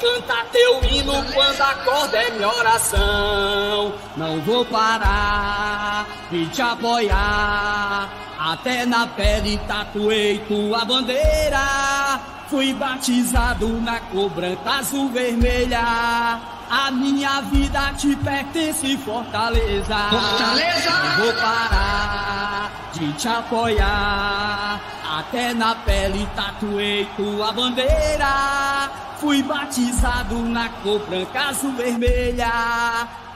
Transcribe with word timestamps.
Canta 0.00 0.44
teu 0.52 0.82
hino 0.84 1.24
quando 1.32 1.60
acorda 1.60 2.18
é 2.18 2.30
minha 2.30 2.48
oração. 2.48 3.94
Não 4.16 4.40
vou 4.40 4.64
parar 4.64 6.06
de 6.30 6.46
te 6.48 6.62
apoiar. 6.62 8.08
Até 8.38 8.84
na 8.84 9.06
pele 9.06 9.58
tatuei 9.66 10.38
tua 10.40 10.84
bandeira. 10.84 12.20
Fui 12.54 12.72
batizado 12.72 13.66
na 13.80 13.98
cor 13.98 14.30
branca, 14.30 14.78
azul, 14.78 15.08
vermelha. 15.08 16.38
A 16.70 16.88
minha 16.92 17.40
vida 17.40 17.92
te 17.98 18.14
pertence, 18.14 18.96
Fortaleza. 18.98 19.96
Fortaleza! 20.08 20.90
Não 20.90 21.24
vou 21.24 21.32
parar 21.32 22.70
de 22.92 23.12
te 23.14 23.26
apoiar. 23.26 24.80
Até 25.18 25.52
na 25.52 25.74
pele 25.74 26.28
tatuei 26.36 27.08
tua 27.16 27.52
bandeira. 27.52 28.88
Fui 29.18 29.42
batizado 29.42 30.38
na 30.38 30.68
cor 30.68 31.00
branca, 31.08 31.48
azul, 31.48 31.72
vermelha. 31.72 32.52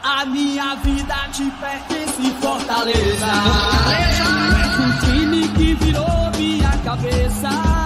A 0.00 0.24
minha 0.27 0.77
vida 0.77 1.16
te 1.32 1.50
pertence, 1.60 2.30
Fortaleza. 2.41 3.27
Fortaleza! 3.27 4.28
És 4.60 4.78
um 4.78 4.92
time 5.00 5.48
que 5.48 5.75
virou 5.75 6.30
minha 6.36 6.70
cabeça. 6.84 7.78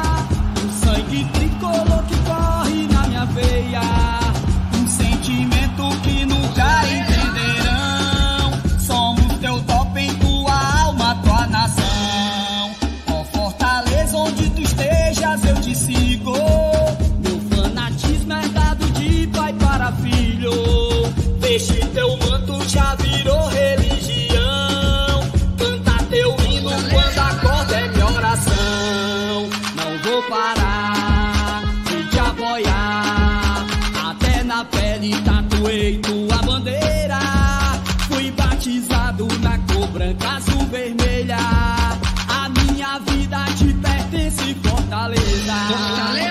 Veste 21.52 21.86
teu 21.88 22.16
manto, 22.16 22.66
já 22.66 22.94
virou 22.94 23.46
religião. 23.48 25.20
Canta 25.58 26.02
teu 26.04 26.34
hino 26.48 26.70
quando 26.70 27.18
acorda 27.18 27.76
é 27.76 27.88
minha 27.88 28.06
oração. 28.06 29.50
Não 29.76 29.98
vou 30.02 30.22
parar 30.30 31.62
de 31.84 32.08
te 32.08 32.18
apoiar. 32.18 33.66
Até 34.02 34.42
na 34.44 34.64
pele 34.64 35.14
tatuei 35.20 35.98
tua 35.98 36.38
bandeira. 36.38 37.20
Fui 38.08 38.30
batizado 38.30 39.28
na 39.40 39.58
cor 39.58 39.88
branca, 39.88 40.30
azul, 40.30 40.66
vermelha. 40.70 41.36
A 41.36 42.48
minha 42.48 42.98
vida 43.00 43.44
te 43.58 43.74
pertence, 43.74 44.54
Fortaleza. 44.54 45.54
Fortaleza! 45.68 46.21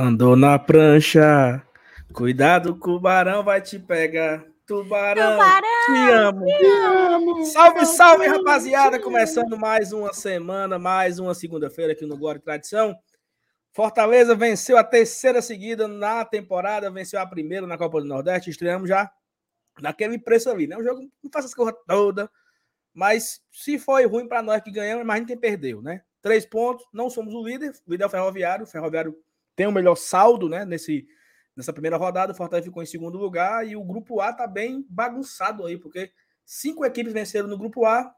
Andou 0.00 0.36
na 0.36 0.56
prancha. 0.60 1.60
Cuidado, 2.12 2.78
que 2.78 2.88
o 2.88 3.00
barão 3.00 3.42
vai 3.42 3.60
te 3.60 3.80
pegar. 3.80 4.44
Tubarão, 4.64 5.40
te 5.86 6.10
amo. 6.12 7.44
Salve, 7.46 7.84
salve, 7.84 8.28
rapaziada! 8.28 9.00
Começando 9.00 9.58
mais 9.58 9.92
uma 9.92 10.14
semana, 10.14 10.78
mais 10.78 11.18
uma 11.18 11.34
segunda-feira 11.34 11.94
aqui 11.94 12.06
no 12.06 12.16
Glória 12.16 12.38
e 12.38 12.42
Tradição. 12.42 12.96
Fortaleza 13.72 14.36
venceu 14.36 14.78
a 14.78 14.84
terceira 14.84 15.42
seguida 15.42 15.88
na 15.88 16.24
temporada, 16.24 16.88
venceu 16.92 17.18
a 17.18 17.26
primeira 17.26 17.66
na 17.66 17.76
Copa 17.76 18.00
do 18.00 18.06
Nordeste. 18.06 18.50
Estreamos 18.50 18.88
já 18.88 19.10
naquele 19.80 20.16
preço 20.16 20.48
ali, 20.48 20.68
né? 20.68 20.76
O 20.76 20.84
jogo 20.84 21.00
não 21.20 21.28
faz 21.32 21.46
essa 21.46 21.56
coisa 21.56 21.76
toda, 21.88 22.30
mas 22.94 23.40
se 23.50 23.80
foi 23.80 24.06
ruim 24.06 24.28
para 24.28 24.44
nós 24.44 24.62
que 24.62 24.70
ganhamos, 24.70 25.02
imagina 25.02 25.26
quem 25.26 25.36
perdeu, 25.36 25.82
né? 25.82 26.02
Três 26.22 26.46
pontos, 26.46 26.86
não 26.92 27.10
somos 27.10 27.34
o 27.34 27.44
líder, 27.44 27.72
o 27.84 27.90
líder 27.90 28.04
é 28.04 28.06
o 28.06 28.10
Ferroviário. 28.10 28.64
O 28.64 28.68
Ferroviário 28.68 29.18
tem 29.58 29.66
o 29.66 29.72
melhor 29.72 29.96
saldo, 29.96 30.48
né? 30.48 30.64
Nesse, 30.64 31.04
nessa 31.56 31.72
primeira 31.72 31.96
rodada, 31.96 32.32
o 32.32 32.36
Fortaleza 32.36 32.68
ficou 32.68 32.80
em 32.80 32.86
segundo 32.86 33.18
lugar 33.18 33.66
e 33.66 33.74
o 33.74 33.82
grupo 33.82 34.20
A 34.20 34.32
tá 34.32 34.46
bem 34.46 34.86
bagunçado 34.88 35.66
aí, 35.66 35.76
porque 35.76 36.12
cinco 36.46 36.84
equipes 36.84 37.12
venceram 37.12 37.48
no 37.48 37.58
grupo 37.58 37.84
A. 37.84 38.08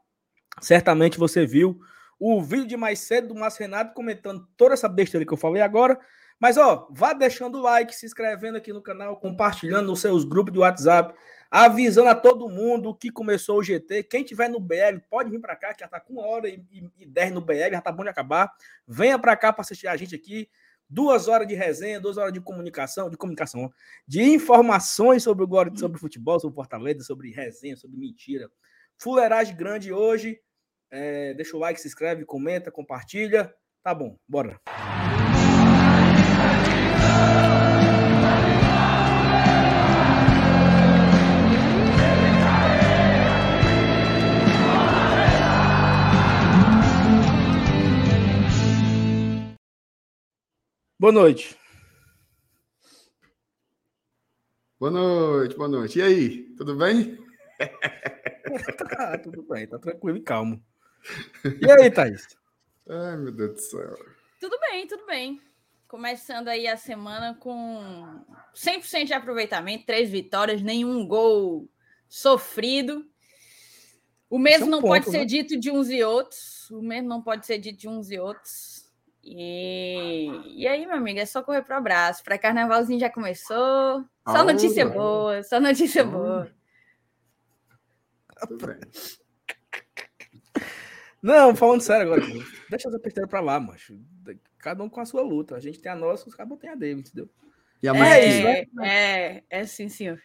Certamente 0.61 1.17
você 1.17 1.43
viu 1.43 1.79
o 2.19 2.39
vídeo 2.43 2.67
de 2.67 2.77
mais 2.77 2.99
cedo 2.99 3.29
do 3.29 3.35
Márcio 3.35 3.61
Renato 3.61 3.95
comentando 3.95 4.47
toda 4.55 4.75
essa 4.75 4.87
besteira 4.87 5.25
que 5.25 5.33
eu 5.33 5.37
falei 5.37 5.63
agora. 5.63 5.99
Mas 6.39 6.57
ó, 6.57 6.87
vá 6.91 7.11
deixando 7.11 7.57
o 7.57 7.61
like, 7.61 7.95
se 7.95 8.05
inscrevendo 8.05 8.59
aqui 8.59 8.71
no 8.71 8.81
canal, 8.81 9.17
compartilhando 9.17 9.87
nos 9.87 9.99
seus 9.99 10.23
grupos 10.23 10.53
de 10.53 10.59
WhatsApp, 10.59 11.15
avisando 11.49 12.09
a 12.09 12.15
todo 12.15 12.49
mundo 12.49 12.93
que 12.93 13.09
começou 13.09 13.57
o 13.57 13.63
GT. 13.63 14.03
Quem 14.03 14.23
tiver 14.23 14.47
no 14.47 14.59
BL 14.59 14.99
pode 15.09 15.31
vir 15.31 15.39
para 15.39 15.55
cá, 15.55 15.73
que 15.73 15.79
já 15.79 15.87
tá 15.87 15.99
com 15.99 16.13
uma 16.13 16.27
hora 16.27 16.47
e, 16.47 16.63
e, 16.71 16.87
e 16.99 17.05
dez 17.07 17.31
no 17.31 17.41
BL, 17.41 17.71
já 17.71 17.81
tá 17.81 17.91
bom 17.91 18.03
de 18.03 18.09
acabar. 18.09 18.53
Venha 18.87 19.17
para 19.17 19.35
cá 19.35 19.51
para 19.51 19.63
assistir 19.63 19.87
a 19.87 19.97
gente 19.97 20.13
aqui. 20.13 20.47
Duas 20.93 21.29
horas 21.29 21.47
de 21.47 21.55
resenha, 21.55 22.01
duas 22.01 22.17
horas 22.17 22.33
de 22.33 22.41
comunicação, 22.41 23.09
de 23.09 23.15
comunicação, 23.15 23.71
de 24.05 24.21
informações 24.21 25.23
sobre 25.23 25.41
o 25.45 25.47
Glória, 25.47 25.71
sobre 25.77 25.97
futebol, 25.97 26.37
sobre 26.37 26.53
Fortaleza, 26.53 27.01
sobre 27.01 27.31
resenha, 27.31 27.77
sobre 27.77 27.97
mentira. 27.97 28.51
Fuleiragem 28.97 29.55
grande 29.55 29.93
hoje. 29.93 30.37
É, 30.91 31.33
deixa 31.33 31.55
o 31.55 31.59
like, 31.61 31.79
se 31.79 31.87
inscreve, 31.87 32.25
comenta, 32.25 32.69
compartilha. 32.69 33.55
Tá 33.81 33.95
bom, 33.95 34.17
bora. 34.27 34.59
Boa 51.01 51.11
noite. 51.11 51.57
Boa 54.79 54.91
noite, 54.91 55.55
boa 55.55 55.67
noite. 55.67 55.97
E 55.97 56.01
aí, 56.03 56.43
tudo 56.55 56.75
bem? 56.75 57.17
tá, 58.87 59.17
tudo 59.17 59.41
bem, 59.41 59.65
tá 59.65 59.79
tranquilo 59.79 60.19
e 60.19 60.21
calmo. 60.21 60.63
E 61.59 61.71
aí, 61.71 61.89
Thaís? 61.89 62.27
Ai, 62.87 63.17
meu 63.17 63.31
Deus 63.31 63.53
do 63.53 63.59
céu. 63.61 63.95
Tudo 64.39 64.59
bem, 64.59 64.85
tudo 64.85 65.03
bem. 65.07 65.41
Começando 65.87 66.49
aí 66.49 66.67
a 66.67 66.77
semana 66.77 67.33
com 67.33 68.23
100% 68.53 69.05
de 69.05 69.13
aproveitamento, 69.13 69.87
três 69.87 70.07
vitórias, 70.07 70.61
nenhum 70.61 71.07
gol 71.07 71.67
sofrido. 72.07 73.03
O 74.29 74.37
mesmo 74.37 74.65
é 74.65 74.67
um 74.67 74.69
não 74.69 74.81
ponto, 74.81 74.89
pode 74.89 75.05
né? 75.07 75.17
ser 75.17 75.25
dito 75.25 75.59
de 75.59 75.71
uns 75.71 75.89
e 75.89 76.03
outros. 76.03 76.69
O 76.69 76.79
mesmo 76.79 77.09
não 77.09 77.23
pode 77.23 77.47
ser 77.47 77.57
dito 77.57 77.79
de 77.79 77.89
uns 77.89 78.11
e 78.11 78.19
outros. 78.19 78.90
E, 79.23 80.29
e 80.55 80.67
aí, 80.67 80.85
meu 80.85 80.95
amigo, 80.95 81.19
é 81.19 81.25
só 81.25 81.43
correr 81.43 81.61
pro 81.61 81.75
abraço. 81.75 82.23
Para 82.23 82.37
carnavalzinho 82.37 82.99
já 82.99 83.09
começou. 83.09 84.05
Só 84.27 84.43
notícia 84.43 84.87
boa, 84.87 85.43
só 85.43 85.59
notícia 85.59 86.03
boa. 86.03 86.51
Não, 91.21 91.55
falando 91.55 91.81
sério 91.81 92.11
agora, 92.11 92.21
deixa 92.69 92.89
as 92.89 92.95
aperteiras 92.95 93.29
pra 93.29 93.39
lá, 93.39 93.59
macho. 93.59 93.99
Cada 94.57 94.83
um 94.83 94.89
com 94.89 94.99
a 94.99 95.05
sua 95.05 95.21
luta. 95.21 95.55
A 95.55 95.59
gente 95.59 95.79
tem 95.79 95.91
a 95.91 95.95
nossa, 95.95 96.27
os 96.27 96.33
cabos 96.33 96.57
têm 96.57 96.69
a 96.69 96.75
dele, 96.75 97.01
entendeu? 97.01 97.29
E 97.81 97.87
a 97.87 97.95
é, 97.95 97.99
musiquinha? 97.99 98.87
É, 98.87 99.43
é, 99.49 99.65
sim, 99.65 99.87
senhor. 99.87 100.21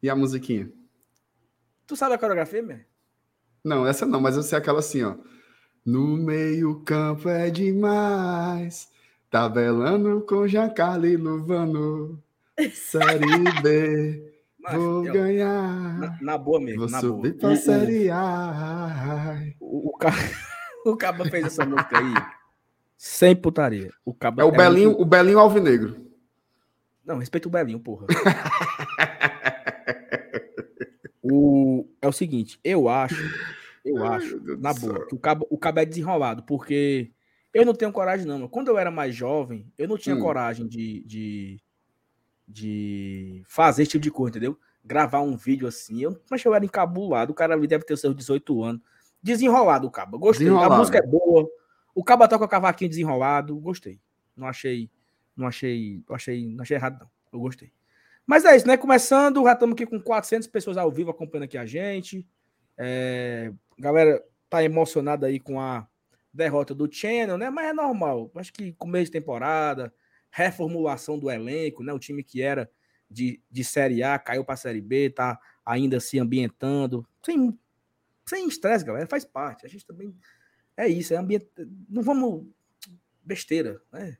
E 0.00 0.08
a 0.08 0.14
musiquinha? 0.14 0.70
Tu 1.86 1.96
sabe 1.96 2.14
a 2.14 2.18
coreografia, 2.18 2.62
meu? 2.62 2.80
Não, 3.64 3.86
essa 3.86 4.06
não, 4.06 4.20
mas 4.20 4.36
eu 4.36 4.42
sei 4.42 4.58
aquela 4.58 4.80
assim, 4.80 5.02
ó. 5.02 5.16
No 5.84 6.16
meio-campo 6.16 7.28
é 7.28 7.50
demais. 7.50 8.88
Tabelando 9.30 10.20
com 10.22 10.46
Giancarlo 10.46 11.06
e 11.06 11.16
Luvano. 11.16 12.22
Série 12.72 13.60
B. 13.62 14.32
Mas, 14.60 14.76
vou 14.76 15.04
eu, 15.04 15.12
ganhar. 15.12 15.98
Na, 15.98 16.18
na, 16.20 16.38
boa 16.38 16.60
mesmo. 16.60 16.82
Vou 16.82 16.90
na 16.90 17.00
subir 17.00 17.32
boa. 17.32 17.40
pra 17.40 17.56
Série 17.56 18.08
A. 18.10 19.42
O, 19.58 19.88
o, 19.88 19.92
o 20.90 20.96
Caba 20.96 21.24
fez 21.24 21.46
essa 21.46 21.66
música 21.66 21.98
aí 21.98 22.14
sem 23.04 23.34
putaria. 23.34 23.90
O 24.04 24.14
Caba 24.14 24.42
é 24.42 24.44
o 24.44 24.54
é 24.54 24.56
Belinho, 24.56 24.90
muito... 24.90 25.02
o 25.02 25.04
Belinho 25.04 25.40
Alvinegro. 25.40 26.06
Não, 27.04 27.18
respeita 27.18 27.48
o 27.48 27.50
Belinho, 27.50 27.80
porra. 27.80 28.06
o, 31.20 31.84
é 32.00 32.06
o 32.06 32.12
seguinte, 32.12 32.60
eu 32.62 32.88
acho, 32.88 33.16
eu 33.84 34.02
Ai, 34.04 34.16
acho, 34.16 34.58
na 34.58 34.72
boa, 34.72 35.06
que 35.06 35.14
o 35.14 35.18
Caba, 35.18 35.46
o 35.50 35.58
Caba 35.58 35.82
é 35.82 35.86
desenrolado, 35.86 36.42
porque 36.44 37.10
eu 37.52 37.66
não 37.66 37.74
tenho 37.74 37.92
coragem, 37.92 38.26
não. 38.26 38.48
Quando 38.48 38.68
eu 38.68 38.78
era 38.78 38.90
mais 38.90 39.14
jovem, 39.14 39.70
eu 39.76 39.88
não 39.88 39.98
tinha 39.98 40.16
hum. 40.16 40.20
coragem 40.20 40.66
de, 40.66 41.02
de 41.04 41.60
de 42.52 43.42
fazer 43.46 43.82
esse 43.82 43.92
tipo 43.92 44.02
de 44.02 44.10
coisa, 44.10 44.30
entendeu? 44.30 44.58
Gravar 44.84 45.20
um 45.20 45.36
vídeo 45.36 45.66
assim. 45.66 46.02
Eu, 46.02 46.20
mas 46.30 46.44
eu 46.44 46.54
era 46.54 46.64
encabulado. 46.64 47.32
O 47.32 47.34
cara 47.34 47.56
deve 47.58 47.84
ter 47.84 47.96
seus 47.96 48.14
18 48.14 48.62
anos. 48.62 48.82
Desenrolado 49.22 49.86
o 49.86 49.90
cabo. 49.90 50.18
Gostei. 50.18 50.48
A 50.48 50.68
música 50.68 50.98
é 50.98 51.02
boa. 51.02 51.48
O 51.94 52.02
cabo 52.02 52.26
toca 52.26 52.44
o 52.44 52.48
cavaquinho 52.48 52.90
desenrolado. 52.90 53.58
Gostei. 53.58 54.00
Não 54.36 54.46
achei. 54.46 54.90
Não 55.36 55.46
achei. 55.46 56.02
Achei. 56.10 56.46
Não 56.54 56.62
achei 56.62 56.76
errado, 56.76 57.00
não. 57.00 57.10
Eu 57.32 57.40
gostei. 57.40 57.72
Mas 58.26 58.44
é 58.44 58.56
isso, 58.56 58.66
né? 58.66 58.76
Começando, 58.76 59.42
já 59.44 59.52
estamos 59.52 59.74
aqui 59.74 59.86
com 59.86 60.00
400 60.00 60.46
pessoas 60.48 60.76
ao 60.76 60.90
vivo 60.90 61.10
acompanhando 61.10 61.44
aqui 61.44 61.58
a 61.58 61.66
gente. 61.66 62.26
É, 62.76 63.52
galera 63.78 64.22
tá 64.48 64.62
emocionada 64.62 65.26
aí 65.26 65.40
com 65.40 65.60
a 65.60 65.86
derrota 66.32 66.74
do 66.74 66.92
Channel, 66.92 67.36
né? 67.36 67.50
Mas 67.50 67.66
é 67.66 67.72
normal. 67.72 68.30
Acho 68.34 68.52
que 68.52 68.72
começo 68.74 69.06
de 69.06 69.12
temporada, 69.12 69.92
reformulação 70.30 71.18
do 71.18 71.30
elenco, 71.30 71.82
né? 71.82 71.92
O 71.92 71.98
time 71.98 72.22
que 72.22 72.40
era 72.42 72.70
de, 73.10 73.40
de 73.50 73.62
Série 73.62 74.02
A 74.02 74.18
caiu 74.18 74.44
para 74.44 74.56
Série 74.56 74.80
B, 74.80 75.10
tá 75.10 75.38
ainda 75.64 76.00
se 76.00 76.18
ambientando. 76.18 77.06
Sem, 77.24 77.58
sem 78.26 78.48
estresse, 78.48 78.84
galera, 78.84 79.06
faz 79.06 79.24
parte. 79.24 79.66
A 79.66 79.68
gente 79.68 79.86
também. 79.86 80.14
É 80.76 80.88
isso, 80.88 81.12
é 81.12 81.16
ambiente. 81.16 81.46
Não 81.88 82.02
vamos. 82.02 82.46
Besteira, 83.22 83.80
né? 83.92 84.16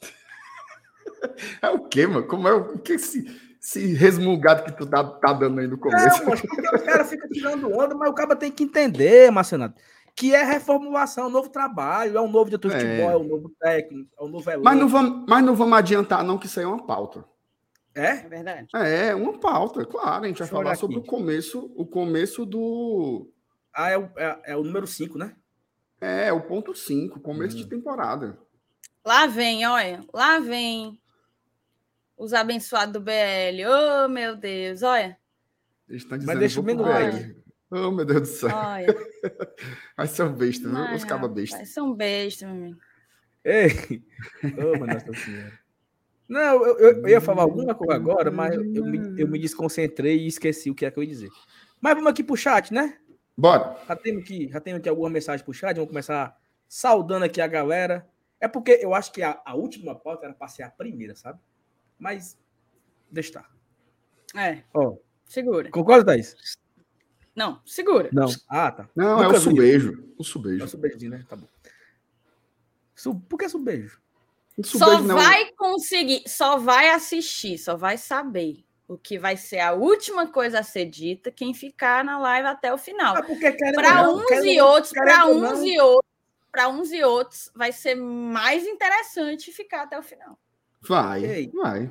É 1.62 1.70
o 1.70 1.88
quê, 1.88 2.04
mano? 2.06 2.26
Como 2.26 2.48
é 2.48 2.52
o 2.52 2.78
que 2.80 2.94
esse, 2.94 3.24
esse 3.62 3.94
resmungado 3.94 4.64
que 4.64 4.72
tu 4.72 4.86
tá, 4.86 5.04
tá 5.04 5.32
dando 5.32 5.60
aí 5.60 5.66
no 5.66 5.78
começo? 5.78 6.24
Não, 6.24 6.30
porque 6.32 6.76
os 6.76 6.82
caras 6.82 7.08
ficam 7.08 7.28
tirando 7.28 7.72
onda, 7.72 7.94
mas 7.94 8.10
o 8.10 8.14
cara 8.14 8.34
tem 8.34 8.50
que 8.50 8.64
entender, 8.64 9.30
Marcenato 9.30 9.80
que 10.14 10.34
é 10.34 10.42
reformulação, 10.42 11.24
é 11.24 11.26
um 11.28 11.30
novo 11.30 11.48
trabalho, 11.48 12.16
é 12.16 12.20
um 12.20 12.30
novo 12.30 12.46
diretor 12.50 12.70
de 12.70 12.76
é. 12.76 12.80
futebol, 12.80 13.10
é 13.10 13.16
um 13.16 13.24
novo 13.24 13.50
técnico, 13.58 14.10
é 14.18 14.22
um 14.22 14.28
novo 14.28 14.50
elenco. 14.50 14.64
Mas 14.64 14.78
não 14.78 14.88
vamos, 14.88 15.24
mas 15.28 15.44
não 15.44 15.54
vamos 15.54 15.78
adiantar, 15.78 16.22
não, 16.22 16.38
que 16.38 16.46
isso 16.46 16.60
aí 16.60 16.64
é 16.64 16.68
uma 16.68 16.84
pauta. 16.84 17.24
É? 17.94 18.08
É 18.08 18.28
verdade. 18.28 18.68
É, 18.74 19.14
uma 19.14 19.38
pauta, 19.38 19.84
claro. 19.84 20.24
A 20.24 20.28
gente 20.28 20.38
Deixa 20.38 20.52
vai 20.52 20.62
falar 20.62 20.76
sobre 20.76 20.98
o 20.98 21.02
começo, 21.02 21.70
o 21.76 21.86
começo 21.86 22.46
do. 22.46 23.30
Ah, 23.74 23.90
é 23.90 23.98
o, 23.98 24.10
é, 24.16 24.40
é 24.46 24.56
o 24.56 24.62
número 24.62 24.86
5, 24.86 25.18
né? 25.18 25.34
É, 26.00 26.32
o 26.32 26.40
ponto 26.40 26.74
5, 26.74 27.20
começo 27.20 27.56
hum. 27.56 27.60
de 27.60 27.66
temporada. 27.66 28.38
Lá 29.04 29.26
vem, 29.26 29.66
olha, 29.66 30.00
lá 30.12 30.38
vem 30.38 30.98
os 32.22 32.32
abençoados 32.32 32.92
do 32.92 33.00
BL. 33.00 33.66
Oh, 33.66 34.08
meu 34.08 34.36
Deus, 34.36 34.82
olha. 34.84 35.18
Eles 35.88 36.02
estão 36.02 36.16
dizendo 36.16 36.32
Mas 36.32 36.38
deixa 36.38 36.60
o 36.60 36.62
menos 36.62 36.86
Oh, 37.68 37.90
meu 37.90 38.04
Deus 38.04 38.20
do 38.20 38.26
céu. 38.26 38.50
Olha. 38.54 38.86
Mas 39.96 40.10
são 40.10 40.32
bestas, 40.32 40.70
viu? 40.70 40.94
Os 40.94 41.04
cabas 41.04 41.32
bestas. 41.32 41.68
São 41.70 41.92
bestas, 41.92 42.48
meu 42.48 42.56
amigo. 42.56 42.80
Ei! 43.44 44.02
Oh, 44.56 44.78
meu 44.78 44.86
Nossa 44.86 45.12
Senhora. 45.14 45.58
Não, 46.28 46.64
eu, 46.64 46.78
eu, 46.78 47.02
eu, 47.02 47.08
ia 47.08 47.20
falar 47.20 47.42
alguma 47.42 47.74
coisa 47.74 47.94
agora, 47.94 48.30
mas 48.30 48.54
eu, 48.54 48.74
eu, 48.74 48.84
me, 48.86 49.20
eu 49.20 49.28
me 49.28 49.38
desconcentrei 49.38 50.18
e 50.18 50.26
esqueci 50.28 50.70
o 50.70 50.74
que 50.74 50.86
é 50.86 50.90
que 50.90 50.98
eu 50.98 51.02
ia 51.02 51.08
dizer. 51.08 51.28
Mas 51.80 51.94
vamos 51.94 52.10
aqui 52.10 52.22
pro 52.22 52.36
chat, 52.36 52.72
né? 52.72 52.96
Bora. 53.36 53.76
Já 53.86 53.96
temos 53.96 54.22
aqui, 54.22 54.48
já 54.48 54.60
temos 54.60 54.78
aqui 54.78 54.88
alguma 54.88 55.10
mensagem 55.10 55.44
pro 55.44 55.52
chat, 55.52 55.74
vamos 55.74 55.90
começar 55.90 56.34
saudando 56.68 57.24
aqui 57.24 57.40
a 57.40 57.46
galera. 57.46 58.08
É 58.40 58.48
porque 58.48 58.78
eu 58.80 58.94
acho 58.94 59.12
que 59.12 59.22
a, 59.22 59.42
a 59.44 59.54
última 59.54 59.94
pauta 59.94 60.24
era 60.24 60.34
para 60.34 60.48
ser 60.48 60.62
a 60.62 60.70
primeira, 60.70 61.14
sabe? 61.14 61.38
Mas 62.02 62.36
deixa 63.08 63.28
estar. 63.28 63.50
É. 64.34 64.64
Ó, 64.74 64.96
segura. 65.24 65.70
Concorda, 65.70 66.04
Thaís? 66.04 66.34
Não, 67.32 67.62
segura. 67.64 68.10
Não. 68.12 68.26
Ah, 68.48 68.72
tá. 68.72 68.88
Não, 68.94 69.22
Nunca 69.22 69.36
é 69.36 69.38
o 69.38 69.40
subejo. 69.40 70.14
O 70.18 70.24
subejo. 70.24 70.62
É 70.62 70.64
o 70.64 70.68
subejozinho, 70.68 71.12
né? 71.12 71.24
Tá 71.28 71.36
bom. 71.36 71.46
Por 73.28 73.38
que 73.38 73.48
subejo? 73.48 74.00
Só 74.64 75.00
não... 75.00 75.14
vai 75.14 75.52
conseguir, 75.52 76.24
só 76.26 76.58
vai 76.58 76.90
assistir, 76.90 77.56
só 77.56 77.76
vai 77.76 77.96
saber 77.96 78.64
o 78.88 78.98
que 78.98 79.16
vai 79.16 79.36
ser 79.36 79.60
a 79.60 79.72
última 79.72 80.26
coisa 80.26 80.58
a 80.58 80.62
ser 80.64 80.86
dita 80.86 81.30
quem 81.30 81.54
ficar 81.54 82.04
na 82.04 82.18
live 82.18 82.48
até 82.48 82.74
o 82.74 82.78
final. 82.78 83.14
Ah, 83.16 83.22
para 83.74 84.10
uns 84.10 84.44
e 84.44 84.60
outros, 84.60 84.92
para 84.92 85.26
uns 85.26 85.62
e 85.62 85.80
outros, 85.80 86.10
para 86.50 86.68
uns 86.68 86.92
e 86.92 87.02
outros 87.04 87.50
vai 87.54 87.70
ser 87.70 87.94
mais 87.94 88.66
interessante 88.66 89.52
ficar 89.52 89.82
até 89.82 89.96
o 89.96 90.02
final. 90.02 90.36
Vai, 90.86 91.24
Ei, 91.24 91.50
vai. 91.54 91.90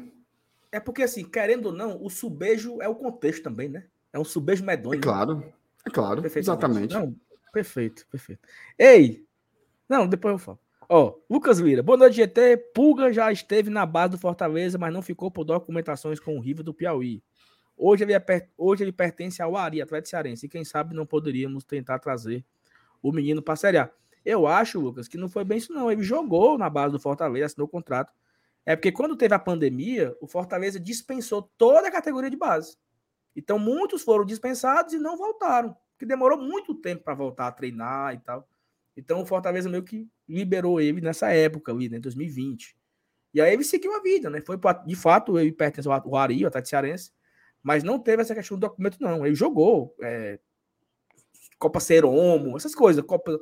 É 0.72 0.80
porque 0.80 1.04
assim, 1.04 1.24
querendo 1.24 1.68
ou 1.68 1.72
não, 1.72 2.02
o 2.04 2.10
subejo 2.10 2.82
é 2.82 2.88
o 2.88 2.96
contexto 2.96 3.44
também, 3.44 3.70
né? 3.70 3.86
É 4.14 4.20
um 4.20 4.24
subejo 4.24 4.64
medonho. 4.64 5.00
É 5.00 5.02
claro, 5.02 5.44
é 5.86 5.90
claro, 5.90 6.24
exatamente. 6.26 6.94
Não, 6.94 7.16
perfeito, 7.54 8.06
perfeito. 8.08 8.42
Ei, 8.78 9.26
não, 9.88 10.08
depois 10.08 10.34
eu 10.34 10.40
falo. 10.40 10.60
Ó, 10.88 11.16
Lucas 11.30 11.60
Lira, 11.60 11.82
boa 11.82 11.98
noite, 11.98 12.18
GT. 12.18 12.58
Pulga 12.74 13.14
já 13.14 13.32
esteve 13.32 13.70
na 13.70 13.86
base 13.86 14.12
do 14.12 14.18
Fortaleza, 14.18 14.78
mas 14.78 14.94
não 14.94 15.02
ficou 15.02 15.32
por 15.32 15.46
documentações 15.46 16.20
com 16.20 16.38
o 16.38 16.42
River 16.42 16.64
do 16.64 16.74
Piauí. 16.74 17.24
Hoje 17.78 18.04
ele, 18.04 18.14
é, 18.14 18.48
hoje 18.58 18.84
ele 18.84 18.92
pertence 18.92 19.42
ao 19.42 19.56
Ari, 19.56 19.82
Atlético 19.82 20.10
Cearense, 20.10 20.46
e 20.46 20.50
quem 20.50 20.64
sabe 20.64 20.94
não 20.94 21.06
poderíamos 21.06 21.64
tentar 21.64 21.98
trazer 22.00 22.46
o 23.02 23.12
menino 23.12 23.42
para 23.42 23.54
a 23.54 23.58
Série 23.58 23.78
A. 23.78 23.90
Eu 24.24 24.46
acho, 24.46 24.80
Lucas, 24.80 25.08
que 25.08 25.18
não 25.18 25.28
foi 25.28 25.44
bem 25.44 25.58
isso, 25.58 25.74
não. 25.74 25.92
Ele 25.92 26.04
jogou 26.04 26.58
na 26.58 26.70
base 26.70 26.92
do 26.92 27.00
Fortaleza, 27.00 27.48
assinou 27.48 27.68
o 27.68 27.72
contrato. 27.72 28.14
É 28.72 28.76
porque 28.78 28.90
quando 28.90 29.18
teve 29.18 29.36
a 29.36 29.40
pandemia, 29.40 30.16
o 30.22 30.28
Fortaleza 30.28 30.80
dispensou 30.80 31.52
toda 31.58 31.90
a 31.90 31.92
categoria 31.92 32.30
de 32.30 32.38
base. 32.38 32.78
Então, 33.36 33.60
muitos 33.60 34.02
foram 34.02 34.24
dispensados 34.24 34.94
e 34.94 34.98
não 34.98 35.18
voltaram, 35.18 35.76
que 36.00 36.06
demorou 36.06 36.42
muito 36.42 36.74
tempo 36.76 37.04
para 37.04 37.14
voltar 37.14 37.48
a 37.48 37.52
treinar 37.52 38.14
e 38.14 38.20
tal. 38.20 38.48
Então, 38.96 39.22
o 39.22 39.26
Fortaleza 39.26 39.68
meio 39.68 39.84
que 39.84 40.10
liberou 40.26 40.80
ele 40.80 41.02
nessa 41.02 41.34
época, 41.34 41.70
ali, 41.70 41.90
né, 41.90 41.98
em 41.98 42.00
2020. 42.00 42.74
E 43.34 43.42
aí 43.42 43.52
ele 43.52 43.66
seguiu 43.66 43.94
a 43.94 44.02
vida, 44.02 44.30
né? 44.30 44.40
Foi 44.40 44.58
de 44.86 44.96
fato, 44.96 45.38
ele 45.38 45.52
pertence 45.52 45.90
ao 45.90 46.16
Ari, 46.16 46.46
o 46.46 46.48
Atlético 46.48 46.70
Cearense, 46.70 47.12
mas 47.62 47.84
não 47.84 48.00
teve 48.00 48.22
essa 48.22 48.34
questão 48.34 48.58
do 48.58 48.62
documento, 48.62 48.96
não. 49.02 49.26
Ele 49.26 49.36
jogou 49.36 49.94
é, 50.02 50.40
Copa 51.60 51.82
Seromo, 51.82 52.56
essas 52.56 52.74
coisas, 52.74 53.04
Copa, 53.04 53.38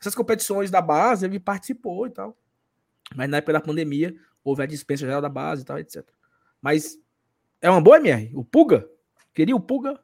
essas 0.00 0.14
competições 0.16 0.72
da 0.72 0.82
base, 0.82 1.24
ele 1.24 1.38
participou 1.38 2.08
e 2.08 2.10
tal. 2.10 2.36
Mas 3.14 3.28
na 3.28 3.36
época 3.36 3.52
da 3.52 3.60
pandemia, 3.60 4.12
houve 4.44 4.62
a 4.62 4.66
dispensa 4.66 5.06
geral 5.06 5.20
da 5.20 5.28
base 5.28 5.62
e 5.62 5.64
tal, 5.64 5.78
etc. 5.78 6.04
Mas 6.60 6.98
é 7.60 7.70
uma 7.70 7.80
boa 7.80 7.96
MR. 7.96 8.30
O 8.34 8.44
Puga 8.44 8.88
Queria 9.34 9.56
o 9.56 9.60
Puga? 9.60 9.98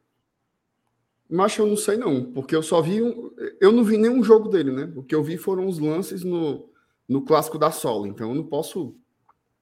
Mas 1.29 1.57
eu 1.59 1.67
não 1.67 1.77
sei 1.77 1.99
não, 1.99 2.33
porque 2.33 2.57
eu 2.57 2.63
só 2.63 2.81
vi 2.81 3.03
um, 3.03 3.31
eu 3.61 3.71
não 3.71 3.85
vi 3.85 3.99
nenhum 3.99 4.23
jogo 4.25 4.49
dele, 4.49 4.73
né? 4.73 4.91
O 4.97 5.03
que 5.03 5.15
eu 5.15 5.23
vi 5.23 5.37
foram 5.37 5.67
os 5.67 5.79
lances 5.79 6.25
no, 6.25 6.71
no 7.07 7.23
clássico 7.23 7.59
da 7.59 7.71
Sola. 7.71 8.09
Então 8.09 8.31
eu 8.31 8.35
não 8.35 8.45
posso 8.45 8.97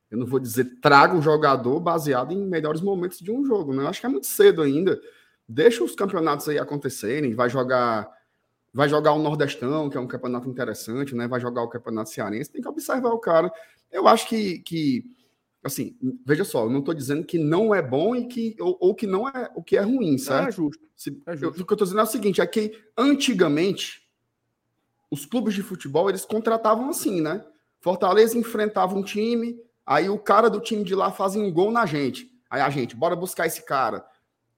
eu 0.09 0.17
não 0.17 0.27
vou 0.27 0.39
dizer 0.39 0.79
traga 0.81 1.17
o 1.17 1.23
jogador 1.23 1.81
baseado 1.81 2.33
em 2.33 2.47
melhores 2.47 2.81
momentos 2.81 3.19
de 3.19 3.33
um 3.33 3.45
jogo, 3.45 3.75
né? 3.75 3.83
Eu 3.83 3.89
acho 3.89 4.01
que 4.01 4.07
é 4.07 4.09
muito 4.09 4.29
cedo 4.29 4.63
ainda. 4.63 5.01
Deixa 5.49 5.83
os 5.83 5.97
campeonatos 5.97 6.49
aí 6.49 6.59
acontecerem, 6.59 7.35
vai 7.35 7.51
jogar 7.51 8.09
vai 8.73 8.89
jogar 8.89 9.15
o 9.15 9.19
Nordestão, 9.19 9.91
que 9.91 9.97
é 9.97 10.01
um 10.01 10.07
campeonato 10.07 10.49
interessante, 10.49 11.15
né? 11.17 11.27
Vai 11.27 11.41
jogar 11.41 11.63
o 11.63 11.69
Campeonato 11.69 12.11
Cearense, 12.11 12.51
tem 12.51 12.61
que 12.61 12.69
observar 12.69 13.09
o 13.09 13.19
cara. 13.19 13.51
Eu 13.91 14.07
acho 14.09 14.29
que, 14.29 14.59
que 14.61 15.05
assim, 15.63 15.97
veja 16.25 16.45
só, 16.45 16.65
eu 16.65 16.71
não 16.71 16.81
estou 16.81 16.95
dizendo 16.95 17.25
que 17.25 17.39
não 17.39 17.75
é 17.75 17.83
bom 17.83 18.15
e 18.15 18.27
que 18.27 18.57
ou, 18.61 18.77
ou, 18.81 18.95
que 18.95 19.07
não 19.07 19.29
é 19.29 19.51
o 19.55 19.63
que 19.63 19.77
é 19.77 19.81
ruim, 19.81 20.17
certo? 20.19 20.49
é 20.49 20.53
justo. 20.53 20.87
Se, 20.95 21.23
é 21.27 21.37
justo. 21.37 21.59
Eu, 21.59 21.63
o 21.63 21.67
que 21.67 21.73
eu 21.73 21.75
estou 21.75 21.87
dizendo 21.87 22.01
é 22.01 22.05
o 22.05 22.07
seguinte, 22.07 22.41
é 22.41 22.47
que 22.47 22.79
antigamente 22.97 24.07
os 25.11 25.27
clubes 25.27 25.55
de 25.55 25.63
futebol 25.63 26.09
eles 26.09 26.25
contratavam 26.25 26.89
assim, 26.89 27.21
né? 27.21 27.45
Fortaleza 27.81 28.39
enfrentava 28.39 28.97
um 28.97 29.03
time, 29.03 29.59
aí 29.85 30.09
o 30.09 30.19
cara 30.19 30.49
do 30.49 30.61
time 30.61 30.83
de 30.83 30.95
lá 30.95 31.13
fazia 31.13 31.43
um 31.43 31.53
gol 31.53 31.71
na 31.71 31.87
gente. 31.87 32.31
Aí 32.51 32.61
a 32.61 32.71
gente, 32.71 32.97
bora 32.97 33.15
buscar 33.15 33.47
esse 33.47 33.65
cara. 33.65 34.05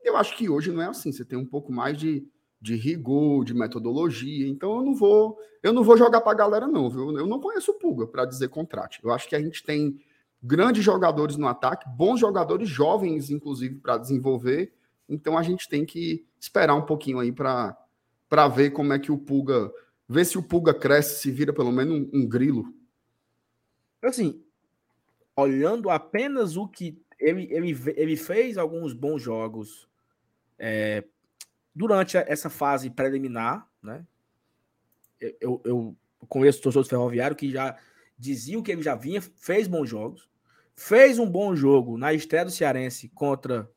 Eu 0.03 0.17
acho 0.17 0.37
que 0.37 0.49
hoje 0.49 0.71
não 0.71 0.83
é 0.83 0.87
assim, 0.87 1.13
você 1.13 1.25
tem 1.25 1.39
um 1.39 1.45
pouco 1.45 1.73
mais 1.73 1.99
de, 1.99 2.27
de 2.61 2.75
rigor, 2.75 3.45
de 3.45 3.55
metodologia. 3.55 4.49
Então 4.49 4.77
eu 4.77 4.83
não 4.83 4.95
vou, 4.95 5.39
eu 5.63 5.73
não 5.73 5.83
vou 5.83 5.97
jogar 5.97 6.21
para 6.21 6.33
a 6.33 6.37
galera 6.37 6.67
não, 6.67 6.91
viu? 6.91 7.17
Eu 7.17 7.27
não 7.27 7.41
conheço 7.41 7.71
o 7.71 7.79
Pulga 7.79 8.07
para 8.07 8.25
dizer 8.25 8.49
contrate. 8.49 9.01
Eu 9.03 9.13
acho 9.13 9.29
que 9.29 9.37
a 9.37 9.41
gente 9.41 9.63
tem 9.63 10.01
grandes 10.43 10.85
jogadores 10.85 11.37
no 11.37 11.47
ataque, 11.47 11.89
bons 11.89 12.21
jogadores 12.21 12.69
jovens 12.69 13.31
inclusive 13.31 13.77
para 13.77 13.99
desenvolver. 13.99 14.73
Então 15.09 15.39
a 15.39 15.43
gente 15.43 15.69
tem 15.69 15.85
que 15.85 16.27
esperar 16.39 16.75
um 16.75 16.87
pouquinho 16.87 17.19
aí 17.19 17.33
para 17.33 17.77
para 18.29 18.47
ver 18.47 18.73
como 18.73 18.93
é 18.93 18.99
que 18.99 19.11
o 19.11 19.17
Pulga, 19.17 19.73
ver 20.07 20.27
se 20.27 20.37
o 20.37 20.43
Pulga 20.43 20.75
cresce, 20.75 21.23
se 21.23 21.31
vira 21.31 21.51
pelo 21.51 21.73
menos 21.73 21.95
um, 21.95 22.11
um 22.21 22.29
grilo. 22.29 22.75
Assim, 24.03 24.43
olhando 25.35 25.89
apenas 25.89 26.57
o 26.57 26.69
que 26.69 27.01
ele, 27.19 27.49
ele, 27.51 27.77
ele 27.97 28.17
fez 28.17 28.59
alguns 28.59 28.93
bons 28.93 29.23
jogos 29.23 29.89
é, 30.59 31.05
durante 31.75 32.17
essa 32.17 32.51
fase 32.51 32.91
preliminar, 32.91 33.67
né? 33.83 34.05
Eu, 35.41 35.61
eu 35.65 35.97
conheço 36.29 36.63
torcedor 36.63 36.85
do 36.85 36.89
Ferroviário 36.89 37.37
que 37.37 37.51
já 37.51 37.77
diziam 38.19 38.63
que 38.63 38.71
ele 38.71 38.83
já 38.83 38.95
vinha, 38.95 39.21
fez 39.21 39.67
bons 39.67 39.89
jogos, 39.89 40.29
fez 40.75 41.19
um 41.19 41.29
bom 41.29 41.55
jogo 41.55 41.99
na 41.99 42.13
estreia 42.13 42.45
do 42.45 42.51
Cearense 42.51 43.09
contra 43.09 43.71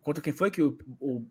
contra 0.00 0.22
quem 0.22 0.32
foi 0.32 0.50
que 0.50 0.62
o, 0.62 0.78
o 1.00 1.26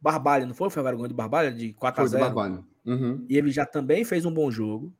Barbalha, 0.00 0.46
não 0.46 0.54
foi 0.54 0.68
o 0.68 0.70
Ferroviário 0.70 1.06
de 1.08 1.14
Barbalha 1.14 1.52
de 1.52 1.72
4 1.74 2.02
a 2.02 2.06
0. 2.06 2.66
Uhum. 2.84 3.24
E 3.28 3.36
ele 3.36 3.50
já 3.50 3.66
também 3.66 4.04
fez 4.04 4.24
um 4.24 4.32
bom 4.32 4.50
jogo. 4.50 4.92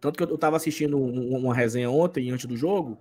Tanto 0.00 0.16
que 0.18 0.22
eu 0.22 0.34
estava 0.34 0.56
assistindo 0.56 0.98
uma 0.98 1.54
resenha 1.54 1.90
ontem 1.90 2.30
antes 2.30 2.44
do 2.44 2.56
jogo, 2.56 2.98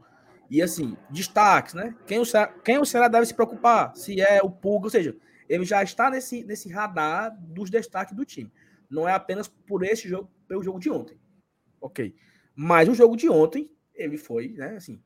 e 0.49 0.61
assim, 0.61 0.95
destaques, 1.09 1.73
né? 1.73 1.95
Quem 2.07 2.19
o, 2.19 2.25
Ceará, 2.25 2.53
quem 2.63 2.77
o 2.79 2.85
Ceará 2.85 3.07
deve 3.07 3.25
se 3.25 3.33
preocupar? 3.33 3.93
Se 3.95 4.21
é 4.21 4.41
o 4.41 4.49
Pulga, 4.49 4.85
ou 4.85 4.89
seja, 4.89 5.15
ele 5.53 5.65
já 5.65 5.83
está 5.83 6.09
nesse, 6.09 6.43
nesse 6.43 6.67
radar 6.67 7.31
dos 7.39 7.69
destaques 7.69 8.15
do 8.15 8.25
time. 8.25 8.51
Não 8.89 9.07
é 9.07 9.13
apenas 9.13 9.47
por 9.47 9.83
esse 9.83 10.09
jogo, 10.09 10.27
pelo 10.47 10.63
jogo 10.63 10.79
de 10.79 10.89
ontem. 10.89 11.15
Ok. 11.79 12.15
Mas 12.55 12.89
o 12.89 12.95
jogo 12.95 13.15
de 13.15 13.29
ontem, 13.29 13.71
ele 13.93 14.17
foi, 14.17 14.49
né? 14.49 14.77
Assim, 14.77 14.99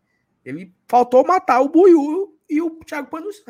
ele 0.45 0.73
faltou 0.87 1.27
matar 1.27 1.59
o 1.59 1.67
Buiu 1.67 2.39
e 2.49 2.61
o 2.61 2.79
Thiago 2.85 3.09
Panucci. 3.09 3.43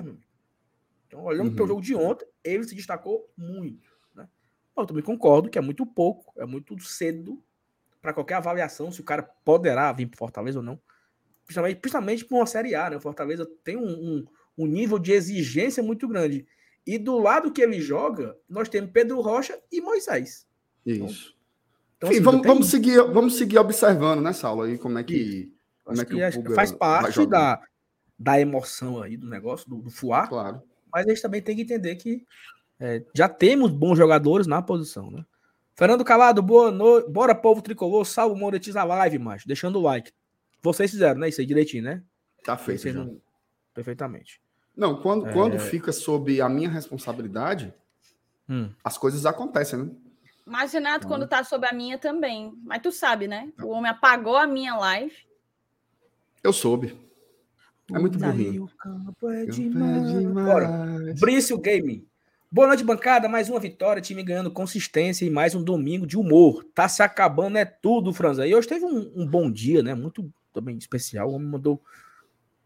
Então, 1.05 1.23
olhando 1.23 1.49
uhum. 1.49 1.55
para 1.55 1.65
o 1.65 1.67
jogo 1.67 1.81
de 1.81 1.93
ontem, 1.93 2.27
ele 2.43 2.63
se 2.63 2.73
destacou 2.73 3.31
muito. 3.37 3.91
Né? 4.15 4.27
Eu 4.75 4.85
também 4.87 5.03
concordo 5.03 5.51
que 5.51 5.59
é 5.59 5.61
muito 5.61 5.85
pouco, 5.85 6.33
é 6.35 6.47
muito 6.47 6.79
cedo 6.79 7.43
para 8.01 8.11
qualquer 8.11 8.35
avaliação 8.35 8.91
se 8.91 9.01
o 9.01 9.03
cara 9.03 9.21
poderá 9.21 9.91
vir 9.91 10.07
para 10.07 10.17
Fortaleza 10.17 10.57
ou 10.57 10.65
não. 10.65 10.81
Principalmente, 11.45 11.79
principalmente 11.79 12.25
para 12.25 12.37
uma 12.37 12.47
Série 12.47 12.73
A, 12.73 12.89
né? 12.89 12.97
O 12.97 13.01
Fortaleza 13.01 13.45
tem 13.63 13.77
um, 13.77 13.85
um, 13.85 14.25
um 14.57 14.65
nível 14.65 14.97
de 14.97 15.11
exigência 15.11 15.83
muito 15.83 16.07
grande. 16.07 16.47
E 16.87 16.97
do 16.97 17.19
lado 17.19 17.51
que 17.51 17.61
ele 17.61 17.81
joga, 17.81 18.37
nós 18.49 18.69
temos 18.69 18.91
Pedro 18.91 19.19
Rocha 19.19 19.59
e 19.69 19.81
Moisés. 19.81 20.47
Isso. 20.85 21.35
Então, 21.97 22.09
assim, 22.09 22.21
vamos, 22.21 22.47
vamos, 22.47 22.69
seguir, 22.69 23.01
vamos 23.11 23.35
seguir 23.35 23.57
observando, 23.57 24.21
né, 24.21 24.31
Saulo, 24.31 24.61
aí 24.61 24.77
como 24.77 24.97
é 24.97 25.03
que. 25.03 25.53
Como 25.83 26.01
é 26.01 26.05
que, 26.05 26.41
que 26.43 26.53
faz 26.53 26.71
parte 26.71 27.25
da, 27.25 27.61
da 28.17 28.39
emoção 28.39 29.01
aí 29.01 29.17
do 29.17 29.27
negócio, 29.27 29.69
do, 29.69 29.81
do 29.81 29.89
fuar. 29.89 30.29
Claro. 30.29 30.61
Mas 30.91 31.05
a 31.05 31.09
gente 31.09 31.21
também 31.21 31.41
tem 31.41 31.55
que 31.55 31.63
entender 31.63 31.95
que 31.95 32.25
é, 32.79 33.03
já 33.13 33.27
temos 33.27 33.71
bons 33.71 33.97
jogadores 33.97 34.47
na 34.47 34.61
posição, 34.61 35.11
né? 35.11 35.25
Fernando 35.75 36.05
Calado, 36.05 36.41
boa 36.41 36.71
noite. 36.71 37.09
Bora, 37.09 37.35
povo 37.35 37.61
tricolor, 37.61 38.05
salve 38.05 38.39
monetiza 38.39 38.81
a 38.81 38.85
live, 38.85 39.19
macho. 39.19 39.47
Deixando 39.47 39.77
o 39.77 39.81
like. 39.81 40.11
Vocês 40.63 40.89
fizeram, 40.89 41.19
né? 41.19 41.29
Isso 41.29 41.41
aí 41.41 41.47
direitinho, 41.47 41.83
né? 41.83 42.03
Tá 42.43 42.57
feito. 42.57 42.91
Não... 42.93 43.21
Perfeitamente. 43.73 44.41
Não, 44.77 45.01
quando, 45.01 45.27
é... 45.27 45.33
quando 45.33 45.57
fica 45.57 45.91
sob 45.91 46.39
a 46.39 46.47
minha 46.47 46.69
responsabilidade, 46.69 47.73
hum. 48.47 48.69
as 48.83 48.95
coisas 48.97 49.25
acontecem, 49.25 49.79
né? 49.79 49.91
Mas, 50.45 50.71
Renato, 50.71 50.99
então... 50.99 51.09
quando 51.09 51.27
tá 51.27 51.43
sob 51.43 51.67
a 51.69 51.73
minha 51.73 51.97
também. 51.97 52.53
Mas 52.63 52.81
tu 52.81 52.91
sabe, 52.91 53.27
né? 53.27 53.51
O 53.61 53.69
homem 53.69 53.89
apagou 53.89 54.37
a 54.37 54.45
minha 54.45 54.77
live. 54.77 55.13
Eu 56.43 56.53
soube. 56.53 56.95
É 57.91 57.99
muito 57.99 58.19
burrinho. 58.19 58.69
Campo 58.77 59.29
é 59.29 59.45
demais. 59.45 60.13
É 60.13 60.19
demais. 60.19 60.45
Bora. 60.45 61.13
Brício 61.19 61.57
Gaming. 61.57 62.05
Boa 62.49 62.67
noite, 62.67 62.83
bancada. 62.83 63.27
Mais 63.27 63.49
uma 63.49 63.59
vitória, 63.59 64.01
time 64.01 64.23
ganhando 64.23 64.51
consistência 64.51 65.25
e 65.25 65.29
mais 65.29 65.55
um 65.55 65.63
domingo 65.63 66.07
de 66.07 66.17
humor. 66.17 66.63
Tá 66.73 66.87
se 66.87 67.01
acabando, 67.01 67.57
é 67.57 67.65
tudo, 67.65 68.13
Franza. 68.13 68.47
E 68.47 68.55
hoje 68.55 68.67
teve 68.67 68.85
um, 68.85 69.11
um 69.15 69.27
bom 69.27 69.51
dia, 69.51 69.83
né? 69.83 69.93
Muito 69.93 70.31
também 70.53 70.77
especial. 70.77 71.29
O 71.29 71.33
homem 71.33 71.47
mandou 71.47 71.81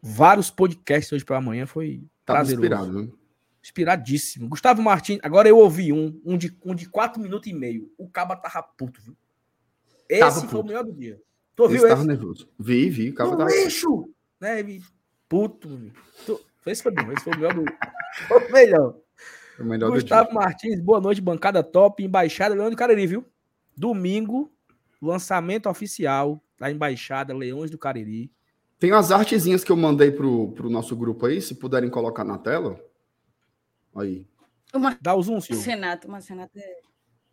vários 0.02 0.50
podcasts 0.50 1.12
hoje 1.12 1.24
para 1.24 1.38
amanhã, 1.38 1.66
foi 1.66 2.04
Tava 2.26 2.40
prazeroso. 2.40 2.66
inspirado, 2.66 3.02
né? 3.02 3.10
Inspiradíssimo. 3.64 4.50
Gustavo 4.50 4.82
Martins, 4.82 5.20
agora 5.22 5.48
eu 5.48 5.58
ouvi 5.58 5.94
um, 5.94 6.20
um 6.26 6.38
de, 6.38 6.58
um 6.66 6.74
de 6.74 6.90
quatro 6.90 7.22
minutos 7.22 7.48
e 7.48 7.54
meio. 7.54 7.92
O 7.98 8.10
Caba 8.10 8.36
tava 8.36 8.64
puto, 8.64 9.00
viu? 9.02 9.16
Esse 10.10 10.20
tava 10.20 10.40
foi 10.40 10.50
puto. 10.50 10.62
o 10.62 10.66
melhor 10.66 10.84
do 10.84 10.94
dia. 10.94 11.22
Tu 11.56 11.64
ouviu 11.64 11.78
esse? 11.78 11.90
Tava 11.90 12.04
nervoso. 12.04 12.50
Vi, 12.58 12.90
vi. 12.90 13.10
O 13.10 13.14
Caba 13.14 13.38
tava... 13.38 13.52
lixo! 13.52 14.10
Né? 14.40 14.64
Puto. 15.30 15.92
Tu... 16.26 16.42
Esse 16.66 16.82
foi 16.82 16.92
bom, 16.92 17.12
esse 17.12 17.24
foi 17.24 17.34
o 17.34 17.36
melhor 17.38 17.54
do... 17.54 17.64
O 18.30 18.52
melhor. 18.52 18.98
O 19.60 19.64
melhor 19.64 19.92
Gustavo 19.92 20.34
Martins, 20.34 20.82
boa 20.82 21.00
noite, 21.00 21.22
bancada 21.22 21.64
top, 21.64 22.04
Embaixada 22.04 22.56
Leão 22.56 22.70
do 22.70 22.76
Cariri, 22.76 23.08
viu? 23.08 23.26
Domingo, 23.78 24.52
lançamento 25.02 25.70
oficial 25.70 26.44
da 26.60 26.70
Embaixada 26.70 27.34
Leões 27.34 27.72
do 27.72 27.78
Cariri. 27.78 28.32
Tem 28.82 28.92
as 28.94 29.12
artezinhas 29.12 29.64
que 29.64 29.72
eu 29.72 29.78
mandei 29.78 30.10
pro, 30.10 30.54
pro 30.54 30.68
nosso 30.68 30.96
grupo 30.96 31.28
aí, 31.28 31.40
se 31.40 31.54
puderem 31.54 31.88
colocar 31.88 32.24
na 32.24 32.40
tela. 32.40 32.84
Aí. 33.96 34.28
Uma... 34.74 34.98
Dá 35.00 35.14
o 35.14 35.22
zoom, 35.22 35.40
senhor. 35.40 35.62
Senato, 35.62 36.08
uma 36.08 36.20
Senato 36.20 36.58
é... 36.58 36.82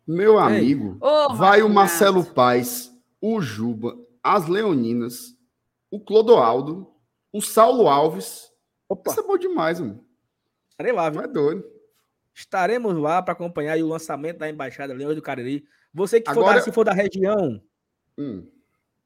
Meu 0.05 0.37
amigo, 0.37 0.99
oh, 1.01 1.33
vai 1.33 1.63
o 1.63 1.69
Marcelo 1.69 2.23
Paz, 2.23 2.91
o 3.19 3.41
Juba, 3.41 3.97
as 4.21 4.47
Leoninas, 4.47 5.35
o 5.89 5.99
Clodoaldo, 5.99 6.87
o 7.33 7.41
Saulo 7.41 7.87
Alves. 7.87 8.51
Opa. 8.87 9.09
Isso 9.09 9.19
é 9.19 9.23
bom 9.23 9.37
demais, 9.37 9.79
mano. 9.79 10.05
Estarei 10.69 10.93
lá, 10.93 11.09
viu? 11.09 11.21
É 11.21 11.27
doido. 11.27 11.63
Estaremos 12.31 12.95
lá 12.95 13.23
para 13.23 13.31
acompanhar 13.31 13.75
o 13.79 13.87
lançamento 13.87 14.37
da 14.37 14.49
Embaixada 14.49 14.93
Leões 14.93 15.15
do 15.15 15.21
Cariri. 15.21 15.65
Você 15.91 16.21
que 16.21 16.29
Agora... 16.29 16.47
for 16.47 16.55
da, 16.55 16.61
se 16.61 16.71
for 16.71 16.85
da 16.85 16.93
região. 16.93 17.59
Hum. 18.19 18.47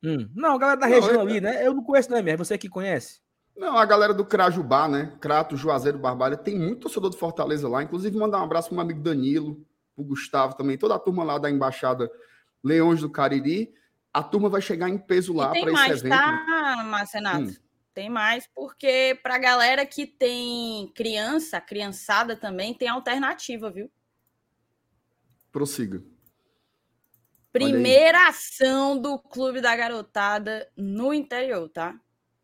Hum. 0.03 0.29
Não, 0.35 0.55
a 0.55 0.57
galera 0.57 0.79
da 0.79 0.87
não, 0.87 0.93
região 0.93 1.13
eu... 1.13 1.21
ali, 1.21 1.39
né? 1.39 1.65
Eu 1.65 1.73
não 1.73 1.83
conheço, 1.83 2.11
não, 2.11 2.17
é 2.17 2.37
Você 2.37 2.57
que 2.57 2.67
conhece? 2.67 3.21
Não, 3.55 3.77
a 3.77 3.85
galera 3.85 4.13
do 4.13 4.25
Crajubá, 4.25 4.87
né? 4.87 5.15
Crato, 5.21 5.55
Juazeiro, 5.55 5.97
Barbalha, 5.97 6.35
tem 6.35 6.57
muito 6.57 6.81
torcedor 6.81 7.09
do 7.09 7.17
Fortaleza 7.17 7.69
lá. 7.69 7.83
Inclusive, 7.83 8.17
mandar 8.17 8.39
um 8.39 8.43
abraço 8.43 8.69
para 8.69 8.73
o 8.73 8.75
meu 8.77 8.83
amigo 8.83 8.99
Danilo, 8.99 9.65
o 9.95 10.03
Gustavo 10.03 10.55
também, 10.55 10.77
toda 10.77 10.95
a 10.95 10.99
turma 10.99 11.23
lá 11.23 11.37
da 11.37 11.49
Embaixada 11.49 12.11
Leões 12.63 13.01
do 13.01 13.09
Cariri. 13.09 13.73
A 14.11 14.21
turma 14.23 14.49
vai 14.49 14.61
chegar 14.61 14.89
em 14.89 14.97
peso 14.97 15.33
lá 15.33 15.49
para 15.49 15.71
esse 15.71 15.91
evento. 15.91 16.09
Tá, 16.09 16.83
Marcenato? 16.85 17.45
Hum. 17.45 17.55
Tem 17.93 18.09
mais, 18.09 18.47
porque 18.55 19.19
para 19.21 19.35
a 19.35 19.39
galera 19.39 19.85
que 19.85 20.07
tem 20.07 20.91
criança, 20.95 21.61
criançada 21.61 22.35
também, 22.35 22.73
tem 22.73 22.87
alternativa, 22.87 23.69
viu? 23.69 23.89
Prossiga. 25.51 26.03
Primeira 27.53 28.29
ação 28.29 28.99
do 28.99 29.19
Clube 29.19 29.61
da 29.61 29.75
Garotada 29.75 30.67
no 30.75 31.13
interior, 31.13 31.69
tá? 31.69 31.95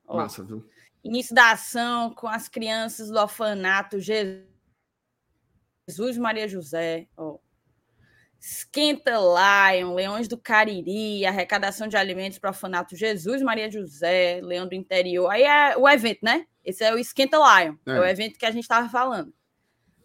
Ó, 0.08 0.18
Massa, 0.18 0.44
viu? 0.44 0.64
Início 1.04 1.34
da 1.34 1.52
ação 1.52 2.14
com 2.14 2.28
as 2.28 2.48
crianças 2.48 3.10
do 3.10 3.18
orfanato 3.18 4.00
Jesus 4.00 4.46
Maria 6.18 6.48
José. 6.48 7.08
Ó. 7.18 7.40
Esquenta 8.40 9.14
Lion, 9.18 9.96
Leões 9.96 10.28
do 10.28 10.38
Cariri, 10.38 11.26
arrecadação 11.26 11.88
de 11.88 11.98
alimentos 11.98 12.38
para 12.38 12.50
o 12.50 12.52
orfanato 12.52 12.96
Jesus 12.96 13.42
Maria 13.42 13.70
José, 13.72 14.40
Leão 14.44 14.68
do 14.68 14.76
Interior. 14.76 15.28
Aí 15.30 15.42
é 15.42 15.76
o 15.76 15.90
evento, 15.90 16.20
né? 16.22 16.46
Esse 16.64 16.84
é 16.84 16.94
o 16.94 17.00
Esquenta 17.00 17.38
Lion, 17.38 17.76
é, 17.88 17.92
é 17.92 18.00
o 18.00 18.06
evento 18.06 18.38
que 18.38 18.46
a 18.46 18.52
gente 18.52 18.64
estava 18.64 18.88
falando. 18.88 19.34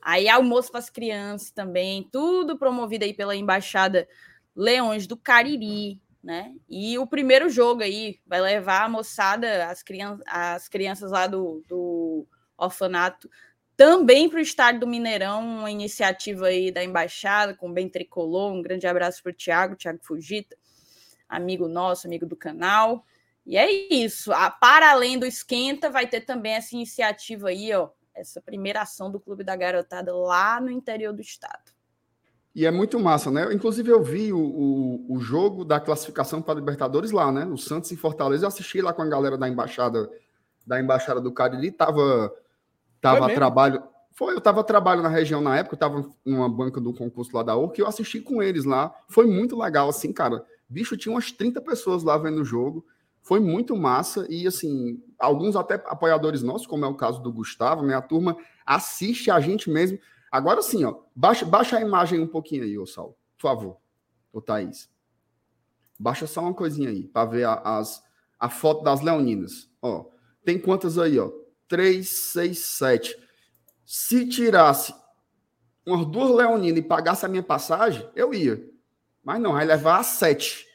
Aí 0.01 0.29
almoço 0.29 0.71
para 0.71 0.81
as 0.81 0.89
crianças 0.89 1.51
também, 1.51 2.09
tudo 2.11 2.59
promovido 2.59 3.05
aí 3.05 3.13
pela 3.15 3.37
Embaixada 3.37 4.09
Leões 4.55 5.07
do 5.07 5.17
Cariri, 5.17 6.01
né? 6.23 6.55
E 6.69 6.99
o 6.99 7.07
primeiro 7.07 7.51
jogo 7.51 7.83
aí 7.83 8.19
vai 8.27 8.41
levar 8.41 8.85
a 8.85 8.89
moçada, 8.89 9.67
as, 9.67 9.83
crianças, 9.83 10.25
as 10.27 10.69
crianças 10.69 11.11
lá 11.11 11.27
do, 11.27 11.63
do 11.69 12.27
orfanato, 12.57 13.29
também 13.77 14.29
para 14.29 14.39
o 14.39 14.43
estádio 14.43 14.81
do 14.81 14.87
Mineirão, 14.87 15.41
uma 15.59 15.71
iniciativa 15.71 16.47
aí 16.47 16.71
da 16.71 16.83
embaixada 16.83 17.55
com 17.55 17.73
Bem 17.73 17.89
Tricolor. 17.89 18.53
Um 18.53 18.63
grande 18.63 18.87
abraço 18.87 19.23
para 19.23 19.31
o 19.31 19.35
Thiago, 19.35 19.77
Thiago 19.77 19.99
Fugita, 20.03 20.57
amigo 21.29 21.69
nosso, 21.69 22.07
amigo 22.07 22.25
do 22.25 22.37
canal. 22.37 23.05
E 23.45 23.57
é 23.57 23.71
isso. 23.93 24.33
A, 24.33 24.49
para 24.51 24.93
além 24.93 25.19
do 25.19 25.27
esquenta, 25.27 25.91
vai 25.91 26.07
ter 26.07 26.23
também 26.23 26.55
essa 26.55 26.75
iniciativa 26.75 27.49
aí, 27.49 27.73
ó, 27.75 27.91
essa 28.15 28.41
primeira 28.41 28.83
ação 28.83 29.11
do 29.11 29.21
Clube 29.21 29.43
da 29.43 29.57
Garotada 29.57 30.15
lá 30.15 30.61
no 30.61 30.71
interior 30.71 31.13
do 31.13 31.21
estado. 31.21 31.74
E 32.55 32.65
é 32.65 32.71
muito 32.71 33.01
massa, 33.01 33.31
né? 33.31 33.53
Inclusive, 33.53 33.91
eu 33.91 34.03
vi 34.03 34.33
o, 34.33 34.39
o, 34.39 35.15
o 35.17 35.19
jogo 35.19 35.65
da 35.65 35.81
classificação 35.81 36.41
para 36.41 36.55
Libertadores 36.55 37.11
lá, 37.11 37.33
né? 37.33 37.45
O 37.47 37.59
Santos 37.59 37.91
e 37.91 37.97
Fortaleza. 37.97 38.45
Eu 38.45 38.49
assisti 38.49 38.81
lá 38.81 38.93
com 38.93 39.03
a 39.03 39.07
galera 39.07 39.37
da 39.37 39.49
embaixada 39.49 40.09
da 40.67 40.81
embaixada 40.81 41.21
do 41.21 41.33
Cariri. 41.33 41.71
Tava, 41.71 42.33
tava 43.01 43.27
a 43.27 43.35
trabalho. 43.35 43.83
Foi, 44.13 44.35
eu 44.35 44.41
tava 44.41 44.61
a 44.61 44.65
trabalho 44.65 45.03
na 45.03 45.09
região 45.09 45.41
na 45.41 45.57
época, 45.57 45.75
eu 45.75 45.79
tava 45.79 46.09
numa 46.25 46.49
banca 46.49 46.81
do 46.81 46.95
concurso 46.95 47.37
lá 47.37 47.43
da 47.43 47.57
URC, 47.57 47.81
eu 47.81 47.89
assisti 47.89 48.21
com 48.21 48.41
eles 48.41 48.65
lá. 48.65 48.95
Foi 49.09 49.27
muito 49.27 49.59
legal, 49.59 49.89
assim, 49.89 50.13
cara. 50.13 50.45
Bicho, 50.69 50.97
tinha 50.97 51.13
umas 51.13 51.33
30 51.33 51.61
pessoas 51.61 52.05
lá 52.05 52.17
vendo 52.17 52.41
o 52.41 52.45
jogo. 52.45 52.87
Foi 53.21 53.41
muito 53.41 53.75
massa 53.75 54.25
e, 54.31 54.47
assim, 54.47 55.03
alguns 55.19 55.57
até 55.57 55.75
apoiadores 55.87 56.43
nossos, 56.43 56.67
como 56.67 56.85
é 56.85 56.89
o 56.89 56.95
caso 56.95 57.21
do 57.21 57.33
Gustavo, 57.33 57.83
minha 57.83 58.01
turma 58.01 58.37
assiste 58.65 59.31
a 59.31 59.41
gente 59.41 59.69
mesmo. 59.69 59.99
Agora 60.35 60.61
sim, 60.63 60.85
ó, 60.85 60.97
baixa, 61.15 61.47
baixa 61.47 61.79
a 61.79 61.81
imagem 61.81 62.19
um 62.19 62.27
pouquinho 62.27 62.65
aí, 62.65 62.77
ô 62.77 62.85
Sal, 62.85 63.17
por 63.37 63.43
favor, 63.43 63.77
ô 64.33 64.41
Thaís. 64.41 64.91
Baixa 65.97 66.27
só 66.27 66.41
uma 66.41 66.53
coisinha 66.53 66.91
aí, 66.91 67.07
para 67.07 67.31
ver 67.31 67.45
a, 67.45 67.55
as, 67.79 68.03
a 68.37 68.51
foto 68.51 68.83
das 68.83 69.01
leoninas. 69.01 69.71
Ó, 69.81 70.07
tem 70.45 70.59
quantas 70.59 70.99
aí, 70.99 71.21
ó? 71.21 71.31
3, 71.69 72.09
6, 72.33 72.59
7. 72.59 73.17
Se 73.87 74.29
tirasse 74.29 74.93
umas 75.87 76.05
duas 76.05 76.35
leoninas 76.35 76.81
e 76.81 76.83
pagasse 76.83 77.25
a 77.25 77.29
minha 77.29 77.45
passagem, 77.45 78.05
eu 78.17 78.35
ia. 78.35 78.69
Mas 79.23 79.41
não, 79.41 79.53
vai 79.53 79.65
levar 79.65 80.01
a 80.01 80.03
7. 80.03 80.67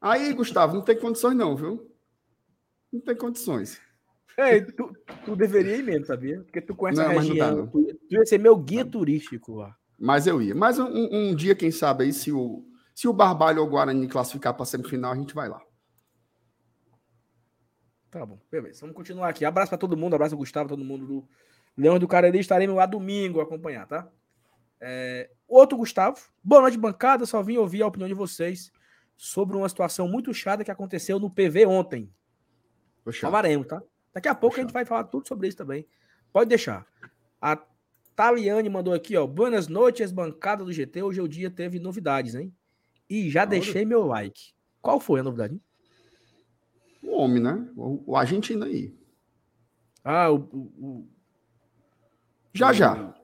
Aí, 0.00 0.32
Gustavo, 0.34 0.72
não 0.72 0.82
tem 0.82 0.96
condições, 0.96 1.34
não, 1.34 1.56
viu? 1.56 1.92
Não 2.92 3.00
tem 3.00 3.16
condições. 3.16 3.80
É, 4.36 4.60
tu, 4.60 4.92
tu 5.24 5.36
deveria 5.36 5.76
ir 5.76 5.82
mesmo, 5.82 6.06
sabia? 6.06 6.40
Porque 6.42 6.60
tu 6.60 6.74
conhece 6.74 7.00
não, 7.00 7.06
a 7.06 7.12
região. 7.12 7.50
Não 7.50 7.56
não. 7.58 7.66
Tu, 7.68 7.98
tu 8.08 8.14
ia 8.14 8.26
ser 8.26 8.38
meu 8.38 8.56
guia 8.56 8.84
turístico 8.84 9.54
lá. 9.56 9.76
Mas 9.98 10.26
eu 10.26 10.42
ia. 10.42 10.54
Mas 10.54 10.78
um, 10.78 11.08
um, 11.12 11.34
dia, 11.34 11.54
quem 11.54 11.70
sabe, 11.70 12.04
aí, 12.04 12.12
se 12.12 12.32
o, 12.32 12.64
se 12.94 13.06
o 13.06 13.12
Barbalho 13.12 13.60
ou 13.60 13.66
o 13.66 13.70
Guarani 13.70 14.08
classificar 14.08 14.54
para 14.54 14.64
semifinal, 14.64 15.12
a 15.12 15.16
gente 15.16 15.34
vai 15.34 15.48
lá. 15.48 15.60
Tá 18.10 18.24
bom, 18.24 18.38
beleza. 18.50 18.80
Vamos 18.80 18.96
continuar 18.96 19.28
aqui. 19.28 19.44
Abraço 19.44 19.70
para 19.70 19.78
todo 19.78 19.96
mundo, 19.96 20.14
abraço 20.14 20.34
ao 20.34 20.38
Gustavo, 20.38 20.68
todo 20.68 20.84
mundo 20.84 21.06
do 21.06 21.28
Leão 21.76 21.98
do 21.98 22.06
Cariri. 22.06 22.38
Estaremos 22.38 22.76
lá 22.76 22.86
domingo 22.86 23.40
acompanhar, 23.40 23.86
tá? 23.86 24.08
É, 24.80 25.30
outro 25.48 25.78
Gustavo. 25.78 26.18
Boa 26.42 26.62
noite, 26.62 26.76
bancada. 26.76 27.26
Só 27.26 27.42
vim 27.42 27.56
ouvir 27.56 27.82
a 27.82 27.86
opinião 27.86 28.08
de 28.08 28.14
vocês 28.14 28.70
sobre 29.16 29.56
uma 29.56 29.68
situação 29.68 30.08
muito 30.08 30.32
chata 30.34 30.64
que 30.64 30.70
aconteceu 30.70 31.18
no 31.18 31.30
PV 31.30 31.66
ontem. 31.66 32.12
Falaremos, 33.20 33.66
tá? 33.66 33.82
Daqui 34.14 34.28
a 34.28 34.34
pouco 34.34 34.56
a 34.56 34.60
gente 34.60 34.72
vai 34.72 34.84
falar 34.84 35.04
tudo 35.04 35.26
sobre 35.26 35.48
isso 35.48 35.56
também. 35.56 35.84
Pode 36.32 36.48
deixar. 36.48 36.86
A 37.40 37.60
Taliane 38.14 38.68
mandou 38.68 38.94
aqui, 38.94 39.16
ó. 39.16 39.26
Boas 39.26 39.66
noites, 39.66 40.12
bancada 40.12 40.64
do 40.64 40.72
GT. 40.72 41.02
Hoje 41.02 41.20
o 41.20 41.28
dia 41.28 41.50
teve 41.50 41.80
novidades, 41.80 42.36
hein? 42.36 42.54
E 43.10 43.28
já 43.28 43.44
deixei 43.44 43.84
meu 43.84 44.06
like. 44.06 44.54
Qual 44.80 45.00
foi 45.00 45.20
a 45.20 45.22
novidade? 45.22 45.60
O 47.02 47.16
homem, 47.16 47.42
né? 47.42 47.68
O, 47.76 48.12
o 48.12 48.16
argentino 48.16 48.64
aí. 48.64 48.94
Ah, 50.04 50.30
o. 50.30 50.36
o, 50.36 50.58
o... 50.78 51.08
Já, 52.52 52.72
já. 52.72 53.14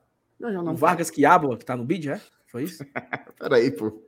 já, 0.41 0.53
já 0.53 0.63
não 0.63 0.73
o 0.73 0.77
Vargas 0.77 1.11
Quiabo, 1.11 1.57
que 1.57 1.65
tá 1.65 1.77
no 1.77 1.85
bid, 1.85 2.11
é? 2.11 2.21
Foi 2.47 2.65
isso? 2.65 2.85
Peraí, 3.39 3.71
pô. 3.71 4.03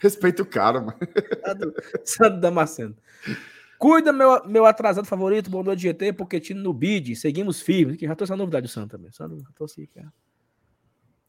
Respeita 0.00 0.42
o 0.42 0.46
cara, 0.46 0.80
mano. 0.80 0.98
Santo 2.04 2.40
Damasceno. 2.40 2.96
Cuida, 3.78 4.12
meu, 4.12 4.44
meu 4.46 4.66
atrasado 4.66 5.06
favorito, 5.06 5.50
bom 5.50 5.62
noite 5.62 5.82
GT, 5.82 6.12
Poquetino 6.12 6.62
no 6.62 6.72
bid. 6.72 7.16
Seguimos 7.16 7.60
firmes. 7.60 7.96
Que 7.96 8.06
já 8.06 8.14
trouxe 8.14 8.32
a 8.32 8.36
novidade 8.36 8.66
do 8.66 8.70
Santo 8.70 8.92
também. 8.92 9.10
Santo, 9.12 9.38
já 9.40 9.48
trouxe 9.54 9.82
aqui, 9.82 10.06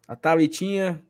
A 0.07 0.15
Thalitinha. 0.15 1.03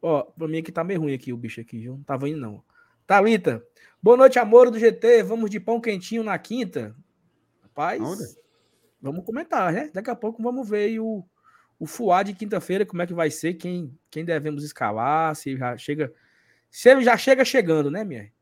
Ó, 0.00 0.22
pra 0.22 0.46
mim 0.46 0.58
aqui 0.58 0.70
tá 0.70 0.84
meio 0.84 1.00
ruim 1.00 1.14
aqui 1.14 1.32
o 1.32 1.36
bicho 1.36 1.60
aqui, 1.60 1.78
viu? 1.78 1.96
Não 1.96 2.02
tava 2.02 2.28
indo, 2.28 2.38
não. 2.38 2.62
Thalita. 3.06 3.64
Boa 4.02 4.16
noite, 4.16 4.38
amor 4.38 4.70
do 4.70 4.78
GT. 4.78 5.22
Vamos 5.22 5.50
de 5.50 5.58
pão 5.58 5.80
quentinho 5.80 6.22
na 6.22 6.38
quinta. 6.38 6.94
Rapaz, 7.62 8.00
Onde? 8.00 8.24
vamos 9.00 9.24
comentar, 9.24 9.72
né? 9.72 9.90
Daqui 9.92 10.10
a 10.10 10.14
pouco 10.14 10.42
vamos 10.42 10.68
ver 10.68 11.00
o, 11.00 11.24
o 11.78 11.86
Fuá 11.86 12.22
de 12.22 12.34
quinta-feira, 12.34 12.86
como 12.86 13.02
é 13.02 13.06
que 13.06 13.14
vai 13.14 13.30
ser, 13.30 13.54
quem, 13.54 13.98
quem 14.10 14.24
devemos 14.24 14.62
escalar, 14.62 15.34
se 15.34 15.56
já 15.56 15.76
chega 15.76 16.12
se 16.74 16.90
ele 16.90 17.04
já 17.04 17.16
chega 17.16 17.44
chegando, 17.44 17.88
né, 17.88 18.02
minha? 18.02 18.32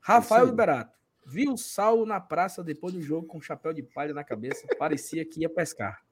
Rafael 0.00 0.46
Liberato. 0.46 0.96
Viu 1.26 1.54
o 1.54 1.58
Saulo 1.58 2.04
na 2.04 2.20
praça 2.20 2.62
depois 2.62 2.92
do 2.92 3.00
jogo 3.00 3.26
com 3.26 3.40
chapéu 3.40 3.72
de 3.72 3.82
palha 3.82 4.12
na 4.12 4.22
cabeça. 4.22 4.66
Parecia 4.78 5.24
que 5.24 5.40
ia 5.40 5.48
pescar. 5.48 6.02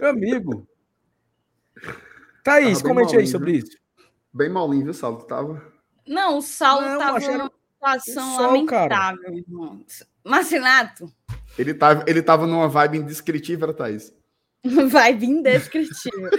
Meu 0.00 0.10
amigo. 0.10 0.66
Thaís, 2.42 2.80
comente 2.80 3.16
aí 3.16 3.26
sobre 3.26 3.52
viu? 3.52 3.60
isso. 3.60 3.78
Bem 4.32 4.48
molinho, 4.48 4.84
viu, 4.84 4.94
Saulo? 4.94 5.22
Tava. 5.24 5.72
Não, 6.06 6.38
o 6.38 6.42
Saulo 6.42 6.86
Não, 6.86 6.98
tava 6.98 7.20
numa 7.20 7.50
situação 7.74 8.36
sol, 8.36 8.46
lamentável, 8.46 9.22
cara. 9.22 9.36
irmão. 9.36 9.84
Marcinato. 10.24 11.12
Ele 11.58 11.74
tava, 11.74 12.04
ele 12.06 12.22
tava 12.22 12.46
numa 12.46 12.68
vibe 12.68 12.98
indescritível, 12.98 13.74
Thaís. 13.74 14.14
vibe 14.64 15.26
indescritível. 15.26 16.30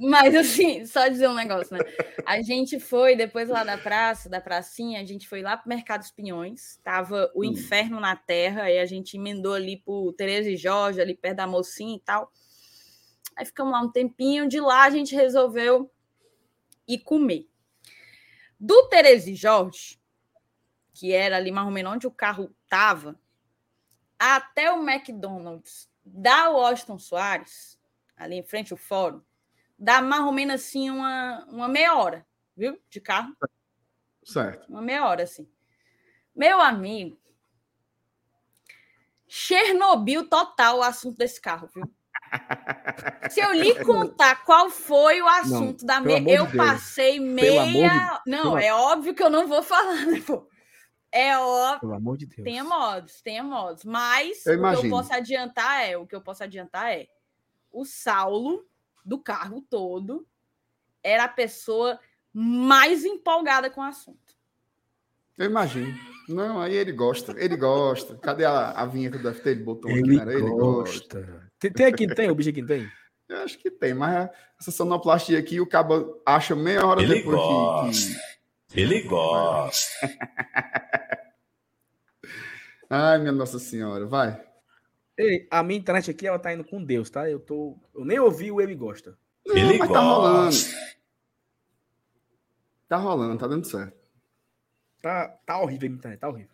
Mas 0.00 0.34
assim, 0.34 0.84
só 0.84 1.06
dizer 1.06 1.28
um 1.28 1.34
negócio, 1.34 1.76
né? 1.76 1.84
A 2.26 2.42
gente 2.42 2.80
foi 2.80 3.14
depois 3.14 3.48
lá 3.48 3.62
da 3.62 3.78
praça, 3.78 4.28
da 4.28 4.40
pracinha, 4.40 5.00
a 5.00 5.04
gente 5.04 5.28
foi 5.28 5.42
lá 5.42 5.56
pro 5.56 5.68
Mercado 5.68 6.00
dos 6.00 6.10
Pinhões, 6.10 6.78
tava 6.82 7.30
o 7.34 7.40
hum. 7.40 7.44
inferno 7.44 8.00
na 8.00 8.16
terra, 8.16 8.64
aí 8.64 8.78
a 8.78 8.86
gente 8.86 9.16
emendou 9.16 9.54
ali 9.54 9.78
pro 9.78 10.12
Tereza 10.12 10.50
e 10.50 10.56
Jorge, 10.56 11.00
ali 11.00 11.14
perto 11.14 11.36
da 11.36 11.46
mocinha 11.46 11.96
e 11.96 12.00
tal. 12.00 12.32
Aí 13.36 13.46
ficamos 13.46 13.72
lá 13.72 13.80
um 13.80 13.90
tempinho, 13.90 14.48
de 14.48 14.60
lá 14.60 14.84
a 14.84 14.90
gente 14.90 15.14
resolveu 15.14 15.90
ir 16.86 16.98
comer. 16.98 17.48
Do 18.58 18.88
Tereza 18.88 19.30
e 19.30 19.34
Jorge, 19.34 20.00
que 20.92 21.12
era 21.12 21.36
ali 21.36 21.50
mais 21.50 21.66
ou 21.66 21.72
menos 21.72 21.92
onde 21.92 22.06
o 22.06 22.10
carro 22.10 22.54
tava, 22.68 23.18
até 24.18 24.70
o 24.72 24.88
McDonald's 24.88 25.91
da 26.04 26.50
Washington 26.50 26.98
Soares, 26.98 27.78
ali 28.16 28.36
em 28.36 28.42
frente 28.42 28.72
ao 28.72 28.78
fórum, 28.78 29.22
dá 29.78 30.00
mais 30.00 30.22
ou 30.22 30.32
menos 30.32 30.54
assim 30.56 30.90
uma, 30.90 31.44
uma 31.48 31.68
meia 31.68 31.94
hora, 31.94 32.26
viu? 32.56 32.80
De 32.88 33.00
carro. 33.00 33.36
Certo. 34.24 34.68
Uma 34.68 34.82
meia 34.82 35.06
hora, 35.06 35.24
assim. 35.24 35.48
Meu 36.34 36.60
amigo, 36.60 37.20
Chernobyl 39.34 40.28
total 40.28 40.78
o 40.78 40.82
assunto 40.82 41.16
desse 41.16 41.40
carro, 41.40 41.68
viu? 41.74 41.90
Se 43.30 43.40
eu 43.40 43.52
lhe 43.52 43.74
contar 43.84 44.44
qual 44.44 44.70
foi 44.70 45.22
o 45.22 45.28
assunto 45.28 45.80
não, 45.80 45.86
da 45.86 46.00
meia, 46.00 46.36
eu 46.36 46.46
de 46.46 46.56
passei 46.56 47.18
meia. 47.18 48.20
Não, 48.26 48.42
pelo... 48.42 48.58
é 48.58 48.74
óbvio 48.74 49.14
que 49.14 49.22
eu 49.22 49.30
não 49.30 49.46
vou 49.46 49.62
falar, 49.62 50.04
né, 50.06 50.22
pô? 50.26 50.46
É 51.12 51.36
óbvio. 51.38 51.80
Pelo 51.80 51.94
amor 51.94 52.16
de 52.16 52.24
Deus. 52.24 52.42
Tenha 52.42 52.64
modos, 52.64 53.20
tenha 53.20 53.42
modos. 53.42 53.84
Mas 53.84 54.46
eu 54.46 54.58
o 54.58 54.80
que 54.80 54.86
eu 54.86 54.90
posso 54.90 55.12
adiantar 55.12 55.86
é, 55.86 55.96
o 55.96 56.06
que 56.06 56.16
eu 56.16 56.22
posso 56.22 56.42
adiantar 56.42 56.90
é 56.90 57.06
o 57.70 57.84
Saulo 57.84 58.66
do 59.04 59.18
carro 59.18 59.60
todo 59.68 60.26
era 61.02 61.24
a 61.24 61.28
pessoa 61.28 62.00
mais 62.32 63.04
empolgada 63.04 63.68
com 63.68 63.82
o 63.82 63.84
assunto. 63.84 64.34
Eu 65.36 65.46
imagino. 65.46 65.94
Não, 66.28 66.60
aí 66.60 66.74
ele 66.74 66.92
gosta. 66.92 67.34
Ele 67.36 67.56
gosta. 67.56 68.16
Cadê 68.16 68.44
a, 68.44 68.70
a 68.70 68.86
vinheta 68.86 69.18
do 69.18 69.34
FT? 69.34 69.50
Ele 69.50 69.62
botou 69.62 69.90
ele, 69.90 70.18
aqui, 70.18 70.30
ele 70.30 70.50
gosta. 70.50 71.50
Tem, 71.58 71.72
tem 71.72 71.86
aqui, 71.86 72.06
tem? 72.06 72.30
O 72.30 72.34
bicho 72.34 72.50
aqui 72.50 72.64
tem? 72.64 72.90
Eu 73.28 73.38
acho 73.38 73.58
que 73.58 73.70
tem, 73.70 73.94
mas 73.94 74.28
essa 74.60 74.70
sonoplastia 74.70 75.38
aqui, 75.38 75.60
o 75.60 75.66
cabo 75.66 76.20
acha 76.24 76.54
meia 76.54 76.86
hora 76.86 77.02
ele 77.02 77.14
depois 77.14 77.36
gosta. 77.36 78.12
que, 78.68 78.74
que... 78.74 78.80
Ele 78.80 79.02
gosta. 79.02 79.90
Ai, 82.94 83.18
minha 83.18 83.32
Nossa 83.32 83.58
Senhora, 83.58 84.04
vai. 84.04 84.38
Ei, 85.16 85.48
a 85.50 85.62
minha 85.62 85.80
internet 85.80 86.10
aqui, 86.10 86.26
ela 86.26 86.38
tá 86.38 86.52
indo 86.52 86.62
com 86.62 86.84
Deus, 86.84 87.08
tá? 87.08 87.26
Eu 87.30 87.40
tô. 87.40 87.74
Eu 87.94 88.04
nem 88.04 88.18
ouvi 88.18 88.52
o 88.52 88.60
Ele 88.60 88.74
Gosta. 88.74 89.16
Não, 89.46 89.56
Ele 89.56 89.78
mas 89.78 89.88
tá 89.88 89.94
gosta. 89.94 89.94
tá 89.94 90.00
rolando. 90.02 90.56
Tá 92.90 92.96
rolando, 92.98 93.38
tá 93.38 93.46
dando 93.46 93.64
certo. 93.66 93.96
Tá, 95.00 95.26
tá 95.46 95.58
horrível 95.58 95.88
a 95.88 95.92
internet, 95.94 96.20
tá 96.20 96.28
horrível. 96.28 96.50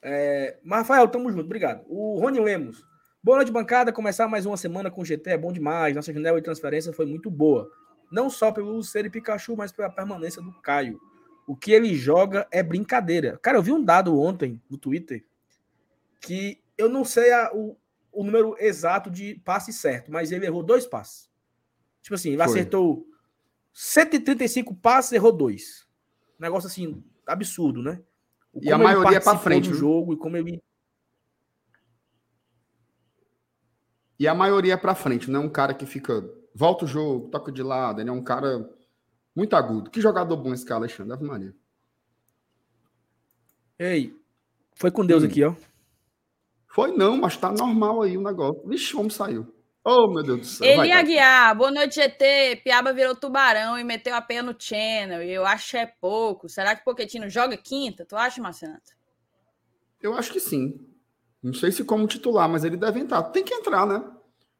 É, 0.00 0.56
Rafael, 0.66 1.06
tamo 1.06 1.30
junto, 1.30 1.44
obrigado. 1.44 1.84
O 1.86 2.18
Rony 2.18 2.40
Lemos. 2.40 2.82
Boa 3.22 3.36
noite, 3.36 3.52
bancada. 3.52 3.92
Começar 3.92 4.26
mais 4.26 4.46
uma 4.46 4.56
semana 4.56 4.90
com 4.90 5.04
GT 5.04 5.32
é 5.32 5.36
bom 5.36 5.52
demais. 5.52 5.94
Nossa 5.94 6.14
janela 6.14 6.38
de 6.38 6.44
transferência 6.44 6.94
foi 6.94 7.04
muito 7.04 7.30
boa. 7.30 7.70
Não 8.10 8.30
só 8.30 8.50
pelo 8.50 8.82
ser 8.82 9.04
e 9.04 9.10
Pikachu, 9.10 9.54
mas 9.54 9.70
pela 9.70 9.90
permanência 9.90 10.40
do 10.40 10.50
Caio. 10.62 10.98
O 11.46 11.54
que 11.54 11.72
ele 11.72 11.94
joga 11.94 12.48
é 12.50 12.62
brincadeira. 12.62 13.38
Cara, 13.42 13.58
eu 13.58 13.62
vi 13.62 13.70
um 13.70 13.84
dado 13.84 14.18
ontem 14.18 14.58
no 14.70 14.78
Twitter 14.78 15.27
que 16.20 16.62
eu 16.76 16.88
não 16.88 17.04
sei 17.04 17.32
a, 17.32 17.50
o, 17.54 17.76
o 18.12 18.24
número 18.24 18.56
exato 18.58 19.10
de 19.10 19.36
passe 19.44 19.72
certo, 19.72 20.10
mas 20.10 20.32
ele 20.32 20.46
errou 20.46 20.62
dois 20.62 20.86
passes. 20.86 21.28
Tipo 22.02 22.14
assim, 22.14 22.30
ele 22.30 22.38
Foi. 22.38 22.46
acertou 22.46 23.06
135 23.72 24.74
passes, 24.74 25.12
errou 25.12 25.32
dois. 25.32 25.86
Negócio 26.38 26.68
assim, 26.68 27.02
absurdo, 27.26 27.82
né? 27.82 28.02
e 28.60 28.72
a 28.72 28.78
maioria 28.78 29.18
é 29.18 29.20
para 29.20 29.38
frente. 29.38 29.68
Do 29.68 29.74
jogo 29.74 30.12
e 30.12 30.16
como 30.16 30.36
ele. 30.36 30.62
E 34.18 34.26
a 34.26 34.34
maioria 34.34 34.74
é 34.74 34.76
para 34.76 34.94
frente, 34.94 35.30
não 35.30 35.42
é 35.42 35.44
um 35.44 35.50
cara 35.50 35.74
que 35.74 35.86
fica. 35.86 36.28
Volta 36.54 36.84
o 36.84 36.88
jogo, 36.88 37.28
toca 37.28 37.52
de 37.52 37.62
lado. 37.62 38.00
Ele 38.00 38.10
é 38.10 38.12
um 38.12 38.22
cara 38.22 38.68
muito 39.34 39.54
agudo. 39.54 39.90
Que 39.90 40.00
jogador 40.00 40.36
bom 40.36 40.52
esse 40.52 40.64
cara, 40.64 40.80
Alexandre? 40.80 41.12
Ave 41.12 41.24
Maria. 41.24 41.54
Ei, 43.78 44.16
foi 44.74 44.90
com 44.90 45.06
Deus 45.06 45.22
hum. 45.22 45.26
aqui, 45.26 45.44
ó. 45.44 45.54
Foi 46.68 46.92
não, 46.92 47.16
mas 47.16 47.36
tá 47.36 47.50
normal 47.50 48.02
aí 48.02 48.16
o 48.16 48.22
negócio. 48.22 48.62
Vixe, 48.66 48.92
como 48.92 49.10
saiu. 49.10 49.52
Oh, 49.84 50.06
meu 50.06 50.22
Deus 50.22 50.40
do 50.40 50.46
céu. 50.46 50.66
Ele 50.66 50.88
ia 50.88 51.02
guiar. 51.02 51.56
Boa 51.56 51.70
noite, 51.70 51.94
GT. 51.94 52.60
Piaba 52.62 52.92
virou 52.92 53.16
tubarão 53.16 53.78
e 53.78 53.84
meteu 53.84 54.14
a 54.14 54.20
pena 54.20 54.52
no 54.52 54.60
channel. 54.60 55.22
E 55.22 55.30
eu 55.30 55.46
acho 55.46 55.78
é 55.78 55.86
pouco. 55.86 56.46
Será 56.46 56.74
que 56.74 56.82
o 56.82 56.84
Poquetino 56.84 57.28
joga 57.30 57.56
quinta? 57.56 58.04
Tu 58.04 58.14
acha, 58.14 58.42
Marcenato? 58.42 58.92
Eu 60.00 60.14
acho 60.14 60.30
que 60.30 60.40
sim. 60.40 60.78
Não 61.42 61.54
sei 61.54 61.72
se 61.72 61.84
como 61.84 62.06
titular, 62.06 62.48
mas 62.48 62.64
ele 62.64 62.76
deve 62.76 63.00
entrar. 63.00 63.22
Tem 63.24 63.42
que 63.42 63.54
entrar, 63.54 63.86
né? 63.86 64.04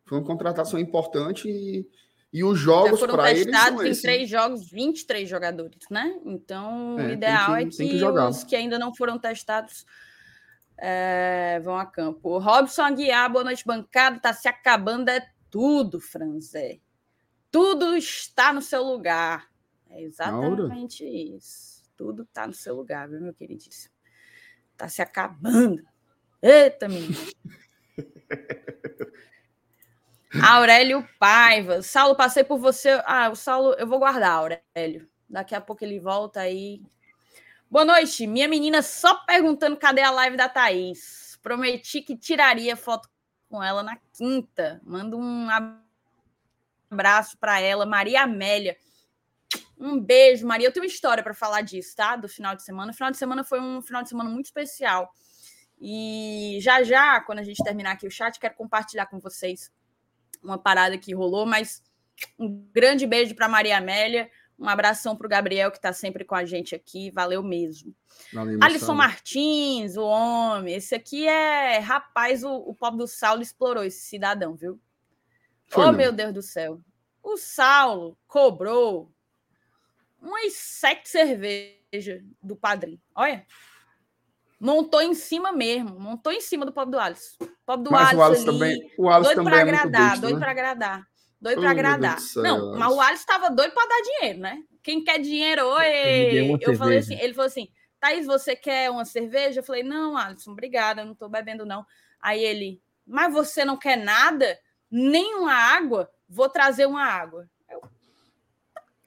Foi 0.06 0.16
uma 0.16 0.26
contratação 0.26 0.78
importante 0.78 1.46
e, 1.46 1.86
e 2.32 2.42
os 2.42 2.58
jogos 2.58 2.98
para 3.00 3.30
eles 3.30 3.54
são 3.54 3.86
em 3.86 3.92
três 3.94 4.30
jogos, 4.30 4.70
23 4.70 5.28
jogadores, 5.28 5.80
né? 5.90 6.18
Então, 6.24 6.98
é, 6.98 7.06
o 7.06 7.10
ideal 7.10 7.56
que, 7.56 7.62
é 7.62 7.66
que, 7.66 7.98
que 7.98 8.04
os 8.04 8.44
que 8.44 8.56
ainda 8.56 8.78
não 8.78 8.94
foram 8.94 9.18
testados 9.18 9.84
é, 10.78 11.60
vão 11.60 11.76
a 11.76 11.84
campo. 11.84 12.30
O 12.30 12.38
Robson 12.38 12.82
Aguiar, 12.82 13.30
boa 13.30 13.44
noite, 13.44 13.66
bancada. 13.66 14.20
Tá 14.20 14.32
se 14.32 14.48
acabando, 14.48 15.08
é 15.08 15.28
tudo, 15.50 16.00
Franzé. 16.00 16.78
Tudo 17.50 17.96
está 17.96 18.52
no 18.52 18.62
seu 18.62 18.84
lugar. 18.84 19.48
É 19.90 20.02
exatamente 20.02 21.04
isso. 21.04 21.82
Tudo 21.96 22.22
está 22.22 22.46
no 22.46 22.54
seu 22.54 22.76
lugar, 22.76 23.08
viu, 23.08 23.20
meu 23.20 23.34
queridíssimo? 23.34 23.92
Tá 24.76 24.88
se 24.88 25.02
acabando. 25.02 25.82
Eita, 26.40 26.88
menino. 26.88 27.16
Aurélio 30.48 31.08
Paiva. 31.18 31.82
Saulo, 31.82 32.14
passei 32.14 32.44
por 32.44 32.58
você. 32.58 33.02
Ah, 33.04 33.28
o 33.30 33.34
Saulo, 33.34 33.74
eu 33.74 33.86
vou 33.86 33.98
guardar, 33.98 34.30
Aurélio. 34.30 35.08
Daqui 35.28 35.54
a 35.54 35.60
pouco 35.60 35.84
ele 35.84 35.98
volta 35.98 36.40
aí 36.40 36.82
Boa 37.70 37.84
noite. 37.84 38.26
Minha 38.26 38.48
menina 38.48 38.80
só 38.80 39.14
perguntando 39.26 39.76
cadê 39.76 40.00
a 40.00 40.10
live 40.10 40.38
da 40.38 40.48
Thaís. 40.48 41.38
Prometi 41.42 42.00
que 42.00 42.16
tiraria 42.16 42.74
foto 42.74 43.10
com 43.46 43.62
ela 43.62 43.82
na 43.82 43.94
quinta. 44.16 44.80
Manda 44.82 45.14
um 45.14 45.46
abraço 46.90 47.36
para 47.36 47.60
ela, 47.60 47.84
Maria 47.84 48.22
Amélia. 48.22 48.74
Um 49.78 50.00
beijo, 50.00 50.46
Maria. 50.46 50.66
Eu 50.66 50.72
tenho 50.72 50.84
uma 50.84 50.90
história 50.90 51.22
para 51.22 51.34
falar 51.34 51.60
disso, 51.60 51.94
tá? 51.94 52.16
Do 52.16 52.26
final 52.26 52.56
de 52.56 52.62
semana. 52.62 52.90
O 52.90 52.94
final 52.94 53.10
de 53.10 53.18
semana 53.18 53.44
foi 53.44 53.60
um 53.60 53.82
final 53.82 54.02
de 54.02 54.08
semana 54.08 54.30
muito 54.30 54.46
especial. 54.46 55.12
E 55.78 56.56
já 56.62 56.82
já, 56.82 57.20
quando 57.20 57.40
a 57.40 57.44
gente 57.44 57.62
terminar 57.62 57.92
aqui 57.92 58.06
o 58.06 58.10
chat, 58.10 58.40
quero 58.40 58.54
compartilhar 58.54 59.04
com 59.04 59.18
vocês 59.18 59.70
uma 60.42 60.56
parada 60.56 60.96
que 60.96 61.14
rolou, 61.14 61.44
mas 61.44 61.82
um 62.38 62.66
grande 62.72 63.06
beijo 63.06 63.34
para 63.34 63.46
Maria 63.46 63.76
Amélia. 63.76 64.30
Um 64.58 64.68
abração 64.68 65.14
para 65.14 65.26
o 65.26 65.30
Gabriel, 65.30 65.70
que 65.70 65.78
está 65.78 65.92
sempre 65.92 66.24
com 66.24 66.34
a 66.34 66.44
gente 66.44 66.74
aqui. 66.74 67.10
Valeu 67.12 67.42
mesmo. 67.42 67.94
Valeu, 68.32 68.58
Alisson 68.60 68.94
Martins, 68.94 69.96
o 69.96 70.02
homem. 70.02 70.74
Esse 70.74 70.96
aqui 70.96 71.28
é. 71.28 71.78
Rapaz, 71.78 72.42
o, 72.42 72.50
o 72.50 72.74
pobre 72.74 72.98
do 72.98 73.06
Saulo 73.06 73.40
explorou 73.40 73.84
esse 73.84 74.00
cidadão, 74.00 74.56
viu? 74.56 74.80
Foi, 75.68 75.84
oh, 75.84 75.92
não. 75.92 75.98
meu 75.98 76.12
Deus 76.12 76.34
do 76.34 76.42
céu. 76.42 76.80
O 77.22 77.36
Saulo 77.36 78.18
cobrou 78.26 79.12
umas 80.20 80.54
sete 80.54 81.08
cervejas 81.08 82.24
do 82.42 82.56
padrinho. 82.56 83.00
Olha. 83.14 83.46
Montou 84.60 85.00
em 85.00 85.14
cima 85.14 85.52
mesmo. 85.52 86.00
Montou 86.00 86.32
em 86.32 86.40
cima 86.40 86.66
do 86.66 86.72
pobre 86.72 86.92
do 86.92 86.98
Alisson. 86.98 87.36
O 87.40 87.48
pobre 87.64 87.84
do 87.84 87.92
Mas 87.92 88.08
Alisson. 88.08 88.18
O 88.18 88.22
Alisson 88.24 88.50
ali, 88.50 88.58
também, 88.58 88.92
o 88.98 89.08
Alisson 89.08 89.34
doido 89.34 89.44
para 89.44 89.56
é 89.56 89.60
agradar, 89.60 90.10
besta, 90.10 90.20
doido 90.20 90.34
né? 90.34 90.40
para 90.40 90.50
agradar. 90.50 91.08
Doido 91.40 91.60
para 91.60 91.70
agradar. 91.70 92.18
Não, 92.36 92.76
mas 92.76 92.92
o 92.92 93.00
Alisson 93.00 93.20
estava 93.20 93.48
doido 93.48 93.72
para 93.72 93.88
dar 93.88 94.02
dinheiro, 94.02 94.40
né? 94.40 94.62
Quem 94.82 95.04
quer 95.04 95.18
dinheiro, 95.18 95.66
oi! 95.66 96.58
Eu 96.60 96.76
falei 96.76 96.98
assim, 96.98 97.14
ele 97.20 97.32
falou 97.32 97.46
assim: 97.46 97.68
Thaís, 98.00 98.26
você 98.26 98.56
quer 98.56 98.90
uma 98.90 99.04
cerveja? 99.04 99.60
Eu 99.60 99.64
falei, 99.64 99.82
não, 99.82 100.16
Alisson, 100.16 100.52
obrigada, 100.52 101.02
eu 101.02 101.06
não 101.06 101.12
estou 101.12 101.28
bebendo, 101.28 101.64
não. 101.64 101.86
Aí 102.20 102.42
ele, 102.42 102.80
mas 103.06 103.32
você 103.32 103.64
não 103.64 103.76
quer 103.76 103.96
nada? 103.96 104.58
Nem 104.90 105.36
uma 105.36 105.52
água? 105.52 106.10
Vou 106.28 106.48
trazer 106.48 106.86
uma 106.86 107.04
água. 107.04 107.48
Eu, 107.70 107.80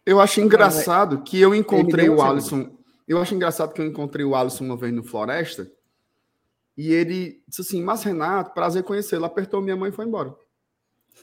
eu 0.06 0.20
acho 0.22 0.39
engraçado 0.39 1.22
que 1.24 1.39
eu 1.39 1.54
encontrei 1.54 2.08
o 2.10 2.22
Alisson. 2.22 2.78
Eu 3.08 3.22
acho 3.22 3.36
engraçado 3.36 3.74
que 3.74 3.82
eu 3.82 3.86
encontrei 3.86 4.26
o 4.26 4.36
Alisson 4.36 4.63
uma 4.63 4.78
vez 4.78 4.94
no 4.94 5.04
Floresta. 5.04 5.70
E 6.78 6.94
ele 6.94 7.44
disse 7.48 7.62
assim: 7.62 7.84
Mas 7.84 8.04
Renato, 8.04 8.54
prazer 8.54 8.84
conhecê-lo. 8.84 9.26
Apertou 9.26 9.62
minha 9.62 9.76
mãe 9.76 9.89
e 9.89 9.94
foi 9.94 10.06
embora. 10.06 10.34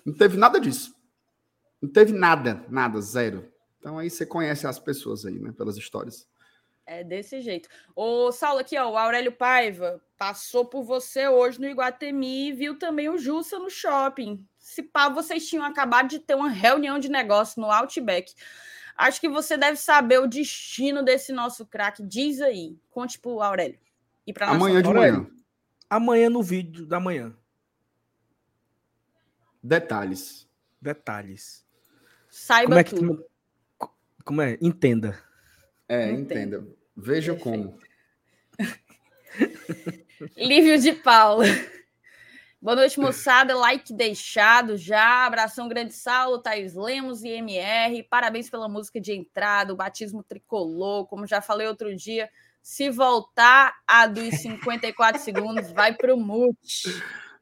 Não 0.04 0.14
teve 0.14 0.36
nada 0.36 0.60
disso. 0.60 0.97
Não 1.80 1.90
teve 1.90 2.12
nada, 2.12 2.64
nada, 2.68 3.00
zero. 3.00 3.50
Então 3.78 3.98
aí 3.98 4.10
você 4.10 4.26
conhece 4.26 4.66
as 4.66 4.78
pessoas 4.78 5.24
aí, 5.24 5.38
né? 5.38 5.52
Pelas 5.52 5.76
histórias. 5.76 6.28
É 6.84 7.04
desse 7.04 7.42
jeito. 7.42 7.68
Ô, 7.94 8.32
Saulo, 8.32 8.60
aqui, 8.60 8.76
ó, 8.78 8.90
o 8.90 8.96
Aurélio 8.96 9.30
Paiva 9.30 10.02
passou 10.16 10.64
por 10.64 10.82
você 10.82 11.28
hoje 11.28 11.60
no 11.60 11.68
Iguatemi 11.68 12.48
e 12.48 12.52
viu 12.52 12.78
também 12.78 13.10
o 13.10 13.18
Jussa 13.18 13.58
no 13.58 13.68
shopping. 13.68 14.42
Se 14.58 14.82
pá, 14.82 15.10
vocês 15.10 15.46
tinham 15.46 15.64
acabado 15.64 16.08
de 16.08 16.18
ter 16.18 16.34
uma 16.34 16.48
reunião 16.48 16.98
de 16.98 17.10
negócio 17.10 17.60
no 17.60 17.70
Outback. 17.70 18.34
Acho 18.96 19.20
que 19.20 19.28
você 19.28 19.58
deve 19.58 19.76
saber 19.76 20.18
o 20.18 20.26
destino 20.26 21.04
desse 21.04 21.30
nosso 21.30 21.66
craque. 21.66 22.02
Diz 22.02 22.40
aí. 22.40 22.76
Conte 22.90 23.18
pro 23.18 23.42
Aurélio. 23.42 23.78
E 24.26 24.32
pra 24.32 24.48
Amanhã 24.48 24.82
de 24.82 24.88
manhã. 24.92 25.30
Amanhã 25.90 26.30
no 26.30 26.42
vídeo 26.42 26.86
da 26.86 26.98
manhã. 26.98 27.36
Detalhes. 29.62 30.48
Detalhes. 30.80 31.67
Saiba 32.48 32.68
como 32.68 32.78
é 32.78 32.84
que, 32.84 32.94
tudo. 32.94 33.26
Como 34.24 34.40
é? 34.40 34.56
Entenda. 34.62 35.22
É, 35.86 36.10
entenda. 36.10 36.66
Veja 36.96 37.34
Perfeito. 37.34 37.60
como. 37.60 37.78
Lívio 40.34 40.78
de 40.78 40.94
Paula. 40.94 41.44
Boa 42.58 42.74
noite, 42.74 42.98
moçada. 42.98 43.54
Like 43.54 43.92
deixado 43.92 44.78
já. 44.78 45.26
Abração 45.26 45.68
grande 45.68 45.92
Saulo, 45.92 46.38
Thaís 46.38 46.74
Lemos 46.74 47.22
e 47.22 47.28
MR. 47.28 48.02
Parabéns 48.04 48.48
pela 48.48 48.66
música 48.66 48.98
de 48.98 49.12
entrada, 49.12 49.74
o 49.74 49.76
batismo 49.76 50.22
tricolor. 50.22 51.06
Como 51.06 51.26
já 51.26 51.42
falei 51.42 51.66
outro 51.66 51.94
dia, 51.94 52.30
se 52.62 52.88
voltar 52.88 53.74
a 53.86 54.06
dos 54.06 54.36
54 54.36 55.20
segundos, 55.20 55.70
vai 55.70 55.94
para 55.94 56.14
o 56.14 56.18
mute. 56.18 56.88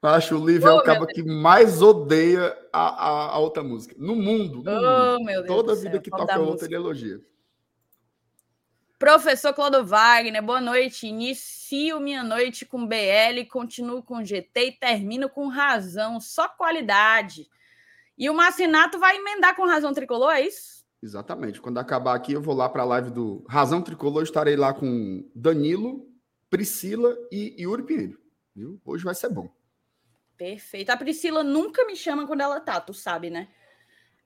Acho 0.06 0.36
o 0.36 0.46
Lívio 0.46 0.68
oh, 0.68 0.70
é 0.70 0.74
o 0.74 0.82
cabo 0.82 1.06
que 1.06 1.22
mais 1.22 1.82
odeia 1.82 2.56
a, 2.72 2.80
a, 2.80 3.34
a, 3.34 3.38
outra 3.38 3.62
música. 3.62 3.94
No 3.98 4.14
mundo. 4.14 4.62
No 4.62 4.72
oh, 4.72 5.18
mundo. 5.18 5.46
Toda 5.46 5.74
vida 5.74 5.98
que 5.98 6.10
toca 6.10 6.38
outra, 6.38 6.66
ele 6.66 6.76
elogia. 6.76 7.20
Professor 8.98 9.52
Cláudio 9.52 9.84
Wagner, 9.84 10.42
boa 10.42 10.60
noite. 10.60 11.06
Inicio 11.06 12.00
minha 12.00 12.24
noite 12.24 12.64
com 12.64 12.86
BL, 12.86 13.44
continuo 13.50 14.02
com 14.02 14.24
GT 14.24 14.68
e 14.68 14.72
termino 14.72 15.28
com 15.28 15.48
razão. 15.48 16.18
Só 16.18 16.48
qualidade. 16.48 17.46
E 18.16 18.30
o 18.30 18.34
Marcinato 18.34 18.98
vai 18.98 19.16
emendar 19.16 19.54
com 19.54 19.66
razão 19.66 19.92
tricolor, 19.92 20.30
é 20.30 20.40
isso? 20.40 20.84
Exatamente. 21.02 21.60
Quando 21.60 21.78
acabar 21.78 22.14
aqui, 22.14 22.32
eu 22.32 22.40
vou 22.40 22.54
lá 22.54 22.68
para 22.68 22.82
a 22.82 22.86
live 22.86 23.10
do 23.10 23.44
Razão 23.48 23.82
Tricolor. 23.82 24.22
Estarei 24.22 24.56
lá 24.56 24.72
com 24.72 25.28
Danilo, 25.34 26.08
Priscila 26.48 27.14
e 27.30 27.54
Yuri 27.58 27.82
Pinheiro. 27.82 28.18
Viu? 28.54 28.80
Hoje 28.84 29.04
vai 29.04 29.14
ser 29.14 29.28
bom. 29.28 29.55
Perfeito. 30.36 30.90
A 30.90 30.96
Priscila 30.96 31.42
nunca 31.42 31.84
me 31.86 31.96
chama 31.96 32.26
quando 32.26 32.42
ela 32.42 32.60
tá, 32.60 32.80
tu 32.80 32.92
sabe, 32.92 33.30
né? 33.30 33.48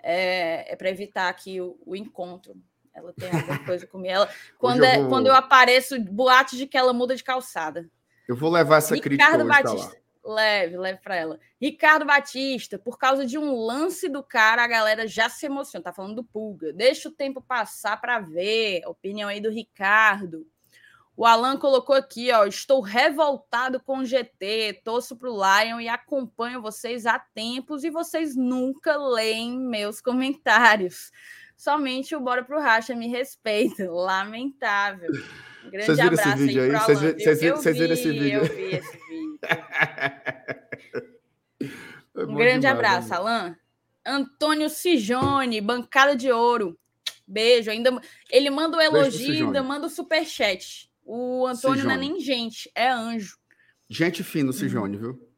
É, 0.03 0.73
é 0.73 0.77
para 0.77 0.91
evitar 0.91 1.29
aqui 1.29 1.61
o, 1.61 1.79
o, 1.85 1.95
encontro. 1.95 2.55
Ela 2.93 3.13
tem 3.13 3.31
alguma 3.31 3.59
coisa 3.65 3.87
comigo. 3.87 4.13
Ela, 4.13 4.29
quando, 4.59 4.81
eu 4.81 4.85
é, 4.85 4.99
vou... 4.99 5.09
quando 5.09 5.27
eu 5.27 5.35
apareço, 5.35 6.01
boatos 6.01 6.59
de 6.59 6.67
que 6.67 6.77
ela 6.77 6.93
muda 6.93 7.15
de 7.15 7.23
calçada. 7.23 7.89
Eu 8.27 8.37
vou 8.37 8.51
levar 8.51 8.79
essa 8.79 8.95
Ricardo 8.95 9.45
crítica 9.45 9.45
Batista, 9.45 10.01
Leve, 10.25 10.77
leve 10.77 11.01
para 11.01 11.17
ela. 11.17 11.41
Ricardo 11.61 12.05
Batista, 12.05 12.79
por 12.79 12.99
causa 12.99 13.25
de 13.25 13.39
um 13.39 13.55
lance 13.55 14.09
do 14.09 14.23
cara, 14.23 14.63
a 14.63 14.69
galera 14.69 15.07
já 15.07 15.29
se 15.29 15.47
emociona. 15.47 15.85
Tá 15.85 15.93
falando 15.93 16.17
do 16.17 16.25
Pulga. 16.25 16.73
Deixa 16.73 17.09
o 17.09 17.13
tempo 17.13 17.41
passar 17.41 18.01
para 18.01 18.21
ver. 18.21 18.83
A 18.85 18.91
opinião 18.91 19.29
aí 19.29 19.41
do 19.41 19.51
Ricardo. 19.51 20.47
O 21.17 21.27
Alan 21.27 21.59
colocou 21.59 21.95
aqui, 21.95 22.33
ó, 22.33 22.47
estou 22.47 22.81
revoltado 22.81 23.79
com 23.81 23.99
o 23.99 24.05
GT, 24.05 24.81
torço 24.85 25.17
para 25.17 25.31
o 25.31 25.35
Lion 25.35 25.81
e 25.81 25.89
acompanho 25.89 26.63
vocês 26.63 27.05
há 27.05 27.19
tempos 27.19 27.85
e 27.85 27.91
vocês 27.91 28.35
nunca 28.35 28.97
leem 28.97 29.59
meus 29.59 30.01
comentários. 30.01 31.11
Somente 31.57 32.17
o 32.17 32.21
Bora 32.21 32.43
pro 32.43 32.59
Racha 32.59 32.95
me 32.95 33.07
respeita. 33.07 33.85
Lamentável. 33.93 35.11
Um 35.67 35.71
grande 35.71 35.87
vocês 35.87 35.99
viram 35.99 36.13
abraço 36.13 36.29
esse 36.31 36.47
vídeo 36.47 36.63
aí? 36.63 36.71
Vocês, 36.71 37.01
viram, 37.01 37.57
vocês, 37.57 37.79
viram 37.79 37.93
esse 37.93 38.11
vídeo? 38.11 38.39
Eu 38.39 38.45
vi 38.45 38.77
esse 38.77 38.99
vídeo. 39.09 39.39
É 42.17 42.25
Um 42.25 42.35
grande 42.35 42.61
demais, 42.61 42.79
abraço, 42.79 43.09
né? 43.09 43.17
Alan. 43.17 43.57
Antônio 44.05 44.69
Cijone, 44.69 45.61
bancada 45.61 46.17
de 46.17 46.33
ouro. 46.33 46.79
Beijo. 47.27 47.71
Ainda 47.71 48.01
ele 48.31 48.51
manda 48.51 48.77
o 48.77 48.81
pro 48.81 48.99
elogio, 48.99 49.47
ainda 49.47 49.63
manda 49.63 49.87
o 49.87 49.91
superchat. 49.91 50.90
O 51.13 51.45
Antônio 51.45 51.83
não 51.83 51.91
é 51.91 51.97
nem 51.97 52.21
gente, 52.21 52.71
é 52.73 52.89
anjo. 52.89 53.37
Gente 53.89 54.23
fina, 54.23 54.53
Cijone, 54.53 54.97
viu? 54.97 55.29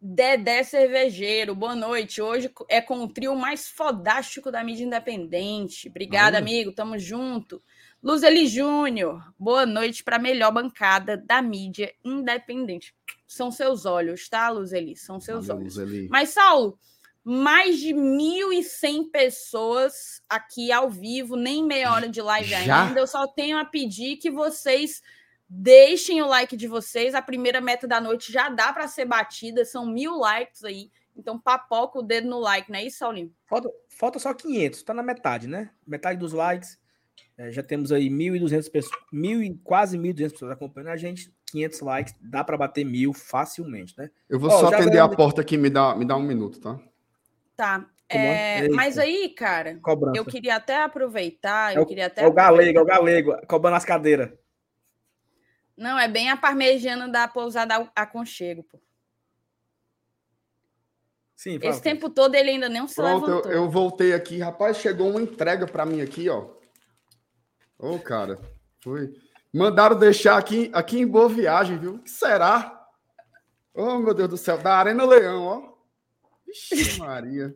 Dedé 0.00 0.62
Cervejeiro, 0.62 1.56
boa 1.56 1.74
noite. 1.74 2.22
Hoje 2.22 2.48
é 2.68 2.80
com 2.80 3.00
o 3.00 3.08
trio 3.08 3.34
mais 3.34 3.68
fodástico 3.68 4.48
da 4.48 4.62
mídia 4.62 4.84
independente. 4.84 5.88
Obrigada, 5.88 6.38
amigo. 6.38 6.70
Tamo 6.70 6.96
junto. 7.00 7.60
Luzeli 8.00 8.46
Júnior, 8.46 9.20
boa 9.36 9.66
noite 9.66 10.04
para 10.04 10.14
a 10.14 10.20
melhor 10.20 10.52
bancada 10.52 11.16
da 11.16 11.42
mídia 11.42 11.92
independente. 12.04 12.94
São 13.26 13.50
seus 13.50 13.84
olhos, 13.84 14.28
tá, 14.28 14.50
Luzeli? 14.50 14.94
São 14.94 15.18
seus 15.18 15.48
Valeu, 15.48 15.62
olhos. 15.62 15.76
Luzeli. 15.78 16.08
Mas, 16.08 16.28
Saulo, 16.28 16.78
mais 17.24 17.78
de 17.78 17.94
1.100 17.94 19.10
pessoas 19.10 20.22
aqui 20.28 20.72
ao 20.72 20.88
vivo, 20.90 21.36
nem 21.36 21.64
meia 21.64 21.92
hora 21.92 22.08
de 22.08 22.20
live 22.20 22.48
Já? 22.48 22.86
ainda. 22.86 23.00
Eu 23.00 23.06
só 23.06 23.26
tenho 23.26 23.58
a 23.58 23.64
pedir 23.64 24.16
que 24.16 24.30
vocês 24.30 25.02
deixem 25.48 26.22
o 26.22 26.26
like 26.26 26.56
de 26.56 26.66
vocês. 26.66 27.14
A 27.14 27.22
primeira 27.22 27.60
meta 27.60 27.86
da 27.86 28.00
noite 28.00 28.32
já 28.32 28.48
dá 28.48 28.72
para 28.72 28.88
ser 28.88 29.04
batida, 29.04 29.64
são 29.64 29.86
mil 29.86 30.16
likes 30.16 30.64
aí. 30.64 30.90
Então, 31.16 31.38
papoca 31.38 31.98
o 31.98 32.02
dedo 32.02 32.28
no 32.28 32.38
like, 32.38 32.70
não 32.70 32.78
é 32.78 32.84
isso, 32.84 32.98
Saulinho? 32.98 33.32
Falta, 33.46 33.68
falta 33.88 34.18
só 34.18 34.32
500, 34.32 34.82
tá 34.82 34.94
na 34.94 35.02
metade, 35.02 35.46
né? 35.46 35.70
Metade 35.86 36.18
dos 36.18 36.32
likes. 36.32 36.78
É, 37.36 37.50
já 37.50 37.62
temos 37.62 37.92
aí 37.92 38.08
1.200 38.08 38.70
pessoas, 38.70 38.98
mil 39.12 39.42
e 39.42 39.54
quase 39.62 39.98
1.200 39.98 40.30
pessoas 40.30 40.52
acompanhando 40.52 40.90
a 40.90 40.96
gente. 40.96 41.32
500 41.50 41.80
likes, 41.80 42.14
dá 42.20 42.44
para 42.44 42.56
bater 42.56 42.84
mil 42.84 43.12
facilmente, 43.12 43.94
né? 43.98 44.08
Eu 44.28 44.38
vou 44.38 44.50
Ó, 44.50 44.60
só 44.60 44.68
atender 44.68 44.98
a 44.98 45.08
porta 45.08 45.40
aqui, 45.40 45.58
me 45.58 45.68
dá, 45.68 45.96
me 45.96 46.04
dá 46.04 46.16
um 46.16 46.22
minuto, 46.22 46.60
tá? 46.60 46.78
Tá. 47.60 47.86
É, 48.08 48.64
é? 48.64 48.68
mas 48.70 48.96
aí, 48.96 49.28
cara, 49.28 49.78
Cobrança. 49.82 50.18
eu 50.18 50.24
queria 50.24 50.56
até 50.56 50.82
aproveitar. 50.82 51.74
É 51.74 51.78
Eu 51.78 51.82
o, 51.82 51.86
queria 51.86 52.06
até 52.06 52.22
é 52.22 52.26
o 52.26 52.32
galego, 52.32 52.78
é 52.78 52.82
o 52.82 52.86
galego, 52.86 53.46
cobrando 53.46 53.76
as 53.76 53.84
cadeiras. 53.84 54.30
Não, 55.76 55.98
é 55.98 56.08
bem 56.08 56.30
a 56.30 56.38
parmegiana 56.38 57.06
da 57.06 57.28
pousada 57.28 57.90
Aconchego, 57.94 58.62
pô. 58.64 58.80
Sim, 61.36 61.60
fala, 61.60 61.70
Esse 61.70 61.82
tempo 61.82 62.08
todo 62.08 62.34
ele 62.34 62.50
ainda 62.50 62.70
não 62.70 62.88
se 62.88 62.94
Pronto, 62.94 63.26
eu, 63.26 63.36
levantou. 63.36 63.52
eu 63.52 63.70
voltei 63.70 64.14
aqui. 64.14 64.38
Rapaz, 64.38 64.78
chegou 64.78 65.10
uma 65.10 65.20
entrega 65.20 65.66
pra 65.66 65.84
mim 65.84 66.00
aqui, 66.00 66.30
ó. 66.30 66.48
Ô, 67.78 67.98
cara, 67.98 68.38
foi. 68.82 69.14
Mandaram 69.52 69.98
deixar 69.98 70.38
aqui, 70.38 70.70
aqui 70.72 70.98
em 71.00 71.06
Boa 71.06 71.28
Viagem, 71.28 71.76
viu? 71.78 71.98
que 71.98 72.10
será? 72.10 72.88
Oh, 73.74 73.98
meu 73.98 74.14
Deus 74.14 74.30
do 74.30 74.36
céu, 74.38 74.56
da 74.56 74.74
Arena 74.76 75.04
Leão, 75.04 75.42
ó. 75.44 75.70
Vixe, 76.50 76.98
Maria. 76.98 77.54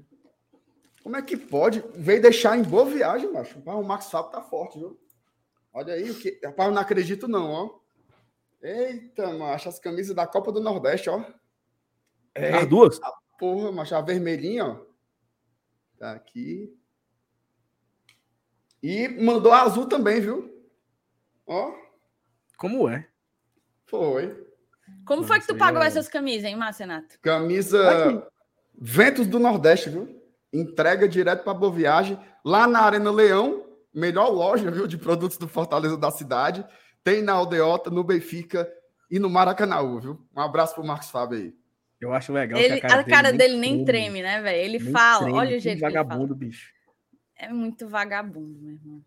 Como 1.03 1.17
é 1.17 1.23
que 1.23 1.37
pode? 1.37 1.85
Veio 1.95 2.23
deixar 2.23 2.57
em 2.57 2.63
Boa 2.63 2.87
Viagem, 2.87 3.31
macho. 3.31 3.59
O 3.61 3.83
Max 3.83 4.11
Fábio 4.11 4.31
tá 4.31 4.41
forte, 4.41 4.79
viu? 4.79 4.99
Olha 5.73 5.95
aí, 5.95 6.11
o 6.11 6.19
que... 6.19 6.41
Rapaz, 6.43 6.69
eu 6.69 6.75
não 6.75 6.81
acredito 6.83 7.29
não, 7.29 7.51
ó. 7.51 7.79
Eita, 8.63 9.33
macho, 9.35 9.69
as 9.69 9.79
camisas 9.79 10.17
da 10.17 10.27
Copa 10.27 10.51
do 10.51 10.61
Nordeste, 10.61 11.11
ó. 11.11 11.23
É, 12.35 12.55
As 12.55 12.67
duas? 12.67 12.99
Porra, 13.39 13.71
macho, 13.71 13.95
a 13.95 14.01
vermelhinha, 14.01 14.65
ó. 14.65 14.87
Tá 15.99 16.13
aqui. 16.13 16.75
E 18.83 19.09
mandou 19.09 19.53
a 19.53 19.63
azul 19.63 19.87
também, 19.87 20.21
viu? 20.21 20.51
Ó, 21.47 21.73
Como 22.57 22.89
é? 22.89 23.09
foi. 23.87 24.43
Como 25.07 25.25
foi 25.25 25.41
que 25.41 25.47
tu 25.47 25.57
pagou 25.57 25.83
essas 25.83 26.09
camisas, 26.09 26.45
hein, 26.45 26.57
Marcenato? 26.57 27.19
Camisa 27.21 28.27
Ventos 28.79 29.27
do 29.27 29.39
Nordeste, 29.39 29.91
viu? 29.91 30.21
Entrega 30.53 31.09
direto 31.09 31.43
para 31.45 31.55
Boa 31.55 31.73
Viagem, 31.73 32.19
lá 32.45 32.67
na 32.67 32.81
Arena 32.81 33.11
Leão, 33.11 33.65
melhor 33.93 34.29
loja, 34.29 34.71
viu, 34.71 34.87
de 34.87 34.97
produtos 34.99 35.37
do 35.39 35.49
Fortaleza 35.49 35.97
da 35.97 36.11
cidade. 36.11 36.65
Tem 37.03 37.23
na 37.23 37.33
Aldeota, 37.33 37.91
no 37.91 38.03
Benfica 38.05 38.69
e 39.11 39.19
no 39.19 39.29
Maracanã, 39.29 39.77
viu? 40.01 40.21
Um 40.37 40.41
abraço 40.41 40.75
pro 40.75 40.85
Marcos 40.85 41.11
Fábio 41.11 41.39
aí. 41.39 41.55
Eu 42.01 42.13
acho 42.13 42.33
legal 42.33 42.59
que 42.59 42.65
Ele- 42.65 42.79
a 42.79 43.05
cara, 43.05 43.33
dele, 43.33 43.57
nem 43.57 43.85
treme, 43.85 43.85
treme, 43.85 44.23
né, 44.23 44.41
velho? 44.43 44.59
Ele 44.59 44.79
nem 44.83 44.93
fala, 44.93 45.23
treme, 45.25 45.39
olha 45.39 45.57
o 45.57 45.61
jeito 45.61 45.79
que 45.79 45.85
ele 45.85 45.93
fala. 45.95 46.05
vagabundo, 46.05 46.35
bicho. 46.35 46.73
É 47.37 47.49
muito 47.53 47.89
vagabundo, 47.89 48.59
meu 48.61 48.73
irmão. 48.75 49.01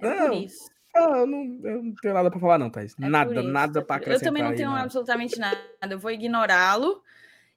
É 0.00 0.06
Não, 0.20 0.28
por 0.28 0.36
isso. 0.36 0.70
Ah, 0.96 1.18
eu, 1.18 1.26
não, 1.26 1.60
eu 1.64 1.82
não 1.82 1.94
tenho 2.02 2.14
nada 2.14 2.30
pra 2.30 2.40
falar, 2.40 2.58
não, 2.58 2.68
Thaís. 2.70 2.94
É 3.00 3.08
nada, 3.08 3.32
isso, 3.32 3.42
nada 3.42 3.78
é 3.78 3.82
pra 3.82 3.96
por- 3.98 4.02
Eu 4.08 4.12
acrescentar. 4.14 4.28
também 4.28 4.42
não 4.42 4.50
aí, 4.50 4.56
tenho 4.56 4.70
absolutamente 4.70 5.38
nada. 5.38 5.58
Eu 5.88 5.98
vou 5.98 6.10
ignorá-lo. 6.10 7.02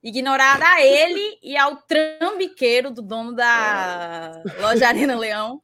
Ignorar 0.03 0.61
a 0.61 0.83
ele 0.83 1.39
e 1.41 1.55
ao 1.55 1.77
trambiqueiro 1.77 2.91
do 2.91 3.01
dono 3.01 3.33
da 3.33 4.43
loja 4.59 4.87
Arena 4.87 5.17
Leão, 5.17 5.61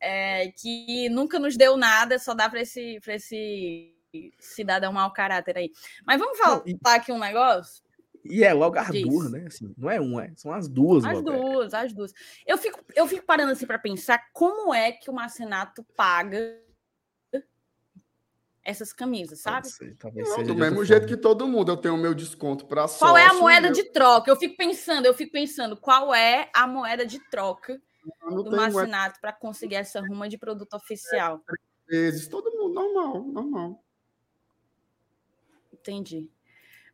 é, 0.00 0.50
que 0.52 1.08
nunca 1.10 1.38
nos 1.38 1.56
deu 1.56 1.76
nada, 1.76 2.18
só 2.18 2.32
dá 2.32 2.48
para 2.48 2.62
esse, 2.62 2.98
pra 3.04 3.14
esse 3.14 3.94
cidadão 4.38 4.92
mau 4.92 5.12
caráter 5.12 5.58
aí. 5.58 5.70
Mas 6.06 6.18
vamos 6.18 6.38
falar 6.38 6.62
aqui 6.94 7.12
um 7.12 7.18
negócio? 7.18 7.82
E 8.24 8.44
é 8.44 8.52
logo 8.52 8.78
as 8.78 8.88
duas, 8.88 9.30
né? 9.30 9.44
Assim, 9.46 9.72
não 9.76 9.90
é 9.90 10.00
uma, 10.00 10.24
é, 10.24 10.32
são 10.36 10.52
as 10.52 10.68
duas. 10.68 11.04
As 11.04 11.14
logo, 11.14 11.30
é. 11.30 11.36
duas, 11.36 11.74
as 11.74 11.92
duas. 11.92 12.12
Eu 12.46 12.58
fico, 12.58 12.80
eu 12.94 13.06
fico 13.06 13.24
parando 13.24 13.52
assim 13.52 13.66
para 13.66 13.78
pensar 13.78 14.22
como 14.32 14.72
é 14.74 14.92
que 14.92 15.10
o 15.10 15.14
Marcenato 15.14 15.84
paga 15.96 16.58
essas 18.68 18.92
camisas, 18.92 19.40
sabe? 19.40 19.66
Talvez 19.98 20.28
Não, 20.28 20.42
do 20.44 20.54
mesmo 20.54 20.84
jeito 20.84 21.02
forma. 21.02 21.16
que 21.16 21.22
todo 21.22 21.48
mundo, 21.48 21.72
eu 21.72 21.76
tenho 21.76 21.94
o 21.94 21.98
meu 21.98 22.12
desconto 22.12 22.66
para 22.66 22.86
sócio. 22.86 22.98
Qual 22.98 23.16
é 23.16 23.26
a 23.26 23.32
moeda 23.32 23.68
eu- 23.68 23.72
de 23.72 23.84
troca? 23.84 24.30
Eu 24.30 24.36
fico 24.36 24.56
pensando, 24.58 25.06
eu 25.06 25.14
fico 25.14 25.32
pensando, 25.32 25.74
qual 25.76 26.14
é 26.14 26.50
a 26.54 26.66
moeda 26.66 27.06
de 27.06 27.18
troca 27.30 27.80
não 28.22 28.42
do 28.42 28.50
Marcenato 28.50 29.18
para 29.20 29.32
conseguir 29.32 29.76
essa 29.76 30.00
ruma 30.00 30.28
de 30.28 30.36
produto 30.36 30.74
oficial? 30.74 31.42
vezes, 31.88 32.28
todo 32.28 32.50
mundo, 32.52 32.74
normal, 32.74 33.22
normal. 33.24 33.84
Entendi. 35.72 36.28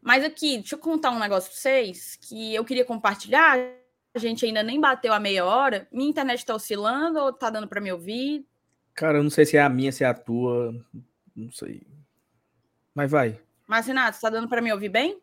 Mas 0.01 0.23
aqui, 0.23 0.59
deixa 0.59 0.77
eu 0.77 0.79
contar 0.79 1.11
um 1.11 1.19
negócio 1.19 1.51
para 1.51 1.59
vocês 1.59 2.17
que 2.21 2.55
eu 2.55 2.65
queria 2.65 2.85
compartilhar. 2.85 3.59
A 4.15 4.19
gente 4.19 4.47
ainda 4.47 4.63
nem 4.63 4.81
bateu 4.81 5.13
a 5.13 5.19
meia 5.19 5.45
hora. 5.45 5.89
Minha 5.91 6.11
internet 6.11 6.39
está 6.39 6.55
oscilando 6.55 7.19
ou 7.19 7.33
tá 7.33 7.51
dando 7.51 7.67
para 7.67 7.81
me 7.81 7.91
ouvir? 7.91 8.47
Cara, 8.95 9.19
eu 9.19 9.25
não 9.25 9.31
sei 9.31 9.45
se 9.45 9.57
é 9.57 9.63
a 9.63 9.69
minha, 9.69 9.91
se 9.91 10.05
é 10.05 10.07
a 10.07 10.15
tua. 10.15 10.73
Não 11.35 11.51
sei. 11.51 11.87
Mas 12.95 13.11
vai. 13.11 13.41
Marcenato, 13.67 14.17
está 14.17 14.31
dando 14.31 14.49
para 14.49 14.61
me 14.63 14.73
ouvir 14.73 14.89
bem? 14.89 15.21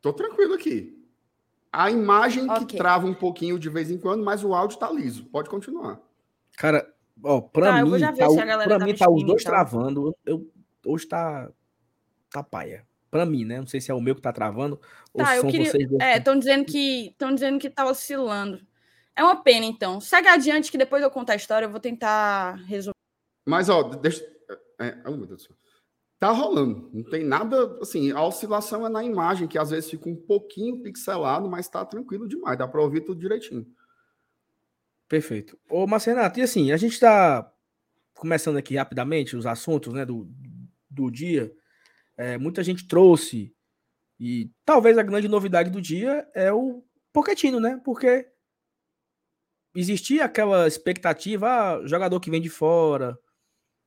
Tô 0.00 0.12
tranquilo 0.12 0.54
aqui. 0.54 0.96
A 1.72 1.90
imagem 1.90 2.46
que 2.46 2.64
Ok. 2.64 2.78
trava 2.78 3.06
um 3.06 3.14
pouquinho 3.14 3.58
de 3.58 3.68
vez 3.68 3.90
em 3.90 3.98
quando, 3.98 4.24
mas 4.24 4.42
o 4.44 4.54
áudio 4.54 4.78
tá 4.78 4.90
liso. 4.90 5.24
Pode 5.26 5.48
continuar. 5.48 6.00
Cara, 6.56 6.92
ó, 7.22 7.40
pra 7.40 7.72
Tá, 7.72 7.78
eu 7.80 7.84
mim, 7.84 7.90
vou 7.90 7.98
já 7.98 8.10
ver 8.10 8.18
tá, 8.18 8.30
se 8.30 8.36
o- 8.36 8.40
a 8.40 8.44
galera 8.44 8.68
pra 8.68 8.78
tá 8.78 8.84
mim 8.84 8.94
tá 8.94 9.10
os 9.10 9.24
dois 9.24 9.44
tá? 9.44 9.50
travando. 9.50 10.16
Eu, 10.24 10.50
hoje 10.84 11.06
tá, 11.06 11.50
tá 12.30 12.42
paia. 12.42 12.86
Pra 13.10 13.26
mim, 13.26 13.44
né? 13.44 13.58
Não 13.58 13.66
sei 13.66 13.80
se 13.80 13.90
é 13.90 13.94
o 13.94 14.00
meu 14.00 14.14
que 14.14 14.20
tá 14.22 14.32
travando 14.32 14.80
ou 15.12 15.24
Tá, 15.24 15.34
se 15.34 15.40
são 15.40 15.50
queria. 15.50 15.70
vocês 15.70 15.88
dois. 15.88 16.00
É, 16.00 16.18
estão 16.18 16.38
dizendo 16.38 16.64
que 16.64 17.08
estão 17.08 17.34
dizendo 17.34 17.58
que 17.58 17.68
tá 17.70 17.84
oscilando. 17.88 18.60
É 19.16 19.22
uma 19.24 19.42
pena, 19.42 19.66
então. 19.66 20.00
Segue 20.00 20.28
adiante 20.28 20.70
que 20.70 20.78
depois 20.78 21.02
eu 21.02 21.10
conto 21.10 21.30
a 21.30 21.34
história. 21.36 21.66
Eu 21.66 21.70
vou 21.70 21.80
tentar 21.80 22.54
resolver. 22.66 22.94
Mas, 23.46 23.68
ó, 23.68 23.82
deixa. 23.82 24.24
É, 24.80 24.96
oh, 25.06 25.16
meu 25.16 25.26
Deus 25.26 25.42
do 25.42 25.46
céu. 25.48 25.56
Tá 26.18 26.30
rolando. 26.30 26.90
Não 26.92 27.02
tem 27.04 27.24
nada. 27.24 27.78
Assim, 27.80 28.10
a 28.12 28.22
oscilação 28.22 28.86
é 28.86 28.88
na 28.88 29.04
imagem, 29.04 29.48
que 29.48 29.58
às 29.58 29.70
vezes 29.70 29.90
fica 29.90 30.08
um 30.08 30.16
pouquinho 30.16 30.82
pixelado, 30.82 31.48
mas 31.48 31.68
tá 31.68 31.84
tranquilo 31.84 32.28
demais. 32.28 32.58
Dá 32.58 32.68
pra 32.68 32.82
ouvir 32.82 33.02
tudo 33.02 33.20
direitinho. 33.20 33.66
Perfeito. 35.08 35.58
Ô, 35.68 35.86
Marcenato, 35.86 36.38
e 36.38 36.42
assim, 36.42 36.72
a 36.72 36.76
gente 36.76 36.98
tá 37.00 37.52
começando 38.14 38.56
aqui 38.58 38.76
rapidamente 38.76 39.36
os 39.36 39.46
assuntos 39.46 39.92
né, 39.92 40.04
do, 40.04 40.28
do 40.88 41.10
dia. 41.10 41.52
É, 42.16 42.36
muita 42.36 42.62
gente 42.62 42.86
trouxe, 42.86 43.54
e 44.20 44.50
talvez 44.66 44.98
a 44.98 45.02
grande 45.02 45.26
novidade 45.26 45.70
do 45.70 45.80
dia 45.80 46.28
é 46.34 46.52
o 46.52 46.84
Pochettino, 47.10 47.58
né? 47.58 47.80
Porque 47.82 48.28
existia 49.74 50.26
aquela 50.26 50.68
expectativa, 50.68 51.48
ah, 51.48 51.86
jogador 51.86 52.20
que 52.20 52.30
vem 52.30 52.42
de 52.42 52.50
fora, 52.50 53.18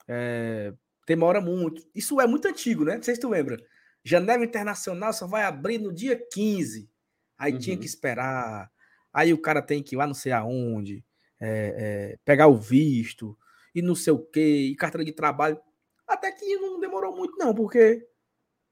é, 0.07 0.73
demora 1.07 1.41
muito. 1.41 1.83
Isso 1.93 2.19
é 2.21 2.27
muito 2.27 2.47
antigo, 2.47 2.83
né? 2.85 2.95
Não 2.95 3.03
sei 3.03 3.15
se 3.15 3.21
tu 3.21 3.29
lembra. 3.29 3.57
Janela 4.03 4.43
internacional 4.43 5.13
só 5.13 5.25
vai 5.27 5.43
abrir 5.43 5.77
no 5.77 5.93
dia 5.93 6.19
15. 6.31 6.89
Aí 7.37 7.57
tinha 7.57 7.75
Uhum. 7.75 7.79
que 7.81 7.87
esperar. 7.87 8.69
Aí 9.13 9.33
o 9.33 9.37
cara 9.41 9.61
tem 9.61 9.81
que 9.83 9.95
ir 9.95 9.97
lá 9.97 10.07
não 10.07 10.13
sei 10.13 10.31
aonde, 10.31 11.03
é, 11.39 12.13
é, 12.13 12.17
pegar 12.25 12.47
o 12.47 12.55
visto, 12.57 13.37
e 13.75 13.81
não 13.81 13.95
sei 13.95 14.11
o 14.13 14.19
quê, 14.19 14.69
e 14.71 14.75
carteira 14.75 15.05
de 15.05 15.11
trabalho. 15.13 15.59
Até 16.07 16.31
que 16.31 16.55
não 16.57 16.79
demorou 16.79 17.15
muito, 17.15 17.37
não, 17.37 17.53
porque 17.53 18.05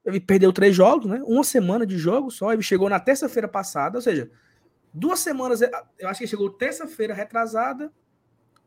ele 0.04 0.20
perdeu 0.20 0.52
três 0.52 0.74
jogos, 0.74 1.06
né? 1.06 1.22
Uma 1.24 1.44
semana 1.44 1.86
de 1.86 1.96
jogo 1.96 2.30
só. 2.30 2.52
Ele 2.52 2.62
chegou 2.62 2.88
na 2.88 2.98
terça-feira 3.00 3.46
passada, 3.48 3.98
ou 3.98 4.02
seja, 4.02 4.30
duas 4.92 5.20
semanas. 5.20 5.60
Eu 5.98 6.08
acho 6.08 6.18
que 6.18 6.24
ele 6.24 6.30
chegou 6.30 6.50
terça-feira 6.50 7.14
retrasada. 7.14 7.92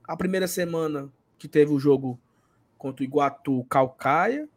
A 0.03 0.15
primeira 0.15 0.47
semana 0.47 1.11
que 1.37 1.47
teve 1.47 1.71
o 1.73 1.79
jogo 1.79 2.19
contra 2.77 3.03
o 3.03 3.05
Iguatu 3.05 3.63
Calcaia. 3.65 4.47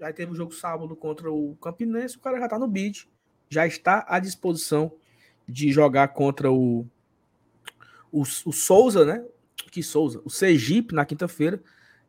Aí 0.00 0.12
teve 0.12 0.32
o 0.32 0.34
jogo 0.34 0.52
sábado 0.52 0.96
contra 0.96 1.30
o 1.30 1.56
Campinense. 1.56 2.16
O 2.16 2.20
cara 2.20 2.38
já 2.38 2.48
tá 2.48 2.58
no 2.58 2.66
bid. 2.66 3.08
já 3.48 3.66
está 3.66 4.04
à 4.08 4.18
disposição 4.18 4.92
de 5.46 5.72
jogar 5.72 6.08
contra 6.08 6.50
o, 6.50 6.86
o, 8.10 8.22
o 8.22 8.52
Souza, 8.52 9.04
né? 9.04 9.24
Que 9.70 9.82
Souza? 9.82 10.20
O 10.24 10.30
Sergipe 10.30 10.94
na 10.94 11.04
quinta-feira. 11.04 11.60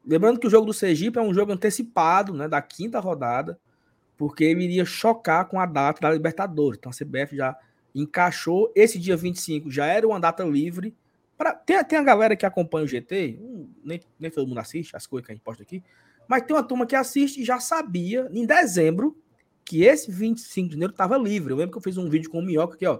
Lembrando 0.06 0.39
que 0.39 0.48
o 0.48 0.50
jogo 0.50 0.65
do 0.65 0.74
Sergipe 0.74 1.20
é 1.20 1.22
um 1.22 1.34
jogo 1.34 1.52
antecipado, 1.52 2.34
né? 2.34 2.48
Da 2.48 2.62
quinta 2.62 3.00
rodada, 3.00 3.60
porque 4.17 4.44
ele 4.44 4.63
iria 4.63 4.86
chocar 4.86 5.46
com 5.46 5.60
a 5.60 5.65
data 5.65 6.02
da 6.02 6.12
Libertadores. 6.12 6.78
Então 6.80 6.91
a 6.91 6.96
CBF 6.96 7.36
já 7.36 7.58
encaixou. 7.94 8.72
Esse 8.76 8.98
dia 8.98 9.17
25 9.17 9.70
já 9.70 9.86
era 9.86 10.08
uma 10.08 10.20
data 10.20 10.44
livre. 10.44 10.96
Pra, 11.41 11.56
tem, 11.56 11.84
tem 11.86 11.97
a 11.97 12.04
galera 12.04 12.36
que 12.36 12.45
acompanha 12.45 12.86
o 12.86 12.88
GT, 12.88 13.39
nem, 13.84 13.99
nem 14.19 14.30
todo 14.30 14.47
mundo 14.47 14.60
assiste 14.60 14.95
as 14.95 15.08
coisas 15.08 15.25
que 15.25 15.32
a 15.32 15.36
gente 15.36 15.43
posta 15.43 15.63
aqui, 15.63 15.84
mas 16.27 16.43
tem 16.43 16.56
uma 16.56 16.62
turma 16.62 16.86
que 16.86 16.95
assiste 16.95 17.41
e 17.41 17.43
já 17.43 17.60
sabia, 17.60 18.30
em 18.32 18.45
dezembro, 18.45 19.19
que 19.65 19.84
esse 19.84 20.12
25 20.12 20.67
de 20.67 20.73
janeiro 20.75 20.91
estava 20.91 21.17
livre. 21.17 21.51
Eu 21.51 21.58
lembro 21.58 21.71
que 21.71 21.80
eu 21.80 21.82
fiz 21.82 21.97
um 21.97 22.08
vídeo 22.08 22.30
com 22.30 22.38
o 22.38 22.41
Minhoca 22.43 22.75
aqui, 22.75 22.86
ó. 22.86 22.99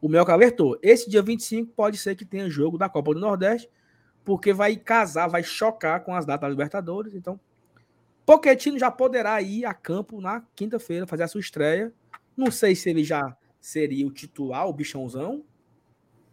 O 0.00 0.08
Minhoca 0.08 0.32
alertou. 0.32 0.78
Esse 0.80 1.10
dia 1.10 1.20
25 1.20 1.72
pode 1.72 1.98
ser 1.98 2.14
que 2.14 2.24
tenha 2.24 2.48
jogo 2.48 2.78
da 2.78 2.88
Copa 2.88 3.12
do 3.12 3.18
Nordeste, 3.18 3.68
porque 4.24 4.52
vai 4.52 4.76
casar, 4.76 5.26
vai 5.26 5.42
chocar 5.42 6.04
com 6.04 6.14
as 6.14 6.24
datas 6.24 6.42
da 6.42 6.48
Libertadores. 6.48 7.12
Então, 7.12 7.40
Poquetino 8.24 8.78
já 8.78 8.92
poderá 8.92 9.42
ir 9.42 9.64
a 9.64 9.74
campo 9.74 10.20
na 10.20 10.44
quinta-feira, 10.54 11.08
fazer 11.08 11.24
a 11.24 11.28
sua 11.28 11.40
estreia. 11.40 11.92
Não 12.36 12.52
sei 12.52 12.76
se 12.76 12.88
ele 12.88 13.02
já 13.02 13.36
seria 13.60 14.06
o 14.06 14.12
titular, 14.12 14.68
o 14.68 14.72
bichãozão, 14.72 15.44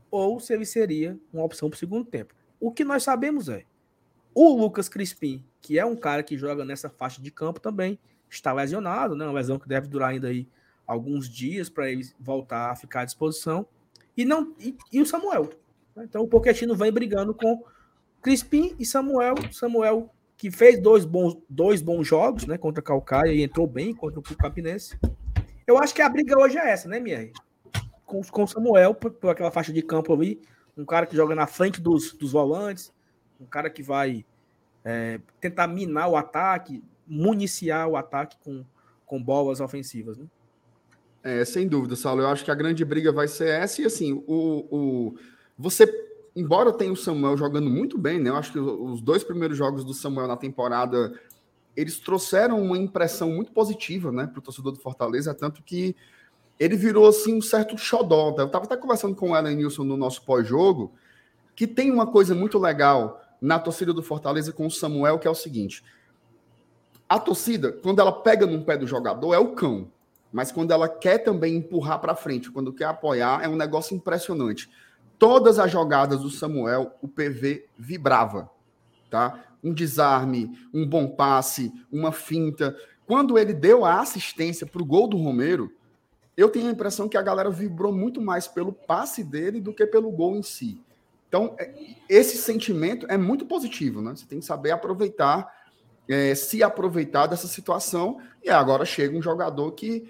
ou 0.10 0.39
se 0.39 0.54
ele 0.54 0.65
seria 0.65 1.17
uma 1.34 1.43
opção 1.43 1.70
para 1.70 1.76
o 1.76 1.80
segundo 1.80 2.06
tempo. 2.06 2.34
O 2.60 2.72
que 2.72 2.84
nós 2.84 3.04
sabemos 3.04 3.50
é 3.50 3.65
o 4.34 4.56
Lucas 4.56 4.88
Crispim, 4.88 5.43
que 5.62 5.80
é 5.80 5.86
um 5.86 5.96
cara 5.96 6.24
que 6.24 6.38
joga 6.38 6.63
nessa 6.63 6.89
faixa 6.89 7.22
de 7.22 7.32
campo 7.32 7.60
também, 7.60 8.00
está 8.30 8.54
lesionado, 8.54 9.15
né? 9.15 9.26
Uma 9.26 9.34
lesão 9.34 9.58
que 9.58 9.67
deve 9.67 9.88
durar 9.88 10.10
ainda 10.10 10.28
aí 10.28 10.48
alguns 10.86 11.30
dias 11.30 11.70
para 11.70 11.89
ele 11.89 12.08
voltar 12.20 12.72
a 12.72 12.76
ficar 12.76 13.02
à 13.02 13.06
disposição. 13.06 13.65
E 14.15 14.26
não 14.26 14.56
e, 14.60 14.76
e 14.91 15.02
o 15.02 15.06
Samuel. 15.06 15.50
Né? 15.96 16.04
Então 16.04 16.24
o 16.24 16.28
Pochettino 16.28 16.76
vem 16.76 16.91
brigando 16.91 17.34
com 17.34 17.63
Crispim 18.22 18.76
e 18.80 18.86
Samuel. 18.86 19.36
Samuel 19.52 20.13
que 20.38 20.52
fez 20.52 20.80
dois 20.80 21.04
bons, 21.04 21.36
dois 21.50 21.82
bons 21.82 22.08
jogos, 22.08 22.46
né, 22.46 22.58
contra 22.60 22.82
Calcaia 22.82 23.34
e 23.34 23.41
entrou 23.41 23.65
bem 23.65 23.93
contra 23.93 24.20
o 24.20 24.24
Campinense. 24.24 24.98
Eu 25.65 25.80
acho 25.80 25.93
que 25.96 26.02
a 26.02 26.08
briga 26.08 26.38
hoje 26.39 26.58
é 26.60 26.70
essa, 26.70 26.88
né, 26.88 27.00
Mier? 27.00 27.32
Com, 28.08 28.24
com 28.24 28.43
o 28.43 28.48
Samuel, 28.48 28.96
por, 28.96 29.12
por, 29.12 29.30
aquela 29.30 29.52
faixa 29.52 29.72
de 29.72 29.84
campo 29.84 30.12
ali, 30.12 30.41
um 30.76 30.84
cara 30.84 31.06
que 31.06 31.15
joga 31.15 31.36
na 31.36 31.46
frente 31.46 31.80
dos, 31.80 32.13
dos 32.13 32.32
volantes, 32.32 32.91
um 33.39 33.46
cara 33.46 33.70
que 33.70 33.84
vai 33.84 34.26
é, 34.84 35.20
tentar 35.39 35.67
minar 35.67 36.10
o 36.10 36.17
ataque, 36.17 36.84
municiar 37.06 37.88
o 37.88 37.96
ataque 37.96 38.38
com, 38.43 38.65
com 39.06 39.22
bolas 39.22 39.60
ofensivas, 39.60 40.17
né? 40.17 40.26
É, 41.24 41.46
sem 41.46 41.67
dúvida, 41.67 41.96
Saulo. 41.96 42.22
Eu 42.22 42.30
acho 42.30 42.43
que 42.43 42.52
a 42.52 42.56
grande 42.56 42.84
briga 42.84 43.12
vai 43.12 43.28
ser 43.28 43.50
essa. 43.50 43.82
E 43.82 43.86
assim, 43.86 44.24
o, 44.26 44.65
o, 44.72 45.15
você, 45.58 45.86
embora 46.36 46.72
tenha 46.72 46.91
o 46.91 46.96
Samuel 46.96 47.38
jogando 47.38 47.70
muito 47.70 47.98
bem, 47.98 48.20
né? 48.20 48.30
Eu 48.30 48.38
acho 48.38 48.54
que 48.54 48.60
os 48.60 49.02
dois 49.02 49.24
primeiros 49.24 49.58
jogos 49.58 49.84
do 49.84 49.93
Samuel 49.93 50.28
na 50.28 50.38
temporada 50.38 51.13
eles 51.78 52.00
trouxeram 52.00 52.60
uma 52.60 52.76
impressão 52.76 53.30
muito 53.30 53.52
positiva, 53.52 54.12
né, 54.12 54.26
para 54.26 54.39
o 54.39 54.41
torcedor 54.41 54.72
do 54.72 54.80
Fortaleza, 54.80 55.32
tanto 55.36 55.62
que 55.62 55.96
ele 56.60 56.76
virou 56.76 57.08
assim 57.08 57.36
um 57.36 57.41
certo 57.41 57.78
xodó. 57.78 58.34
Eu 58.38 58.46
estava 58.46 58.65
até 58.65 58.76
conversando 58.78 59.15
com 59.15 59.32
o 59.32 59.38
Ellen 59.38 59.56
Nilson 59.56 59.84
no 59.84 59.98
nosso 59.98 60.24
pós-jogo, 60.24 60.93
que 61.56 61.67
tem 61.67 61.91
uma 61.91 62.08
coisa 62.08 62.34
muito 62.34 62.58
legal 62.58 63.22
na 63.41 63.60
torcida 63.60 63.93
do 63.93 64.04
Fortaleza 64.04 64.52
com 64.52 64.65
o 64.65 64.72
Samuel, 64.72 65.20
que 65.20 65.28
é 65.28 65.32
o 65.32 65.36
seguinte: 65.36 65.84
a 67.08 67.20
torcida, 67.20 67.72
quando 67.72 68.00
ela 68.00 68.12
pega 68.12 68.46
num 68.46 68.63
pé 68.63 68.78
do 68.78 68.88
jogador, 68.88 69.34
é 69.34 69.39
o 69.39 69.54
cão. 69.54 69.91
Mas 70.32 70.52
quando 70.52 70.72
ela 70.72 70.89
quer 70.89 71.20
também 71.20 71.56
empurrar 71.56 72.00
para 72.00 72.15
frente, 72.15 72.52
quando 72.52 72.74
quer 72.74 72.86
apoiar, 72.86 73.43
é 73.43 73.48
um 73.48 73.56
negócio 73.56 73.96
impressionante. 73.96 74.70
Todas 75.17 75.58
as 75.58 75.72
jogadas 75.72 76.22
do 76.22 76.30
Samuel, 76.30 76.96
o 77.02 77.08
PV 77.08 77.65
vibrava, 77.78 78.50
tá? 79.10 79.43
um 79.63 79.74
desarme, 79.74 80.58
um 80.74 80.88
bom 80.88 81.08
passe, 81.08 81.72
uma 81.91 82.12
finta. 82.12 82.76
Quando 83.06 83.38
ele 83.38 83.54
deu 83.54 83.86
a 83.86 84.00
assistência 84.00 84.65
para 84.65 84.82
o 84.82 84.86
gol 84.86 85.08
do 85.08 85.17
Romero, 85.17 85.72
eu 86.38 86.50
tenho 86.50 86.67
a 86.67 86.71
impressão 86.71 87.10
que 87.10 87.17
a 87.17 87.21
galera 87.21 87.50
vibrou 87.50 87.91
muito 87.91 88.21
mais 88.21 88.47
pelo 88.47 88.71
passe 88.71 89.23
dele 89.23 89.60
do 89.60 89.73
que 89.73 89.86
pelo 89.88 90.12
gol 90.12 90.36
em 90.36 90.43
si. 90.43 90.80
Então, 91.28 91.56
é, 91.60 91.73
esse 92.08 92.38
sentimento 92.38 93.08
é 93.10 93.17
muito 93.17 93.45
positivo, 93.45 94.02
né? 94.02 94.15
Você 94.15 94.26
tem 94.26 94.39
que 94.39 94.45
saber 94.45 94.71
aproveitar, 94.71 95.52
é, 96.08 96.36
se 96.36 96.62
aproveitar 96.62 97.26
dessa 97.26 97.47
situação. 97.47 98.21
E 98.43 98.50
agora 98.50 98.86
chega 98.86 99.17
um 99.17 99.21
jogador 99.21 99.71
que 99.71 100.10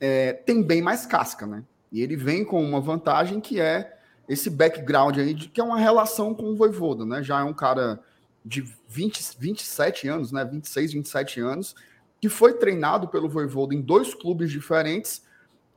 é, 0.00 0.32
tem 0.32 0.62
bem 0.62 0.80
mais 0.80 1.04
casca, 1.04 1.46
né? 1.46 1.64
E 1.90 2.00
ele 2.00 2.16
vem 2.16 2.44
com 2.44 2.62
uma 2.62 2.80
vantagem 2.80 3.40
que 3.40 3.60
é 3.60 3.98
esse 4.28 4.48
background 4.48 5.18
aí, 5.18 5.34
de, 5.34 5.48
que 5.48 5.60
é 5.60 5.64
uma 5.64 5.78
relação 5.78 6.34
com 6.34 6.44
o 6.44 6.56
Voivoda, 6.56 7.04
né? 7.04 7.22
Já 7.22 7.40
é 7.40 7.44
um 7.44 7.54
cara 7.54 8.00
de 8.44 8.64
20, 8.88 9.36
27 9.38 10.06
anos, 10.06 10.30
né, 10.30 10.44
26, 10.44 10.92
27 10.92 11.40
anos, 11.40 11.74
que 12.20 12.28
foi 12.28 12.54
treinado 12.54 13.08
pelo 13.08 13.28
Voivoda 13.28 13.74
em 13.74 13.80
dois 13.80 14.14
clubes 14.14 14.50
diferentes, 14.50 15.25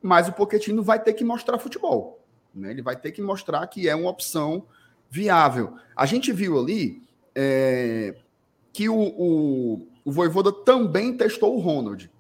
mas 0.02 0.28
o 0.28 0.34
Pochettino 0.34 0.82
vai 0.82 1.02
ter 1.02 1.14
que 1.14 1.24
mostrar 1.24 1.60
futebol. 1.60 2.24
Né? 2.54 2.72
Ele 2.72 2.82
vai 2.82 2.96
ter 2.96 3.12
que 3.12 3.22
mostrar 3.22 3.66
que 3.68 3.88
é 3.88 3.96
uma 3.96 4.10
opção 4.10 4.66
viável. 5.10 5.76
A 5.96 6.06
gente 6.06 6.32
viu 6.32 6.58
ali 6.58 7.02
é, 7.36 8.16
que 8.72 8.88
o, 8.90 8.96
o, 8.96 9.88
o 10.06 10.12
Voivoda 10.12 10.52
também 10.52 11.16
testou 11.16 11.56
o 11.56 11.60
Ronald. 11.60 12.12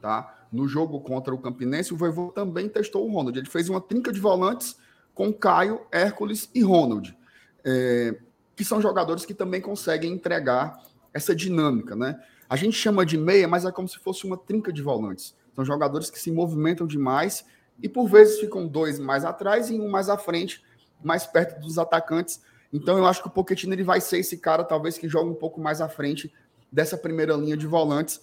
Tá? 0.00 0.46
No 0.52 0.66
jogo 0.66 1.00
contra 1.00 1.34
o 1.34 1.38
Campinense, 1.38 1.92
o 1.92 1.96
Voivoda 1.96 2.32
também 2.32 2.68
testou 2.68 3.08
o 3.08 3.12
Ronald. 3.12 3.38
Ele 3.38 3.48
fez 3.48 3.68
uma 3.68 3.80
trinca 3.80 4.12
de 4.12 4.20
volantes 4.20 4.76
com 5.14 5.32
Caio, 5.32 5.80
Hércules 5.90 6.50
e 6.54 6.62
Ronald. 6.62 7.16
É, 7.64 8.16
que 8.54 8.64
são 8.64 8.80
jogadores 8.80 9.24
que 9.24 9.34
também 9.34 9.60
conseguem 9.60 10.12
entregar 10.12 10.80
essa 11.12 11.34
dinâmica, 11.34 11.94
né? 11.94 12.20
A 12.48 12.56
gente 12.56 12.76
chama 12.76 13.04
de 13.04 13.18
meia, 13.18 13.46
mas 13.46 13.64
é 13.64 13.70
como 13.70 13.86
se 13.86 13.98
fosse 13.98 14.24
uma 14.24 14.36
trinca 14.36 14.72
de 14.72 14.80
volantes. 14.80 15.34
São 15.58 15.64
jogadores 15.64 16.08
que 16.08 16.20
se 16.20 16.30
movimentam 16.30 16.86
demais 16.86 17.44
e 17.82 17.88
por 17.88 18.06
vezes 18.06 18.38
ficam 18.38 18.66
dois 18.66 18.98
mais 18.98 19.24
atrás 19.24 19.70
e 19.70 19.80
um 19.80 19.90
mais 19.90 20.08
à 20.08 20.16
frente, 20.16 20.62
mais 21.02 21.26
perto 21.26 21.60
dos 21.60 21.78
atacantes. 21.78 22.40
Então 22.72 22.96
eu 22.96 23.04
acho 23.06 23.20
que 23.20 23.28
o 23.28 23.30
Pochettino 23.30 23.74
ele 23.74 23.82
vai 23.82 24.00
ser 24.00 24.18
esse 24.18 24.38
cara 24.38 24.62
talvez 24.62 24.96
que 24.96 25.08
joga 25.08 25.28
um 25.28 25.34
pouco 25.34 25.60
mais 25.60 25.80
à 25.80 25.88
frente 25.88 26.32
dessa 26.70 26.96
primeira 26.96 27.34
linha 27.34 27.56
de 27.56 27.66
volantes, 27.66 28.20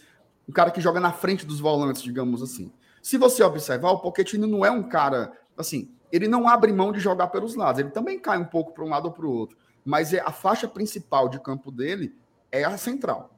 um 0.47 0.53
cara 0.53 0.71
que 0.71 0.79
joga 0.79 0.99
na 0.99 1.11
frente 1.11 1.45
dos 1.45 1.59
volantes, 1.59 2.01
digamos 2.01 2.41
assim. 2.41 2.71
Se 3.01 3.17
você 3.17 3.43
observar, 3.43 3.91
o 3.91 3.99
Pochettino 3.99 4.47
não 4.47 4.65
é 4.65 4.71
um 4.71 4.83
cara 4.83 5.33
assim, 5.57 5.91
ele 6.11 6.27
não 6.27 6.47
abre 6.47 6.71
mão 6.71 6.91
de 6.91 6.99
jogar 6.99 7.27
pelos 7.27 7.55
lados, 7.55 7.79
ele 7.79 7.89
também 7.89 8.17
cai 8.17 8.37
um 8.37 8.45
pouco 8.45 8.71
para 8.71 8.83
um 8.83 8.89
lado 8.89 9.05
ou 9.05 9.11
para 9.11 9.25
o 9.25 9.31
outro 9.31 9.57
mas 9.85 10.11
é 10.11 10.19
a 10.19 10.31
faixa 10.31 10.67
principal 10.67 11.29
de 11.29 11.39
campo 11.39 11.71
dele 11.71 12.17
é 12.51 12.63
a 12.63 12.75
central. 12.75 13.29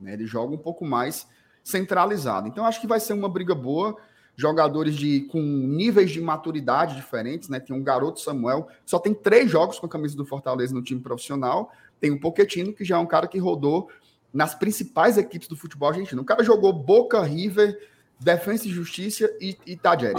Né? 0.00 0.14
Ele 0.14 0.26
joga 0.26 0.52
um 0.52 0.58
pouco 0.58 0.84
mais 0.84 1.28
centralizado. 1.62 2.48
Então, 2.48 2.64
acho 2.64 2.80
que 2.80 2.86
vai 2.86 3.00
ser 3.00 3.12
uma 3.12 3.28
briga 3.28 3.54
boa. 3.54 3.96
Jogadores 4.34 4.94
de, 4.96 5.20
com 5.30 5.40
níveis 5.40 6.10
de 6.10 6.20
maturidade 6.20 6.96
diferentes, 6.96 7.48
né? 7.48 7.60
Tem 7.60 7.76
um 7.76 7.82
garoto 7.82 8.18
Samuel, 8.18 8.66
só 8.84 8.98
tem 8.98 9.12
três 9.12 9.50
jogos 9.50 9.78
com 9.78 9.84
a 9.84 9.88
camisa 9.88 10.16
do 10.16 10.24
Fortaleza 10.24 10.74
no 10.74 10.82
time 10.82 11.00
profissional. 11.00 11.70
Tem 12.00 12.10
o 12.10 12.18
Poquetino, 12.18 12.72
que 12.72 12.84
já 12.84 12.96
é 12.96 12.98
um 12.98 13.06
cara 13.06 13.26
que 13.26 13.38
rodou 13.38 13.90
nas 14.32 14.54
principais 14.54 15.18
equipes 15.18 15.48
do 15.48 15.56
futebol 15.56 15.90
argentino. 15.90 16.22
O 16.22 16.24
cara 16.24 16.42
jogou 16.42 16.72
Boca, 16.72 17.22
River, 17.22 17.78
Defensa 18.18 18.66
e 18.66 18.70
Justiça 18.70 19.30
e, 19.40 19.56
e. 19.66 19.78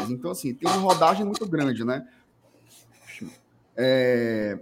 Então, 0.10 0.32
assim, 0.32 0.54
tem 0.54 0.70
uma 0.70 0.80
rodagem 0.80 1.26
muito 1.26 1.48
grande, 1.48 1.84
né? 1.84 2.08
É, 3.76 4.60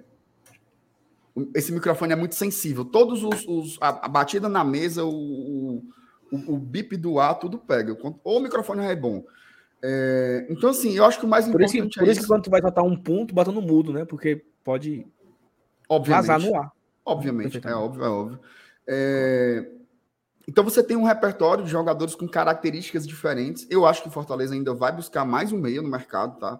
esse 1.53 1.71
microfone 1.71 2.13
é 2.13 2.15
muito 2.15 2.35
sensível. 2.35 2.85
Todos 2.85 3.23
os. 3.23 3.45
os 3.47 3.77
a, 3.81 4.05
a, 4.05 4.07
batida 4.07 4.47
na 4.47 4.63
mesa, 4.63 5.03
o, 5.03 5.09
o, 5.09 5.83
o, 6.31 6.57
bip 6.57 6.95
do 6.95 7.19
ar, 7.19 7.35
tudo 7.35 7.57
pega. 7.57 7.97
Ou 8.23 8.37
o 8.37 8.41
microfone 8.41 8.85
é 8.85 8.95
bom. 8.95 9.23
É, 9.83 10.45
então, 10.49 10.69
assim, 10.69 10.95
eu 10.95 11.03
acho 11.03 11.19
que 11.19 11.25
o 11.25 11.29
mais 11.29 11.45
por 11.45 11.61
importante 11.61 11.77
isso, 11.77 11.99
Por 11.99 12.07
é 12.07 12.11
isso 12.11 12.21
que 12.21 12.27
quando 12.27 12.43
tu 12.43 12.49
vai 12.49 12.61
botar 12.61 12.83
um 12.83 12.95
ponto, 12.95 13.33
bota 13.33 13.51
no 13.51 13.61
mudo, 13.61 13.91
né? 13.91 14.05
Porque 14.05 14.45
pode 14.63 15.05
Obviamente. 15.89 16.27
vazar 16.27 16.39
no 16.39 16.55
ar. 16.55 16.71
Obviamente, 17.03 17.59
é 17.63 17.73
óbvio, 17.73 18.03
é 18.05 18.09
óbvio. 18.09 18.39
É... 18.87 19.67
Então 20.47 20.63
você 20.63 20.83
tem 20.83 20.97
um 20.97 21.03
repertório 21.03 21.63
de 21.63 21.69
jogadores 21.69 22.15
com 22.15 22.27
características 22.27 23.07
diferentes. 23.07 23.67
Eu 23.69 23.85
acho 23.85 24.01
que 24.01 24.07
o 24.07 24.11
Fortaleza 24.11 24.53
ainda 24.53 24.73
vai 24.73 24.91
buscar 24.91 25.25
mais 25.25 25.51
um 25.51 25.57
meio 25.57 25.81
no 25.81 25.89
mercado, 25.89 26.39
tá? 26.39 26.59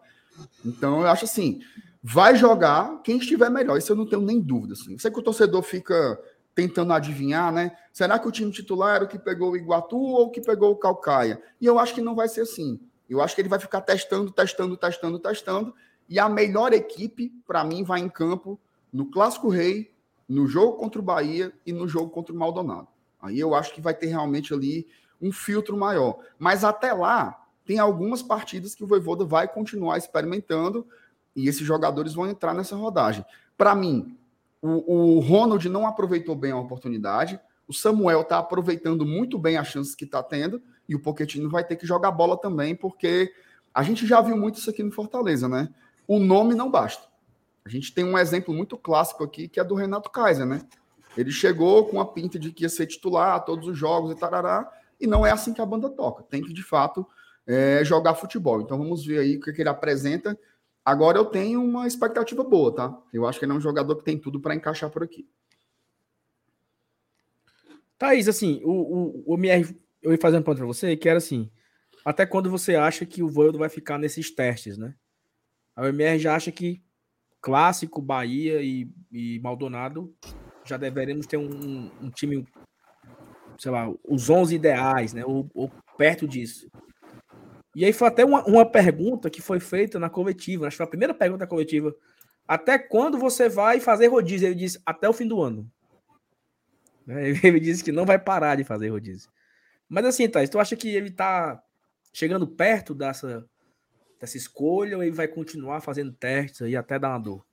Então 0.66 1.02
eu 1.02 1.08
acho 1.08 1.26
assim, 1.26 1.62
vai 2.02 2.36
jogar 2.36 3.02
quem 3.04 3.18
estiver 3.18 3.50
melhor. 3.50 3.78
Isso 3.78 3.92
eu 3.92 3.96
não 3.96 4.08
tenho 4.08 4.22
nem 4.22 4.40
dúvida. 4.40 4.74
Assim. 4.74 4.98
Sei 4.98 5.12
que 5.12 5.20
o 5.20 5.24
torcedor 5.24 5.62
fica 5.62 6.20
tentando 6.54 6.94
adivinhar, 6.94 7.52
né? 7.52 7.76
Será 7.92 8.20
que 8.20 8.28
o 8.28 8.32
time 8.32 8.52
titular 8.52 8.96
era 8.96 9.06
o 9.06 9.08
que 9.08 9.18
pegou 9.18 9.52
o 9.52 9.58
Iguatu 9.58 9.98
ou 9.98 10.28
o 10.28 10.30
que 10.30 10.42
pegou 10.42 10.72
o 10.72 10.76
Calcaia? 10.76 11.42
E 11.60 11.66
eu 11.66 11.80
acho 11.80 11.94
que 11.96 12.02
não 12.02 12.16
vai 12.16 12.28
ser 12.28 12.42
assim. 12.42 12.80
Eu 13.10 13.22
acho 13.22 13.36
que 13.36 13.42
ele 13.42 13.50
vai 13.50 13.60
ficar 13.60 13.82
testando, 13.82 14.32
testando, 14.32 14.78
testando, 14.78 15.20
testando. 15.20 15.76
E 16.08 16.20
a 16.20 16.30
melhor 16.30 16.74
equipe, 16.74 17.32
para 17.46 17.64
mim, 17.64 17.84
vai 17.84 18.00
em 18.00 18.10
campo 18.10 18.60
no 18.92 19.10
Clássico 19.10 19.50
Rei, 19.50 19.94
no 20.28 20.48
jogo 20.48 20.78
contra 20.78 21.00
o 21.00 21.04
Bahia 21.04 21.54
e 21.66 21.74
no 21.74 21.88
jogo 21.88 22.10
contra 22.10 22.34
o 22.34 22.38
Maldonado. 22.38 22.88
Aí 23.22 23.40
eu 23.40 23.54
acho 23.54 23.74
que 23.74 23.82
vai 23.82 23.94
ter 23.94 24.08
realmente 24.08 24.54
ali 24.54 24.88
um 25.22 25.32
filtro 25.32 25.78
maior. 25.78 26.20
Mas 26.40 26.64
até 26.64 26.94
lá, 26.94 27.46
tem 27.66 27.80
algumas 27.80 28.22
partidas 28.22 28.74
que 28.74 28.84
o 28.84 28.88
Voivoda 28.88 29.24
vai 29.24 29.48
continuar 29.48 29.98
experimentando 29.98 30.88
e 31.36 31.48
esses 31.48 31.66
jogadores 31.66 32.14
vão 32.14 32.28
entrar 32.28 32.54
nessa 32.54 32.76
rodagem. 32.76 33.24
Para 33.58 33.76
mim, 33.76 34.18
o, 34.62 35.18
o 35.18 35.20
Ronald 35.20 35.68
não 35.70 35.88
aproveitou 35.88 36.36
bem 36.36 36.52
a 36.52 36.58
oportunidade, 36.58 37.40
o 37.68 37.74
Samuel 37.74 38.22
está 38.22 38.38
aproveitando 38.38 39.06
muito 39.06 39.38
bem 39.38 39.58
as 39.58 39.68
chances 39.68 39.96
que 39.96 40.06
está 40.06 40.22
tendo 40.22 40.62
e 40.88 40.96
o 40.96 41.00
Pochettino 41.00 41.50
vai 41.50 41.64
ter 41.64 41.76
que 41.78 41.88
jogar 41.88 42.12
bola 42.12 42.38
também, 42.38 42.76
porque 42.76 43.34
a 43.74 43.82
gente 43.82 44.06
já 44.06 44.20
viu 44.22 44.36
muito 44.36 44.60
isso 44.60 44.70
aqui 44.70 44.84
no 44.84 44.92
Fortaleza, 44.92 45.48
né? 45.48 45.70
O 46.08 46.20
nome 46.20 46.54
não 46.54 46.70
basta. 46.70 47.04
A 47.64 47.70
gente 47.70 47.94
tem 47.94 48.04
um 48.04 48.18
exemplo 48.18 48.54
muito 48.54 48.78
clássico 48.78 49.24
aqui, 49.24 49.48
que 49.48 49.60
é 49.60 49.64
do 49.64 49.76
Renato 49.76 50.10
Kaiser, 50.10 50.46
né? 50.46 50.62
Ele 51.16 51.32
chegou 51.32 51.86
com 51.86 52.00
a 52.00 52.06
pinta 52.06 52.38
de 52.40 52.52
que 52.52 52.64
ia 52.64 52.70
ser 52.70 52.88
titular 52.88 53.44
todos 53.46 53.68
os 53.68 53.78
jogos 53.78 54.12
e 54.12 54.16
tarará, 54.16 54.70
e 55.00 55.08
não 55.08 55.26
é 55.26 55.32
assim 55.32 55.54
que 55.54 55.62
a 55.62 55.66
banda 55.66 55.90
toca. 55.90 56.24
Tem 56.24 56.42
que, 56.42 56.54
de 56.54 56.64
fato, 56.64 57.06
é, 57.46 57.84
jogar 57.84 58.16
futebol. 58.16 58.62
Então 58.62 58.78
vamos 58.78 59.06
ver 59.06 59.20
aí 59.20 59.38
o 59.38 59.42
que, 59.42 59.52
que 59.52 59.62
ele 59.62 59.70
apresenta. 59.70 60.38
Agora 60.84 61.18
eu 61.18 61.26
tenho 61.26 61.64
uma 61.64 61.88
expectativa 61.88 62.44
boa, 62.44 62.74
tá? 62.74 63.02
Eu 63.14 63.28
acho 63.28 63.38
que 63.38 63.46
ele 63.46 63.52
é 63.52 63.56
um 63.56 63.62
jogador 63.62 63.96
que 63.96 64.04
tem 64.04 64.18
tudo 64.18 64.40
para 64.40 64.56
encaixar 64.56 64.90
por 64.90 65.04
aqui. 65.04 65.28
Thaís, 67.98 68.28
assim, 68.28 68.62
o, 68.64 68.72
o, 68.72 69.34
o 69.34 69.36
MR, 69.36 69.78
eu 70.02 70.12
ia 70.12 70.18
fazer 70.18 70.38
um 70.38 70.42
ponto 70.42 70.58
para 70.58 70.66
você, 70.66 70.98
que 70.98 71.08
era 71.08 71.20
assim, 71.20 71.52
até 72.04 72.26
quando 72.26 72.50
você 72.50 72.76
acha 72.76 73.06
que 73.06 73.22
o 73.22 73.30
Voivoda 73.30 73.60
vai 73.60 73.70
ficar 73.70 74.00
nesses 74.00 74.32
testes, 74.32 74.78
né? 74.78 74.96
A 75.76 75.88
MR 75.88 76.18
já 76.18 76.36
acha 76.36 76.52
que 76.52 76.82
clássico, 77.42 78.02
Bahia 78.02 78.62
e, 78.62 78.90
e 79.12 79.40
Maldonado 79.40 80.14
já 80.64 80.78
deveremos 80.78 81.26
ter 81.26 81.38
um, 81.38 81.92
um, 82.02 82.10
time, 82.10 82.48
sei 83.58 83.72
lá, 83.72 83.92
os 84.08 84.30
11 84.30 84.56
ideais, 84.56 85.14
né? 85.14 85.26
Ou, 85.26 85.50
ou, 85.54 85.72
perto 85.98 86.28
disso. 86.28 86.70
E 87.76 87.86
aí 87.86 87.94
foi 87.94 88.08
até 88.08 88.26
uma, 88.26 88.44
uma 88.46 88.66
pergunta 88.66 89.30
que 89.30 89.42
foi 89.42 89.60
feita 89.60 90.00
na 90.00 90.10
coletiva, 90.10 90.68
acho 90.68 90.76
que 90.76 90.78
foi 90.78 90.86
a 90.86 90.90
primeira 90.90 91.14
pergunta 91.14 91.40
da 91.40 91.48
coletiva. 91.48 91.96
Até 92.48 92.78
quando 92.78 93.18
você 93.18 93.48
vai 93.48 93.80
fazer 93.80 94.08
rodízio? 94.08 94.48
Ele 94.48 94.56
disse, 94.56 94.82
até 94.86 95.08
o 95.08 95.14
fim 95.14 95.28
do 95.28 95.42
ano. 95.42 95.72
Né? 97.06 97.30
Ele 97.44 97.60
disse 97.60 97.84
que 97.84 97.92
não 97.92 98.06
vai 98.06 98.20
parar 98.20 98.56
de 98.56 98.64
fazer 98.64 98.90
rodízio. 98.90 99.30
Mas 99.88 100.06
assim, 100.06 100.28
Thais, 100.28 100.50
tu 100.50 100.60
acha 100.60 100.76
que 100.76 100.88
ele 100.88 101.12
tá 101.12 101.62
chegando 102.14 102.48
perto 102.48 102.94
dessa, 102.94 103.46
dessa 104.20 104.38
escolha 104.38 104.96
ou 104.96 105.04
ele 105.04 105.12
vai 105.12 105.28
continuar 105.28 105.82
fazendo 105.82 106.14
testes 106.14 106.62
aí 106.62 106.78
até 106.78 106.98
dar 106.98 107.10
uma 107.10 107.20
dor? 107.20 107.46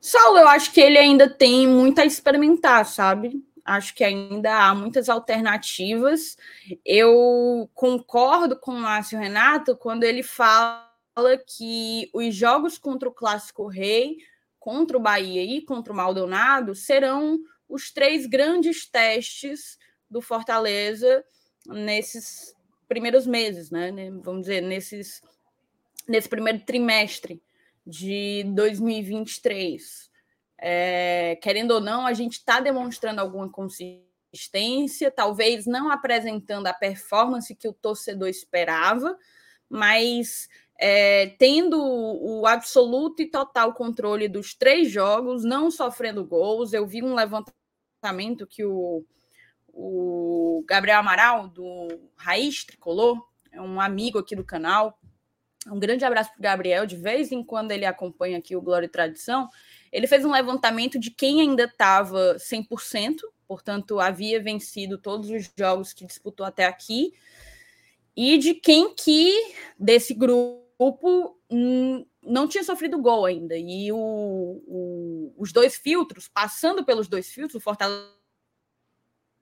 Saulo, 0.00 0.38
eu 0.38 0.48
acho 0.48 0.72
que 0.72 0.80
ele 0.80 0.96
ainda 0.96 1.28
tem 1.28 1.66
muito 1.66 2.00
a 2.00 2.06
experimentar, 2.06 2.86
sabe? 2.86 3.44
Acho 3.70 3.94
que 3.94 4.02
ainda 4.02 4.66
há 4.66 4.74
muitas 4.74 5.08
alternativas. 5.08 6.36
Eu 6.84 7.70
concordo 7.72 8.58
com 8.58 8.72
o 8.72 8.80
Márcio 8.80 9.16
Renato 9.16 9.76
quando 9.76 10.02
ele 10.02 10.24
fala 10.24 10.90
que 11.46 12.10
os 12.12 12.34
jogos 12.34 12.78
contra 12.78 13.08
o 13.08 13.12
Clássico 13.12 13.68
Rei, 13.68 14.16
contra 14.58 14.96
o 14.96 15.00
Bahia 15.00 15.44
e 15.44 15.62
contra 15.62 15.92
o 15.92 15.96
Maldonado 15.96 16.74
serão 16.74 17.38
os 17.68 17.92
três 17.92 18.26
grandes 18.26 18.90
testes 18.90 19.78
do 20.10 20.20
Fortaleza 20.20 21.24
nesses 21.64 22.56
primeiros 22.88 23.24
meses, 23.24 23.70
né? 23.70 23.92
Vamos 24.22 24.42
dizer, 24.42 24.62
nesses, 24.62 25.22
nesse 26.08 26.28
primeiro 26.28 26.58
trimestre 26.64 27.40
de 27.86 28.42
2023. 28.48 30.09
É, 30.62 31.38
querendo 31.42 31.70
ou 31.70 31.80
não, 31.80 32.06
a 32.06 32.12
gente 32.12 32.34
está 32.34 32.60
demonstrando 32.60 33.20
alguma 33.20 33.48
consistência, 33.48 35.10
talvez 35.10 35.64
não 35.64 35.90
apresentando 35.90 36.66
a 36.66 36.74
performance 36.74 37.54
que 37.54 37.66
o 37.66 37.72
torcedor 37.72 38.28
esperava, 38.28 39.16
mas 39.68 40.48
é, 40.78 41.28
tendo 41.38 41.80
o 41.82 42.46
absoluto 42.46 43.22
e 43.22 43.30
total 43.30 43.72
controle 43.72 44.28
dos 44.28 44.54
três 44.54 44.90
jogos, 44.90 45.44
não 45.44 45.70
sofrendo 45.70 46.24
gols. 46.26 46.74
Eu 46.74 46.86
vi 46.86 47.02
um 47.02 47.14
levantamento 47.14 48.46
que 48.46 48.64
o, 48.64 49.02
o 49.68 50.62
Gabriel 50.68 50.98
Amaral, 50.98 51.48
do 51.48 51.88
Raiz 52.16 52.64
Tricolor, 52.64 53.18
é 53.50 53.60
um 53.60 53.80
amigo 53.80 54.18
aqui 54.18 54.36
do 54.36 54.44
canal, 54.44 54.98
um 55.66 55.78
grande 55.78 56.04
abraço 56.04 56.30
para 56.30 56.38
o 56.38 56.42
Gabriel. 56.42 56.86
De 56.86 56.96
vez 56.96 57.30
em 57.32 57.44
quando 57.44 57.72
ele 57.72 57.84
acompanha 57.84 58.38
aqui 58.38 58.56
o 58.56 58.62
Glória 58.62 58.86
e 58.86 58.90
Tradição. 58.90 59.48
Ele 59.92 60.06
fez 60.06 60.24
um 60.24 60.32
levantamento 60.32 60.98
de 60.98 61.10
quem 61.10 61.40
ainda 61.40 61.64
estava 61.64 62.36
100%, 62.36 63.20
portanto, 63.46 63.98
havia 63.98 64.42
vencido 64.42 64.98
todos 64.98 65.30
os 65.30 65.50
jogos 65.58 65.92
que 65.92 66.06
disputou 66.06 66.46
até 66.46 66.66
aqui, 66.66 67.12
e 68.16 68.38
de 68.38 68.54
quem 68.54 68.94
que 68.94 69.32
desse 69.78 70.14
grupo 70.14 71.38
hum, 71.50 72.04
não 72.22 72.46
tinha 72.46 72.62
sofrido 72.62 73.00
gol 73.00 73.24
ainda. 73.24 73.56
E 73.56 73.90
o, 73.92 73.96
o, 73.96 75.34
os 75.36 75.52
dois 75.52 75.76
filtros, 75.76 76.28
passando 76.28 76.84
pelos 76.84 77.08
dois 77.08 77.30
filtros, 77.30 77.56
o 77.56 77.60
Fortaleza 77.60 78.10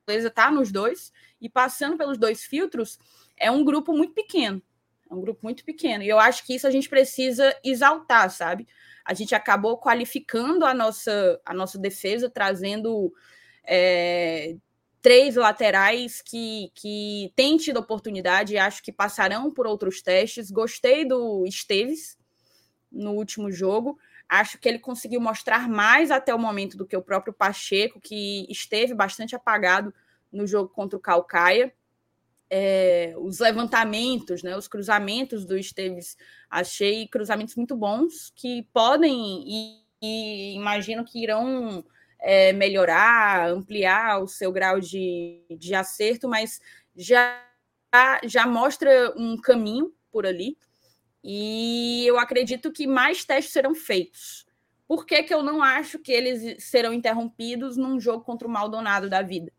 está 0.06 0.50
nos 0.50 0.72
dois, 0.72 1.12
e 1.40 1.48
passando 1.48 1.96
pelos 1.96 2.18
dois 2.18 2.42
filtros, 2.42 2.98
é 3.36 3.50
um 3.50 3.64
grupo 3.64 3.92
muito 3.92 4.14
pequeno. 4.14 4.62
É 5.10 5.14
um 5.14 5.20
grupo 5.20 5.40
muito 5.42 5.64
pequeno. 5.64 6.02
E 6.02 6.08
eu 6.08 6.18
acho 6.18 6.44
que 6.44 6.54
isso 6.54 6.66
a 6.66 6.70
gente 6.70 6.88
precisa 6.88 7.54
exaltar, 7.64 8.30
sabe? 8.30 8.66
A 9.08 9.14
gente 9.14 9.34
acabou 9.34 9.78
qualificando 9.78 10.66
a 10.66 10.74
nossa, 10.74 11.40
a 11.42 11.54
nossa 11.54 11.78
defesa, 11.78 12.28
trazendo 12.28 13.10
é, 13.64 14.54
três 15.00 15.34
laterais 15.34 16.20
que, 16.20 16.70
que 16.74 17.32
têm 17.34 17.56
tido 17.56 17.78
oportunidade 17.78 18.52
e 18.52 18.58
acho 18.58 18.82
que 18.82 18.92
passarão 18.92 19.50
por 19.50 19.66
outros 19.66 20.02
testes. 20.02 20.50
Gostei 20.50 21.06
do 21.06 21.46
Esteves 21.46 22.18
no 22.92 23.12
último 23.12 23.50
jogo. 23.50 23.98
Acho 24.28 24.58
que 24.58 24.68
ele 24.68 24.78
conseguiu 24.78 25.22
mostrar 25.22 25.70
mais 25.70 26.10
até 26.10 26.34
o 26.34 26.38
momento 26.38 26.76
do 26.76 26.84
que 26.84 26.94
o 26.94 27.02
próprio 27.02 27.32
Pacheco, 27.32 27.98
que 27.98 28.46
esteve 28.50 28.92
bastante 28.92 29.34
apagado 29.34 29.90
no 30.30 30.46
jogo 30.46 30.68
contra 30.68 30.98
o 30.98 31.00
Calcaia 31.00 31.72
é, 32.50 33.14
os 33.18 33.38
levantamentos, 33.38 34.42
né, 34.42 34.56
os 34.56 34.68
cruzamentos 34.68 35.44
do 35.44 35.56
Esteves, 35.56 36.16
achei 36.48 37.06
cruzamentos 37.08 37.54
muito 37.56 37.76
bons 37.76 38.32
que 38.34 38.66
podem 38.72 39.44
e, 39.46 39.82
e 40.02 40.54
imagino 40.54 41.04
que 41.04 41.22
irão 41.22 41.84
é, 42.18 42.52
melhorar, 42.52 43.50
ampliar 43.50 44.22
o 44.22 44.26
seu 44.26 44.50
grau 44.50 44.80
de, 44.80 45.42
de 45.58 45.74
acerto, 45.74 46.28
mas 46.28 46.60
já, 46.96 47.42
já 48.24 48.46
mostra 48.46 49.12
um 49.16 49.36
caminho 49.36 49.92
por 50.10 50.26
ali 50.26 50.56
e 51.22 52.04
eu 52.06 52.18
acredito 52.18 52.72
que 52.72 52.86
mais 52.86 53.24
testes 53.24 53.52
serão 53.52 53.74
feitos. 53.74 54.46
Por 54.86 55.04
que, 55.04 55.22
que 55.22 55.34
eu 55.34 55.42
não 55.42 55.62
acho 55.62 55.98
que 55.98 56.10
eles 56.10 56.64
serão 56.64 56.94
interrompidos 56.94 57.76
num 57.76 58.00
jogo 58.00 58.24
contra 58.24 58.48
o 58.48 58.50
Maldonado 58.50 59.10
da 59.10 59.20
vida? 59.20 59.52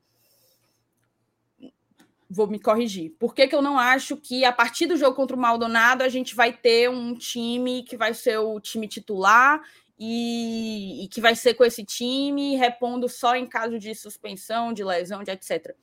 Vou 2.30 2.48
me 2.48 2.60
corrigir. 2.60 3.12
Por 3.18 3.34
que, 3.34 3.48
que 3.48 3.56
eu 3.56 3.62
não 3.62 3.78
acho 3.78 4.16
que 4.16 4.46
a 4.46 4.52
partir 4.52 4.86
do 4.86 4.96
jogo 4.96 5.16
contra 5.16 5.36
o 5.36 5.40
Maldonado 5.40 6.04
a 6.04 6.10
gente 6.10 6.36
vai 6.36 6.54
ter 6.54 6.90
um 6.90 7.16
time 7.16 7.84
que 7.84 7.98
vai 7.98 8.14
ser 8.14 8.38
o 8.38 8.60
time 8.60 8.88
titular 8.88 9.62
e, 9.98 11.04
e 11.04 11.08
que 11.08 11.20
vai 11.20 11.36
ser 11.36 11.56
com 11.56 11.66
esse 11.66 11.84
time 11.84 12.56
repondo 12.56 13.10
só 13.10 13.36
em 13.36 13.48
caso 13.48 13.80
de 13.80 13.96
suspensão, 13.96 14.72
de 14.72 14.84
lesão, 14.84 15.24
de 15.24 15.32
etc. 15.32 15.76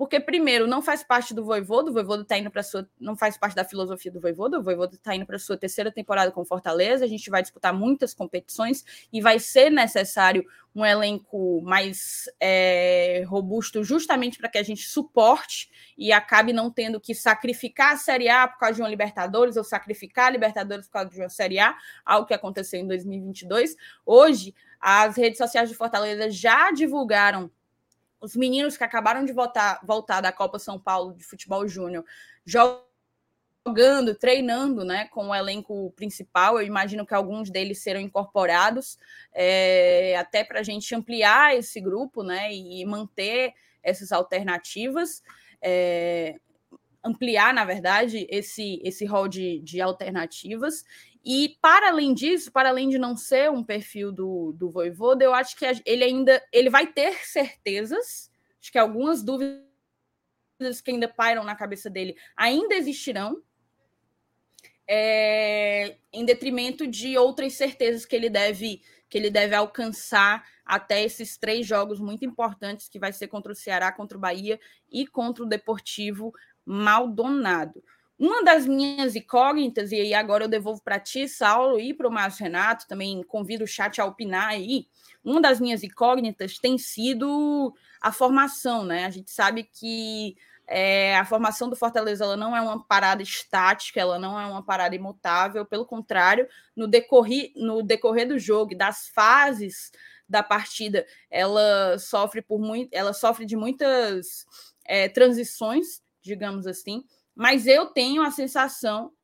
Porque, 0.00 0.18
primeiro, 0.18 0.66
não 0.66 0.80
faz 0.80 1.02
parte 1.02 1.34
do 1.34 1.44
Voivodo, 1.44 1.90
o 1.90 1.92
Voivodo 1.92 2.22
está 2.22 2.38
indo 2.38 2.50
para 2.50 2.62
sua. 2.62 2.88
não 2.98 3.14
faz 3.14 3.36
parte 3.36 3.54
da 3.54 3.66
filosofia 3.66 4.10
do 4.10 4.18
Voivodo, 4.18 4.58
o 4.58 4.62
Voivodo 4.62 4.94
está 4.94 5.14
indo 5.14 5.26
para 5.26 5.38
sua 5.38 5.58
terceira 5.58 5.92
temporada 5.92 6.32
com 6.32 6.42
Fortaleza, 6.42 7.04
a 7.04 7.06
gente 7.06 7.28
vai 7.28 7.42
disputar 7.42 7.74
muitas 7.74 8.14
competições 8.14 8.82
e 9.12 9.20
vai 9.20 9.38
ser 9.38 9.68
necessário 9.68 10.42
um 10.74 10.86
elenco 10.86 11.60
mais 11.60 12.30
é, 12.40 13.24
robusto, 13.26 13.84
justamente 13.84 14.38
para 14.38 14.48
que 14.48 14.56
a 14.56 14.62
gente 14.62 14.88
suporte 14.88 15.70
e 15.98 16.12
acabe 16.12 16.54
não 16.54 16.70
tendo 16.70 16.98
que 16.98 17.14
sacrificar 17.14 17.92
a 17.92 17.96
Série 17.98 18.30
A 18.30 18.48
por 18.48 18.58
causa 18.58 18.76
de 18.76 18.80
uma 18.80 18.88
Libertadores 18.88 19.58
ou 19.58 19.64
sacrificar 19.64 20.28
a 20.28 20.30
Libertadores 20.30 20.86
por 20.86 20.92
causa 20.92 21.10
de 21.10 21.20
uma 21.20 21.28
Série 21.28 21.58
A, 21.58 21.76
algo 22.06 22.26
que 22.26 22.32
aconteceu 22.32 22.80
em 22.80 22.86
2022. 22.86 23.76
Hoje, 24.06 24.54
as 24.80 25.14
redes 25.18 25.36
sociais 25.36 25.68
de 25.68 25.74
Fortaleza 25.74 26.30
já 26.30 26.70
divulgaram 26.70 27.50
os 28.20 28.36
meninos 28.36 28.76
que 28.76 28.84
acabaram 28.84 29.24
de 29.24 29.32
voltar, 29.32 29.80
voltar 29.82 30.20
da 30.20 30.30
Copa 30.30 30.58
São 30.58 30.78
Paulo 30.78 31.14
de 31.14 31.24
futebol 31.24 31.66
júnior 31.66 32.04
jogando, 32.44 34.14
treinando 34.14 34.84
né, 34.84 35.06
com 35.08 35.28
o 35.28 35.34
elenco 35.34 35.90
principal. 35.96 36.58
Eu 36.58 36.66
imagino 36.66 37.06
que 37.06 37.14
alguns 37.14 37.50
deles 37.50 37.82
serão 37.82 38.00
incorporados 38.00 38.98
é, 39.32 40.16
até 40.16 40.44
para 40.44 40.60
a 40.60 40.62
gente 40.62 40.94
ampliar 40.94 41.56
esse 41.56 41.80
grupo 41.80 42.22
né, 42.22 42.52
e 42.52 42.84
manter 42.84 43.54
essas 43.82 44.12
alternativas. 44.12 45.22
É, 45.62 46.38
ampliar, 47.02 47.54
na 47.54 47.64
verdade, 47.64 48.26
esse, 48.28 48.80
esse 48.84 49.04
rol 49.04 49.26
de, 49.26 49.58
de 49.60 49.80
alternativas. 49.80 50.84
E 51.24 51.56
para 51.60 51.88
além 51.88 52.14
disso, 52.14 52.50
para 52.50 52.70
além 52.70 52.88
de 52.88 52.98
não 52.98 53.16
ser 53.16 53.50
um 53.50 53.62
perfil 53.62 54.10
do, 54.10 54.52
do 54.52 54.70
Voivoda, 54.70 55.22
eu 55.22 55.34
acho 55.34 55.54
que 55.56 55.66
ele 55.84 56.04
ainda 56.04 56.42
ele 56.52 56.70
vai 56.70 56.86
ter 56.86 57.14
certezas, 57.26 58.30
acho 58.60 58.72
que 58.72 58.78
algumas 58.78 59.22
dúvidas 59.22 59.60
que 60.82 60.90
ainda 60.90 61.08
pairam 61.08 61.44
na 61.44 61.54
cabeça 61.54 61.90
dele 61.90 62.16
ainda 62.36 62.74
existirão, 62.74 63.42
é, 64.88 65.96
em 66.12 66.24
detrimento 66.24 66.86
de 66.86 67.16
outras 67.16 67.52
certezas 67.52 68.04
que 68.04 68.16
ele 68.16 68.28
deve 68.28 68.82
que 69.08 69.18
ele 69.18 69.30
deve 69.30 69.56
alcançar 69.56 70.48
até 70.64 71.02
esses 71.02 71.36
três 71.36 71.66
jogos 71.66 71.98
muito 71.98 72.24
importantes 72.24 72.88
que 72.88 72.98
vai 72.98 73.12
ser 73.12 73.26
contra 73.26 73.50
o 73.50 73.56
Ceará, 73.56 73.90
contra 73.90 74.16
o 74.16 74.20
Bahia 74.20 74.58
e 74.88 75.04
contra 75.04 75.42
o 75.42 75.48
Deportivo 75.48 76.32
Maldonado. 76.64 77.82
Uma 78.20 78.44
das 78.44 78.66
minhas 78.66 79.16
incógnitas, 79.16 79.92
e 79.92 79.94
aí 79.94 80.12
agora 80.12 80.44
eu 80.44 80.48
devolvo 80.48 80.82
para 80.82 81.00
ti, 81.00 81.26
Saulo, 81.26 81.80
e 81.80 81.94
para 81.94 82.06
o 82.06 82.12
Márcio 82.12 82.44
Renato, 82.44 82.86
também 82.86 83.22
convido 83.22 83.64
o 83.64 83.66
chat 83.66 83.98
a 83.98 84.04
opinar 84.04 84.48
aí. 84.48 84.86
Uma 85.24 85.40
das 85.40 85.58
minhas 85.58 85.82
incógnitas 85.82 86.58
tem 86.58 86.76
sido 86.76 87.74
a 87.98 88.12
formação, 88.12 88.84
né? 88.84 89.06
A 89.06 89.10
gente 89.10 89.30
sabe 89.30 89.64
que 89.64 90.36
é, 90.66 91.16
a 91.16 91.24
formação 91.24 91.70
do 91.70 91.74
Fortaleza 91.74 92.22
ela 92.22 92.36
não 92.36 92.54
é 92.54 92.60
uma 92.60 92.84
parada 92.84 93.22
estática, 93.22 93.98
ela 93.98 94.18
não 94.18 94.38
é 94.38 94.44
uma 94.44 94.62
parada 94.62 94.94
imutável, 94.94 95.64
pelo 95.64 95.86
contrário, 95.86 96.46
no 96.76 96.86
decorrer, 96.86 97.52
no 97.56 97.82
decorrer 97.82 98.28
do 98.28 98.38
jogo, 98.38 98.76
das 98.76 99.08
fases 99.08 99.90
da 100.28 100.42
partida, 100.42 101.06
ela 101.30 101.98
sofre 101.98 102.42
por 102.42 102.60
muito, 102.60 102.92
ela 102.92 103.14
sofre 103.14 103.46
de 103.46 103.56
muitas 103.56 104.44
é, 104.84 105.08
transições, 105.08 106.02
digamos 106.20 106.66
assim, 106.66 107.02
mas 107.40 107.66
eu 107.66 107.86
tenho 107.86 108.20
a 108.20 108.30
sensação 108.30 109.14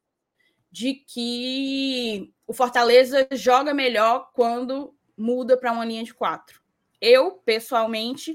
de 0.73 0.95
que 0.95 2.33
o 2.47 2.55
Fortaleza 2.55 3.29
joga 3.33 3.75
melhor 3.75 4.31
quando 4.33 4.97
muda 5.15 5.55
para 5.55 5.71
uma 5.71 5.85
linha 5.85 6.03
de 6.03 6.15
quatro. 6.15 6.63
Eu, 6.99 7.33
pessoalmente, 7.33 8.35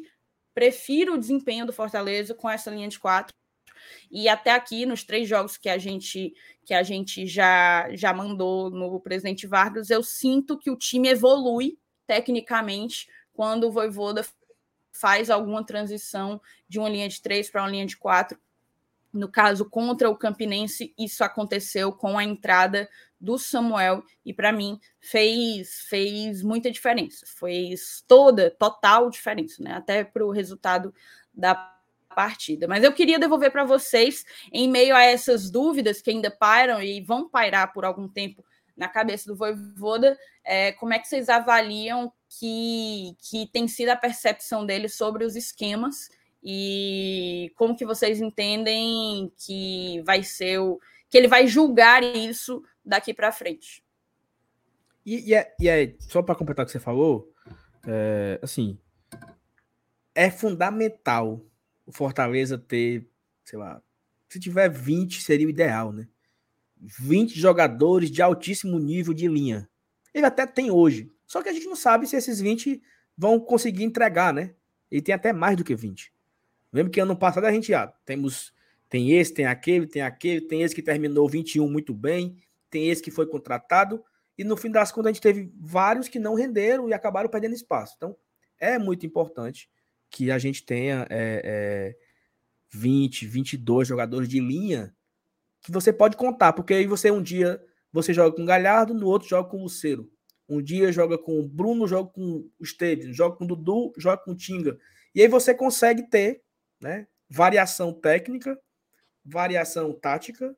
prefiro 0.54 1.16
o 1.16 1.18
desempenho 1.18 1.66
do 1.66 1.74
Fortaleza 1.74 2.36
com 2.36 2.48
essa 2.48 2.70
linha 2.70 2.88
de 2.88 3.00
quatro. 3.00 3.34
E 4.12 4.30
até 4.30 4.52
aqui, 4.52 4.86
nos 4.86 5.04
três 5.04 5.28
jogos 5.28 5.58
que 5.58 5.68
a 5.68 5.80
gente 5.80 6.32
que 6.64 6.76
a 6.76 6.84
gente 6.84 7.26
já, 7.26 7.90
já 7.96 8.14
mandou 8.14 8.70
no 8.70 9.00
presidente 9.00 9.48
Vargas, 9.48 9.90
eu 9.90 10.04
sinto 10.04 10.60
que 10.60 10.70
o 10.70 10.78
time 10.78 11.10
evolui 11.10 11.80
tecnicamente 12.06 13.10
quando 13.34 13.64
o 13.64 13.72
Voivoda 13.72 14.24
faz 14.92 15.32
alguma 15.32 15.66
transição 15.66 16.40
de 16.70 16.78
uma 16.78 16.88
linha 16.88 17.10
de 17.10 17.20
três 17.20 17.50
para 17.50 17.64
uma 17.64 17.72
linha 17.72 17.88
de 17.88 17.98
quatro. 17.98 18.40
No 19.14 19.30
caso, 19.30 19.70
contra 19.70 20.10
o 20.10 20.16
Campinense, 20.16 20.94
isso 20.98 21.24
aconteceu 21.24 21.92
com 21.92 22.18
a 22.18 22.24
entrada 22.24 22.90
do 23.20 23.38
Samuel 23.38 24.04
e 24.26 24.34
para 24.34 24.52
mim 24.52 24.80
fez 25.00 25.86
fez 25.88 26.42
muita 26.42 26.72
diferença, 26.72 27.26
fez 27.26 28.04
toda 28.08 28.50
total 28.50 29.10
diferença, 29.10 29.62
né? 29.62 29.74
Até 29.74 30.04
para 30.04 30.26
o 30.26 30.32
resultado 30.32 30.94
da 31.34 31.56
partida. 32.16 32.68
Mas 32.68 32.84
eu 32.84 32.94
queria 32.94 33.20
devolver 33.20 33.52
para 33.52 33.64
vocês, 33.64 34.26
em 34.52 34.70
meio 34.70 34.96
a 34.96 35.04
essas 35.04 35.50
dúvidas 35.50 36.02
que 36.02 36.10
ainda 36.10 36.32
pairam 36.32 36.82
e 36.82 37.02
vão 37.02 37.30
pairar 37.30 37.72
por 37.74 37.86
algum 37.86 38.08
tempo 38.08 38.44
na 38.76 38.88
cabeça 38.88 39.28
do 39.28 39.36
Voivoda, 39.36 40.18
é, 40.44 40.72
como 40.72 40.94
é 40.94 41.00
que 41.00 41.08
vocês 41.08 41.30
avaliam 41.30 42.12
que, 42.28 43.16
que 43.20 43.48
tem 43.52 43.68
sido 43.68 43.90
a 43.90 43.96
percepção 43.96 44.66
dele 44.66 44.90
sobre 44.90 45.24
os 45.24 45.36
esquemas 45.36 46.10
e 46.44 47.52
como 47.56 47.76
que 47.76 47.86
vocês 47.86 48.20
entendem 48.20 49.32
que 49.38 50.02
vai 50.04 50.24
ser 50.24 50.60
o 50.60 50.80
que 51.10 51.18
ele 51.18 51.28
vai 51.28 51.46
julgar 51.46 52.04
isso 52.04 52.64
daqui 52.84 53.14
para 53.14 53.32
frente. 53.32 53.84
E, 55.06 55.30
e, 55.30 55.34
é, 55.34 55.54
e 55.60 55.68
é, 55.68 55.96
só 56.00 56.22
para 56.22 56.36
completar 56.36 56.64
o 56.64 56.66
que 56.66 56.72
você 56.72 56.80
falou, 56.80 57.32
é, 57.86 58.40
assim, 58.42 58.78
é 60.16 60.30
fundamental 60.30 61.44
o 61.86 61.92
Fortaleza 61.92 62.58
ter, 62.58 63.08
sei 63.44 63.60
lá, 63.60 63.82
se 64.30 64.40
tiver 64.40 64.70
20 64.70 65.22
seria 65.22 65.48
o 65.48 65.50
ideal, 65.50 65.92
né? 65.92 66.08
20 66.78 67.38
jogadores 67.38 68.10
de 68.10 68.22
altíssimo 68.22 68.80
nível 68.80 69.14
de 69.14 69.28
linha. 69.28 69.70
Ele 70.14 70.26
até 70.26 70.48
tem 70.48 70.72
hoje. 70.72 71.12
Só 71.28 71.42
que 71.42 71.50
a 71.50 71.54
gente 71.54 71.68
não 71.68 71.76
sabe 71.76 72.08
se 72.08 72.16
esses 72.16 72.40
20 72.40 72.82
vão 73.18 73.40
conseguir 73.40 73.84
entregar, 73.84 74.34
né? 74.34 74.56
Ele 74.90 75.02
tem 75.02 75.14
até 75.14 75.32
mais 75.32 75.56
do 75.56 75.64
que 75.64 75.76
20. 75.76 76.12
Lembra 76.72 76.92
que 76.92 77.00
ano 77.00 77.16
passado 77.16 77.46
a 77.46 77.52
gente, 77.52 77.74
ah, 77.74 77.88
temos, 78.06 78.54
tem 78.90 79.12
esse, 79.12 79.34
tem 79.34 79.46
aquele, 79.46 79.88
tem 79.88 80.02
aquele, 80.02 80.42
tem 80.42 80.62
esse 80.64 80.74
que 80.74 80.82
terminou 80.82 81.28
21 81.28 81.70
muito 81.70 81.94
bem, 81.94 82.38
tem 82.70 82.90
esse 82.90 83.02
que 83.02 83.12
foi 83.12 83.26
contratado, 83.26 84.04
e 84.38 84.44
no 84.44 84.56
fim 84.56 84.72
das 84.72 84.92
contas 84.92 85.10
a 85.10 85.14
gente 85.14 85.22
teve 85.22 85.52
vários 85.60 86.08
que 86.08 86.18
não 86.18 86.34
renderam 86.34 86.88
e 86.88 86.94
acabaram 86.94 87.30
perdendo 87.30 87.54
espaço. 87.54 87.96
Então, 87.98 88.16
é 88.60 88.80
muito 88.80 89.06
importante 89.06 89.70
que 90.10 90.32
a 90.32 90.38
gente 90.38 90.64
tenha 90.64 91.06
é, 91.10 91.42
é, 91.44 91.98
20, 92.70 93.28
22 93.28 93.88
jogadores 93.88 94.30
de 94.30 94.40
linha 94.40 94.96
que 95.62 95.72
você 95.72 95.92
pode 95.92 96.18
contar, 96.18 96.54
porque 96.54 96.74
aí 96.74 96.88
você 96.88 97.12
um 97.12 97.22
dia 97.22 97.62
você 97.94 98.14
joga 98.14 98.36
com 98.36 98.44
o 98.44 98.46
Galhardo, 98.46 98.94
no 98.94 99.08
outro 99.08 99.28
joga 99.28 99.50
com 99.50 99.58
o 99.58 99.64
Luceiro. 99.64 100.10
Um 100.48 100.62
dia 100.62 100.92
joga 100.92 101.18
com 101.18 101.40
o 101.40 101.48
Bruno, 101.48 101.88
joga 101.88 102.10
com 102.10 102.50
o 102.60 102.64
Esteves, 102.64 103.16
joga 103.16 103.36
com 103.36 103.44
o 103.44 103.48
Dudu, 103.48 103.94
joga 103.98 104.18
com 104.18 104.32
o 104.32 104.36
Tinga. 104.36 104.78
E 105.14 105.22
aí 105.22 105.28
você 105.28 105.54
consegue 105.54 106.04
ter 106.10 106.42
né, 106.82 107.08
variação 107.30 107.94
técnica, 107.94 108.60
variação 109.24 109.94
tática 109.94 110.56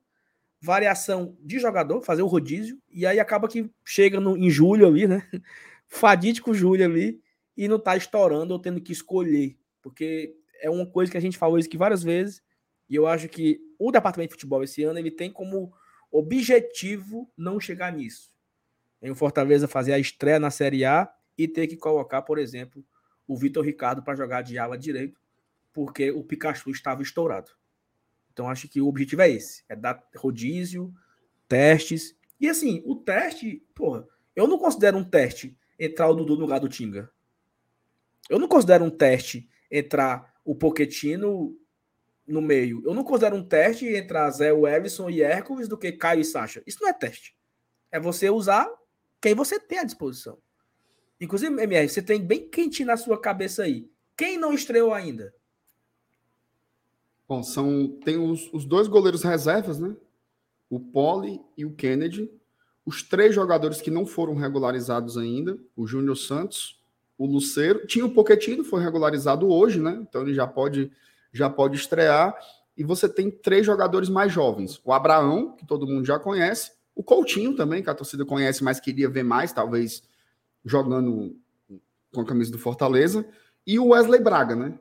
variação 0.64 1.36
de 1.40 1.58
jogador, 1.58 2.00
fazer 2.00 2.22
o 2.22 2.26
rodízio, 2.26 2.80
e 2.90 3.04
aí 3.04 3.20
acaba 3.20 3.46
que 3.46 3.70
chega 3.84 4.18
no, 4.18 4.34
em 4.34 4.48
julho 4.48 4.86
ali, 4.86 5.06
né? 5.06 5.28
Fadídico 5.86 6.54
julho 6.54 6.82
ali, 6.86 7.20
e 7.54 7.68
não 7.68 7.78
tá 7.78 7.94
estourando 7.98 8.54
ou 8.54 8.58
tendo 8.58 8.80
que 8.80 8.90
escolher. 8.90 9.58
Porque 9.82 10.34
é 10.62 10.70
uma 10.70 10.86
coisa 10.86 11.12
que 11.12 11.18
a 11.18 11.20
gente 11.20 11.36
falou 11.36 11.58
isso 11.58 11.68
aqui 11.68 11.76
várias 11.76 12.02
vezes, 12.02 12.42
e 12.88 12.94
eu 12.94 13.06
acho 13.06 13.28
que 13.28 13.60
o 13.78 13.92
departamento 13.92 14.30
de 14.30 14.36
futebol 14.36 14.64
esse 14.64 14.82
ano 14.82 14.98
ele 14.98 15.10
tem 15.10 15.30
como 15.30 15.70
objetivo 16.10 17.30
não 17.36 17.60
chegar 17.60 17.92
nisso. 17.92 18.30
Em 19.02 19.14
Fortaleza 19.14 19.68
fazer 19.68 19.92
a 19.92 19.98
estreia 19.98 20.40
na 20.40 20.50
Série 20.50 20.82
A 20.86 21.12
e 21.36 21.46
ter 21.46 21.66
que 21.66 21.76
colocar, 21.76 22.22
por 22.22 22.38
exemplo, 22.38 22.82
o 23.28 23.36
Vitor 23.36 23.62
Ricardo 23.62 24.02
para 24.02 24.16
jogar 24.16 24.40
de 24.40 24.58
ala 24.58 24.78
direito, 24.78 25.20
porque 25.74 26.10
o 26.12 26.22
Pikachu 26.22 26.70
estava 26.70 27.02
estourado. 27.02 27.50
Então 28.32 28.48
acho 28.48 28.68
que 28.68 28.80
o 28.80 28.88
objetivo 28.88 29.22
é 29.22 29.30
esse, 29.30 29.64
é 29.68 29.76
dar 29.76 30.02
rodízio, 30.16 30.94
testes. 31.46 32.16
E 32.40 32.48
assim, 32.48 32.82
o 32.86 32.96
teste, 32.96 33.62
porra, 33.74 34.06
eu 34.34 34.46
não 34.46 34.56
considero 34.56 34.96
um 34.96 35.04
teste 35.04 35.58
entrar 35.78 36.08
o 36.08 36.14
Dudu 36.14 36.36
no 36.36 36.42
lugar 36.42 36.60
do 36.60 36.68
Tinga. 36.68 37.10
Eu 38.30 38.38
não 38.38 38.48
considero 38.48 38.84
um 38.84 38.90
teste 38.90 39.48
entrar 39.70 40.32
o 40.44 40.54
Poquetino 40.54 41.56
no 42.26 42.40
meio. 42.40 42.82
Eu 42.84 42.94
não 42.94 43.04
considero 43.04 43.36
um 43.36 43.46
teste 43.46 43.86
entrar 43.86 44.30
Zé 44.30 44.48
Everson 44.48 45.10
e 45.10 45.22
Hércules 45.22 45.68
do 45.68 45.76
que 45.76 45.92
Caio 45.92 46.20
e 46.20 46.24
Sacha. 46.24 46.62
Isso 46.66 46.78
não 46.80 46.88
é 46.88 46.92
teste. 46.92 47.36
É 47.90 48.00
você 48.00 48.30
usar 48.30 48.68
quem 49.20 49.34
você 49.34 49.58
tem 49.58 49.78
à 49.78 49.84
disposição. 49.84 50.38
Inclusive, 51.20 51.52
MR, 51.62 51.88
você 51.88 52.02
tem 52.02 52.24
bem 52.24 52.48
quente 52.48 52.84
na 52.84 52.96
sua 52.96 53.20
cabeça 53.20 53.64
aí. 53.64 53.88
Quem 54.16 54.38
não 54.38 54.52
estreou 54.52 54.92
ainda? 54.92 55.34
Bom, 57.28 57.42
são, 57.42 57.88
tem 58.04 58.18
os, 58.18 58.52
os 58.52 58.64
dois 58.64 58.86
goleiros 58.86 59.22
reservas, 59.22 59.78
né? 59.78 59.96
O 60.68 60.78
Poli 60.78 61.40
e 61.56 61.64
o 61.64 61.72
Kennedy. 61.72 62.30
Os 62.84 63.02
três 63.02 63.34
jogadores 63.34 63.80
que 63.80 63.90
não 63.90 64.04
foram 64.04 64.34
regularizados 64.34 65.16
ainda, 65.16 65.58
o 65.74 65.86
Júnior 65.86 66.16
Santos, 66.16 66.78
o 67.16 67.26
Luceiro. 67.26 67.86
Tinha 67.86 68.04
o 68.04 68.12
Poquetino, 68.12 68.62
foi 68.62 68.82
regularizado 68.82 69.48
hoje, 69.48 69.80
né? 69.80 69.98
Então 70.02 70.22
ele 70.22 70.34
já 70.34 70.46
pode, 70.46 70.92
já 71.32 71.48
pode 71.48 71.76
estrear. 71.76 72.36
E 72.76 72.84
você 72.84 73.08
tem 73.08 73.30
três 73.30 73.64
jogadores 73.64 74.08
mais 74.08 74.32
jovens. 74.32 74.80
O 74.84 74.92
Abraão, 74.92 75.52
que 75.52 75.66
todo 75.66 75.86
mundo 75.86 76.04
já 76.04 76.18
conhece. 76.18 76.72
O 76.94 77.02
Coutinho 77.02 77.56
também, 77.56 77.82
que 77.82 77.90
a 77.90 77.94
torcida 77.94 78.24
conhece, 78.24 78.62
mas 78.62 78.80
queria 78.80 79.08
ver 79.08 79.22
mais, 79.22 79.52
talvez 79.52 80.02
jogando 80.64 81.36
com 82.12 82.20
a 82.20 82.24
camisa 82.24 82.50
do 82.50 82.58
Fortaleza. 82.58 83.26
E 83.66 83.78
o 83.78 83.88
Wesley 83.88 84.20
Braga, 84.20 84.54
né? 84.54 84.78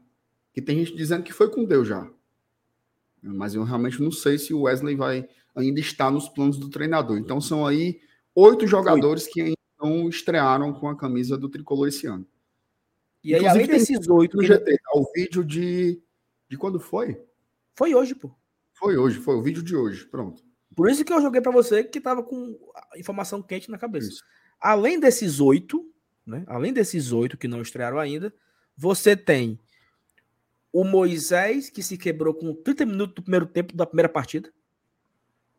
Que 0.54 0.62
tem 0.62 0.78
gente 0.78 0.96
dizendo 0.96 1.24
que 1.24 1.32
foi 1.32 1.50
com 1.50 1.64
Deus 1.64 1.88
já. 1.88 2.08
Mas 3.24 3.55
eu 3.55 3.63
realmente 3.63 4.01
não 4.01 4.11
sei 4.11 4.38
se 4.38 4.53
o 4.53 4.63
Wesley 4.63 4.95
vai 4.95 5.28
ainda 5.55 5.80
estar 5.80 6.11
nos 6.11 6.28
planos 6.28 6.57
do 6.57 6.69
treinador. 6.69 7.17
Então 7.17 7.39
são 7.39 7.65
aí 7.65 8.01
oito 8.36 8.67
jogadores 8.67 9.28
que 9.28 9.41
ainda 9.41 9.57
não 9.80 10.09
estrearam 10.09 10.74
com 10.74 10.89
a 10.89 10.97
camisa 10.97 11.38
do 11.38 11.49
tricolor 11.49 11.88
esse 11.88 12.05
ano. 12.05 12.26
E 13.24 13.34
aí, 13.34 13.47
além 13.47 13.65
desses 13.65 14.09
oito. 14.09 14.36
No 14.36 14.43
GT, 14.43 14.78
tá 14.78 14.91
o 14.95 15.09
vídeo 15.15 15.43
de. 15.43 16.01
De 16.49 16.57
quando 16.57 16.80
foi? 16.80 17.19
Foi 17.74 17.95
hoje, 17.95 18.13
pô. 18.13 18.30
Foi 18.74 18.97
hoje, 18.97 19.19
foi 19.19 19.36
o 19.36 19.41
vídeo 19.41 19.63
de 19.63 19.76
hoje. 19.76 20.05
Pronto. 20.05 20.43
Por 20.76 20.89
isso 20.89 21.05
que 21.05 21.13
eu 21.13 21.21
joguei 21.21 21.39
para 21.39 21.51
você 21.51 21.84
que 21.84 22.01
tava 22.01 22.21
com 22.21 22.59
informação 22.97 23.41
quente 23.41 23.71
na 23.71 23.78
cabeça. 23.78 24.09
Isso. 24.09 24.24
Além 24.59 24.99
desses 24.99 25.39
oito, 25.39 25.89
né? 26.26 26.43
Além 26.47 26.74
desses 26.74 27.11
oito 27.11 27.38
que 27.38 27.47
não 27.47 27.61
estrearam 27.61 27.97
ainda, 27.97 28.34
você 28.76 29.15
tem 29.15 29.59
o 30.74 30.84
Moisés, 30.84 31.69
que 31.69 31.84
se 31.84 31.97
quebrou 31.97 32.34
com 32.34 32.53
30 32.55 32.86
minutos 32.88 33.15
do 33.15 33.21
primeiro 33.21 33.45
tempo 33.45 33.76
da 33.76 33.86
primeira 33.86 34.09
partida. 34.09 34.51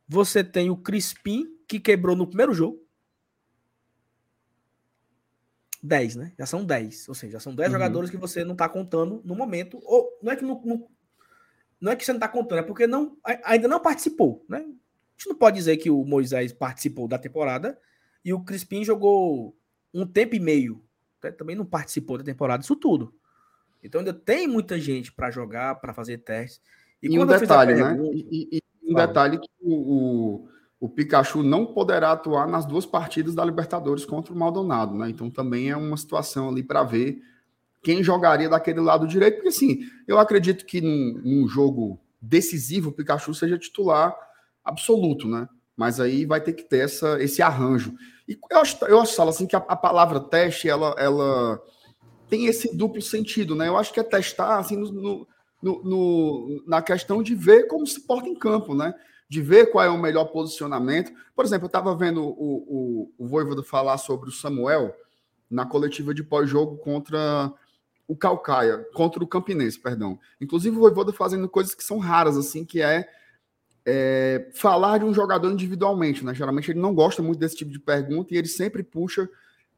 Você 0.08 0.42
tem 0.42 0.68
o 0.68 0.76
Crispim, 0.76 1.46
que 1.68 1.78
quebrou 1.78 2.16
no 2.16 2.26
primeiro 2.26 2.52
jogo. 2.52 2.84
10, 5.80 6.16
né? 6.16 6.32
Já 6.36 6.46
são 6.46 6.64
10. 6.64 7.08
Ou 7.08 7.14
seja, 7.14 7.34
já 7.34 7.40
são 7.40 7.54
10 7.54 7.68
uhum. 7.68 7.72
jogadores 7.72 8.10
que 8.10 8.16
você 8.16 8.44
não 8.44 8.52
está 8.52 8.68
contando 8.68 9.22
no 9.24 9.36
momento. 9.36 9.78
Ou 9.84 10.18
não 10.20 10.32
é 10.32 10.36
que 10.36 10.44
no, 10.44 10.60
no, 10.64 10.90
não 11.80 11.92
é 11.92 11.96
que 11.96 12.04
você 12.04 12.12
não 12.12 12.18
está 12.18 12.28
contando, 12.28 12.58
é 12.58 12.62
porque 12.62 12.86
não, 12.86 13.16
ainda 13.44 13.68
não 13.68 13.78
participou, 13.78 14.44
né? 14.48 14.58
A 14.58 14.62
gente 15.16 15.28
não 15.28 15.36
pode 15.36 15.56
dizer 15.56 15.76
que 15.76 15.90
o 15.90 16.04
Moisés 16.04 16.52
participou 16.52 17.06
da 17.06 17.18
temporada 17.18 17.78
e 18.24 18.32
o 18.32 18.42
Crispim 18.42 18.82
jogou 18.82 19.56
um 19.92 20.04
tempo 20.04 20.34
e 20.34 20.40
meio. 20.40 20.82
Né? 21.22 21.30
Também 21.30 21.54
não 21.54 21.64
participou 21.64 22.18
da 22.18 22.24
temporada, 22.24 22.64
isso 22.64 22.74
tudo. 22.74 23.14
Então 23.84 24.00
ainda 24.00 24.14
tem 24.14 24.48
muita 24.48 24.80
gente 24.80 25.12
para 25.12 25.30
jogar, 25.30 25.74
para 25.76 25.92
fazer 25.92 26.18
testes. 26.18 26.60
E, 27.02 27.14
e 27.14 27.18
um 27.18 27.26
detalhe, 27.26 27.74
né? 27.74 27.96
E, 28.12 28.48
e 28.52 28.90
um 28.90 28.94
detalhe 28.94 29.38
que 29.38 29.48
o, 29.60 29.74
o, 29.74 30.48
o, 30.80 30.88
Pikachu 30.88 31.42
não 31.42 31.66
poderá 31.66 32.12
atuar 32.12 32.48
nas 32.48 32.64
duas 32.64 32.86
partidas 32.86 33.34
da 33.34 33.44
Libertadores 33.44 34.04
contra 34.04 34.32
o 34.32 34.36
Maldonado, 34.36 34.94
né? 34.96 35.10
Então 35.10 35.30
também 35.30 35.70
é 35.70 35.76
uma 35.76 35.96
situação 35.96 36.48
ali 36.48 36.62
para 36.62 36.82
ver 36.82 37.20
quem 37.82 38.02
jogaria 38.02 38.48
daquele 38.48 38.80
lado 38.80 39.06
direito, 39.06 39.34
porque 39.34 39.48
assim, 39.48 39.80
eu 40.08 40.18
acredito 40.18 40.64
que 40.64 40.80
num, 40.80 41.20
num 41.22 41.46
jogo 41.46 42.00
decisivo 42.20 42.88
o 42.88 42.92
Pikachu 42.92 43.34
seja 43.34 43.58
titular 43.58 44.16
absoluto, 44.64 45.28
né? 45.28 45.46
Mas 45.76 46.00
aí 46.00 46.24
vai 46.24 46.40
ter 46.40 46.54
que 46.54 46.62
ter 46.62 46.78
essa, 46.78 47.22
esse 47.22 47.42
arranjo. 47.42 47.94
E 48.26 48.38
eu 48.50 48.58
acho, 48.58 48.84
eu 48.86 49.00
acho 49.00 49.20
assim, 49.22 49.46
que 49.46 49.54
a, 49.54 49.58
a, 49.58 49.76
palavra 49.76 50.18
teste, 50.20 50.68
ela, 50.68 50.94
ela 50.98 51.60
tem 52.34 52.46
esse 52.46 52.76
duplo 52.76 53.00
sentido, 53.00 53.54
né? 53.54 53.68
Eu 53.68 53.76
acho 53.76 53.92
que 53.92 54.00
é 54.00 54.02
testar 54.02 54.58
assim, 54.58 54.76
no, 54.76 55.24
no, 55.62 55.84
no, 55.84 56.64
na 56.66 56.82
questão 56.82 57.22
de 57.22 57.32
ver 57.32 57.68
como 57.68 57.86
se 57.86 58.00
porta 58.00 58.28
em 58.28 58.34
campo, 58.34 58.74
né? 58.74 58.92
De 59.28 59.40
ver 59.40 59.70
qual 59.70 59.84
é 59.84 59.88
o 59.88 60.02
melhor 60.02 60.24
posicionamento. 60.24 61.12
Por 61.32 61.44
exemplo, 61.44 61.66
eu 61.66 61.68
estava 61.68 61.94
vendo 61.94 62.24
o, 62.24 62.32
o, 62.36 63.12
o 63.16 63.28
Voivoda 63.28 63.62
falar 63.62 63.98
sobre 63.98 64.28
o 64.28 64.32
Samuel 64.32 64.92
na 65.48 65.64
coletiva 65.64 66.12
de 66.12 66.24
pós-jogo 66.24 66.76
contra 66.78 67.52
o 68.08 68.16
Calcaia, 68.16 68.84
contra 68.92 69.22
o 69.22 69.28
Campinense, 69.28 69.78
perdão. 69.78 70.18
Inclusive 70.40 70.76
o 70.76 70.80
Voivoda 70.80 71.12
fazendo 71.12 71.48
coisas 71.48 71.72
que 71.72 71.84
são 71.84 71.98
raras, 71.98 72.36
assim, 72.36 72.64
que 72.64 72.82
é 72.82 73.08
é, 73.86 74.50
falar 74.54 74.98
de 74.98 75.04
um 75.04 75.14
jogador 75.14 75.52
individualmente, 75.52 76.24
né? 76.24 76.34
Geralmente 76.34 76.72
ele 76.72 76.80
não 76.80 76.94
gosta 76.94 77.22
muito 77.22 77.38
desse 77.38 77.54
tipo 77.54 77.70
de 77.70 77.78
pergunta 77.78 78.34
e 78.34 78.36
ele 78.36 78.48
sempre 78.48 78.82
puxa 78.82 79.28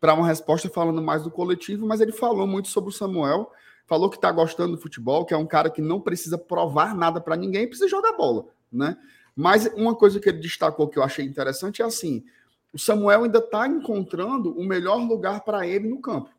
para 0.01 0.15
uma 0.15 0.27
resposta 0.27 0.69
falando 0.69 1.03
mais 1.03 1.23
do 1.23 1.31
coletivo, 1.31 1.87
mas 1.87 2.01
ele 2.01 2.13
falou 2.13 2.47
muito 2.47 2.69
sobre 2.69 2.91
o 2.91 2.93
Samuel, 2.93 3.51
falou 3.87 4.11
que 4.11 4.17
está 4.17 4.31
gostando 4.31 4.77
do 4.77 4.83
futebol, 4.83 5.25
que 5.25 5.33
é 5.33 5.37
um 5.37 5.47
cara 5.47 5.71
que 5.71 5.81
não 5.81 6.01
precisa 6.01 6.37
provar 6.37 6.95
nada 6.95 7.21
para 7.21 7.37
ninguém, 7.37 7.67
precisa 7.67 7.89
jogar 7.89 8.13
bola, 8.13 8.47
né? 8.71 8.97
Mas 9.35 9.67
uma 9.75 9.95
coisa 9.95 10.19
que 10.19 10.29
ele 10.29 10.39
destacou 10.39 10.89
que 10.89 10.99
eu 10.99 11.03
achei 11.03 11.25
interessante 11.25 11.83
é 11.83 11.85
assim: 11.85 12.25
o 12.73 12.79
Samuel 12.79 13.25
ainda 13.25 13.39
está 13.39 13.67
encontrando 13.67 14.59
o 14.59 14.65
melhor 14.65 14.97
lugar 14.97 15.41
para 15.43 15.67
ele 15.67 15.89
no 15.89 16.01
campo. 16.01 16.31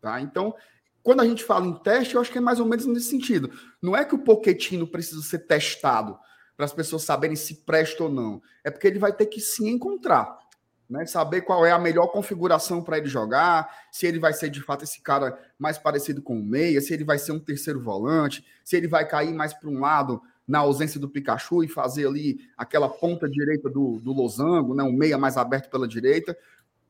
Tá? 0.00 0.20
Então, 0.20 0.54
quando 1.02 1.20
a 1.20 1.26
gente 1.26 1.44
fala 1.44 1.66
em 1.66 1.74
teste, 1.74 2.14
eu 2.14 2.20
acho 2.20 2.30
que 2.30 2.38
é 2.38 2.40
mais 2.40 2.60
ou 2.60 2.66
menos 2.66 2.86
nesse 2.86 3.10
sentido. 3.10 3.50
Não 3.82 3.96
é 3.96 4.04
que 4.04 4.14
o 4.14 4.18
Poquetino 4.18 4.86
precisa 4.86 5.22
ser 5.22 5.40
testado 5.40 6.18
para 6.56 6.64
as 6.64 6.72
pessoas 6.72 7.02
saberem 7.02 7.36
se 7.36 7.56
presta 7.64 8.04
ou 8.04 8.10
não. 8.10 8.42
É 8.62 8.70
porque 8.70 8.86
ele 8.86 8.98
vai 8.98 9.12
ter 9.12 9.26
que 9.26 9.40
se 9.40 9.68
encontrar, 9.68 10.38
né? 10.90 11.06
Saber 11.06 11.42
qual 11.42 11.64
é 11.64 11.70
a 11.70 11.78
melhor 11.78 12.08
configuração 12.08 12.82
para 12.82 12.98
ele 12.98 13.08
jogar, 13.08 13.70
se 13.92 14.06
ele 14.06 14.18
vai 14.18 14.32
ser 14.32 14.50
de 14.50 14.60
fato 14.60 14.84
esse 14.84 15.00
cara 15.00 15.38
mais 15.58 15.78
parecido 15.78 16.20
com 16.20 16.38
o 16.38 16.42
meia, 16.42 16.80
se 16.80 16.92
ele 16.92 17.04
vai 17.04 17.18
ser 17.18 17.32
um 17.32 17.38
terceiro 17.38 17.80
volante, 17.80 18.44
se 18.64 18.76
ele 18.76 18.88
vai 18.88 19.06
cair 19.06 19.32
mais 19.32 19.54
para 19.54 19.70
um 19.70 19.78
lado 19.78 20.20
na 20.46 20.58
ausência 20.58 20.98
do 20.98 21.08
Pikachu 21.08 21.62
e 21.62 21.68
fazer 21.68 22.08
ali 22.08 22.40
aquela 22.58 22.88
ponta 22.88 23.28
direita 23.28 23.70
do, 23.70 24.00
do 24.00 24.12
losango, 24.12 24.74
né? 24.74 24.82
um 24.82 24.92
meia 24.92 25.16
mais 25.16 25.36
aberto 25.36 25.70
pela 25.70 25.86
direita. 25.86 26.36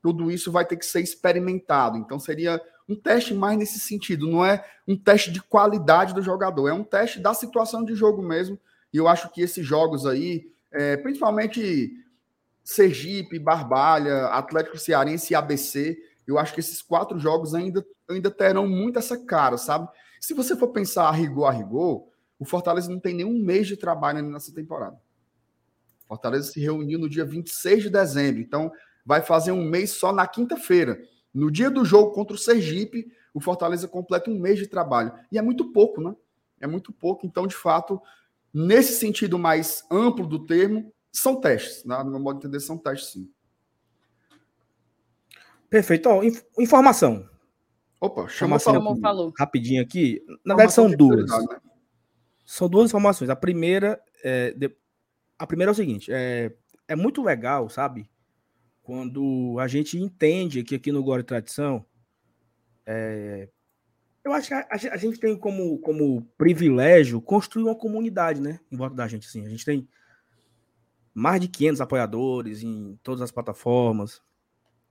Tudo 0.03 0.30
isso 0.30 0.51
vai 0.51 0.64
ter 0.64 0.76
que 0.76 0.86
ser 0.86 1.03
experimentado. 1.03 1.98
Então 1.98 2.18
seria 2.18 2.59
um 2.88 2.96
teste 2.96 3.34
mais 3.34 3.59
nesse 3.59 3.78
sentido, 3.78 4.26
não 4.26 4.44
é 4.44 4.64
um 4.88 4.96
teste 4.96 5.30
de 5.30 5.42
qualidade 5.42 6.14
do 6.14 6.22
jogador, 6.22 6.68
é 6.68 6.72
um 6.72 6.82
teste 6.82 7.20
da 7.20 7.34
situação 7.34 7.84
de 7.84 7.94
jogo 7.94 8.22
mesmo 8.22 8.59
e 8.92 8.96
eu 8.96 9.07
acho 9.07 9.30
que 9.30 9.40
esses 9.40 9.64
jogos 9.64 10.07
aí, 10.07 10.51
é, 10.72 10.96
principalmente 10.96 11.92
Sergipe, 12.65 13.39
Barbalha, 13.39 14.27
Atlético 14.27 14.79
Cearense 14.79 15.33
e 15.33 15.37
ABC, 15.37 15.99
eu 16.27 16.39
acho 16.39 16.55
que 16.55 16.61
esses 16.61 16.81
quatro 16.83 17.19
jogos 17.19 17.55
ainda, 17.55 17.85
ainda 18.09 18.31
terão 18.31 18.69
muito 18.69 18.99
essa 18.99 19.19
cara, 19.19 19.57
sabe? 19.57 19.89
Se 20.21 20.35
você 20.35 20.57
for 20.57 20.69
pensar 20.69 21.09
a 21.09 21.11
rigor 21.11 21.47
a 21.47 21.51
rigor, 21.51 22.09
o 22.39 22.45
Fortaleza 22.45 22.91
não 22.91 23.01
tem 23.01 23.15
nenhum 23.15 23.43
mês 23.43 23.67
de 23.67 23.77
trabalho 23.77 24.23
nessa 24.23 24.55
temporada. 24.55 24.99
Fortaleza 26.07 26.53
se 26.53 26.61
reuniu 26.61 26.99
no 26.99 27.09
dia 27.09 27.25
26 27.25 27.85
de 27.85 27.91
dezembro, 27.91 28.41
então 28.41 28.71
vai 29.05 29.23
fazer 29.23 29.53
um 29.53 29.65
mês 29.65 29.91
só 29.91 30.13
na 30.13 30.27
quinta-feira. 30.27 31.01
No 31.33 31.51
dia 31.51 31.71
do 31.71 31.85
jogo 31.85 32.13
contra 32.13 32.35
o 32.35 32.39
Sergipe, 32.39 33.11
o 33.33 33.41
Fortaleza 33.41 33.89
completa 33.89 34.31
um 34.31 34.39
mês 34.39 34.59
de 34.59 34.67
trabalho. 34.67 35.13
E 35.31 35.39
é 35.39 35.43
muito 35.43 35.73
pouco, 35.73 36.01
né? 36.01 36.15
É 36.61 36.67
muito 36.67 36.93
pouco. 36.93 37.27
Então, 37.27 37.47
de 37.47 37.55
fato, 37.55 38.01
Nesse 38.53 38.95
sentido 38.95 39.39
mais 39.39 39.85
amplo 39.91 40.27
do 40.27 40.45
termo, 40.45 40.93
são 41.13 41.41
testes. 41.41 41.85
Né? 41.85 41.97
No 42.05 42.11
meu 42.11 42.21
modo 42.21 42.39
de 42.39 42.47
entender, 42.47 42.61
são 42.61 42.79
testes, 42.79 43.13
sim. 43.13 43.31
Perfeito. 45.69 46.09
Ó, 46.09 46.23
inf 46.23 46.43
informação. 46.59 47.29
Opa, 48.01 48.27
chamou, 48.29 48.59
falou. 48.59 48.97
falou. 49.01 49.33
Rapidinho 49.39 49.83
aqui. 49.83 50.25
Na 50.45 50.55
verdade, 50.55 50.73
são 50.73 50.91
duas. 50.91 51.31
Né? 51.31 51.61
São 52.45 52.69
duas 52.69 52.91
informações. 52.91 53.31
A 53.31 53.37
primeira 53.37 54.03
é, 54.25 54.53
de... 54.53 54.75
a 55.39 55.47
primeira 55.47 55.71
é 55.71 55.75
o 55.75 55.77
seguinte: 55.77 56.11
é, 56.13 56.53
é 56.89 56.97
muito 56.97 57.23
legal, 57.23 57.69
sabe? 57.69 58.11
Quando 58.83 59.57
a 59.61 59.69
gente 59.69 59.99
entende 59.99 60.65
que 60.65 60.75
aqui 60.75 60.91
no 60.91 61.03
Glória 61.03 61.23
e 61.23 61.27
Tradição 61.27 61.85
é, 62.85 63.49
eu 64.25 64.33
acho 64.33 64.49
que 64.49 64.55
a, 64.55 64.67
a, 64.71 64.97
gente 64.97 65.19
tem 65.19 65.37
como, 65.37 65.79
como 65.79 66.23
privilégio 66.37 67.21
construir 67.21 67.65
uma 67.65 67.75
comunidade, 67.75 68.41
né? 68.41 68.61
Em 68.71 68.77
volta 68.77 68.95
da 68.95 69.09
gente, 69.09 69.27
assim. 69.27 69.47
A 69.47 69.49
gente 69.49 69.65
tem 69.65 69.89
mais 71.15 71.41
de 71.41 71.49
500 71.49 71.81
apoiadores 71.81 72.63
em 72.63 72.99
todas 73.03 73.21
as 73.21 73.31
plataformas. 73.31 74.23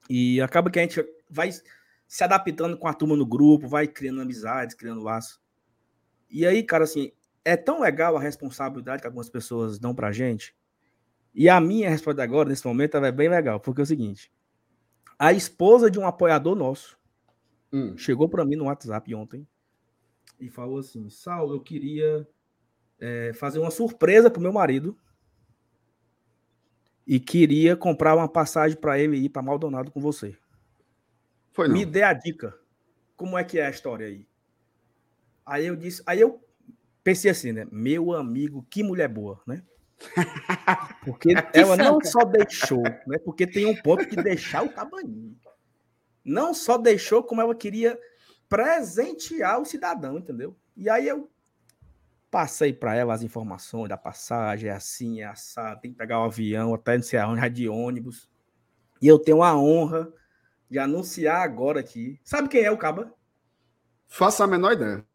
E 0.09 0.41
acaba 0.41 0.69
que 0.69 0.79
a 0.79 0.81
gente 0.81 1.03
vai 1.29 1.51
se 2.07 2.23
adaptando 2.23 2.77
com 2.77 2.87
a 2.87 2.93
turma 2.93 3.15
no 3.15 3.25
grupo, 3.25 3.67
vai 3.67 3.87
criando 3.87 4.21
amizades, 4.21 4.75
criando 4.75 5.03
laços. 5.03 5.39
E 6.29 6.45
aí, 6.45 6.63
cara, 6.63 6.83
assim, 6.83 7.11
é 7.45 7.55
tão 7.55 7.81
legal 7.81 8.17
a 8.17 8.21
responsabilidade 8.21 9.01
que 9.01 9.07
algumas 9.07 9.29
pessoas 9.29 9.79
dão 9.79 9.93
pra 9.93 10.11
gente. 10.11 10.55
E 11.33 11.47
a 11.47 11.59
minha 11.61 11.89
resposta 11.89 12.23
agora, 12.23 12.49
nesse 12.49 12.65
momento, 12.65 12.97
é 12.97 13.11
bem 13.11 13.29
legal, 13.29 13.59
porque 13.59 13.81
é 13.81 13.83
o 13.83 13.87
seguinte: 13.87 14.31
a 15.17 15.31
esposa 15.31 15.89
de 15.89 15.99
um 15.99 16.07
apoiador 16.07 16.55
nosso 16.55 16.99
Hum. 17.71 17.95
Chegou 17.97 18.27
para 18.27 18.45
mim 18.45 18.55
no 18.55 18.65
WhatsApp 18.65 19.13
ontem 19.13 19.47
e 20.39 20.49
falou 20.49 20.79
assim: 20.79 21.09
Saulo, 21.09 21.55
eu 21.55 21.61
queria 21.61 22.27
é, 22.99 23.31
fazer 23.33 23.59
uma 23.59 23.71
surpresa 23.71 24.29
pro 24.29 24.41
meu 24.41 24.51
marido 24.51 24.97
e 27.09 27.19
queria 27.19 27.75
comprar 27.75 28.15
uma 28.15 28.29
passagem 28.29 28.77
para 28.77 28.99
ele 28.99 29.17
ir 29.17 29.29
para 29.29 29.41
Maldonado 29.41 29.89
com 29.89 29.99
você. 29.99 30.37
Foi 31.51 31.67
não. 31.67 31.73
Me 31.73 31.83
dê 31.83 32.03
a 32.03 32.13
dica. 32.13 32.55
Como 33.17 33.35
é 33.35 33.43
que 33.43 33.57
é 33.57 33.65
a 33.65 33.69
história 33.71 34.05
aí? 34.05 34.27
Aí 35.43 35.65
eu 35.65 35.75
disse, 35.75 36.03
aí 36.05 36.21
eu 36.21 36.39
pensei 37.03 37.31
assim, 37.31 37.51
né? 37.51 37.67
Meu 37.71 38.13
amigo, 38.13 38.63
que 38.69 38.83
mulher 38.83 39.07
boa, 39.07 39.41
né? 39.47 39.63
Porque 41.03 41.29
ela 41.51 41.75
não 41.75 41.99
só 41.99 42.23
deixou, 42.23 42.83
né? 42.83 43.17
Porque 43.25 43.47
tem 43.47 43.65
um 43.65 43.75
ponto 43.75 44.07
que 44.07 44.15
deixar 44.15 44.63
o 44.63 44.71
cabaninho 44.71 45.35
não 46.29 46.53
só 46.53 46.77
deixou, 46.77 47.23
como 47.23 47.41
ela 47.41 47.55
queria 47.55 47.99
presentear 48.47 49.59
o 49.59 49.65
cidadão, 49.65 50.19
entendeu? 50.19 50.55
E 50.77 50.87
aí 50.87 51.07
eu 51.07 51.29
passei 52.29 52.71
para 52.71 52.95
ela 52.95 53.13
as 53.13 53.21
informações 53.21 53.89
da 53.89 53.97
passagem, 53.97 54.69
é 54.69 54.73
assim, 54.73 55.21
é 55.21 55.25
assado, 55.25 55.81
tem 55.81 55.91
que 55.91 55.97
pegar 55.97 56.19
o 56.19 56.25
avião 56.25 56.73
até 56.73 56.95
não 56.95 57.03
sei 57.03 57.19
aonde, 57.19 57.49
de 57.49 57.69
ônibus. 57.69 58.29
E 59.01 59.07
eu 59.07 59.17
tenho 59.17 59.41
a 59.43 59.55
honra 59.55 60.11
de 60.69 60.77
anunciar 60.77 61.41
agora 61.41 61.79
aqui. 61.79 62.19
Sabe 62.23 62.49
quem 62.49 62.63
é 62.63 62.71
o 62.71 62.77
Caba? 62.77 63.13
Faça 64.07 64.43
a 64.43 64.47
menor 64.47 64.73
ideia. 64.73 65.05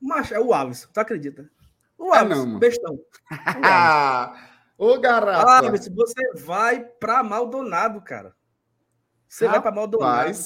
Mas 0.00 0.32
é 0.32 0.40
o 0.40 0.52
Alves, 0.52 0.88
tu 0.92 0.98
acredita? 0.98 1.50
O 1.98 2.12
Alves, 2.12 2.38
é 2.38 2.44
não, 2.46 2.58
bestão. 2.58 2.98
Ô, 4.78 4.98
garapa! 4.98 5.66
Alves, 5.66 5.88
você 5.88 6.32
vai 6.38 6.82
para 6.82 7.22
Maldonado, 7.22 8.00
cara. 8.00 8.34
Você 9.28 9.46
Rapaz, 9.46 9.62
vai 9.62 9.72
para 9.72 9.80
Maldonado. 9.80 10.38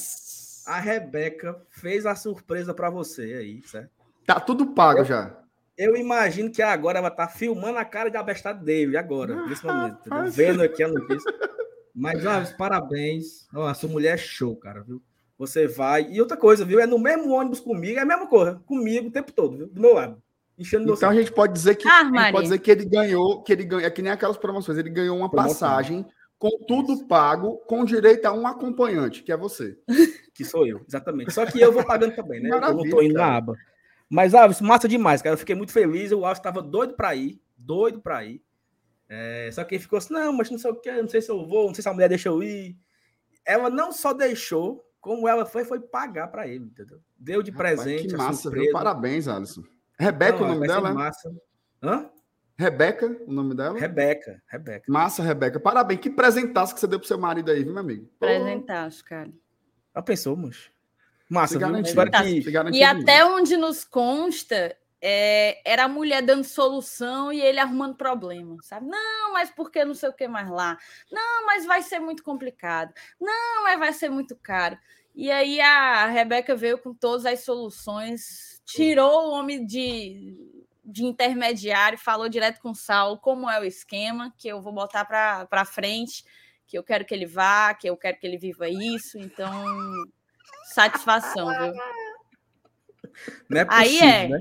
A 0.67 0.81
Rebeca 0.81 1.63
fez 1.69 2.05
a 2.05 2.15
surpresa 2.17 2.75
para 2.75 2.91
você 2.91 3.23
aí, 3.35 3.63
certo? 3.63 3.91
Tá 4.27 4.41
tudo 4.41 4.69
pago 4.69 5.01
eu, 5.01 5.05
já. 5.05 5.44
Eu 5.77 5.97
imagino 5.97 6.51
que 6.51 6.63
agora 6.63 6.99
ela 6.99 7.11
tá 7.11 7.27
filmando 7.27 7.79
a 7.79 7.85
cara 7.85 8.11
de 8.11 8.17
abestado 8.17 8.65
dele, 8.65 8.97
agora, 8.97 9.35
ah, 9.35 9.47
nesse 9.47 9.67
momento. 9.67 9.99
Vendo 10.31 10.63
aqui 10.63 10.83
a 10.83 10.89
notícia. 10.89 11.33
Mas, 11.95 12.25
ó, 12.25 12.45
parabéns. 12.57 13.47
Ó, 13.55 13.67
a 13.67 13.75
sua 13.75 13.89
mulher 13.89 14.15
é 14.15 14.17
show, 14.17 14.57
cara, 14.57 14.83
viu? 14.83 15.03
Você 15.39 15.67
vai. 15.67 16.09
E 16.11 16.21
outra 16.21 16.37
coisa, 16.37 16.65
viu? 16.65 16.81
É 16.81 16.87
no 16.87 16.99
mesmo 16.99 17.33
ônibus 17.33 17.61
comigo, 17.61 17.99
é 17.99 18.03
a 18.03 18.07
mesma 18.07 18.27
coisa. 18.27 18.61
Comigo 18.67 19.09
o 19.09 19.13
tempo 19.13 19.33
todo, 19.33 19.57
viu? 19.57 19.67
Do 19.67 19.81
meu 19.81 19.95
lado. 19.95 20.23
Enchendo 20.57 20.93
então 20.93 21.11
a 21.11 21.15
gente 21.15 21.33
pode 21.33 21.53
dizer 21.53 21.75
que 21.75 21.89
ah, 21.89 22.31
pode 22.31 22.45
dizer 22.45 22.59
que 22.61 22.71
ele 22.71 22.85
ganhou, 22.85 23.43
que 23.43 23.53
ele 23.53 23.65
ganhou, 23.65 23.85
é 23.85 23.91
que 23.91 24.01
nem 24.01 24.13
aquelas 24.13 24.37
promoções, 24.37 24.79
ele 24.79 24.89
ganhou 24.89 25.17
uma 25.17 25.29
Promoção. 25.29 25.69
passagem 25.69 26.07
com 26.39 26.51
tudo 26.67 27.07
pago, 27.07 27.57
com 27.67 27.85
direito 27.85 28.27
a 28.27 28.33
um 28.33 28.47
acompanhante, 28.47 29.23
que 29.23 29.33
é 29.33 29.37
você. 29.37 29.77
Que 30.33 30.45
sou 30.45 30.67
eu, 30.67 30.81
exatamente. 30.87 31.33
Só 31.33 31.47
que 31.47 31.61
eu 31.61 31.73
vou 31.73 31.85
pagando 31.85 32.15
também, 32.15 32.41
né? 32.41 32.49
Maravilha, 32.49 32.73
eu 32.73 32.77
não 32.77 32.85
estou 32.85 33.03
indo 33.03 33.15
cara. 33.15 33.31
na 33.31 33.37
aba. 33.37 33.55
Mas, 34.09 34.35
Alves, 34.35 34.61
massa 34.61 34.89
demais, 34.89 35.23
cara. 35.23 35.35
Eu 35.35 35.39
fiquei 35.39 35.55
muito 35.55 35.73
feliz. 35.73 36.13
O 36.13 36.25
Alves 36.25 36.39
estava 36.39 36.63
doido 36.63 36.95
para 36.95 37.15
ir, 37.15 37.41
doido 37.57 38.01
para 38.01 38.25
ir. 38.25 38.43
É, 39.09 39.51
só 39.53 39.65
que 39.65 39.75
ele 39.75 39.83
ficou 39.83 39.99
assim: 39.99 40.13
não, 40.13 40.33
mas 40.33 40.51
não 40.51 40.59
sei 40.59 40.71
o 40.71 40.75
que, 40.75 40.91
não 40.91 41.09
sei 41.09 41.21
se 41.21 41.31
eu 41.31 41.47
vou, 41.47 41.67
não 41.67 41.75
sei 41.75 41.83
se 41.83 41.89
a 41.89 41.93
mulher 41.93 42.09
deixa 42.09 42.29
eu 42.29 42.43
ir. 42.43 42.77
Ela 43.45 43.69
não 43.69 43.93
só 43.93 44.13
deixou, 44.13 44.85
como 45.01 45.29
ela 45.29 45.45
foi, 45.45 45.65
foi 45.65 45.81
pagar 45.81 46.29
para 46.29 46.49
ele, 46.49 46.65
entendeu? 46.65 46.99
Deu 47.17 47.43
de 47.43 47.51
Rapaz, 47.51 47.83
presente. 47.83 48.09
Que 48.09 48.17
massa, 48.17 48.51
viu? 48.51 48.73
Parabéns, 48.73 49.29
Alisson. 49.29 49.63
Rebeca, 49.99 50.39
não, 50.39 50.47
o 50.47 50.49
nome 50.49 50.67
dela? 50.67 50.95
Massa. 50.95 51.35
Hã? 51.83 52.11
Rebeca, 52.57 53.21
o 53.27 53.33
nome 53.33 53.55
dela? 53.55 53.79
Rebeca, 53.79 54.43
Rebeca. 54.47 54.91
Massa, 54.91 55.23
Rebeca. 55.23 55.61
Parabéns. 55.61 56.01
Que 56.01 56.09
presentaço 56.09 56.73
que 56.73 56.81
você 56.81 56.87
deu 56.87 56.99
pro 56.99 57.09
seu 57.09 57.19
marido 57.19 57.51
aí, 57.51 57.63
viu, 57.63 57.73
meu 57.73 57.83
amigo? 57.83 58.09
Presentaço, 58.19 59.05
cara. 59.05 59.31
Já 59.95 60.03
pensou, 60.03 60.37
moço? 60.37 60.71
Massa, 61.35 61.59
viu? 61.59 61.69
E 62.73 62.83
até 62.83 63.25
onde 63.25 63.57
nos 63.57 63.85
consta, 63.85 64.77
é, 65.07 65.61
era 65.71 65.85
a 65.85 65.89
mulher 65.89 66.23
dando 66.23 66.45
solução 66.45 67.31
e 67.31 67.39
ele 67.39 67.61
arrumando 67.61 67.95
problema, 67.95 68.57
sabe? 68.63 68.87
Não, 68.87 69.35
mas 69.35 69.51
por 69.51 69.71
que 69.71 69.85
não 69.85 69.93
sei 69.93 70.09
o 70.09 70.15
que 70.15 70.27
mais 70.27 70.49
lá? 70.49 70.79
Não, 71.13 71.45
mas 71.45 71.67
vai 71.67 71.83
ser 71.83 71.99
muito 71.99 72.23
complicado. 72.23 72.91
Não, 73.21 73.65
mas 73.65 73.79
vai 73.79 73.93
ser 73.93 74.09
muito 74.09 74.35
caro. 74.35 74.79
E 75.15 75.31
aí 75.31 75.61
a 75.61 76.07
Rebeca 76.07 76.57
veio 76.57 76.79
com 76.79 76.95
todas 76.95 77.27
as 77.27 77.45
soluções, 77.45 78.63
tirou 78.65 79.29
o 79.29 79.33
homem 79.33 79.67
de, 79.67 80.35
de 80.83 81.05
intermediário, 81.05 81.99
falou 81.99 82.27
direto 82.27 82.61
com 82.63 82.71
o 82.71 82.75
Saulo 82.75 83.19
como 83.19 83.49
é 83.49 83.61
o 83.61 83.65
esquema, 83.65 84.33
que 84.39 84.49
eu 84.49 84.63
vou 84.63 84.73
botar 84.73 85.05
para 85.05 85.65
frente, 85.67 86.25
que 86.67 86.79
eu 86.79 86.83
quero 86.83 87.05
que 87.05 87.15
ele 87.15 87.27
vá, 87.27 87.75
que 87.75 87.89
eu 87.89 87.97
quero 87.97 88.19
que 88.19 88.27
ele 88.27 88.39
viva 88.39 88.71
isso. 88.71 89.19
Então, 89.19 89.53
satisfação, 90.75 91.49
viu? 91.49 91.73
Não 93.49 93.61
é 93.61 93.65
possível, 93.65 93.69
Aí 93.69 93.99
é. 93.99 94.29
Né? 94.29 94.41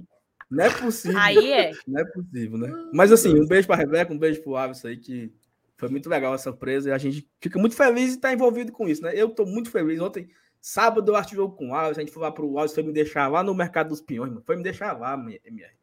Não 0.50 0.66
é 0.66 0.70
possível. 0.70 1.20
Aí 1.20 1.52
é. 1.52 1.72
Não 1.88 2.02
é 2.02 2.06
possível, 2.06 2.58
né? 2.58 2.90
Mas 2.94 3.12
assim, 3.12 3.40
um 3.40 3.48
beijo 3.48 3.68
para 3.68 3.76
Rebeca, 3.78 4.14
um 4.14 4.18
beijo 4.18 4.42
para 4.42 4.52
o 4.52 4.58
Aves 4.58 4.84
aí, 4.86 4.98
que 4.98 5.34
foi 5.78 5.90
muito 5.90 6.10
legal 6.10 6.34
essa 6.34 6.46
surpresa 6.46 6.90
e 6.90 6.92
a 6.92 6.98
gente 6.98 7.28
fica 7.42 7.60
muito 7.60 7.76
feliz 7.76 8.10
de 8.10 8.16
estar 8.16 8.34
envolvido 8.34 8.72
com 8.72 8.88
isso, 8.88 9.02
né? 9.04 9.12
Eu 9.16 9.28
estou 9.28 9.46
muito 9.46 9.70
feliz. 9.70 10.00
Ontem, 10.00 10.28
sábado, 10.62 11.12
eu 11.12 11.16
acho 11.16 11.36
jogo 11.36 11.56
com 11.56 11.70
o 11.70 11.76
Alves, 11.76 11.98
a 11.98 12.02
gente 12.02 12.12
foi 12.12 12.24
lá 12.24 12.32
para 12.32 12.46
o 12.46 12.58
Alves, 12.58 12.74
foi 12.74 12.84
me 12.84 12.94
deixar 12.94 13.28
lá 13.28 13.44
no 13.44 13.54
Mercado 13.54 13.90
dos 13.90 14.02
Pinhões, 14.02 14.30
mano. 14.30 14.44
Foi 14.46 14.56
me 14.56 14.64
deixar 14.64 14.98
lá, 14.98 15.14
MR. 15.14 15.74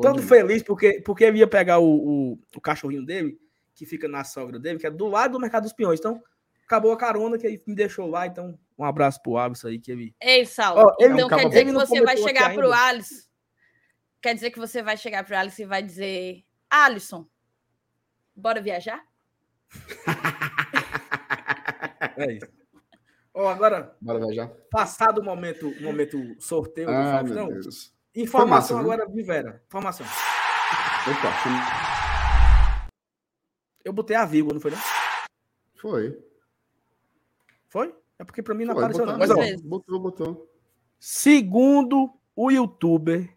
Todo 0.00 0.22
feliz 0.22 0.62
porque, 0.62 1.02
porque 1.04 1.24
ele 1.24 1.38
ia 1.38 1.48
pegar 1.48 1.78
o, 1.78 2.32
o, 2.32 2.38
o, 2.54 2.60
cachorrinho 2.60 3.04
dele, 3.04 3.36
que 3.74 3.84
fica 3.84 4.06
na 4.06 4.22
sogra 4.22 4.58
dele, 4.58 4.78
que 4.78 4.86
é 4.86 4.90
do 4.90 5.08
lado 5.08 5.32
do 5.32 5.40
Mercado 5.40 5.64
dos 5.64 5.72
Pinhões. 5.72 5.98
Então, 5.98 6.22
acabou 6.64 6.92
a 6.92 6.96
carona 6.96 7.36
que 7.36 7.46
ele 7.46 7.60
me 7.66 7.74
deixou 7.74 8.06
lá. 8.06 8.26
Então, 8.26 8.56
um 8.80 8.84
abraço 8.84 9.22
pro 9.22 9.36
Alisson 9.36 9.68
aí 9.68 9.78
que 9.78 9.92
ele. 9.92 10.16
Ei, 10.20 10.44
Saulo. 10.46 10.86
Oh, 10.86 11.04
então 11.04 11.28
quer 11.28 11.48
dizer 11.48 11.66
que 11.66 11.72
você 11.72 12.02
vai 12.02 12.16
chegar 12.16 12.54
pro 12.54 12.72
Alisson. 12.72 13.28
Quer 14.22 14.34
dizer 14.34 14.50
que 14.50 14.58
você 14.58 14.82
vai 14.82 14.96
chegar 14.96 15.22
pro 15.22 15.36
Alisson 15.36 15.62
e 15.62 15.66
vai 15.66 15.82
dizer: 15.82 16.42
Alisson, 16.70 17.26
bora 18.34 18.62
viajar? 18.62 19.04
é 22.16 22.32
isso. 22.32 22.46
Oh, 23.34 23.46
agora, 23.46 23.94
bora 24.00 24.18
viajar. 24.18 24.48
Passado 24.70 25.20
o 25.20 25.24
momento, 25.24 25.74
momento 25.82 26.18
sorteio 26.40 26.88
ah, 26.88 27.22
do 27.22 27.34
Faustão. 27.34 27.60
Informação 28.14 28.78
massa, 28.78 28.92
agora, 28.92 29.06
Vivera. 29.08 29.62
Informação. 29.66 30.06
Opa. 30.06 31.28
Eu 33.84 33.92
botei 33.92 34.16
a 34.16 34.24
vírgula, 34.24 34.54
não 34.54 34.60
foi, 34.60 34.70
não? 34.70 34.78
Foi. 35.76 36.29
É 38.20 38.24
porque 38.24 38.42
para 38.42 38.54
mim 38.54 38.66
não 38.66 38.74
foi, 38.74 38.84
apareceu, 38.84 39.06
não. 39.06 39.16
Mas, 39.16 39.30
ó, 39.30 39.36
botou, 39.66 39.98
botou. 39.98 40.52
Segundo 40.98 42.12
o 42.36 42.50
youtuber 42.50 43.34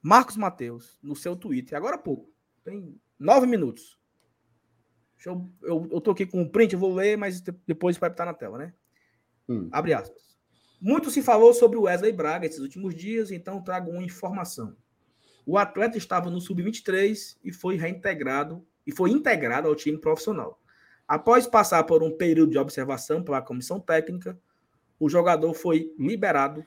Marcos 0.00 0.38
Mateus, 0.38 0.98
no 1.02 1.14
seu 1.14 1.36
Twitter, 1.36 1.76
agora 1.76 1.96
há 1.96 1.98
pouco, 1.98 2.32
tem 2.64 2.98
nove 3.18 3.46
minutos. 3.46 4.00
Eu, 5.22 5.52
eu, 5.62 5.86
eu 5.92 6.00
tô 6.00 6.12
aqui 6.12 6.24
com 6.24 6.40
um 6.40 6.48
print, 6.48 6.72
eu 6.72 6.78
vou 6.78 6.94
ler, 6.94 7.18
mas 7.18 7.42
depois 7.66 7.98
vai 7.98 8.08
estar 8.08 8.24
na 8.24 8.32
tela, 8.32 8.56
né? 8.56 8.72
Hum. 9.46 9.68
Abre 9.70 9.92
aspas. 9.92 10.34
Muito 10.80 11.10
se 11.10 11.20
falou 11.22 11.52
sobre 11.52 11.76
o 11.76 11.82
Wesley 11.82 12.12
Braga 12.12 12.46
esses 12.46 12.60
últimos 12.60 12.94
dias, 12.94 13.30
então 13.30 13.62
trago 13.62 13.90
uma 13.90 14.02
informação. 14.02 14.74
O 15.44 15.58
atleta 15.58 15.98
estava 15.98 16.30
no 16.30 16.40
sub-23 16.40 17.36
e 17.44 17.52
foi 17.52 17.76
reintegrado 17.76 18.66
e 18.86 18.92
foi 18.92 19.10
integrado 19.10 19.68
ao 19.68 19.74
time 19.74 19.98
profissional. 19.98 20.58
Após 21.10 21.44
passar 21.44 21.82
por 21.82 22.04
um 22.04 22.16
período 22.16 22.52
de 22.52 22.58
observação 22.58 23.20
pela 23.20 23.42
comissão 23.42 23.80
técnica, 23.80 24.38
o 24.96 25.08
jogador 25.08 25.52
foi 25.54 25.92
liberado 25.98 26.64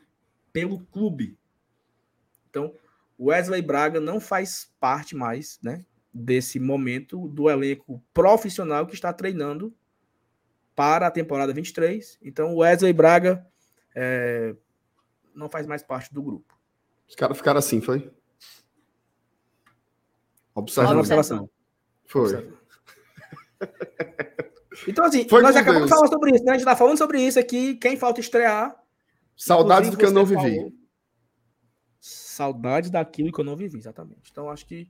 pelo 0.52 0.82
clube. 0.88 1.38
Então, 2.50 2.76
o 3.18 3.28
Wesley 3.28 3.62
Braga 3.62 4.02
não 4.02 4.20
faz 4.20 4.70
parte 4.82 5.16
mais, 5.16 5.58
né, 5.64 5.86
desse 6.14 6.60
momento 6.60 7.26
do 7.30 7.50
elenco 7.50 8.04
profissional 8.14 8.86
que 8.86 8.94
está 8.94 9.14
treinando 9.14 9.74
para 10.76 11.08
a 11.08 11.12
temporada 11.12 11.54
23. 11.54 12.20
Então, 12.22 12.54
o 12.54 12.58
Wesley 12.58 12.91
Braga 12.91 13.48
é, 13.96 14.54
não 15.34 15.48
faz 15.48 15.66
mais 15.66 15.84
parte 15.84 16.14
do 16.14 16.22
grupo. 16.22 16.54
Os 17.08 17.16
caras 17.16 17.38
ficaram 17.38 17.60
assim, 17.60 17.80
foi? 17.80 18.12
Observando. 20.54 21.00
observação. 21.00 21.50
Foi. 22.04 22.62
Então, 24.88 25.05
assim, 25.05 25.30
foi 25.30 25.39
nós 25.43 25.55
acabamos 25.55 25.88
falar 25.88 26.07
sobre 26.07 26.32
isso, 26.32 26.43
né? 26.43 26.53
A 26.53 26.55
gente 26.55 26.66
tá 26.66 26.76
falando 26.76 26.97
sobre 26.97 27.22
isso 27.22 27.39
aqui. 27.39 27.76
Quem 27.76 27.95
falta 27.95 28.20
estrear. 28.20 28.76
Saudades 29.38 29.91
do 29.91 29.97
que 29.97 30.03
eu 30.03 30.11
não 30.11 30.26
vivi. 30.26 30.55
Falou. 30.55 30.74
Saudades 31.99 32.89
daquilo 32.89 33.32
que 33.32 33.39
eu 33.39 33.45
não 33.45 33.55
vivi, 33.55 33.78
exatamente. 33.78 34.32
Então, 34.32 34.49
acho 34.49 34.66
que. 34.66 34.89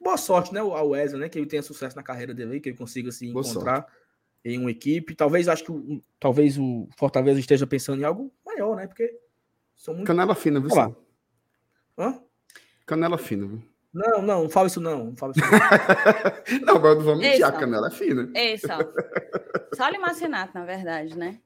Boa 0.00 0.16
sorte, 0.16 0.54
né? 0.54 0.60
Ao 0.60 0.90
Wesley, 0.90 1.20
né? 1.20 1.28
Que 1.28 1.40
ele 1.40 1.46
tenha 1.46 1.60
sucesso 1.60 1.96
na 1.96 2.04
carreira 2.04 2.32
dele, 2.32 2.60
que 2.60 2.68
ele 2.68 2.78
consiga 2.78 3.10
se 3.10 3.30
Boa 3.32 3.44
encontrar. 3.44 3.82
Sorte 3.82 4.06
em 4.46 4.60
uma 4.60 4.70
equipe. 4.70 5.14
Talvez 5.14 5.48
acho 5.48 5.64
que 5.64 6.02
talvez 6.20 6.56
o 6.56 6.88
Fortaleza 6.96 7.40
esteja 7.40 7.66
pensando 7.66 8.00
em 8.00 8.04
algo 8.04 8.32
maior, 8.44 8.76
né? 8.76 8.86
Porque 8.86 9.18
são 9.74 9.92
muito. 9.92 10.06
Canela 10.06 10.36
fina, 10.36 10.60
viu? 10.60 10.70
Canela 12.86 13.18
fina, 13.18 13.46
viu? 13.46 13.62
Não, 13.96 14.20
não, 14.20 14.42
não 14.42 14.50
fala 14.50 14.66
isso 14.66 14.80
não. 14.80 15.06
Não, 15.06 15.16
fala 15.16 15.32
isso 15.34 15.40
não. 15.40 15.50
não 16.74 16.80
mas 16.80 16.96
não 16.96 17.04
vamos 17.04 17.20
mentir, 17.20 17.44
a 17.44 17.52
canela 17.52 17.88
é 17.88 17.90
fina. 17.90 18.30
Ei, 18.34 18.58
Sal. 18.58 18.80
Só 19.74 19.90
o 19.90 20.00
Marcinato, 20.00 20.52
na 20.54 20.64
verdade, 20.64 21.16
né? 21.16 21.40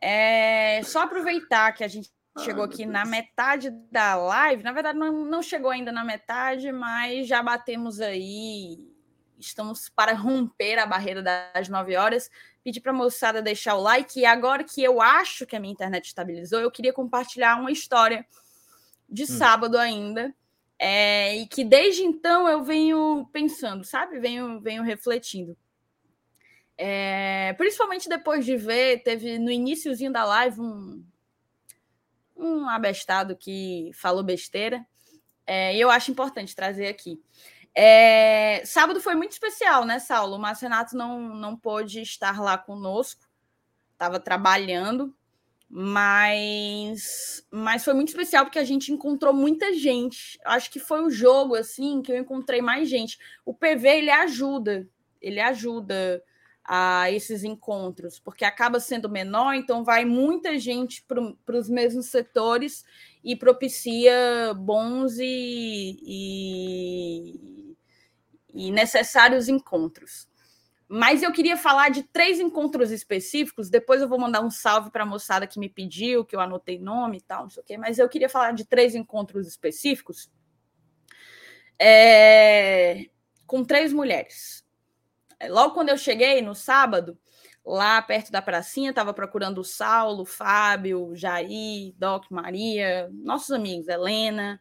É, 0.00 0.82
só 0.82 1.02
aproveitar 1.02 1.70
que 1.72 1.84
a 1.84 1.88
gente 1.88 2.10
chegou 2.40 2.64
aqui 2.64 2.84
na 2.84 3.04
metade 3.04 3.70
da 3.90 4.16
live. 4.16 4.64
Na 4.64 4.72
verdade, 4.72 4.98
não, 4.98 5.24
não 5.24 5.42
chegou 5.42 5.70
ainda 5.70 5.92
na 5.92 6.02
metade, 6.02 6.72
mas 6.72 7.28
já 7.28 7.40
batemos 7.40 8.00
aí 8.00 8.92
estamos 9.38 9.88
para 9.88 10.12
romper 10.12 10.78
a 10.78 10.86
barreira 10.86 11.22
das 11.22 11.68
9 11.68 11.96
horas. 11.96 12.30
Pedir 12.64 12.80
para 12.80 12.92
a 12.92 12.94
moçada 12.94 13.42
deixar 13.42 13.74
o 13.74 13.80
like. 13.80 14.20
E 14.20 14.24
agora 14.24 14.64
que 14.64 14.82
eu 14.82 15.00
acho 15.00 15.46
que 15.46 15.56
a 15.56 15.60
minha 15.60 15.72
internet 15.72 16.06
estabilizou, 16.06 16.60
eu 16.60 16.70
queria 16.70 16.92
compartilhar 16.92 17.60
uma 17.60 17.70
história 17.70 18.24
de 19.08 19.24
hum. 19.24 19.26
sábado 19.26 19.76
ainda. 19.76 20.34
É, 20.84 21.36
e 21.36 21.46
que 21.46 21.62
desde 21.62 22.02
então 22.02 22.48
eu 22.48 22.64
venho 22.64 23.24
pensando, 23.32 23.84
sabe? 23.84 24.18
Venho, 24.18 24.60
venho 24.60 24.82
refletindo. 24.82 25.56
É, 26.76 27.52
principalmente 27.52 28.08
depois 28.08 28.44
de 28.44 28.56
ver, 28.56 29.00
teve 29.04 29.38
no 29.38 29.48
iníciozinho 29.48 30.12
da 30.12 30.24
live 30.24 30.60
um, 30.60 31.06
um 32.36 32.68
abestado 32.68 33.36
que 33.36 33.92
falou 33.94 34.24
besteira. 34.24 34.84
É, 35.46 35.72
e 35.72 35.80
eu 35.80 35.88
acho 35.88 36.10
importante 36.10 36.56
trazer 36.56 36.88
aqui. 36.88 37.22
É, 37.72 38.64
sábado 38.66 39.00
foi 39.00 39.14
muito 39.14 39.30
especial, 39.30 39.84
né, 39.84 40.00
Saulo? 40.00 40.34
O 40.34 40.38
Márcio 40.40 40.68
não, 40.94 41.20
não 41.36 41.56
pôde 41.56 42.00
estar 42.00 42.40
lá 42.40 42.58
conosco, 42.58 43.24
estava 43.92 44.18
trabalhando, 44.18 45.14
mas, 45.74 47.42
mas 47.50 47.82
foi 47.82 47.94
muito 47.94 48.08
especial 48.08 48.44
porque 48.44 48.58
a 48.58 48.64
gente 48.64 48.92
encontrou 48.92 49.32
muita 49.32 49.72
gente. 49.72 50.38
Acho 50.44 50.70
que 50.70 50.78
foi 50.78 51.02
o 51.02 51.08
jogo 51.08 51.54
assim 51.54 52.02
que 52.02 52.12
eu 52.12 52.18
encontrei 52.18 52.60
mais 52.60 52.90
gente. 52.90 53.18
O 53.42 53.54
PV 53.54 53.88
ele 53.88 54.10
ajuda, 54.10 54.86
ele 55.18 55.40
ajuda 55.40 56.22
a 56.62 57.10
esses 57.10 57.42
encontros, 57.42 58.18
porque 58.20 58.44
acaba 58.44 58.78
sendo 58.78 59.08
menor, 59.08 59.54
então 59.54 59.82
vai 59.82 60.04
muita 60.04 60.58
gente 60.58 61.02
para 61.08 61.56
os 61.56 61.70
mesmos 61.70 62.06
setores 62.06 62.84
e 63.24 63.34
propicia 63.34 64.52
bons 64.54 65.18
e, 65.18 65.96
e 66.02 67.62
e 68.54 68.70
necessários 68.70 69.48
encontros. 69.48 70.28
Mas 70.94 71.22
eu 71.22 71.32
queria 71.32 71.56
falar 71.56 71.88
de 71.88 72.02
três 72.02 72.38
encontros 72.38 72.90
específicos. 72.90 73.70
Depois 73.70 74.02
eu 74.02 74.08
vou 74.08 74.18
mandar 74.18 74.42
um 74.42 74.50
salve 74.50 74.90
para 74.90 75.04
a 75.04 75.06
moçada 75.06 75.46
que 75.46 75.58
me 75.58 75.66
pediu, 75.66 76.22
que 76.22 76.36
eu 76.36 76.40
anotei 76.40 76.78
nome 76.78 77.16
e 77.16 77.20
tal, 77.22 77.44
não 77.44 77.48
sei 77.48 77.62
o 77.62 77.64
quê. 77.64 77.78
Mas 77.78 77.98
eu 77.98 78.06
queria 78.10 78.28
falar 78.28 78.52
de 78.52 78.66
três 78.66 78.94
encontros 78.94 79.48
específicos 79.48 80.30
é... 81.78 83.06
com 83.46 83.64
três 83.64 83.90
mulheres. 83.90 84.66
Logo 85.48 85.72
quando 85.72 85.88
eu 85.88 85.96
cheguei 85.96 86.42
no 86.42 86.54
sábado, 86.54 87.18
lá 87.64 88.02
perto 88.02 88.30
da 88.30 88.42
pracinha, 88.42 88.90
estava 88.90 89.14
procurando 89.14 89.62
o 89.62 89.64
Saulo, 89.64 90.24
o 90.24 90.26
Fábio, 90.26 91.06
o 91.06 91.16
Jair, 91.16 91.94
Doc, 91.96 92.26
Maria, 92.30 93.08
nossos 93.14 93.50
amigos, 93.50 93.88
Helena. 93.88 94.60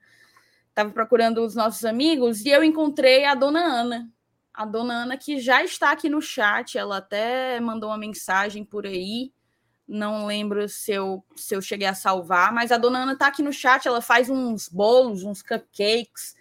Estava 0.69 0.91
procurando 0.91 1.43
os 1.43 1.55
nossos 1.55 1.83
amigos 1.83 2.45
e 2.45 2.49
eu 2.51 2.63
encontrei 2.63 3.25
a 3.25 3.35
dona 3.35 3.59
Ana. 3.59 4.09
A 4.53 4.65
dona 4.65 5.03
Ana, 5.03 5.17
que 5.17 5.39
já 5.39 5.63
está 5.63 5.91
aqui 5.91 6.09
no 6.09 6.21
chat, 6.21 6.77
ela 6.77 6.97
até 6.97 7.59
mandou 7.59 7.89
uma 7.89 7.97
mensagem 7.97 8.63
por 8.65 8.85
aí. 8.85 9.31
Não 9.87 10.25
lembro 10.25 10.67
se 10.69 10.91
eu, 10.91 11.23
se 11.35 11.55
eu 11.55 11.61
cheguei 11.61 11.87
a 11.87 11.93
salvar, 11.93 12.53
mas 12.53 12.71
a 12.71 12.77
dona 12.77 13.03
Ana 13.03 13.13
está 13.13 13.27
aqui 13.27 13.41
no 13.41 13.53
chat. 13.53 13.87
Ela 13.87 14.01
faz 14.01 14.29
uns 14.29 14.69
bolos, 14.69 15.23
uns 15.23 15.41
cupcakes 15.41 16.35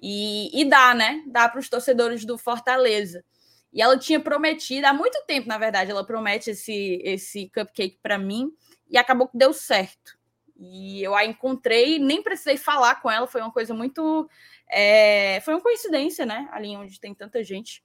e, 0.00 0.60
e 0.60 0.64
dá, 0.68 0.94
né? 0.94 1.22
Dá 1.26 1.48
para 1.48 1.60
os 1.60 1.68
torcedores 1.68 2.24
do 2.24 2.36
Fortaleza. 2.36 3.24
E 3.72 3.82
ela 3.82 3.98
tinha 3.98 4.20
prometido, 4.20 4.86
há 4.86 4.92
muito 4.92 5.20
tempo, 5.26 5.48
na 5.48 5.58
verdade, 5.58 5.90
ela 5.90 6.04
promete 6.04 6.50
esse, 6.50 7.00
esse 7.02 7.50
cupcake 7.50 7.98
para 8.00 8.16
mim, 8.16 8.52
e 8.88 8.96
acabou 8.96 9.26
que 9.26 9.36
deu 9.36 9.52
certo. 9.52 10.16
E 10.56 11.02
eu 11.02 11.14
a 11.14 11.24
encontrei, 11.24 11.98
nem 11.98 12.22
precisei 12.22 12.56
falar 12.56 13.00
com 13.02 13.10
ela, 13.10 13.26
foi 13.26 13.40
uma 13.40 13.50
coisa 13.50 13.74
muito. 13.74 14.28
É, 14.70 15.40
foi 15.44 15.54
uma 15.54 15.60
coincidência, 15.60 16.24
né? 16.24 16.48
Ali 16.52 16.76
onde 16.76 17.00
tem 17.00 17.14
tanta 17.14 17.42
gente. 17.42 17.82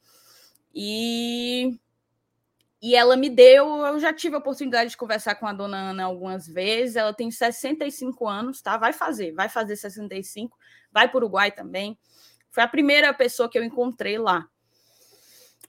E, 0.74 1.80
e 2.82 2.96
ela 2.96 3.18
me 3.18 3.30
deu. 3.30 3.86
Eu 3.86 4.00
já 4.00 4.14
tive 4.14 4.36
a 4.36 4.40
oportunidade 4.40 4.92
de 4.92 4.98
conversar 4.98 5.36
com 5.36 5.48
a 5.48 5.54
dona 5.54 5.78
Ana 5.90 6.04
algumas 6.04 6.48
vezes. 6.48 6.96
Ela 6.96 7.14
tem 7.14 7.32
65 7.32 8.28
anos, 8.28 8.62
tá? 8.62 8.78
Vai 8.78 8.94
fazer, 8.94 9.34
vai 9.34 9.50
fazer 9.50 9.76
65, 9.76 10.58
vai 10.92 11.08
para 11.08 11.18
o 11.18 11.22
Uruguai 11.22 11.52
também. 11.52 11.98
Foi 12.52 12.64
a 12.64 12.68
primeira 12.68 13.14
pessoa 13.14 13.50
que 13.50 13.58
eu 13.58 13.64
encontrei 13.64 14.18
lá. 14.18 14.48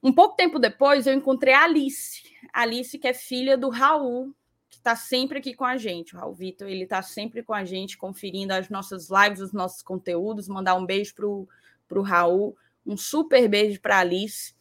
Um 0.02 0.12
pouco 0.12 0.34
tempo 0.34 0.58
depois, 0.58 1.06
eu 1.06 1.12
encontrei 1.12 1.52
a 1.52 1.64
Alice. 1.64 2.22
Alice, 2.52 2.98
que 2.98 3.06
é 3.06 3.12
filha 3.12 3.56
do 3.56 3.68
Raul, 3.68 4.34
está 4.80 4.96
sempre 4.96 5.38
aqui 5.38 5.54
com 5.54 5.64
a 5.64 5.76
gente. 5.76 6.14
O 6.14 6.18
Raul 6.18 6.34
Vitor, 6.34 6.68
ele 6.68 6.84
está 6.84 7.02
sempre 7.02 7.42
com 7.42 7.54
a 7.54 7.64
gente, 7.64 7.96
conferindo 7.96 8.52
as 8.52 8.68
nossas 8.68 9.08
lives, 9.08 9.40
os 9.40 9.52
nossos 9.52 9.82
conteúdos. 9.82 10.48
Mandar 10.48 10.74
um 10.74 10.84
beijo 10.84 11.14
para 11.14 11.98
o 11.98 12.02
Raul, 12.02 12.56
um 12.84 12.96
super 12.96 13.48
beijo 13.48 13.80
para 13.80 13.96
a 13.96 14.00
Alice. 14.00 14.54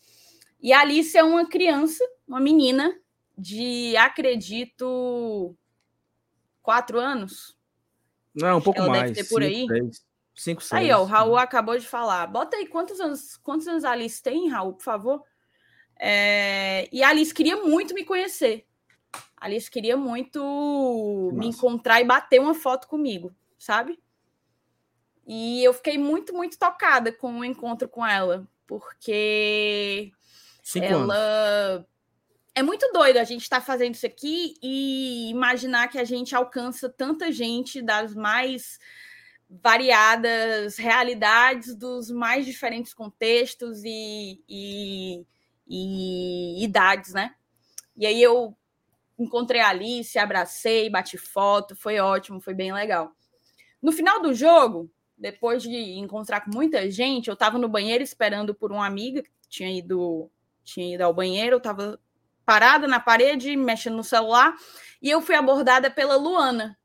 E 0.62 0.72
a 0.74 0.82
Alice 0.82 1.18
é 1.18 1.24
uma 1.24 1.48
criança, 1.48 2.04
uma 2.28 2.40
menina 2.40 2.96
de, 3.38 3.96
acredito, 3.98 5.56
quatro 6.62 7.00
anos. 7.00 7.58
Não, 8.36 8.58
um 8.58 8.62
pouco 8.62 8.80
Ela 8.80 8.90
mais. 8.90 9.12
Deve 9.12 9.24
ter 9.24 9.30
por 9.30 9.42
cinco, 9.42 9.74
aí. 9.74 9.80
Seis. 9.80 10.06
Cinco, 10.36 10.62
seis. 10.62 10.82
Aí, 10.82 10.92
ó, 10.92 11.02
o 11.02 11.06
Raul 11.06 11.38
acabou 11.38 11.78
de 11.78 11.88
falar. 11.88 12.28
Bota 12.28 12.58
aí 12.58 12.68
quantos 12.68 13.00
anos, 13.00 13.38
quantos 13.38 13.68
anos 13.68 13.84
a 13.84 13.92
Alice 13.92 14.22
tem, 14.22 14.50
Raul, 14.50 14.74
por 14.74 14.84
favor? 14.84 15.24
É, 15.98 16.88
e 16.92 17.02
a 17.02 17.10
Alice 17.10 17.34
queria 17.34 17.58
muito 17.58 17.94
me 17.94 18.04
conhecer. 18.04 18.69
A 19.40 19.46
Alice 19.46 19.70
queria 19.70 19.96
muito 19.96 20.40
Nossa. 20.40 21.38
me 21.38 21.48
encontrar 21.48 22.02
e 22.02 22.06
bater 22.06 22.40
uma 22.40 22.54
foto 22.54 22.88
comigo, 22.88 23.34
sabe? 23.58 24.00
E 25.26 25.64
eu 25.64 25.74
fiquei 25.74 25.98
muito, 25.98 26.34
muito 26.34 26.58
tocada 26.58 27.12
com 27.12 27.40
o 27.40 27.46
encontro 27.46 27.88
com 27.88 28.06
ela, 28.06 28.48
porque 28.66 30.12
Cinco 30.64 30.86
ela 30.86 31.16
anos. 31.16 31.86
é 32.56 32.64
muito 32.64 32.92
doido 32.92 33.18
a 33.18 33.24
gente 33.24 33.44
estar 33.44 33.60
tá 33.60 33.66
fazendo 33.66 33.96
isso 33.96 34.06
aqui 34.06 34.56
e 34.62 35.30
imaginar 35.30 35.88
que 35.88 36.00
a 36.00 36.04
gente 36.04 36.36
alcança 36.36 36.90
tanta 36.90 37.32
gente 37.32 37.82
das 37.82 38.16
mais 38.16 38.80
variadas 39.50 40.78
realidades, 40.78 41.76
dos 41.76 42.12
mais 42.12 42.46
diferentes 42.46 42.94
contextos 42.94 43.84
e, 43.84 44.44
e 44.48 45.26
e 45.70 46.64
idades, 46.64 47.14
né? 47.14 47.36
E 47.96 48.06
aí 48.08 48.22
eu 48.22 48.58
encontrei 49.20 49.62
a 49.62 49.70
Alice, 49.70 50.18
abracei, 50.18 50.90
bati 50.90 51.18
foto, 51.18 51.76
foi 51.76 52.00
ótimo, 52.00 52.40
foi 52.40 52.54
bem 52.54 52.72
legal. 52.74 53.12
No 53.82 53.92
final 53.92 54.22
do 54.22 54.34
jogo, 54.34 54.90
depois 55.18 55.62
de 55.62 55.98
encontrar 56.00 56.42
com 56.42 56.52
muita 56.52 56.90
gente, 56.90 57.28
eu 57.28 57.34
estava 57.34 57.58
no 57.58 57.68
banheiro 57.68 58.04
esperando 58.04 58.56
por 58.56 58.72
uma 58.72 58.86
amiga 58.86 59.22
que 59.22 59.50
tinha 59.50 59.70
ido, 59.70 60.32
tinha 60.64 60.96
ido 60.96 61.04
ao 61.04 61.14
banheiro, 61.14 61.56
eu 61.56 61.58
estava 61.58 62.00
parada 62.46 62.88
na 62.88 63.00
parede, 63.00 63.56
mexendo 63.56 63.98
no 63.98 64.04
celular, 64.04 64.56
e 65.02 65.10
eu 65.10 65.22
fui 65.22 65.36
abordada 65.36 65.92
pela 65.92 66.16
Luana. 66.16 66.78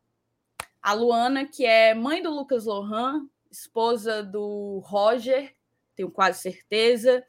A 0.83 0.93
Luana, 0.93 1.47
que 1.47 1.65
é 1.65 1.95
mãe 1.95 2.23
do 2.23 2.31
Lucas 2.31 2.67
Lohan, 2.67 3.27
esposa 3.51 4.23
do 4.23 4.83
Roger, 4.85 5.55
tenho 5.97 6.11
quase 6.11 6.43
certeza, 6.43 7.25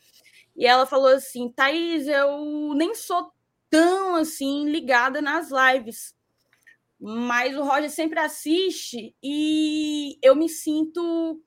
e 0.56 0.66
ela 0.66 0.86
falou 0.86 1.08
assim: 1.08 1.50
Thaís, 1.50 2.08
eu 2.08 2.74
nem 2.74 2.96
sou 2.96 3.32
tão 3.70 4.16
assim 4.16 4.70
ligada 4.70 5.22
nas 5.22 5.50
lives, 5.50 6.16
mas 7.00 7.56
o 7.58 7.64
Roger 7.64 7.90
sempre 7.90 8.20
assiste 8.20 9.16
e 9.22 10.18
eu 10.22 10.36
me 10.36 10.50
sinto. 10.50 11.42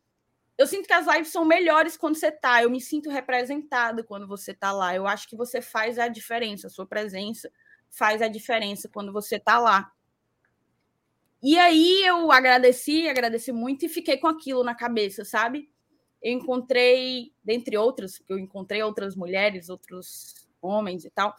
Eu 0.56 0.66
sinto 0.66 0.86
que 0.86 0.92
as 0.92 1.06
lives 1.06 1.28
são 1.28 1.44
melhores 1.44 1.96
quando 1.96 2.16
você 2.16 2.30
tá. 2.30 2.62
Eu 2.62 2.70
me 2.70 2.80
sinto 2.80 3.10
representada 3.10 4.02
quando 4.02 4.26
você 4.26 4.52
tá 4.52 4.72
lá. 4.72 4.94
Eu 4.94 5.06
acho 5.06 5.28
que 5.28 5.36
você 5.36 5.60
faz 5.60 5.98
a 5.98 6.08
diferença. 6.08 6.66
A 6.66 6.70
sua 6.70 6.84
presença 6.84 7.50
faz 7.88 8.20
a 8.20 8.28
diferença 8.28 8.88
quando 8.88 9.12
você 9.12 9.38
tá 9.38 9.58
lá. 9.58 9.92
E 11.40 11.56
aí 11.56 12.04
eu 12.04 12.32
agradeci, 12.32 13.08
agradeci 13.08 13.52
muito 13.52 13.86
e 13.86 13.88
fiquei 13.88 14.16
com 14.16 14.26
aquilo 14.26 14.64
na 14.64 14.74
cabeça, 14.74 15.24
sabe? 15.24 15.70
eu 16.22 16.32
encontrei, 16.32 17.32
dentre 17.42 17.76
outras, 17.76 18.18
porque 18.18 18.32
eu 18.32 18.38
encontrei 18.38 18.82
outras 18.82 19.14
mulheres, 19.14 19.68
outros 19.68 20.48
homens 20.60 21.04
e 21.04 21.10
tal, 21.10 21.34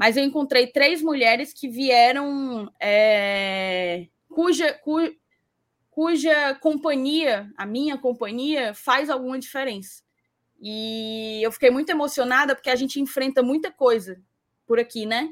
mas 0.00 0.16
eu 0.16 0.24
encontrei 0.24 0.66
três 0.66 1.02
mulheres 1.02 1.52
que 1.52 1.68
vieram, 1.68 2.72
é, 2.80 4.06
cuja, 4.30 4.72
cu, 4.82 4.96
cuja 5.90 6.54
companhia, 6.54 7.52
a 7.54 7.66
minha 7.66 7.98
companhia, 7.98 8.72
faz 8.72 9.10
alguma 9.10 9.38
diferença. 9.38 10.02
E 10.58 11.42
eu 11.42 11.52
fiquei 11.52 11.70
muito 11.70 11.90
emocionada 11.90 12.54
porque 12.54 12.70
a 12.70 12.76
gente 12.76 12.98
enfrenta 12.98 13.42
muita 13.42 13.70
coisa 13.70 14.18
por 14.66 14.80
aqui, 14.80 15.04
né? 15.04 15.28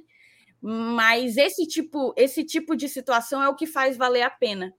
Mas 0.61 1.39
esse 1.39 1.67
tipo, 1.67 2.13
esse 2.15 2.45
tipo 2.45 2.77
de 2.77 2.91
situação 2.91 3.43
é 3.43 3.49
o 3.49 3.57
que 3.57 3.67
faz 3.67 3.97
valer 3.97 4.21
a 4.21 4.29
pena 4.29 4.75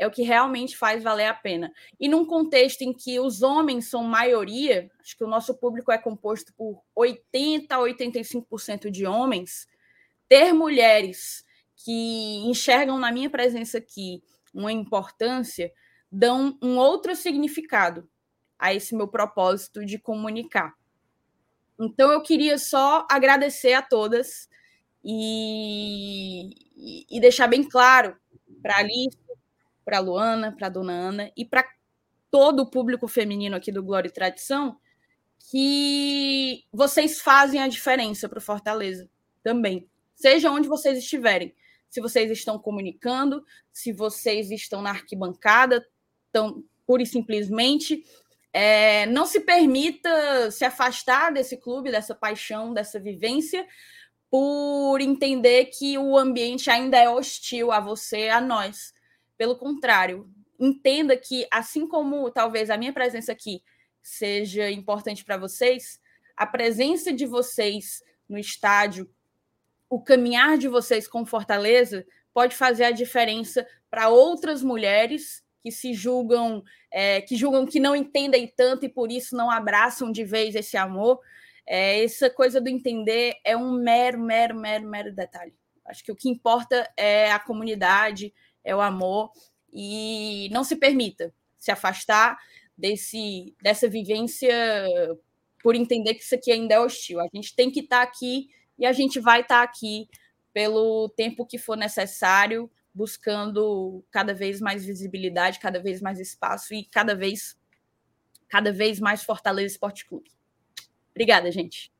é 0.00 0.06
o 0.06 0.10
que 0.10 0.22
realmente 0.22 0.78
faz 0.78 1.02
valer 1.02 1.26
a 1.26 1.34
pena. 1.34 1.70
E 2.00 2.08
num 2.08 2.24
contexto 2.24 2.80
em 2.80 2.90
que 2.90 3.20
os 3.20 3.42
homens 3.42 3.90
são 3.90 4.02
maioria, 4.02 4.90
acho 4.98 5.14
que 5.14 5.22
o 5.22 5.28
nosso 5.28 5.54
público 5.54 5.92
é 5.92 5.98
composto 5.98 6.54
por 6.54 6.82
80 6.96 7.76
a 7.76 7.80
85% 7.80 8.90
de 8.90 9.04
homens, 9.04 9.68
ter 10.26 10.54
mulheres 10.54 11.44
que 11.76 12.38
enxergam 12.46 12.98
na 12.98 13.12
minha 13.12 13.28
presença 13.28 13.76
aqui 13.76 14.22
uma 14.54 14.72
importância, 14.72 15.70
dão 16.10 16.58
um 16.62 16.78
outro 16.78 17.14
significado 17.14 18.08
a 18.58 18.72
esse 18.72 18.96
meu 18.96 19.06
propósito 19.06 19.84
de 19.84 19.98
comunicar. 19.98 20.72
Então 21.78 22.10
eu 22.10 22.22
queria 22.22 22.56
só 22.56 23.06
agradecer 23.10 23.74
a 23.74 23.82
todas 23.82 24.48
e, 25.04 27.06
e 27.10 27.20
deixar 27.20 27.48
bem 27.48 27.62
claro 27.62 28.16
para 28.62 28.76
a 28.76 28.78
Alice, 28.78 29.18
para 29.90 29.98
a 29.98 30.00
Luana, 30.00 30.52
para 30.52 30.68
a 30.68 30.70
Dona 30.70 30.92
Ana 30.92 31.32
e 31.36 31.44
para 31.44 31.68
todo 32.30 32.60
o 32.60 32.70
público 32.70 33.08
feminino 33.08 33.56
aqui 33.56 33.72
do 33.72 33.82
Glória 33.82 34.06
e 34.06 34.12
Tradição 34.12 34.78
que 35.50 36.64
vocês 36.72 37.20
fazem 37.20 37.60
a 37.60 37.66
diferença 37.66 38.28
para 38.28 38.38
o 38.38 38.42
Fortaleza 38.42 39.10
também, 39.42 39.88
seja 40.14 40.48
onde 40.48 40.68
vocês 40.68 40.96
estiverem. 40.96 41.52
Se 41.88 42.00
vocês 42.00 42.30
estão 42.30 42.56
comunicando, 42.56 43.44
se 43.72 43.92
vocês 43.92 44.52
estão 44.52 44.80
na 44.80 44.90
arquibancada, 44.90 45.84
tão 46.30 46.62
pura 46.86 47.02
e 47.02 47.06
simplesmente, 47.06 48.04
é, 48.52 49.06
não 49.06 49.26
se 49.26 49.40
permita 49.40 50.52
se 50.52 50.64
afastar 50.64 51.32
desse 51.32 51.56
clube, 51.56 51.90
dessa 51.90 52.14
paixão, 52.14 52.72
dessa 52.72 53.00
vivência, 53.00 53.66
por 54.30 55.00
entender 55.00 55.64
que 55.64 55.98
o 55.98 56.16
ambiente 56.16 56.70
ainda 56.70 56.96
é 56.96 57.10
hostil 57.10 57.72
a 57.72 57.80
você, 57.80 58.28
a 58.28 58.40
nós. 58.40 58.94
Pelo 59.40 59.56
contrário, 59.56 60.30
entenda 60.58 61.16
que, 61.16 61.48
assim 61.50 61.88
como 61.88 62.30
talvez 62.30 62.68
a 62.68 62.76
minha 62.76 62.92
presença 62.92 63.32
aqui 63.32 63.62
seja 64.02 64.70
importante 64.70 65.24
para 65.24 65.38
vocês, 65.38 65.98
a 66.36 66.46
presença 66.46 67.10
de 67.10 67.24
vocês 67.24 68.02
no 68.28 68.36
estádio, 68.36 69.10
o 69.88 69.98
caminhar 69.98 70.58
de 70.58 70.68
vocês 70.68 71.08
com 71.08 71.24
Fortaleza 71.24 72.06
pode 72.34 72.54
fazer 72.54 72.84
a 72.84 72.90
diferença 72.90 73.66
para 73.88 74.10
outras 74.10 74.62
mulheres 74.62 75.42
que 75.62 75.72
se 75.72 75.94
julgam, 75.94 76.62
é, 76.92 77.22
que 77.22 77.34
julgam 77.34 77.64
que 77.64 77.80
não 77.80 77.96
entendem 77.96 78.46
tanto 78.46 78.84
e 78.84 78.90
por 78.90 79.10
isso 79.10 79.34
não 79.34 79.50
abraçam 79.50 80.12
de 80.12 80.22
vez 80.22 80.54
esse 80.54 80.76
amor. 80.76 81.18
É, 81.66 82.04
essa 82.04 82.28
coisa 82.28 82.60
do 82.60 82.68
entender 82.68 83.36
é 83.42 83.56
um 83.56 83.72
mero, 83.72 84.20
mero, 84.20 84.54
mero, 84.54 84.86
mero 84.86 85.14
detalhe. 85.14 85.54
Acho 85.86 86.04
que 86.04 86.12
o 86.12 86.16
que 86.16 86.28
importa 86.28 86.86
é 86.94 87.32
a 87.32 87.38
comunidade, 87.38 88.34
é 88.64 88.74
o 88.74 88.80
amor 88.80 89.30
e 89.72 90.48
não 90.52 90.64
se 90.64 90.76
permita 90.76 91.32
se 91.58 91.70
afastar 91.70 92.38
desse 92.76 93.54
dessa 93.62 93.88
vivência 93.88 94.48
por 95.62 95.74
entender 95.74 96.14
que 96.14 96.22
isso 96.22 96.34
aqui 96.34 96.50
ainda 96.50 96.74
é 96.74 96.80
hostil. 96.80 97.20
A 97.20 97.28
gente 97.32 97.54
tem 97.54 97.70
que 97.70 97.80
estar 97.80 97.98
tá 97.98 98.02
aqui 98.02 98.48
E 98.78 98.86
a 98.86 98.92
gente 98.92 99.20
vai 99.20 99.42
estar 99.42 99.58
tá 99.58 99.62
aqui 99.62 100.08
pelo 100.52 101.08
tempo 101.10 101.46
que 101.46 101.58
for 101.58 101.76
necessário, 101.76 102.70
buscando 102.92 104.02
cada 104.10 104.34
vez 104.34 104.60
mais 104.60 104.84
visibilidade, 104.84 105.60
cada 105.60 105.78
vez 105.78 106.00
mais 106.00 106.18
espaço 106.18 106.74
e 106.74 106.84
cada 106.84 107.14
vez 107.14 107.56
cada 108.48 108.72
vez 108.72 108.98
mais 108.98 109.22
Fortaleza 109.22 109.74
Esporte 109.74 110.06
Clube. 110.06 110.30
Obrigada, 111.10 111.52
gente. 111.52 111.92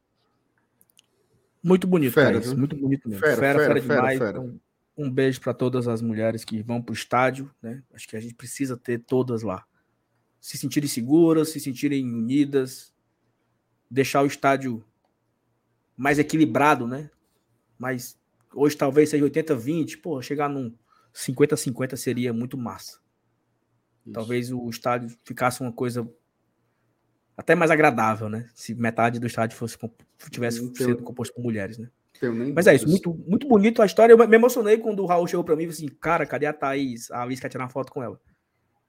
Muito 1.62 1.86
bonito, 1.86 2.12
fera, 2.12 2.40
muito 2.56 2.74
bonito 2.74 3.08
mesmo. 3.08 3.20
Fera, 3.20 3.36
fera, 3.36 3.58
fera, 3.58 3.74
fera 3.74 3.80
demais. 3.80 4.18
Fera, 4.18 4.40
um, 4.40 4.58
um, 5.04 5.10
beijo 5.10 5.40
para 5.40 5.54
todas 5.54 5.88
as 5.88 6.02
mulheres 6.02 6.44
que 6.44 6.62
vão 6.62 6.82
para 6.82 6.92
o 6.92 6.94
estádio, 6.94 7.50
né? 7.62 7.82
Acho 7.92 8.08
que 8.08 8.16
a 8.16 8.20
gente 8.20 8.34
precisa 8.34 8.76
ter 8.76 8.98
todas 8.98 9.42
lá. 9.42 9.64
Se 10.40 10.56
sentirem 10.56 10.88
seguras, 10.88 11.50
se 11.50 11.60
sentirem 11.60 12.04
unidas, 12.04 12.94
deixar 13.90 14.22
o 14.22 14.26
estádio 14.26 14.84
mais 15.96 16.18
equilibrado, 16.18 16.86
né? 16.86 17.10
Mas 17.78 18.18
hoje 18.54 18.76
talvez 18.76 19.10
seja 19.10 19.24
80-20, 19.24 20.00
pô, 20.00 20.20
chegar 20.22 20.48
num 20.48 20.74
50-50 21.14 21.96
seria 21.96 22.32
muito 22.32 22.56
massa. 22.56 23.00
Isso. 24.04 24.12
Talvez 24.12 24.52
o 24.52 24.68
estádio 24.68 25.16
ficasse 25.24 25.60
uma 25.60 25.72
coisa 25.72 26.08
até 27.36 27.54
mais 27.54 27.70
agradável, 27.70 28.28
né? 28.28 28.48
Se 28.54 28.74
metade 28.74 29.18
do 29.18 29.26
estádio 29.26 29.56
fosse 29.56 29.78
tivesse 30.30 30.58
sido 30.74 31.02
composto 31.02 31.34
por 31.34 31.42
mulheres, 31.42 31.78
né? 31.78 31.90
Mas 32.54 32.66
é 32.66 32.74
isso, 32.74 32.88
muito, 32.88 33.14
muito 33.26 33.48
bonito 33.48 33.80
a 33.80 33.86
história. 33.86 34.12
Eu 34.12 34.28
me 34.28 34.36
emocionei 34.36 34.76
quando 34.76 35.02
o 35.02 35.06
Raul 35.06 35.26
chegou 35.26 35.44
para 35.44 35.56
mim 35.56 35.64
e 35.64 35.66
disse 35.68 35.84
assim: 35.84 35.94
Cara, 35.94 36.26
cadê 36.26 36.46
a 36.46 36.52
Thaís? 36.52 37.10
A 37.10 37.22
Alice 37.22 37.40
quer 37.40 37.48
tirar 37.48 37.64
uma 37.64 37.70
foto 37.70 37.90
com 37.92 38.02
ela. 38.02 38.20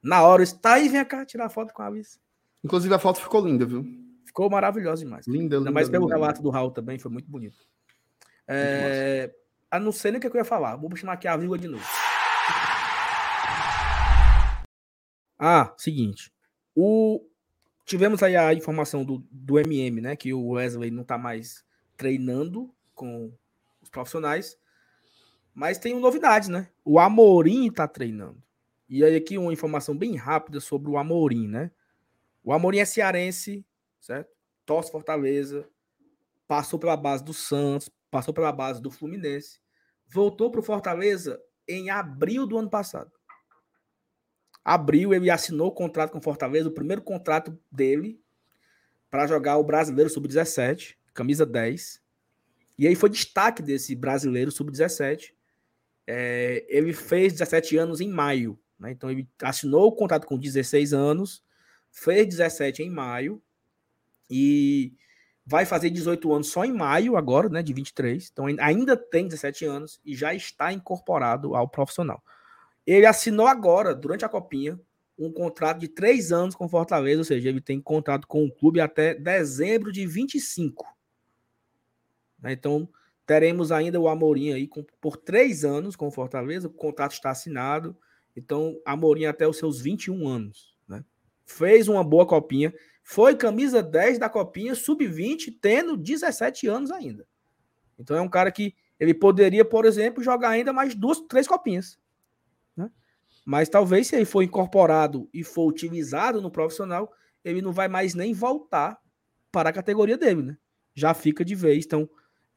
Na 0.03 0.21
hora, 0.23 0.41
eu 0.41 0.45
disse: 0.45 0.59
Thaís, 0.59 0.91
vem 0.91 1.05
cá 1.05 1.25
tirar 1.25 1.49
foto 1.49 1.73
com 1.73 1.82
a 1.82 1.88
Alice. 1.88 2.19
Inclusive, 2.63 2.93
a 2.93 2.99
foto 2.99 3.21
ficou 3.21 3.45
linda, 3.45 3.65
viu? 3.65 3.86
Ficou 4.25 4.49
maravilhosa 4.49 5.03
demais. 5.03 5.27
Linda, 5.27 5.57
Ainda 5.57 5.71
mais 5.71 5.89
pelo 5.89 6.05
linda, 6.05 6.15
relato 6.15 6.39
linda. 6.39 6.43
do 6.43 6.49
Raul 6.49 6.71
também, 6.71 6.99
foi 6.99 7.11
muito 7.11 7.29
bonito. 7.29 7.57
É... 8.47 9.32
Ah, 9.69 9.79
não 9.79 9.91
sei 9.91 10.11
nem 10.11 10.19
o 10.19 10.21
que 10.21 10.27
eu 10.27 10.36
ia 10.36 10.43
falar. 10.43 10.75
Vou 10.75 10.93
chamar 10.95 11.13
aqui 11.13 11.27
a 11.27 11.38
vírgula 11.38 11.57
de 11.57 11.67
novo. 11.67 11.84
Ah, 15.39 15.73
seguinte. 15.77 16.32
O, 16.75 17.25
tivemos 17.86 18.21
aí 18.21 18.36
a 18.36 18.53
informação 18.53 19.03
do, 19.03 19.25
do 19.32 19.59
MM, 19.59 20.01
né? 20.01 20.15
Que 20.15 20.34
o 20.34 20.49
Wesley 20.51 20.91
não 20.91 21.01
está 21.01 21.17
mais 21.17 21.63
treinando 21.97 22.73
com 23.02 23.34
os 23.82 23.89
profissionais. 23.89 24.58
Mas 25.54 25.78
tem 25.78 25.99
novidades, 25.99 26.47
né? 26.47 26.70
O 26.86 26.99
Amorim 26.99 27.68
está 27.68 27.88
treinando. 27.88 28.41
E 28.88 29.04
aí 29.04 29.16
aqui 29.16 29.38
uma 29.38 29.52
informação 29.52 29.97
bem 29.97 30.16
rápida 30.16 30.60
sobre 30.60 30.89
o 30.89 30.97
Amorim, 30.97 31.47
né? 31.47 31.72
O 32.43 32.54
Amorim 32.54 32.80
é 32.80 32.86
cearense, 32.86 33.66
certo? 33.99 34.30
Torce 34.66 34.91
Fortaleza, 34.91 35.68
passou 36.47 36.80
pela 36.80 36.95
base 36.95 37.24
do 37.24 37.34
Santos, 37.34 37.89
passou 38.10 38.34
pela 38.34 38.52
base 38.52 38.82
do 38.82 38.91
Fluminense, 38.91 39.60
voltou 40.08 40.52
para 40.52 40.60
o 40.60 40.64
Fortaleza 40.64 41.41
em 41.68 41.89
abril 41.89 42.45
do 42.45 42.58
ano 42.58 42.70
passado 42.70 43.12
abril 44.64 45.14
ele 45.14 45.30
assinou 45.30 45.68
o 45.68 45.74
contrato 45.74 46.12
com 46.12 46.20
o 46.20 46.24
Fortaleza, 46.24 46.70
o 46.70 46.74
primeiro 46.74 47.02
contrato 47.02 47.58
dele 47.72 48.22
para 49.10 49.28
jogar 49.28 49.58
o 49.58 49.64
Brasileiro 49.64 50.10
Sub-17, 50.10 50.95
camisa 51.14 51.45
10. 51.45 52.01
E 52.78 52.88
aí 52.88 52.95
foi 52.95 53.09
destaque 53.09 53.61
desse 53.61 53.95
Brasileiro 53.95 54.51
Sub-17. 54.51 55.34
É, 56.07 56.65
ele 56.67 56.93
fez 56.93 57.34
17 57.34 57.78
anos 57.78 58.01
em 58.01 58.09
maio, 58.09 58.59
né? 58.80 58.91
Então 58.91 59.09
ele 59.09 59.28
assinou 59.41 59.88
o 59.88 59.91
contrato 59.91 60.26
com 60.26 60.38
16 60.38 60.93
anos, 60.93 61.43
fez 61.91 62.28
17 62.28 62.84
em 62.84 62.89
maio 62.89 63.41
e 64.30 64.93
vai 65.45 65.65
fazer 65.65 65.89
18 65.89 66.34
anos 66.34 66.47
só 66.47 66.63
em 66.63 66.72
maio 66.72 67.17
agora, 67.17 67.49
né, 67.49 67.61
de 67.61 67.74
23. 67.74 68.30
Então 68.32 68.45
ainda 68.59 68.95
tem 68.95 69.28
17 69.28 69.65
anos 69.65 69.99
e 70.05 70.15
já 70.15 70.34
está 70.34 70.72
incorporado 70.72 71.55
ao 71.55 71.67
profissional. 71.67 72.24
Ele 72.86 73.05
assinou 73.05 73.47
agora, 73.47 73.93
durante 73.93 74.26
a 74.26 74.30
Copinha, 74.30 74.80
um 75.17 75.32
contrato 75.32 75.80
de 75.80 75.88
três 75.88 76.32
anos 76.32 76.55
com 76.55 76.67
Fortaleza, 76.67 77.19
ou 77.19 77.26
seja, 77.26 77.49
ele 77.49 77.61
tem 77.61 77.80
contrato 77.80 78.28
com 78.28 78.43
o 78.43 78.51
clube 78.51 78.80
até 78.80 79.13
dezembro 79.13 79.91
de 79.91 80.05
25. 80.07 80.86
Né, 82.42 82.54
então, 82.54 82.89
teremos 83.26 83.72
ainda 83.72 84.00
o 84.00 84.08
Amorim 84.08 84.54
aí 84.54 84.68
com, 84.68 84.84
por 85.00 85.18
três 85.18 85.64
anos 85.64 85.96
com 85.96 86.12
Fortaleza, 86.12 86.68
o 86.68 86.72
contrato 86.72 87.14
está 87.14 87.30
assinado. 87.30 87.96
Então, 88.36 88.80
Amorim 88.86 89.26
até 89.26 89.48
os 89.48 89.58
seus 89.58 89.80
21 89.80 90.28
anos. 90.28 90.76
Né? 90.88 91.04
Fez 91.46 91.88
uma 91.88 92.04
boa 92.04 92.26
copinha, 92.26 92.74
foi 93.04 93.36
camisa 93.36 93.84
10 93.84 94.20
da 94.20 94.30
copinha, 94.30 94.76
sub-20, 94.76 95.58
tendo 95.62 95.98
17 95.98 96.68
anos 96.68 96.92
ainda. 96.92 97.28
Então, 98.00 98.18
é 98.18 98.22
um 98.22 98.30
cara 98.30 98.52
que 98.52 98.76
ele 99.00 99.14
poderia, 99.14 99.66
por 99.66 99.86
exemplo, 99.86 100.24
jogar 100.24 100.50
ainda 100.50 100.72
mais 100.72 100.96
duas, 100.96 101.20
três 101.22 101.48
copinhas. 101.48 102.00
Mas 103.46 103.70
talvez 103.70 104.08
se 104.08 104.16
ele 104.16 104.26
for 104.26 104.44
incorporado 104.44 105.28
e 105.34 105.44
for 105.44 105.68
utilizado 105.68 106.42
no 106.42 106.52
profissional, 106.52 107.12
ele 107.44 107.62
não 107.62 107.72
vai 107.72 107.88
mais 107.88 108.14
nem 108.14 108.34
voltar 108.34 109.00
para 109.52 109.70
a 109.70 109.74
categoria 109.74 110.18
dele, 110.18 110.42
né? 110.42 110.58
Já 110.94 111.14
fica 111.14 111.44
de 111.44 111.56
vez. 111.56 111.86
Então, 111.86 112.10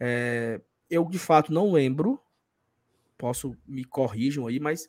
é, 0.06 0.60
eu 0.90 1.06
de 1.06 1.18
fato 1.18 1.50
não 1.50 1.72
lembro, 1.72 2.20
posso 3.16 3.56
me 3.66 3.84
corrijam 3.84 4.46
aí, 4.46 4.60
mas 4.60 4.86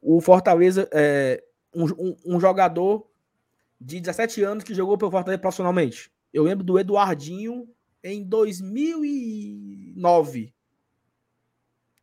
o 0.00 0.18
Fortaleza 0.22 0.88
é 0.92 1.44
um, 1.74 1.84
um, 1.84 2.16
um 2.24 2.40
jogador 2.40 3.06
de 3.78 4.00
17 4.00 4.42
anos 4.42 4.64
que 4.64 4.72
jogou 4.72 4.96
pelo 4.96 5.10
Fortaleza 5.10 5.40
profissionalmente. 5.40 6.10
Eu 6.32 6.44
lembro 6.44 6.64
do 6.64 6.78
Eduardinho 6.78 7.68
em 8.02 8.24
2009. 8.24 10.54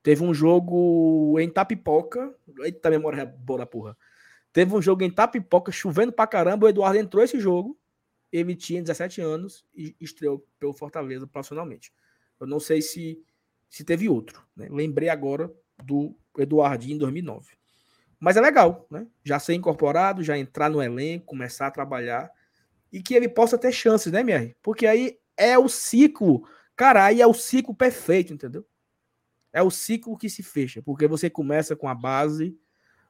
Teve 0.04 0.24
um 0.24 0.32
jogo 0.32 1.40
em 1.40 1.50
Tapipoca. 1.50 2.36
Eita, 2.60 2.92
memória 2.92 3.26
boa 3.26 3.58
da 3.60 3.66
porra. 3.66 3.98
Teve 4.54 4.76
um 4.76 4.82
jogo 4.82 5.04
em 5.04 5.10
Tapipoca, 5.10 5.72
chovendo 5.72 6.12
pra 6.12 6.28
caramba. 6.28 6.68
O 6.68 6.70
Eduardo 6.70 7.00
entrou 7.00 7.24
esse 7.24 7.40
jogo. 7.40 7.79
Ele 8.32 8.56
tinha 8.56 8.82
17 8.82 9.22
anos 9.22 9.66
e 9.74 9.96
estreou 10.00 10.46
pelo 10.60 10.74
Fortaleza 10.74 11.26
profissionalmente. 11.26 11.92
Eu 12.40 12.48
não 12.48 12.60
sei 12.60 12.82
se, 12.82 13.22
se 13.70 13.84
teve 13.84 14.08
outro. 14.08 14.46
Né? 14.56 14.68
Lembrei 14.70 15.10
agora 15.10 15.52
do 15.84 16.16
Eduardinho 16.38 16.96
em 16.96 17.00
2009. 17.00 17.58
Mas 18.20 18.36
é 18.36 18.42
legal, 18.42 18.86
né? 18.92 19.08
Já 19.24 19.40
ser 19.40 19.54
incorporado, 19.54 20.24
já 20.24 20.38
entrar 20.38 20.70
no 20.70 20.82
elenco, 20.82 21.26
começar 21.26 21.68
a 21.68 21.72
trabalhar 21.72 22.30
e 22.92 23.02
que 23.02 23.14
ele 23.14 23.30
possa 23.30 23.58
ter 23.58 23.72
chances, 23.72 24.12
né, 24.12 24.20
MR? 24.20 24.56
Porque 24.62 24.86
aí 24.86 25.18
é 25.38 25.58
o 25.58 25.70
ciclo, 25.70 26.44
cara, 26.76 27.06
aí 27.06 27.22
é 27.22 27.28
o 27.28 27.34
ciclo 27.34 27.74
perfeito, 27.74 28.34
entendeu? 28.34 28.66
É 29.54 29.64
o 29.64 29.72
ciclo 29.72 30.18
que 30.18 30.30
se 30.30 30.44
fecha, 30.44 30.82
porque 30.82 31.08
você 31.08 31.30
começa 31.30 31.76
com 31.76 31.88
a 31.88 31.96
base, 31.96 32.58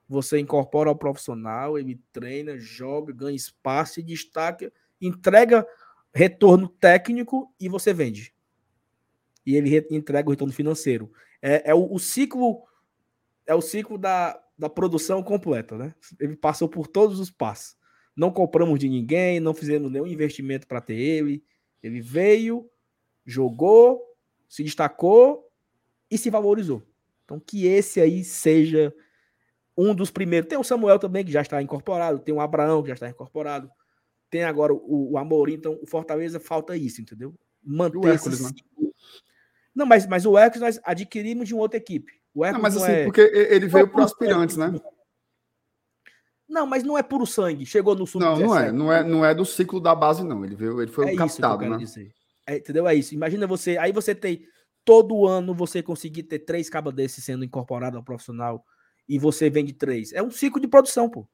você 0.07 0.39
incorpora 0.39 0.89
ao 0.89 0.95
profissional, 0.95 1.77
ele 1.77 2.01
treina, 2.11 2.57
joga, 2.57 3.11
ganha 3.11 3.35
espaço, 3.35 4.01
destaca, 4.03 4.71
entrega 5.01 5.65
retorno 6.13 6.67
técnico 6.67 7.53
e 7.59 7.69
você 7.69 7.93
vende. 7.93 8.33
E 9.45 9.55
ele 9.55 9.85
entrega 9.91 10.27
o 10.27 10.31
retorno 10.31 10.53
financeiro. 10.53 11.11
É, 11.41 11.71
é 11.71 11.75
o, 11.75 11.93
o, 11.93 11.99
ciclo 11.99 12.63
é 13.45 13.55
o 13.55 13.61
ciclo 13.61 13.97
da, 13.97 14.39
da 14.57 14.69
produção 14.69 15.23
completa, 15.23 15.77
né? 15.77 15.95
Ele 16.19 16.35
passou 16.35 16.67
por 16.67 16.87
todos 16.87 17.19
os 17.19 17.31
passos. 17.31 17.77
Não 18.15 18.31
compramos 18.31 18.79
de 18.79 18.89
ninguém, 18.89 19.39
não 19.39 19.53
fizemos 19.53 19.91
nenhum 19.91 20.05
investimento 20.05 20.67
para 20.67 20.81
ter 20.81 20.95
ele. 20.95 21.43
Ele 21.81 22.01
veio, 22.01 22.69
jogou, 23.25 24.01
se 24.47 24.63
destacou 24.63 25.49
e 26.11 26.17
se 26.17 26.29
valorizou. 26.29 26.83
Então, 27.23 27.39
que 27.39 27.65
esse 27.65 28.01
aí 28.01 28.23
seja 28.23 28.93
um 29.77 29.95
dos 29.95 30.11
primeiros. 30.11 30.49
Tem 30.49 30.57
o 30.57 30.63
Samuel 30.63 30.99
também, 30.99 31.23
que 31.23 31.31
já 31.31 31.41
está 31.41 31.61
incorporado, 31.61 32.19
tem 32.19 32.33
o 32.33 32.41
Abraão, 32.41 32.81
que 32.81 32.89
já 32.89 32.95
está 32.95 33.09
incorporado, 33.09 33.71
tem 34.29 34.43
agora 34.43 34.73
o, 34.73 35.11
o 35.11 35.17
Amorim. 35.17 35.53
Então, 35.53 35.77
o 35.81 35.85
Fortaleza 35.85 36.39
falta 36.39 36.75
isso, 36.75 37.01
entendeu? 37.01 37.33
Manter 37.63 37.97
o 37.97 38.07
Hércules, 38.07 38.39
esse... 38.39 38.53
né? 38.53 38.59
Não, 39.75 39.85
mas, 39.85 40.05
mas 40.07 40.25
o 40.25 40.37
Hércules 40.37 40.61
nós 40.61 40.79
adquirimos 40.83 41.47
de 41.47 41.53
uma 41.53 41.63
outra 41.63 41.77
equipe. 41.77 42.11
O 42.33 42.45
Hércules 42.45 42.75
não, 42.75 42.81
mas 42.81 42.89
assim, 42.89 43.01
é... 43.01 43.05
porque 43.05 43.21
ele 43.21 43.67
veio 43.67 43.87
para 43.87 44.03
aspirantes, 44.03 44.57
né? 44.57 44.73
Não, 46.49 46.65
mas 46.65 46.83
não 46.83 46.97
é 46.97 47.03
puro 47.03 47.27
sangue. 47.27 47.65
Chegou 47.65 47.95
no 47.95 48.07
sub 48.07 48.25
Não, 48.25 48.39
não 48.39 48.57
é, 48.57 48.71
não 48.71 48.91
é, 48.91 49.03
não 49.03 49.25
é 49.25 49.35
do 49.35 49.45
ciclo 49.45 49.79
da 49.79 49.93
base 49.93 50.23
não. 50.23 50.43
Ele 50.43 50.55
veio, 50.55 50.81
ele 50.81 50.91
foi 50.91 51.11
é 51.11 51.15
captado, 51.15 51.69
né? 51.69 51.77
É, 52.47 52.57
entendeu? 52.57 52.87
É 52.87 52.95
isso. 52.95 53.13
Imagina 53.13 53.45
você, 53.45 53.77
aí 53.77 53.91
você 53.91 54.15
tem 54.15 54.43
todo 54.83 55.27
ano 55.27 55.53
você 55.53 55.83
conseguir 55.83 56.23
ter 56.23 56.39
três 56.39 56.67
cabas 56.67 56.93
desses 56.95 57.23
sendo 57.23 57.45
incorporado 57.45 57.97
ao 57.97 58.03
profissional 58.03 58.65
e 59.07 59.19
você 59.19 59.49
vende 59.49 59.73
três. 59.73 60.11
É 60.11 60.23
um 60.23 60.31
ciclo 60.31 60.59
de 60.59 60.67
produção, 60.67 61.07
pô. 61.07 61.29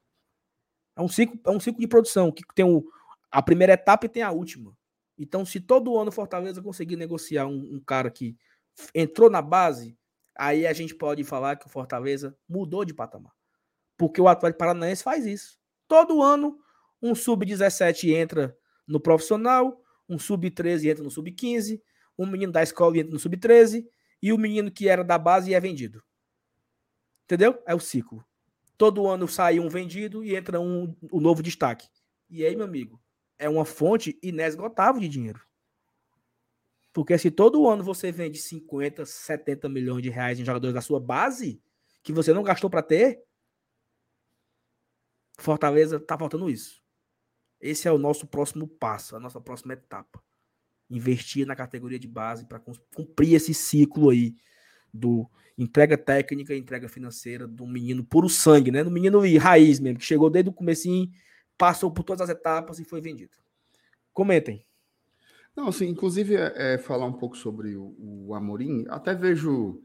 É 0.95 1.01
um 1.01 1.07
ciclo, 1.07 1.39
é 1.45 1.49
um 1.49 1.59
ciclo 1.59 1.79
de 1.79 1.87
produção 1.87 2.31
que 2.31 2.43
tem 2.53 2.65
o, 2.65 2.85
a 3.31 3.41
primeira 3.41 3.73
etapa 3.73 4.05
e 4.05 4.09
tem 4.09 4.23
a 4.23 4.31
última. 4.31 4.75
Então, 5.17 5.45
se 5.45 5.59
todo 5.59 5.97
ano 5.97 6.11
Fortaleza 6.11 6.61
conseguir 6.61 6.95
negociar 6.95 7.47
um, 7.47 7.75
um 7.75 7.79
cara 7.79 8.09
que 8.09 8.37
entrou 8.93 9.29
na 9.29 9.41
base, 9.41 9.97
aí 10.35 10.67
a 10.67 10.73
gente 10.73 10.93
pode 10.93 11.23
falar 11.23 11.55
que 11.55 11.65
o 11.65 11.69
Fortaleza 11.69 12.37
mudou 12.47 12.83
de 12.83 12.93
patamar. 12.93 13.33
Porque 13.97 14.19
o 14.19 14.27
Atlético 14.27 14.59
Paranaense 14.59 15.03
faz 15.03 15.25
isso. 15.25 15.57
Todo 15.87 16.21
ano, 16.21 16.57
um 17.01 17.15
sub-17 17.15 18.13
entra 18.13 18.57
no 18.87 18.99
profissional, 18.99 19.81
um 20.07 20.19
sub-13 20.19 20.89
entra 20.89 21.03
no 21.03 21.11
sub-15, 21.11 21.81
um 22.17 22.25
menino 22.25 22.51
da 22.51 22.61
escola 22.63 22.97
entra 22.97 23.11
no 23.11 23.19
sub-13 23.19 23.85
e 24.21 24.33
o 24.33 24.37
menino 24.37 24.71
que 24.71 24.87
era 24.89 25.03
da 25.03 25.17
base 25.17 25.53
é 25.53 25.59
vendido. 25.59 26.03
Entendeu? 27.23 27.61
É 27.65 27.73
o 27.73 27.79
ciclo. 27.79 28.25
Todo 28.77 29.07
ano 29.07 29.27
sai 29.27 29.59
um 29.59 29.69
vendido 29.69 30.23
e 30.23 30.35
entra 30.35 30.59
um, 30.59 30.95
um 31.11 31.19
novo 31.19 31.41
destaque. 31.41 31.87
E 32.29 32.45
aí, 32.45 32.55
meu 32.55 32.65
amigo, 32.65 33.01
é 33.37 33.47
uma 33.47 33.65
fonte 33.65 34.19
inesgotável 34.21 34.99
de 34.99 35.07
dinheiro. 35.07 35.41
Porque 36.91 37.17
se 37.17 37.29
todo 37.29 37.67
ano 37.67 37.83
você 37.83 38.11
vende 38.11 38.37
50, 38.37 39.05
70 39.05 39.67
milhões 39.67 40.01
de 40.01 40.09
reais 40.09 40.39
em 40.39 40.45
jogadores 40.45 40.73
da 40.73 40.81
sua 40.81 40.99
base, 40.99 41.61
que 42.01 42.13
você 42.13 42.33
não 42.33 42.43
gastou 42.43 42.69
para 42.69 42.81
ter, 42.81 43.21
Fortaleza 45.37 45.99
tá 45.99 46.17
faltando 46.17 46.49
isso. 46.49 46.81
Esse 47.59 47.87
é 47.87 47.91
o 47.91 47.97
nosso 47.97 48.27
próximo 48.27 48.67
passo, 48.67 49.15
a 49.15 49.19
nossa 49.19 49.41
próxima 49.41 49.73
etapa. 49.73 50.23
Investir 50.89 51.45
na 51.45 51.55
categoria 51.55 51.99
de 51.99 52.07
base 52.07 52.45
para 52.45 52.61
cumprir 52.95 53.33
esse 53.33 53.53
ciclo 53.53 54.09
aí 54.09 54.35
do 54.95 55.29
entrega 55.57 55.97
técnica 55.97 56.55
entrega 56.55 56.89
financeira 56.89 57.47
do 57.47 57.65
menino 57.65 58.03
puro 58.03 58.27
sangue, 58.27 58.71
né? 58.71 58.83
Do 58.83 58.91
menino 58.91 59.21
raiz 59.37 59.79
mesmo, 59.79 59.99
que 59.99 60.05
chegou 60.05 60.29
desde 60.29 60.49
o 60.49 60.53
comecinho, 60.53 61.09
passou 61.57 61.91
por 61.91 62.03
todas 62.03 62.21
as 62.21 62.29
etapas 62.29 62.79
e 62.79 62.83
foi 62.85 63.01
vendido. 63.01 63.31
Comentem. 64.13 64.65
Não, 65.55 65.69
assim, 65.69 65.87
inclusive 65.87 66.35
é, 66.35 66.73
é 66.73 66.77
falar 66.77 67.05
um 67.05 67.13
pouco 67.13 67.37
sobre 67.37 67.75
o, 67.77 67.95
o, 67.97 68.33
Amorim, 68.35 68.85
até 68.89 69.13
vejo 69.13 69.81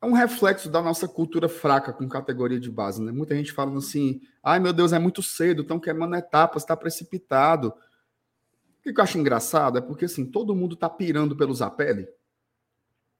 é 0.00 0.06
um 0.06 0.12
reflexo 0.12 0.68
da 0.68 0.80
nossa 0.80 1.08
cultura 1.08 1.48
fraca 1.48 1.92
com 1.92 2.08
categoria 2.08 2.58
de 2.58 2.70
base, 2.70 3.02
né? 3.02 3.10
Muita 3.10 3.34
gente 3.34 3.52
falando 3.52 3.78
assim, 3.78 4.20
ai 4.42 4.58
meu 4.60 4.72
Deus, 4.72 4.92
é 4.92 4.98
muito 4.98 5.22
cedo, 5.22 5.62
estão 5.62 5.78
queimando 5.78 6.16
etapas, 6.16 6.62
está 6.62 6.76
precipitado. 6.76 7.68
O 7.68 8.82
que 8.82 8.90
eu 8.90 9.02
acho 9.02 9.18
engraçado 9.18 9.78
é 9.78 9.80
porque 9.80 10.04
assim, 10.04 10.24
todo 10.24 10.54
mundo 10.54 10.74
está 10.74 10.88
pirando 10.88 11.36
pelo 11.36 11.54
Zapelli, 11.54 12.08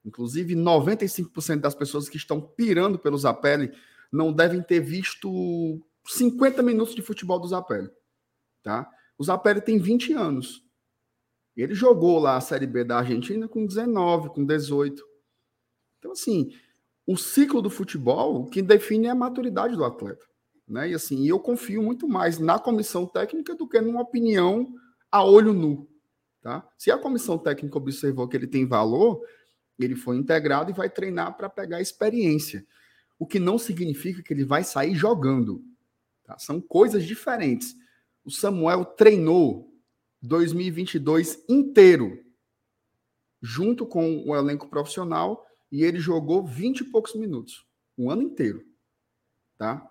Inclusive, 0.05 0.55
95% 0.55 1.59
das 1.59 1.75
pessoas 1.75 2.07
que 2.07 2.17
estão 2.17 2.41
pirando 2.41 2.97
pelo 2.97 3.17
Zapelli 3.17 3.71
não 4.11 4.33
devem 4.33 4.61
ter 4.61 4.79
visto 4.79 5.79
50 6.05 6.63
minutos 6.63 6.95
de 6.95 7.01
futebol 7.01 7.39
do 7.39 7.47
Zapelli. 7.47 7.89
Tá? 8.63 8.89
O 9.17 9.23
Zapelli 9.23 9.61
tem 9.61 9.77
20 9.77 10.13
anos. 10.13 10.63
Ele 11.55 11.73
jogou 11.73 12.19
lá 12.19 12.37
a 12.37 12.41
Série 12.41 12.65
B 12.65 12.83
da 12.83 12.99
Argentina 12.99 13.47
com 13.47 13.65
19, 13.65 14.29
com 14.29 14.45
18. 14.45 15.03
Então, 15.97 16.13
assim, 16.13 16.51
o 17.05 17.17
ciclo 17.17 17.61
do 17.61 17.69
futebol, 17.69 18.45
que 18.45 18.61
define 18.61 19.07
é 19.07 19.09
a 19.09 19.15
maturidade 19.15 19.75
do 19.75 19.83
atleta. 19.83 20.25
Né? 20.67 20.91
E 20.91 20.93
assim, 20.93 21.27
eu 21.27 21.39
confio 21.39 21.81
muito 21.81 22.07
mais 22.07 22.39
na 22.39 22.59
comissão 22.59 23.05
técnica 23.05 23.55
do 23.55 23.67
que 23.67 23.81
numa 23.81 24.01
opinião 24.01 24.71
a 25.11 25.25
olho 25.25 25.51
nu. 25.51 25.89
Tá? 26.41 26.65
Se 26.77 26.91
a 26.91 26.97
comissão 26.97 27.37
técnica 27.37 27.77
observou 27.77 28.27
que 28.27 28.37
ele 28.37 28.47
tem 28.47 28.65
valor, 28.65 29.21
ele 29.85 29.95
foi 29.95 30.17
integrado 30.17 30.69
e 30.69 30.73
vai 30.73 30.89
treinar 30.89 31.35
para 31.37 31.49
pegar 31.49 31.81
experiência. 31.81 32.65
O 33.17 33.25
que 33.25 33.39
não 33.39 33.57
significa 33.57 34.21
que 34.21 34.33
ele 34.33 34.43
vai 34.43 34.63
sair 34.63 34.95
jogando. 34.95 35.63
Tá? 36.23 36.37
São 36.37 36.59
coisas 36.61 37.05
diferentes. 37.05 37.75
O 38.23 38.31
Samuel 38.31 38.85
treinou 38.85 39.73
2022 40.21 41.43
inteiro, 41.47 42.23
junto 43.41 43.85
com 43.85 44.23
o 44.27 44.35
elenco 44.35 44.67
profissional, 44.67 45.45
e 45.71 45.83
ele 45.83 45.99
jogou 45.99 46.45
20 46.45 46.81
e 46.81 46.83
poucos 46.85 47.15
minutos, 47.15 47.65
o 47.97 48.11
ano 48.11 48.21
inteiro. 48.21 48.65
Tá? 49.57 49.89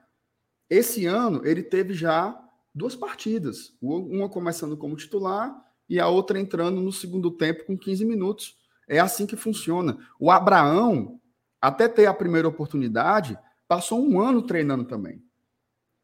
Esse 0.68 1.06
ano, 1.06 1.46
ele 1.46 1.62
teve 1.62 1.94
já 1.94 2.38
duas 2.74 2.94
partidas, 2.94 3.74
uma 3.80 4.28
começando 4.28 4.76
como 4.76 4.96
titular 4.96 5.64
e 5.88 5.98
a 5.98 6.08
outra 6.08 6.38
entrando 6.38 6.80
no 6.80 6.92
segundo 6.92 7.30
tempo 7.30 7.64
com 7.64 7.76
15 7.76 8.04
minutos 8.04 8.56
é 8.88 8.98
assim 8.98 9.26
que 9.26 9.36
funciona. 9.36 9.98
O 10.18 10.30
Abraão, 10.30 11.20
até 11.60 11.86
ter 11.86 12.06
a 12.06 12.14
primeira 12.14 12.48
oportunidade, 12.48 13.38
passou 13.66 14.02
um 14.02 14.20
ano 14.20 14.42
treinando 14.42 14.84
também. 14.84 15.22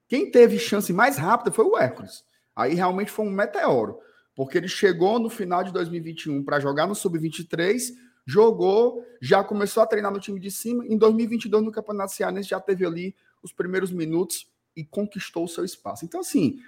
Quem 0.08 0.30
teve 0.30 0.58
chance 0.58 0.92
mais 0.92 1.16
rápida 1.16 1.50
foi 1.50 1.64
o 1.64 1.78
Hércules. 1.78 2.24
Aí 2.54 2.74
realmente 2.74 3.10
foi 3.10 3.26
um 3.26 3.30
meteoro, 3.30 3.98
porque 4.34 4.58
ele 4.58 4.68
chegou 4.68 5.18
no 5.18 5.28
final 5.28 5.64
de 5.64 5.72
2021 5.72 6.44
para 6.44 6.60
jogar 6.60 6.86
no 6.86 6.94
Sub-23, 6.94 7.80
jogou, 8.26 9.04
já 9.20 9.42
começou 9.42 9.82
a 9.82 9.86
treinar 9.86 10.12
no 10.12 10.20
time 10.20 10.38
de 10.38 10.50
cima. 10.50 10.86
Em 10.86 10.96
2022, 10.96 11.64
no 11.64 11.72
Campeonato 11.72 12.12
Cearense, 12.12 12.48
já 12.48 12.60
teve 12.60 12.86
ali 12.86 13.14
os 13.42 13.52
primeiros 13.52 13.90
minutos 13.90 14.50
e 14.76 14.84
conquistou 14.84 15.44
o 15.44 15.48
seu 15.48 15.64
espaço. 15.64 16.04
Então, 16.04 16.20
assim, 16.20 16.58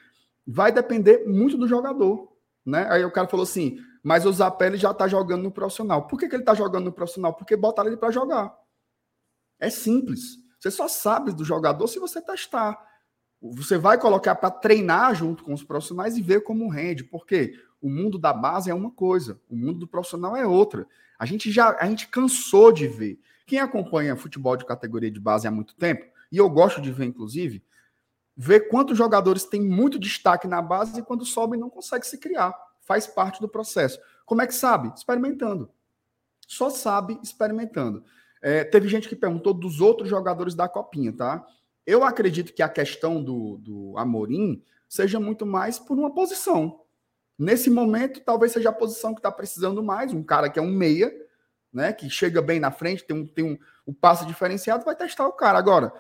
vai 0.47 0.73
depender 0.73 1.25
muito 1.27 1.57
do 1.57 1.69
jogador. 1.69 2.36
Né? 2.67 2.87
Aí 2.91 3.05
o 3.05 3.13
cara 3.13 3.29
falou 3.29 3.45
assim: 3.45 3.79
mas 4.03 4.27
o 4.27 4.33
Zapelli 4.33 4.77
já 4.77 4.91
está 4.91 5.07
jogando 5.07 5.45
no 5.45 5.51
profissional. 5.51 6.07
Por 6.07 6.19
que, 6.19 6.29
que 6.29 6.35
ele 6.35 6.43
está 6.43 6.55
jogando 6.55 6.87
no 6.87 6.93
profissional? 6.93 7.33
Porque 7.33 7.57
botaram 7.57 7.89
ele 7.89 7.97
para 7.97 8.11
jogar. 8.11 8.53
É 9.59 9.71
simples. 9.71 10.39
Você 10.59 10.71
só 10.71 10.89
sabe 10.89 11.33
do 11.33 11.45
jogador 11.45 11.87
se 11.87 11.99
você 11.99 12.21
testar. 12.21 12.77
Você 13.41 13.79
vai 13.79 13.99
colocar 13.99 14.35
para 14.35 14.51
treinar 14.51 15.15
junto 15.15 15.45
com 15.45 15.53
os 15.53 15.63
profissionais 15.63 16.17
e 16.17 16.23
ver 16.23 16.43
como 16.43 16.69
rende. 16.69 17.05
Porque 17.05 17.55
o 17.81 17.89
mundo 17.89 18.19
da 18.19 18.33
base 18.33 18.71
é 18.71 18.75
uma 18.75 18.91
coisa, 18.91 19.41
o 19.49 19.57
mundo 19.57 19.81
do 19.81 19.87
profissional 19.87 20.37
é 20.37 20.47
outra. 20.47 20.87
A 21.19 21.25
gente 21.25 21.51
já 21.51 21.77
a 21.79 21.87
gente 21.87 22.09
cansou 22.09 22.73
de 22.73 22.87
ver. 22.89 23.21
Quem 23.47 23.61
acompanha 23.61 24.17
futebol 24.17 24.57
de 24.57 24.65
categoria 24.65 25.11
de 25.11 25.21
base 25.21 25.47
há 25.47 25.51
muito 25.51 25.75
tempo, 25.77 26.05
e 26.33 26.37
eu 26.37 26.51
gosto 26.51 26.81
de 26.81 26.91
ver, 26.91 27.05
inclusive, 27.05 27.63
ver 28.37 28.69
quantos 28.69 28.99
jogadores 28.99 29.45
têm 29.45 29.63
muito 29.63 29.99
destaque 29.99 30.47
na 30.47 30.61
base 30.61 31.01
e 31.01 31.03
quando 31.03 31.25
sobem 31.25 31.59
não 31.59 31.71
consegue 31.71 32.07
se 32.07 32.19
criar 32.19 32.55
faz 32.87 33.07
parte 33.07 33.41
do 33.41 33.49
processo. 33.49 33.99
Como 34.25 34.41
é 34.41 34.47
que 34.47 34.55
sabe? 34.55 34.93
Experimentando. 34.97 35.69
Só 36.47 36.71
sabe 36.71 37.19
experimentando. 37.23 38.05
É, 38.41 38.63
teve 38.63 38.89
gente 38.89 39.09
que 39.09 39.17
perguntou 39.17 39.53
dos 39.53 39.81
outros 39.81 40.09
jogadores 40.09 40.55
da 40.55 40.69
Copinha, 40.69 41.13
tá? 41.13 41.45
Eu 41.85 42.05
acredito 42.05 42.53
que 42.53 42.63
a 42.63 42.69
questão 42.69 43.23
do, 43.23 43.59
do 43.59 43.99
Amorim 43.99 44.63
seja 44.89 45.19
muito 45.19 45.45
mais 45.45 45.79
por 45.79 45.99
uma 45.99 46.15
posição. 46.15 46.81
Nesse 47.37 47.69
momento, 47.69 48.21
talvez 48.21 48.53
seja 48.53 48.69
a 48.71 48.73
posição 48.73 49.13
que 49.13 49.19
está 49.19 49.33
precisando 49.33 49.83
mais. 49.83 50.13
Um 50.13 50.23
cara 50.23 50.49
que 50.49 50.59
é 50.59 50.63
um 50.63 50.71
meia, 50.71 51.13
né? 51.73 51.93
Que 51.93 52.09
chega 52.09 52.41
bem 52.41 52.61
na 52.61 52.71
frente, 52.71 53.05
tem 53.05 53.17
um, 53.17 53.27
tem 53.27 53.45
um, 53.45 53.59
um 53.87 53.93
passe 53.93 54.25
diferenciado, 54.25 54.85
vai 54.85 54.95
testar 54.95 55.27
o 55.27 55.33
cara. 55.33 55.59
Agora, 55.59 55.93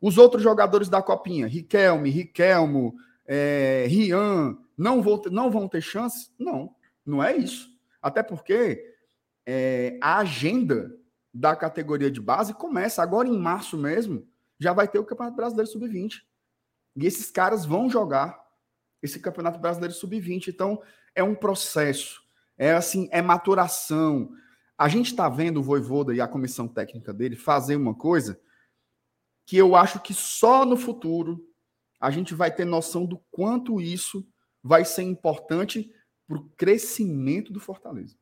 os 0.00 0.18
outros 0.18 0.42
jogadores 0.42 0.88
da 0.88 1.02
Copinha, 1.02 1.46
Riquelme, 1.46 2.10
Riquelmo, 2.10 2.94
é, 3.26 3.86
Rian, 3.88 4.56
não, 4.76 5.02
vou, 5.02 5.22
não 5.30 5.50
vão 5.50 5.68
ter 5.68 5.80
chance? 5.80 6.30
Não, 6.38 6.74
não 7.04 7.22
é 7.22 7.36
isso. 7.36 7.70
Até 8.00 8.22
porque 8.22 8.94
é, 9.44 9.98
a 10.02 10.18
agenda 10.18 10.94
da 11.32 11.54
categoria 11.54 12.10
de 12.10 12.20
base 12.20 12.54
começa 12.54 13.02
agora 13.02 13.28
em 13.28 13.38
março 13.38 13.76
mesmo, 13.76 14.26
já 14.58 14.72
vai 14.72 14.88
ter 14.88 14.98
o 14.98 15.04
Campeonato 15.04 15.36
Brasileiro 15.36 15.70
Sub-20. 15.70 16.22
E 16.96 17.06
esses 17.06 17.30
caras 17.30 17.66
vão 17.66 17.90
jogar 17.90 18.42
esse 19.02 19.20
Campeonato 19.20 19.58
Brasileiro 19.58 19.94
Sub-20. 19.94 20.48
Então, 20.48 20.80
é 21.14 21.22
um 21.22 21.34
processo, 21.34 22.22
é 22.56 22.72
assim, 22.72 23.08
é 23.12 23.20
maturação. 23.20 24.30
A 24.78 24.88
gente 24.88 25.10
está 25.10 25.28
vendo 25.28 25.60
o 25.60 25.62
Voivoda 25.62 26.14
e 26.14 26.20
a 26.20 26.28
comissão 26.28 26.66
técnica 26.66 27.12
dele 27.12 27.36
fazer 27.36 27.76
uma 27.76 27.94
coisa 27.94 28.40
que 29.46 29.56
eu 29.56 29.76
acho 29.76 30.00
que 30.00 30.12
só 30.12 30.66
no 30.66 30.76
futuro 30.76 31.48
a 32.00 32.10
gente 32.10 32.34
vai 32.34 32.54
ter 32.54 32.64
noção 32.64 33.06
do 33.06 33.18
quanto 33.30 33.80
isso 33.80 34.26
vai 34.62 34.84
ser 34.84 35.02
importante 35.02 35.90
para 36.26 36.36
o 36.36 36.48
crescimento 36.50 37.52
do 37.52 37.60
Fortaleza. 37.60 38.16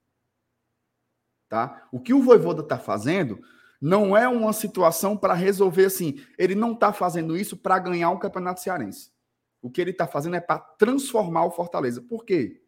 Tá? 1.48 1.88
O 1.90 1.98
que 1.98 2.12
o 2.12 2.22
Voivoda 2.22 2.62
está 2.62 2.78
fazendo 2.78 3.40
não 3.80 4.16
é 4.16 4.28
uma 4.28 4.52
situação 4.52 5.16
para 5.16 5.34
resolver 5.34 5.86
assim. 5.86 6.22
Ele 6.38 6.54
não 6.54 6.72
está 6.72 6.92
fazendo 6.92 7.36
isso 7.36 7.56
para 7.56 7.78
ganhar 7.78 8.10
o 8.10 8.18
Campeonato 8.18 8.60
Cearense. 8.60 9.10
O 9.60 9.70
que 9.70 9.80
ele 9.80 9.90
está 9.90 10.06
fazendo 10.06 10.36
é 10.36 10.40
para 10.40 10.58
transformar 10.58 11.46
o 11.46 11.50
Fortaleza. 11.50 12.02
Por 12.02 12.24
quê? 12.24 12.62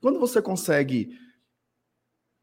Quando 0.00 0.20
você 0.20 0.42
consegue 0.42 1.18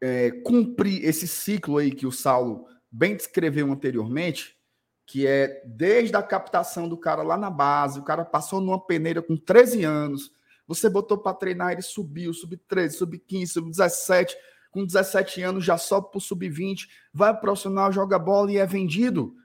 é, 0.00 0.30
cumprir 0.42 1.04
esse 1.04 1.28
ciclo 1.28 1.78
aí 1.78 1.92
que 1.92 2.06
o 2.06 2.12
Saulo 2.12 2.66
bem 2.90 3.16
descreveu 3.16 3.70
anteriormente, 3.70 4.58
que 5.06 5.26
é 5.26 5.62
desde 5.66 6.16
a 6.16 6.22
captação 6.22 6.88
do 6.88 6.96
cara 6.96 7.22
lá 7.22 7.36
na 7.36 7.50
base, 7.50 8.00
o 8.00 8.04
cara 8.04 8.24
passou 8.24 8.60
numa 8.60 8.80
peneira 8.80 9.22
com 9.22 9.36
13 9.36 9.84
anos, 9.84 10.30
você 10.66 10.88
botou 10.88 11.18
para 11.18 11.36
treinar, 11.36 11.72
ele 11.72 11.82
subiu, 11.82 12.32
sub-13, 12.32 12.90
sub-15, 12.92 13.46
sub-17. 13.46 14.34
Com 14.70 14.84
17 14.84 15.42
anos 15.42 15.64
já 15.64 15.78
sobe 15.78 16.10
para 16.10 16.18
o 16.18 16.20
sub-20, 16.20 16.88
vai 17.12 17.30
para 17.30 17.38
o 17.38 17.40
profissional, 17.42 17.92
joga 17.92 18.18
bola 18.18 18.50
e 18.50 18.56
é 18.56 18.66
vendido. 18.66 19.36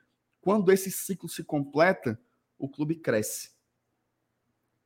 Quando 0.42 0.72
esse 0.72 0.90
ciclo 0.90 1.28
se 1.28 1.44
completa, 1.44 2.20
o 2.58 2.68
clube 2.68 2.96
cresce. 2.96 3.52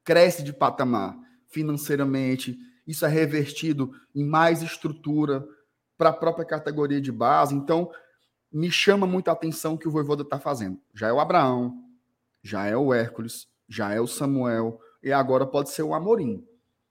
Cresce 0.04 0.44
de 0.44 0.52
patamar 0.52 1.18
financeiramente. 1.48 2.58
Isso 2.86 3.06
é 3.06 3.08
revertido 3.08 3.94
em 4.14 4.26
mais 4.26 4.62
estrutura 4.62 5.48
para 5.98 6.10
a 6.10 6.14
própria 6.14 6.44
categoria 6.44 7.00
de 7.00 7.12
base. 7.12 7.56
Então, 7.56 7.90
me 8.54 8.70
chama 8.70 9.08
muito 9.08 9.30
a 9.30 9.32
atenção 9.34 9.74
o 9.74 9.78
que 9.78 9.88
o 9.88 9.92
Voivoda 9.92 10.22
está 10.22 10.40
fazendo. 10.40 10.80
Já 10.94 11.08
é 11.08 11.14
o 11.14 11.20
Abraão, 11.20 11.84
já 12.44 12.66
é 12.66 12.78
o 12.78 12.94
Hércules, 12.94 13.48
já 13.68 13.92
é 13.92 14.00
o 14.00 14.08
Samuel, 14.08 14.80
e 15.02 15.12
agora 15.12 15.46
pode 15.46 15.72
ser 15.72 15.82
o 15.82 15.94
Amorim. 15.94 16.46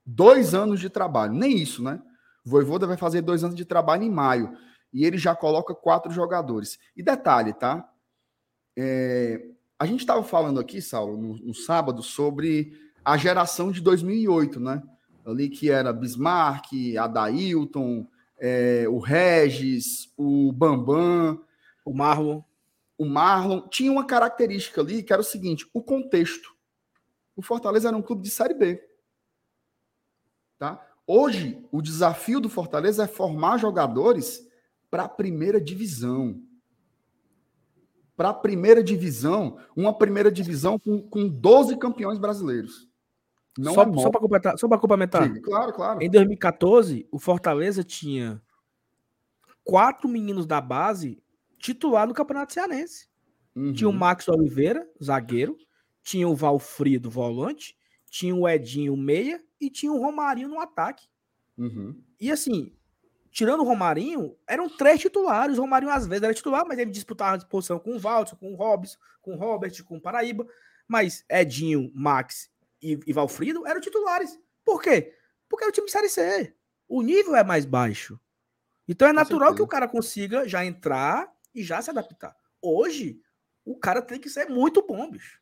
Dois 0.05 0.55
anos 0.55 0.80
de 0.80 0.90
trabalho, 0.90 1.32
nem 1.32 1.56
isso, 1.56 1.82
né? 1.82 2.02
Voivoda 2.44 2.86
vai 2.86 2.97
fazer 2.97 3.22
dois 3.22 3.44
anos 3.44 3.55
de 3.55 3.64
trabalho 3.64 4.02
em 4.02 4.10
maio. 4.10 4.56
E 4.93 5.05
ele 5.05 5.16
já 5.16 5.34
coloca 5.34 5.74
quatro 5.74 6.10
jogadores. 6.10 6.78
E 6.97 7.02
detalhe, 7.02 7.52
tá? 7.55 7.89
É, 8.76 9.47
a 9.78 9.86
gente 9.86 10.01
estava 10.01 10.22
falando 10.24 10.59
aqui, 10.59 10.82
Saulo, 10.82 11.16
no, 11.16 11.36
no, 11.39 11.55
sábado, 11.55 12.02
sobre 12.02 12.72
a 13.05 13.16
geração 13.16 13.70
de 13.70 13.80
2008, 13.80 14.59
né? 14.59 14.82
Ali 15.24 15.48
que 15.48 15.70
era 15.70 15.93
Bismarck, 15.93 16.97
Adailton, 16.98 18.09
é, 18.39 18.86
o 18.89 18.98
Regis, 18.98 20.12
o 20.16 20.51
Bambam, 20.52 21.40
o 21.84 21.92
Marlon. 21.92 22.42
O 22.98 23.04
Marlon. 23.04 23.68
Tinha 23.68 23.90
uma 23.90 24.06
característica 24.06 24.80
ali 24.80 25.02
que 25.02 25.12
era 25.12 25.22
o 25.22 25.24
seguinte: 25.24 25.68
o 25.72 25.82
contexto. 25.82 26.54
O 27.34 27.42
Fortaleza 27.42 27.88
era 27.88 27.96
um 27.96 28.02
clube 28.02 28.22
de 28.22 28.30
Série 28.30 28.54
B. 28.54 28.82
Tá? 30.59 30.86
Hoje, 31.06 31.66
o 31.72 31.82
desafio 31.82 32.40
do 32.40 32.48
Fortaleza 32.48 33.04
é 33.04 33.09
formar 33.09 33.59
jogadores 33.59 34.46
para 34.90 35.04
a 35.04 35.09
primeira 35.09 35.60
divisão. 35.60 36.40
Para 38.14 38.28
a 38.28 38.34
primeira 38.34 38.84
divisão, 38.84 39.59
uma 39.74 39.96
primeira 39.96 40.30
divisão 40.30 40.78
com, 40.78 41.02
com 41.09 41.28
12 41.28 41.78
campeões 41.78 42.18
brasileiros. 42.18 42.88
Não 43.59 43.74
só, 43.74 43.82
é 43.82 43.92
só 43.94 44.10
para 44.10 44.20
complementar, 44.20 44.59
só 44.59 44.68
complementar. 44.68 45.24
Sim, 45.24 45.40
claro, 45.40 45.72
claro. 45.72 46.02
Em 46.02 46.10
2014, 46.10 47.06
o 47.10 47.18
Fortaleza 47.18 47.82
tinha 47.82 48.40
quatro 49.64 50.09
meninos 50.09 50.46
da 50.46 50.60
base 50.60 51.21
titular 51.62 52.06
no 52.06 52.12
Campeonato 52.12 52.52
Cearense. 52.52 53.09
Uhum. 53.55 53.72
Tinha 53.72 53.89
o 53.89 53.93
Max 53.93 54.28
Oliveira, 54.28 54.86
zagueiro, 55.02 55.56
tinha 56.02 56.28
o 56.28 56.34
Valfrido, 56.34 57.09
volante, 57.09 57.76
tinha 58.10 58.34
o 58.34 58.48
Edinho, 58.48 58.97
meia, 58.97 59.40
e 59.60 59.70
tinha 59.70 59.93
o 59.93 59.98
Romarinho 59.98 60.48
no 60.48 60.60
ataque. 60.60 61.06
Uhum. 61.56 62.02
E 62.20 62.30
assim, 62.30 62.74
tirando 63.30 63.60
o 63.60 63.64
Romarinho, 63.64 64.36
eram 64.47 64.68
três 64.68 65.01
titulares. 65.01 65.56
O 65.56 65.60
Romarinho 65.60 65.93
às 65.93 66.06
vezes 66.06 66.24
era 66.24 66.34
titular, 66.34 66.66
mas 66.66 66.78
ele 66.78 66.90
disputava 66.90 67.36
a 67.36 67.47
posição 67.47 67.78
com 67.78 67.94
o 67.94 67.98
Walter, 67.98 68.36
com 68.36 68.52
o 68.52 68.56
Robson, 68.56 68.98
com 69.20 69.34
o 69.34 69.39
Robert, 69.39 69.84
com 69.84 69.97
o 69.97 70.01
Paraíba. 70.01 70.47
Mas 70.89 71.24
Edinho, 71.30 71.93
Max 71.94 72.51
e, 72.82 72.98
e 73.06 73.12
Valfrido 73.12 73.64
eram 73.66 73.80
titulares. 73.80 74.39
Por 74.64 74.82
quê? 74.82 75.14
Porque 75.48 75.64
era 75.64 75.70
o 75.70 75.74
time 75.74 75.86
de 75.86 75.93
Série 75.93 76.09
C. 76.09 76.55
O 76.89 77.02
nível 77.02 77.36
é 77.36 77.44
mais 77.44 77.64
baixo. 77.64 78.18
Então 78.89 79.06
é 79.06 79.12
natural 79.12 79.55
que 79.55 79.62
o 79.62 79.66
cara 79.66 79.86
consiga 79.86 80.48
já 80.48 80.64
entrar 80.64 81.31
e 81.54 81.62
já 81.62 81.80
se 81.80 81.90
adaptar. 81.90 82.36
Hoje, 82.60 83.20
o 83.64 83.76
cara 83.76 84.02
tem 84.02 84.18
que 84.18 84.28
ser 84.28 84.48
muito 84.48 84.84
bom, 84.86 85.10
bicho. 85.10 85.40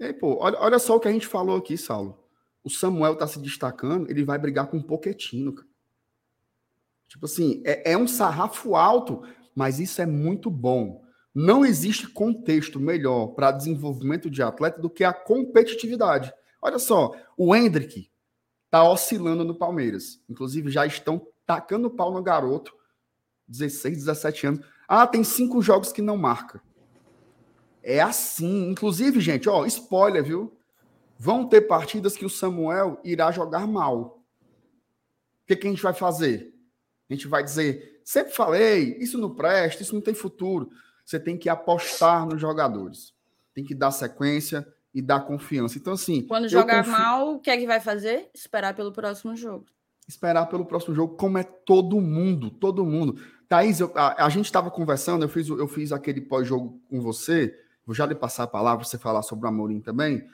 Aí, 0.00 0.12
pô, 0.12 0.38
olha, 0.40 0.58
olha 0.60 0.78
só 0.78 0.96
o 0.96 1.00
que 1.00 1.08
a 1.08 1.12
gente 1.12 1.26
falou 1.26 1.56
aqui, 1.56 1.76
Saulo. 1.76 2.24
O 2.62 2.70
Samuel 2.70 3.16
tá 3.16 3.26
se 3.26 3.40
destacando, 3.40 4.10
ele 4.10 4.24
vai 4.24 4.38
brigar 4.38 4.68
com 4.68 4.76
um 4.76 4.82
Poquetino, 4.82 5.54
cara. 5.54 5.68
Tipo 7.08 7.24
assim, 7.24 7.62
é, 7.64 7.92
é 7.92 7.96
um 7.96 8.06
sarrafo 8.06 8.76
alto, 8.76 9.22
mas 9.54 9.80
isso 9.80 10.00
é 10.00 10.06
muito 10.06 10.50
bom. 10.50 11.02
Não 11.34 11.64
existe 11.64 12.08
contexto 12.08 12.78
melhor 12.78 13.28
para 13.28 13.50
desenvolvimento 13.50 14.28
de 14.28 14.42
atleta 14.42 14.80
do 14.80 14.90
que 14.90 15.04
a 15.04 15.12
competitividade. 15.12 16.32
Olha 16.60 16.78
só, 16.78 17.14
o 17.36 17.54
Hendrick 17.54 18.10
tá 18.70 18.88
oscilando 18.88 19.44
no 19.44 19.54
Palmeiras. 19.54 20.22
Inclusive, 20.28 20.70
já 20.70 20.84
estão 20.84 21.26
tacando 21.46 21.90
pau 21.90 22.12
no 22.12 22.22
garoto, 22.22 22.74
16, 23.46 23.98
17 23.98 24.46
anos. 24.46 24.66
Ah, 24.88 25.06
tem 25.06 25.22
cinco 25.22 25.60
jogos 25.60 25.92
que 25.92 26.00
não 26.00 26.16
marca. 26.16 26.62
É 27.82 28.00
assim. 28.00 28.70
Inclusive, 28.70 29.20
gente, 29.20 29.48
ó, 29.48 29.66
spoiler, 29.66 30.24
viu? 30.24 30.56
Vão 31.18 31.46
ter 31.46 31.62
partidas 31.62 32.16
que 32.16 32.24
o 32.24 32.30
Samuel 32.30 32.98
irá 33.04 33.30
jogar 33.30 33.66
mal. 33.66 34.22
O 35.42 35.46
que, 35.46 35.56
que 35.56 35.66
a 35.66 35.70
gente 35.70 35.82
vai 35.82 35.92
fazer? 35.92 36.54
A 37.10 37.12
gente 37.12 37.28
vai 37.28 37.42
dizer, 37.42 38.00
sempre 38.04 38.32
falei, 38.32 38.96
isso 38.98 39.18
não 39.18 39.34
presta, 39.34 39.82
isso 39.82 39.94
não 39.94 40.00
tem 40.00 40.14
futuro. 40.14 40.70
Você 41.04 41.18
tem 41.18 41.36
que 41.36 41.48
apostar 41.48 42.26
nos 42.26 42.40
jogadores. 42.40 43.14
Tem 43.54 43.64
que 43.64 43.74
dar 43.74 43.90
sequência 43.90 44.66
e 44.94 45.02
dar 45.02 45.20
confiança. 45.20 45.78
Então, 45.78 45.94
assim. 45.94 46.22
Quando 46.22 46.48
jogar 46.48 46.84
confio... 46.84 46.92
mal, 46.92 47.34
o 47.34 47.40
que 47.40 47.50
é 47.50 47.56
que 47.56 47.66
vai 47.66 47.80
fazer? 47.80 48.30
Esperar 48.34 48.74
pelo 48.74 48.92
próximo 48.92 49.34
jogo. 49.34 49.66
Esperar 50.06 50.46
pelo 50.46 50.64
próximo 50.64 50.94
jogo, 50.94 51.16
como 51.16 51.38
é 51.38 51.42
todo 51.42 52.00
mundo, 52.00 52.50
todo 52.50 52.84
mundo. 52.84 53.20
Thaís, 53.48 53.80
eu, 53.80 53.90
a, 53.94 54.26
a, 54.26 54.28
gente 54.28 54.44
estava 54.44 54.70
conversando, 54.70 55.24
eu 55.24 55.28
fiz, 55.28 55.48
eu 55.48 55.66
fiz 55.66 55.90
aquele 55.90 56.20
pós-jogo 56.20 56.80
com 56.90 57.00
você, 57.00 57.58
vou 57.86 57.94
já 57.94 58.04
lhe 58.04 58.14
passar 58.14 58.42
a 58.42 58.46
palavra 58.48 58.80
para 58.80 58.88
você 58.88 58.98
falar 58.98 59.22
sobre 59.22 59.46
o 59.46 59.48
Amorim 59.48 59.80
também. 59.80 60.28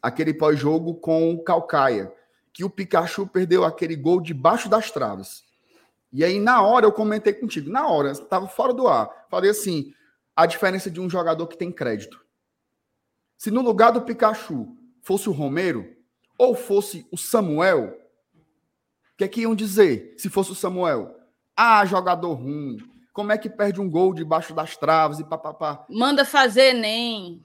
Aquele 0.00 0.32
pós-jogo 0.32 0.94
com 0.94 1.34
o 1.34 1.44
Calcaia, 1.44 2.10
que 2.52 2.64
o 2.64 2.70
Pikachu 2.70 3.26
perdeu 3.26 3.64
aquele 3.64 3.94
gol 3.94 4.20
debaixo 4.20 4.68
das 4.68 4.90
traves. 4.90 5.44
E 6.10 6.24
aí, 6.24 6.38
na 6.38 6.62
hora, 6.62 6.86
eu 6.86 6.92
comentei 6.92 7.34
contigo, 7.34 7.68
na 7.68 7.86
hora, 7.86 8.12
estava 8.12 8.46
fora 8.46 8.72
do 8.72 8.88
ar. 8.88 9.10
Falei 9.28 9.50
assim: 9.50 9.92
a 10.34 10.46
diferença 10.46 10.90
de 10.90 11.00
um 11.00 11.10
jogador 11.10 11.46
que 11.46 11.58
tem 11.58 11.70
crédito. 11.70 12.24
Se 13.36 13.50
no 13.50 13.60
lugar 13.60 13.90
do 13.90 14.02
Pikachu 14.02 14.76
fosse 15.02 15.28
o 15.28 15.32
Romero, 15.32 15.94
ou 16.38 16.54
fosse 16.54 17.06
o 17.10 17.18
Samuel, 17.18 17.98
o 19.12 19.16
que 19.16 19.24
é 19.24 19.28
que 19.28 19.42
iam 19.42 19.54
dizer 19.54 20.14
se 20.16 20.30
fosse 20.30 20.52
o 20.52 20.54
Samuel? 20.54 21.23
Ah, 21.56 21.84
jogador 21.84 22.34
ruim. 22.34 22.78
Como 23.12 23.30
é 23.30 23.38
que 23.38 23.48
perde 23.48 23.80
um 23.80 23.88
gol 23.88 24.12
debaixo 24.12 24.52
das 24.52 24.76
traves 24.76 25.20
e 25.20 25.24
papapá? 25.24 25.86
Manda 25.88 26.24
fazer 26.24 26.72
nem. 26.72 27.44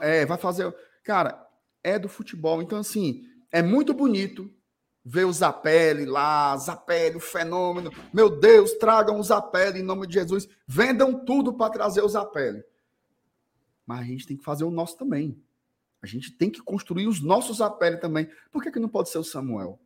É, 0.00 0.24
vai 0.24 0.38
fazer. 0.38 0.74
Cara, 1.04 1.46
é 1.82 1.98
do 1.98 2.08
futebol. 2.08 2.62
Então, 2.62 2.78
assim, 2.78 3.24
é 3.52 3.62
muito 3.62 3.92
bonito 3.92 4.50
ver 5.04 5.24
o 5.24 5.32
Zapelli 5.32 6.06
lá, 6.06 6.56
Zapelli, 6.56 7.16
o 7.16 7.20
fenômeno. 7.20 7.90
Meu 8.12 8.30
Deus, 8.30 8.72
tragam 8.74 9.18
o 9.18 9.22
Zapelli 9.22 9.80
em 9.80 9.84
nome 9.84 10.06
de 10.06 10.14
Jesus. 10.14 10.48
Vendam 10.66 11.24
tudo 11.24 11.52
para 11.52 11.72
trazer 11.72 12.02
o 12.02 12.08
Zapelli. 12.08 12.62
Mas 13.86 14.00
a 14.00 14.04
gente 14.04 14.26
tem 14.26 14.36
que 14.36 14.44
fazer 14.44 14.64
o 14.64 14.70
nosso 14.70 14.96
também. 14.96 15.36
A 16.02 16.06
gente 16.06 16.32
tem 16.32 16.48
que 16.48 16.62
construir 16.62 17.06
os 17.06 17.20
nossos 17.20 17.58
Zapelli 17.58 17.98
também. 17.98 18.28
Por 18.50 18.62
que, 18.62 18.70
que 18.70 18.78
não 18.78 18.88
pode 18.88 19.10
ser 19.10 19.18
o 19.18 19.24
Samuel? 19.24 19.78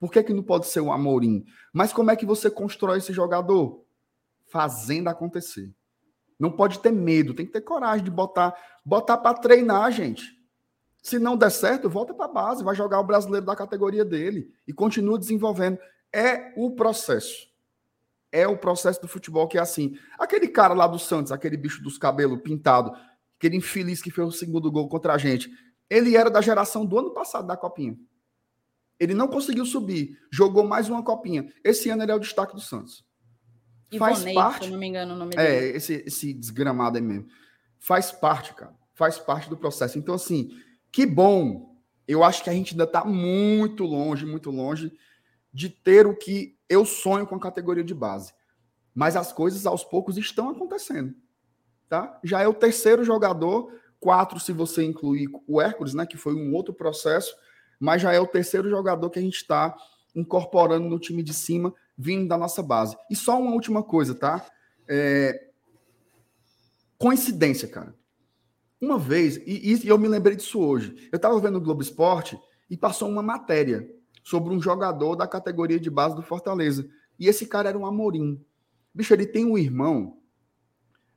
Por 0.00 0.10
que, 0.10 0.22
que 0.22 0.32
não 0.32 0.42
pode 0.42 0.66
ser 0.66 0.80
o 0.80 0.90
Amorim? 0.90 1.44
Mas 1.72 1.92
como 1.92 2.10
é 2.10 2.16
que 2.16 2.24
você 2.24 2.50
constrói 2.50 2.98
esse 2.98 3.12
jogador? 3.12 3.84
Fazendo 4.46 5.08
acontecer. 5.08 5.70
Não 6.38 6.50
pode 6.50 6.78
ter 6.78 6.90
medo, 6.90 7.34
tem 7.34 7.44
que 7.44 7.52
ter 7.52 7.60
coragem 7.60 8.02
de 8.02 8.10
botar, 8.10 8.56
botar 8.82 9.18
para 9.18 9.36
treinar, 9.36 9.92
gente. 9.92 10.40
Se 11.02 11.18
não 11.18 11.36
der 11.36 11.50
certo, 11.50 11.88
volta 11.88 12.14
para 12.14 12.24
a 12.24 12.32
base, 12.32 12.64
vai 12.64 12.74
jogar 12.74 12.98
o 12.98 13.04
brasileiro 13.04 13.44
da 13.44 13.54
categoria 13.54 14.04
dele 14.04 14.50
e 14.66 14.72
continua 14.72 15.18
desenvolvendo. 15.18 15.78
É 16.10 16.54
o 16.56 16.70
processo. 16.70 17.50
É 18.32 18.48
o 18.48 18.56
processo 18.56 19.02
do 19.02 19.08
futebol 19.08 19.46
que 19.46 19.58
é 19.58 19.60
assim. 19.60 19.96
Aquele 20.18 20.48
cara 20.48 20.72
lá 20.72 20.86
do 20.86 20.98
Santos, 20.98 21.30
aquele 21.30 21.58
bicho 21.58 21.82
dos 21.82 21.98
cabelos 21.98 22.40
pintado, 22.40 22.92
aquele 23.36 23.56
infeliz 23.56 24.00
que 24.00 24.10
fez 24.10 24.26
o 24.26 24.32
segundo 24.32 24.70
gol 24.70 24.88
contra 24.88 25.12
a 25.12 25.18
gente, 25.18 25.50
ele 25.90 26.16
era 26.16 26.30
da 26.30 26.40
geração 26.40 26.86
do 26.86 26.98
ano 26.98 27.12
passado 27.12 27.46
da 27.46 27.56
Copinha. 27.56 27.98
Ele 29.00 29.14
não 29.14 29.26
conseguiu 29.26 29.64
subir, 29.64 30.18
jogou 30.30 30.62
mais 30.62 30.90
uma 30.90 31.02
Copinha. 31.02 31.50
Esse 31.64 31.88
ano 31.88 32.02
ele 32.02 32.12
é 32.12 32.14
o 32.14 32.20
destaque 32.20 32.54
do 32.54 32.60
Santos. 32.60 33.02
Faz 33.98 34.22
parte. 34.34 34.66
Se 34.66 34.70
não 34.70 34.78
me 34.78 34.86
engano, 34.86 35.14
o 35.14 35.16
nome 35.16 35.34
é, 35.36 35.36
dele. 35.36 35.72
É, 35.72 35.76
esse, 35.76 36.04
esse 36.06 36.34
desgramado 36.34 36.98
aí 36.98 37.02
mesmo. 37.02 37.26
Faz 37.78 38.12
parte, 38.12 38.52
cara. 38.54 38.74
Faz 38.94 39.18
parte 39.18 39.48
do 39.48 39.56
processo. 39.56 39.98
Então, 39.98 40.14
assim, 40.14 40.50
que 40.92 41.06
bom. 41.06 41.74
Eu 42.06 42.22
acho 42.22 42.44
que 42.44 42.50
a 42.50 42.52
gente 42.52 42.74
ainda 42.74 42.84
está 42.84 43.04
muito 43.04 43.84
longe, 43.84 44.26
muito 44.26 44.50
longe 44.50 44.92
de 45.52 45.70
ter 45.70 46.06
o 46.06 46.14
que 46.14 46.58
eu 46.68 46.84
sonho 46.84 47.26
com 47.26 47.36
a 47.36 47.40
categoria 47.40 47.82
de 47.82 47.94
base. 47.94 48.32
Mas 48.94 49.16
as 49.16 49.32
coisas 49.32 49.64
aos 49.64 49.82
poucos 49.82 50.18
estão 50.18 50.50
acontecendo. 50.50 51.14
Tá? 51.88 52.20
Já 52.22 52.42
é 52.42 52.46
o 52.46 52.54
terceiro 52.54 53.02
jogador, 53.02 53.72
quatro 53.98 54.38
se 54.38 54.52
você 54.52 54.84
incluir 54.84 55.28
o 55.46 55.60
Hércules, 55.60 55.94
né, 55.94 56.06
que 56.06 56.16
foi 56.16 56.34
um 56.34 56.52
outro 56.54 56.72
processo, 56.72 57.34
mas 57.80 58.02
já 58.02 58.12
é 58.12 58.20
o 58.20 58.26
terceiro 58.26 58.68
jogador 58.68 59.08
que 59.08 59.18
a 59.18 59.22
gente 59.22 59.36
está 59.36 59.74
incorporando 60.14 60.86
no 60.88 60.98
time 60.98 61.22
de 61.22 61.32
cima, 61.32 61.74
vindo 61.96 62.28
da 62.28 62.36
nossa 62.36 62.62
base. 62.62 62.96
E 63.10 63.16
só 63.16 63.40
uma 63.40 63.52
última 63.52 63.82
coisa, 63.82 64.14
tá? 64.14 64.46
É... 64.86 65.48
Coincidência, 66.98 67.66
cara. 67.66 67.94
Uma 68.80 68.98
vez, 68.98 69.36
e, 69.38 69.74
e 69.74 69.88
eu 69.88 69.98
me 69.98 70.08
lembrei 70.08 70.36
disso 70.36 70.60
hoje, 70.60 71.08
eu 71.10 71.16
estava 71.16 71.38
vendo 71.40 71.56
o 71.56 71.60
Globo 71.60 71.82
Esporte 71.82 72.38
e 72.68 72.76
passou 72.76 73.08
uma 73.08 73.22
matéria 73.22 73.88
sobre 74.22 74.54
um 74.54 74.60
jogador 74.60 75.16
da 75.16 75.26
categoria 75.26 75.80
de 75.80 75.90
base 75.90 76.14
do 76.14 76.22
Fortaleza. 76.22 76.88
E 77.18 77.26
esse 77.26 77.46
cara 77.46 77.68
era 77.70 77.78
um 77.78 77.86
Amorim. 77.86 78.42
Bicho, 78.94 79.12
ele 79.12 79.26
tem 79.26 79.44
um 79.44 79.58
irmão 79.58 80.18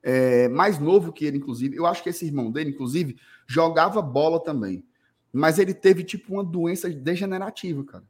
é, 0.01 0.49
mais 0.49 0.77
novo 0.79 1.13
que 1.13 1.25
ele, 1.25 1.37
inclusive. 1.37 1.75
Eu 1.75 1.85
acho 1.85 2.03
que 2.03 2.09
esse 2.09 2.25
irmão 2.25 2.51
dele, 2.51 2.71
inclusive, 2.71 3.17
jogava 3.47 4.01
bola 4.01 4.43
também. 4.43 4.85
Mas 5.33 5.57
ele 5.57 5.73
teve, 5.73 6.03
tipo, 6.03 6.33
uma 6.33 6.43
doença 6.43 6.89
degenerativa, 6.89 7.83
cara. 7.83 8.03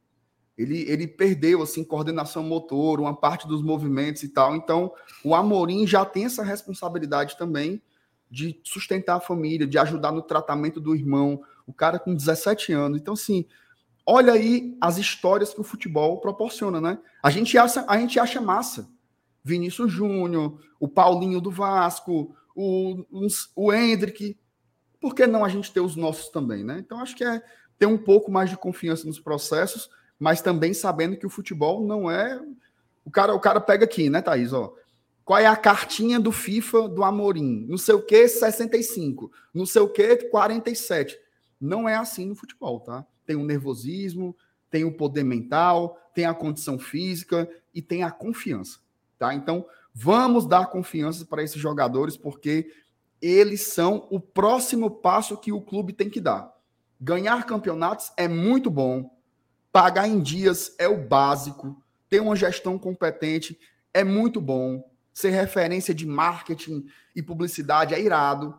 Ele, 0.56 0.82
ele 0.88 1.08
perdeu, 1.08 1.62
assim, 1.62 1.82
coordenação 1.82 2.42
motor, 2.42 3.00
uma 3.00 3.16
parte 3.16 3.48
dos 3.48 3.62
movimentos 3.62 4.22
e 4.22 4.28
tal. 4.28 4.54
Então, 4.54 4.92
o 5.24 5.34
Amorim 5.34 5.86
já 5.86 6.04
tem 6.04 6.26
essa 6.26 6.44
responsabilidade 6.44 7.36
também 7.36 7.82
de 8.30 8.60
sustentar 8.62 9.16
a 9.16 9.20
família, 9.20 9.66
de 9.66 9.78
ajudar 9.78 10.12
no 10.12 10.22
tratamento 10.22 10.80
do 10.80 10.94
irmão, 10.94 11.42
o 11.66 11.72
cara 11.72 11.98
com 11.98 12.14
17 12.14 12.72
anos. 12.72 13.00
Então, 13.00 13.14
assim, 13.14 13.46
Olha 14.06 14.34
aí 14.34 14.76
as 14.80 14.98
histórias 14.98 15.54
que 15.54 15.60
o 15.60 15.64
futebol 15.64 16.20
proporciona, 16.20 16.80
né? 16.80 16.98
A 17.22 17.30
gente 17.30 17.56
acha, 17.56 17.84
a 17.88 17.98
gente 17.98 18.20
acha 18.20 18.40
massa. 18.40 18.90
Vinícius 19.42 19.90
Júnior, 19.90 20.58
o 20.78 20.88
Paulinho 20.88 21.40
do 21.40 21.50
Vasco, 21.50 22.34
o, 22.54 23.02
o 23.56 23.72
Hendrick. 23.72 24.36
Por 25.04 25.14
que 25.14 25.26
não 25.26 25.44
a 25.44 25.50
gente 25.50 25.70
ter 25.70 25.80
os 25.80 25.96
nossos 25.96 26.30
também, 26.30 26.64
né? 26.64 26.78
Então 26.78 26.98
acho 26.98 27.14
que 27.14 27.22
é 27.22 27.42
ter 27.78 27.84
um 27.84 27.98
pouco 27.98 28.32
mais 28.32 28.48
de 28.48 28.56
confiança 28.56 29.06
nos 29.06 29.20
processos, 29.20 29.90
mas 30.18 30.40
também 30.40 30.72
sabendo 30.72 31.18
que 31.18 31.26
o 31.26 31.28
futebol 31.28 31.86
não 31.86 32.10
é. 32.10 32.40
O 33.04 33.10
cara, 33.10 33.34
o 33.34 33.38
cara 33.38 33.60
pega 33.60 33.84
aqui, 33.84 34.08
né, 34.08 34.22
Thaís? 34.22 34.54
Ó, 34.54 34.74
qual 35.22 35.38
é 35.38 35.44
a 35.44 35.56
cartinha 35.56 36.18
do 36.18 36.32
FIFA 36.32 36.88
do 36.88 37.04
Amorim? 37.04 37.66
Não 37.68 37.76
sei 37.76 37.94
o 37.94 38.00
que, 38.00 38.26
65. 38.26 39.30
Não 39.52 39.66
sei 39.66 39.82
o 39.82 39.90
que, 39.90 40.16
47. 40.30 41.18
Não 41.60 41.86
é 41.86 41.96
assim 41.96 42.24
no 42.24 42.34
futebol, 42.34 42.80
tá? 42.80 43.04
Tem 43.26 43.36
o 43.36 43.44
nervosismo, 43.44 44.34
tem 44.70 44.86
o 44.86 44.96
poder 44.96 45.22
mental, 45.22 45.98
tem 46.14 46.24
a 46.24 46.32
condição 46.32 46.78
física 46.78 47.46
e 47.74 47.82
tem 47.82 48.04
a 48.04 48.10
confiança, 48.10 48.78
tá? 49.18 49.34
Então, 49.34 49.66
vamos 49.92 50.46
dar 50.46 50.70
confiança 50.70 51.26
para 51.26 51.42
esses 51.42 51.60
jogadores, 51.60 52.16
porque 52.16 52.72
eles 53.26 53.62
são 53.62 54.06
o 54.10 54.20
próximo 54.20 54.90
passo 54.90 55.38
que 55.38 55.50
o 55.50 55.62
clube 55.62 55.94
tem 55.94 56.10
que 56.10 56.20
dar. 56.20 56.52
Ganhar 57.00 57.46
campeonatos 57.46 58.12
é 58.18 58.28
muito 58.28 58.70
bom, 58.70 59.10
pagar 59.72 60.06
em 60.06 60.20
dias 60.20 60.74
é 60.78 60.86
o 60.86 61.06
básico, 61.06 61.82
ter 62.10 62.20
uma 62.20 62.36
gestão 62.36 62.78
competente 62.78 63.58
é 63.94 64.04
muito 64.04 64.40
bom, 64.40 64.84
ser 65.12 65.30
referência 65.30 65.94
de 65.94 66.06
marketing 66.06 66.84
e 67.16 67.22
publicidade 67.22 67.94
é 67.94 68.00
irado, 68.00 68.54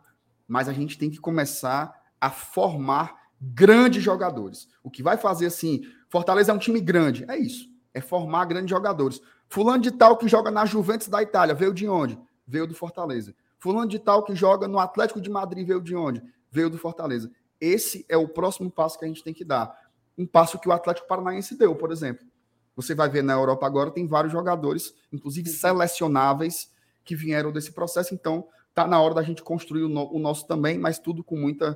mas 0.47 0.67
a 0.67 0.73
gente 0.73 0.97
tem 0.97 1.11
que 1.11 1.19
começar 1.19 1.93
a 2.19 2.31
formar 2.31 3.15
grandes 3.39 4.01
jogadores. 4.01 4.67
O 4.81 4.89
que 4.89 5.03
vai 5.03 5.15
fazer 5.15 5.45
assim, 5.45 5.83
Fortaleza 6.09 6.51
é 6.51 6.55
um 6.55 6.59
time 6.59 6.81
grande, 6.81 7.23
é 7.27 7.37
isso, 7.37 7.69
é 7.93 8.01
formar 8.01 8.45
grandes 8.45 8.69
jogadores. 8.71 9.21
Fulano 9.47 9.83
de 9.83 9.91
tal 9.91 10.17
que 10.17 10.27
joga 10.27 10.49
na 10.49 10.65
Juventus 10.65 11.07
da 11.07 11.21
Itália, 11.21 11.53
veio 11.53 11.73
de 11.73 11.87
onde? 11.87 12.17
Veio 12.47 12.65
do 12.65 12.73
Fortaleza. 12.73 13.35
Fulano 13.65 13.89
de 13.89 13.97
tal 13.97 14.21
que 14.21 14.35
joga 14.35 14.67
no 14.67 14.77
Atlético 14.77 15.19
de 15.19 15.27
Madrid, 15.27 15.65
veio 15.65 15.81
de 15.81 15.95
onde? 15.95 16.21
Veio 16.51 16.69
do 16.69 16.77
Fortaleza. 16.77 17.31
Esse 17.59 18.05
é 18.07 18.15
o 18.15 18.27
próximo 18.27 18.69
passo 18.69 18.99
que 18.99 19.05
a 19.05 19.07
gente 19.07 19.23
tem 19.23 19.33
que 19.33 19.43
dar. 19.43 19.75
Um 20.15 20.27
passo 20.27 20.59
que 20.59 20.69
o 20.69 20.71
Atlético 20.71 21.07
Paranaense 21.07 21.57
deu, 21.57 21.75
por 21.75 21.91
exemplo. 21.91 22.27
Você 22.75 22.93
vai 22.93 23.09
ver 23.09 23.23
na 23.23 23.33
Europa 23.33 23.65
agora, 23.65 23.89
tem 23.89 24.05
vários 24.05 24.31
jogadores, 24.31 24.93
inclusive 25.11 25.49
selecionáveis, 25.49 26.71
que 27.03 27.15
vieram 27.15 27.51
desse 27.51 27.71
processo. 27.71 28.13
Então, 28.13 28.47
tá 28.71 28.85
na 28.85 29.01
hora 29.01 29.15
da 29.15 29.23
gente 29.23 29.41
construir 29.41 29.81
o, 29.81 29.89
no, 29.89 30.13
o 30.13 30.19
nosso 30.19 30.45
também, 30.45 30.77
mas 30.77 30.99
tudo 30.99 31.23
com 31.23 31.35
muita 31.35 31.75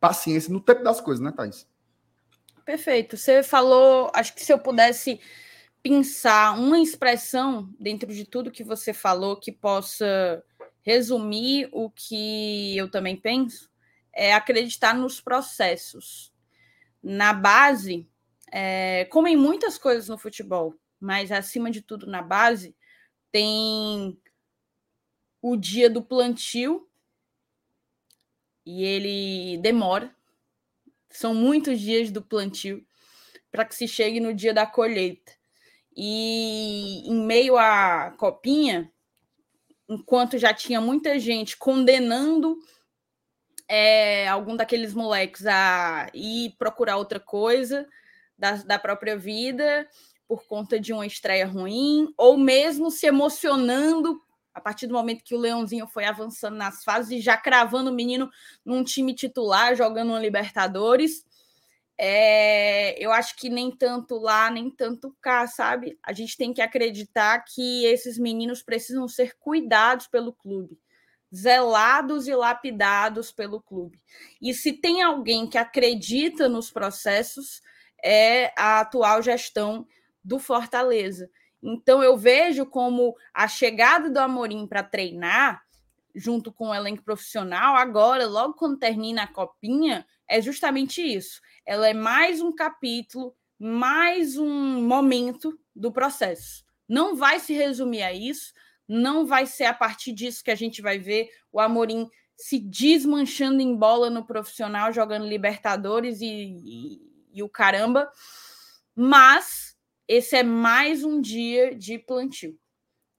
paciência, 0.00 0.50
no 0.50 0.60
tempo 0.60 0.82
das 0.82 1.02
coisas, 1.02 1.22
né, 1.22 1.32
Thaís? 1.32 1.68
Perfeito. 2.64 3.18
Você 3.18 3.42
falou, 3.42 4.10
acho 4.14 4.34
que 4.34 4.42
se 4.42 4.54
eu 4.54 4.58
pudesse 4.58 5.20
pensar 5.82 6.58
uma 6.58 6.80
expressão 6.80 7.68
dentro 7.78 8.10
de 8.10 8.24
tudo 8.24 8.50
que 8.50 8.64
você 8.64 8.94
falou 8.94 9.36
que 9.36 9.52
possa 9.52 10.42
resumir 10.86 11.68
o 11.72 11.90
que 11.90 12.76
eu 12.76 12.88
também 12.88 13.16
penso, 13.16 13.68
é 14.12 14.32
acreditar 14.32 14.94
nos 14.94 15.20
processos. 15.20 16.32
Na 17.02 17.32
base, 17.32 18.08
é, 18.52 19.04
como 19.06 19.26
em 19.26 19.36
muitas 19.36 19.76
coisas 19.76 20.08
no 20.08 20.16
futebol, 20.16 20.76
mas 21.00 21.32
acima 21.32 21.72
de 21.72 21.82
tudo 21.82 22.06
na 22.06 22.22
base, 22.22 22.74
tem 23.32 24.16
o 25.42 25.56
dia 25.56 25.90
do 25.90 26.00
plantio 26.00 26.88
e 28.64 28.84
ele 28.84 29.58
demora. 29.58 30.14
São 31.10 31.34
muitos 31.34 31.80
dias 31.80 32.12
do 32.12 32.22
plantio 32.22 32.86
para 33.50 33.64
que 33.64 33.74
se 33.74 33.88
chegue 33.88 34.20
no 34.20 34.32
dia 34.32 34.54
da 34.54 34.64
colheita. 34.64 35.32
E 35.96 37.02
em 37.08 37.26
meio 37.26 37.56
à 37.58 38.14
copinha, 38.16 38.92
enquanto 39.88 40.38
já 40.38 40.52
tinha 40.52 40.80
muita 40.80 41.18
gente 41.18 41.56
condenando 41.56 42.58
é, 43.68 44.28
algum 44.28 44.56
daqueles 44.56 44.94
moleques 44.94 45.46
a 45.46 46.08
ir 46.14 46.54
procurar 46.58 46.96
outra 46.96 47.18
coisa 47.18 47.86
da, 48.38 48.52
da 48.56 48.78
própria 48.78 49.16
vida 49.16 49.88
por 50.28 50.44
conta 50.46 50.78
de 50.78 50.92
uma 50.92 51.06
estreia 51.06 51.46
ruim, 51.46 52.12
ou 52.16 52.36
mesmo 52.36 52.90
se 52.90 53.06
emocionando 53.06 54.20
a 54.56 54.60
partir 54.60 54.86
do 54.86 54.94
momento 54.94 55.22
que 55.22 55.34
o 55.34 55.38
Leãozinho 55.38 55.86
foi 55.86 56.06
avançando 56.06 56.56
nas 56.56 56.82
fases 56.82 57.18
e 57.18 57.20
já 57.20 57.36
cravando 57.36 57.90
o 57.90 57.94
menino 57.94 58.30
num 58.64 58.82
time 58.82 59.14
titular, 59.14 59.76
jogando 59.76 60.08
uma 60.08 60.18
Libertadores. 60.18 61.25
É, 61.98 63.02
eu 63.02 63.10
acho 63.10 63.36
que 63.36 63.48
nem 63.48 63.70
tanto 63.70 64.18
lá, 64.18 64.50
nem 64.50 64.70
tanto 64.70 65.16
cá, 65.20 65.46
sabe? 65.46 65.98
A 66.02 66.12
gente 66.12 66.36
tem 66.36 66.52
que 66.52 66.60
acreditar 66.60 67.38
que 67.40 67.84
esses 67.86 68.18
meninos 68.18 68.62
precisam 68.62 69.08
ser 69.08 69.34
cuidados 69.38 70.06
pelo 70.06 70.32
clube, 70.32 70.78
zelados 71.34 72.28
e 72.28 72.34
lapidados 72.34 73.32
pelo 73.32 73.62
clube. 73.62 73.98
E 74.42 74.52
se 74.52 74.74
tem 74.74 75.02
alguém 75.02 75.48
que 75.48 75.56
acredita 75.56 76.48
nos 76.48 76.70
processos, 76.70 77.62
é 78.04 78.52
a 78.58 78.80
atual 78.80 79.22
gestão 79.22 79.86
do 80.22 80.38
Fortaleza. 80.38 81.30
Então 81.62 82.02
eu 82.02 82.16
vejo 82.16 82.66
como 82.66 83.16
a 83.32 83.48
chegada 83.48 84.10
do 84.10 84.18
Amorim 84.18 84.66
para 84.66 84.82
treinar 84.82 85.64
junto 86.16 86.50
com 86.50 86.68
o 86.68 86.74
elenco 86.74 87.02
profissional 87.02 87.76
agora, 87.76 88.26
logo 88.26 88.54
quando 88.54 88.78
termina 88.78 89.24
a 89.24 89.26
copinha, 89.26 90.06
é 90.28 90.40
justamente 90.40 91.02
isso. 91.02 91.40
Ela 91.66 91.88
é 91.88 91.94
mais 91.94 92.40
um 92.40 92.52
capítulo, 92.52 93.34
mais 93.58 94.38
um 94.38 94.80
momento 94.86 95.58
do 95.74 95.90
processo. 95.90 96.64
Não 96.88 97.16
vai 97.16 97.40
se 97.40 97.52
resumir 97.52 98.02
a 98.02 98.12
isso, 98.12 98.52
não 98.86 99.26
vai 99.26 99.46
ser 99.46 99.64
a 99.64 99.74
partir 99.74 100.12
disso 100.12 100.44
que 100.44 100.50
a 100.50 100.54
gente 100.54 100.80
vai 100.80 100.98
ver 100.98 101.28
o 101.50 101.58
Amorim 101.58 102.08
se 102.36 102.60
desmanchando 102.60 103.60
em 103.60 103.74
bola 103.74 104.08
no 104.10 104.24
profissional, 104.24 104.92
jogando 104.92 105.26
Libertadores 105.26 106.20
e, 106.20 106.26
e, 106.26 107.00
e 107.32 107.42
o 107.42 107.48
caramba, 107.48 108.10
mas 108.94 109.76
esse 110.06 110.36
é 110.36 110.42
mais 110.42 111.02
um 111.02 111.20
dia 111.20 111.74
de 111.74 111.98
plantio. 111.98 112.56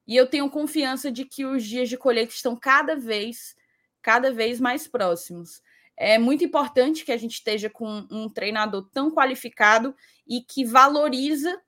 E 0.07 0.15
eu 0.15 0.25
tenho 0.25 0.49
confiança 0.49 1.11
de 1.11 1.25
que 1.25 1.45
os 1.45 1.65
dias 1.65 1.89
de 1.89 1.97
colheita 1.97 2.33
estão 2.33 2.55
cada 2.55 2.95
vez, 2.95 3.55
cada 4.01 4.31
vez 4.31 4.59
mais 4.59 4.87
próximos. 4.87 5.61
É 5.97 6.19
muito 6.19 6.45
importante 6.45 7.03
que 7.03 7.11
a 7.11 7.17
gente 7.17 7.33
esteja 7.33 7.69
com 7.69 8.07
um 8.11 8.29
treinador 8.29 8.87
tão 8.93 9.09
qualificado 9.09 9.95
e 10.27 10.41
que 10.41 10.63
valoriza 10.63 11.59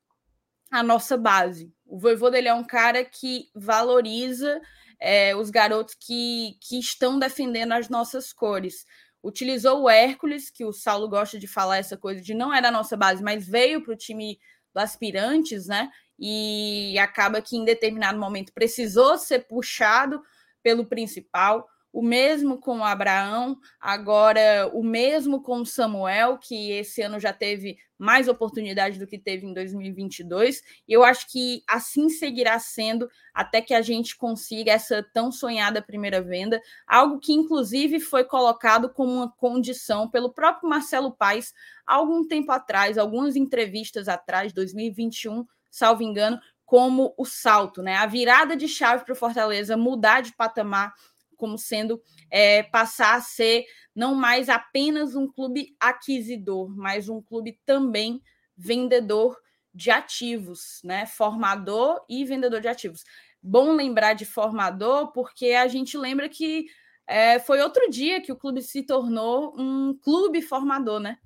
a 0.71 0.83
nossa 0.83 1.17
base. 1.17 1.73
O 1.85 1.97
Voivô 1.97 2.29
dele 2.29 2.47
é 2.47 2.53
um 2.53 2.63
cara 2.63 3.03
que 3.03 3.49
valoriza 3.55 4.61
é, 4.99 5.35
os 5.35 5.49
garotos 5.49 5.95
que, 5.99 6.57
que 6.61 6.77
estão 6.77 7.17
defendendo 7.17 7.71
as 7.71 7.89
nossas 7.89 8.31
cores. 8.31 8.85
Utilizou 9.23 9.81
o 9.81 9.89
Hércules, 9.89 10.49
que 10.49 10.63
o 10.63 10.71
Saulo 10.71 11.09
gosta 11.09 11.39
de 11.39 11.47
falar 11.47 11.77
essa 11.77 11.97
coisa 11.97 12.21
de 12.21 12.33
não 12.33 12.53
é 12.53 12.61
da 12.61 12.69
nossa 12.69 12.95
base, 12.95 13.23
mas 13.23 13.47
veio 13.47 13.83
para 13.83 13.93
o 13.93 13.97
time 13.97 14.39
do 14.73 14.79
aspirantes, 14.79 15.67
né? 15.67 15.89
E 16.17 16.97
acaba 16.99 17.41
que 17.41 17.57
em 17.57 17.65
determinado 17.65 18.19
momento 18.19 18.53
precisou 18.53 19.17
ser 19.17 19.47
puxado 19.47 20.21
pelo 20.61 20.85
principal. 20.85 21.67
O 21.91 22.03
mesmo 22.03 22.59
com 22.59 22.83
Abraão, 22.83 23.57
agora 23.79 24.69
o 24.73 24.83
mesmo 24.83 25.41
com 25.41 25.65
Samuel, 25.65 26.37
que 26.37 26.71
esse 26.71 27.01
ano 27.01 27.19
já 27.19 27.33
teve 27.33 27.77
mais 27.97 28.27
oportunidade 28.27 28.97
do 28.97 29.07
que 29.07 29.17
teve 29.17 29.45
em 29.45 29.53
2022. 29.53 30.61
E 30.87 30.93
eu 30.93 31.03
acho 31.03 31.29
que 31.29 31.63
assim 31.67 32.07
seguirá 32.07 32.57
sendo 32.59 33.09
até 33.33 33.59
que 33.61 33.73
a 33.73 33.81
gente 33.81 34.15
consiga 34.15 34.71
essa 34.71 35.03
tão 35.13 35.31
sonhada 35.31 35.81
primeira 35.81 36.21
venda, 36.21 36.61
algo 36.87 37.19
que 37.19 37.33
inclusive 37.33 37.99
foi 37.99 38.23
colocado 38.23 38.89
como 38.89 39.11
uma 39.11 39.29
condição 39.29 40.07
pelo 40.09 40.31
próprio 40.31 40.69
Marcelo 40.69 41.11
Paes 41.11 41.53
algum 41.85 42.25
tempo 42.25 42.51
atrás, 42.51 42.97
algumas 42.97 43.35
entrevistas 43.35 44.07
atrás, 44.07 44.53
2021, 44.53 45.45
salvo 45.71 46.03
engano, 46.03 46.39
como 46.63 47.15
o 47.17 47.25
salto, 47.25 47.81
né? 47.81 47.95
A 47.95 48.05
virada 48.05 48.55
de 48.55 48.67
chave 48.67 49.03
para 49.03 49.13
o 49.13 49.15
Fortaleza 49.15 49.75
mudar 49.75 50.21
de 50.21 50.35
patamar 50.35 50.93
como 51.39 51.57
sendo 51.57 51.99
é, 52.29 52.61
passar 52.63 53.15
a 53.15 53.21
ser 53.21 53.65
não 53.95 54.13
mais 54.13 54.49
apenas 54.49 55.15
um 55.15 55.25
clube 55.25 55.75
aquisitor, 55.79 56.69
mas 56.69 57.07
um 57.07 57.21
clube 57.21 57.57
também 57.65 58.21
vendedor 58.55 59.37
de 59.73 59.89
ativos, 59.89 60.81
né? 60.83 61.05
Formador 61.05 62.03
e 62.09 62.25
vendedor 62.25 62.59
de 62.59 62.67
ativos. 62.67 63.03
Bom 63.41 63.71
lembrar 63.71 64.13
de 64.13 64.25
formador, 64.25 65.13
porque 65.13 65.51
a 65.51 65.67
gente 65.67 65.97
lembra 65.97 66.27
que 66.27 66.65
é, 67.07 67.39
foi 67.39 67.61
outro 67.61 67.89
dia 67.89 68.21
que 68.21 68.31
o 68.31 68.35
clube 68.35 68.61
se 68.61 68.83
tornou 68.83 69.55
um 69.57 69.97
clube 69.97 70.41
formador, 70.41 70.99
né? 70.99 71.17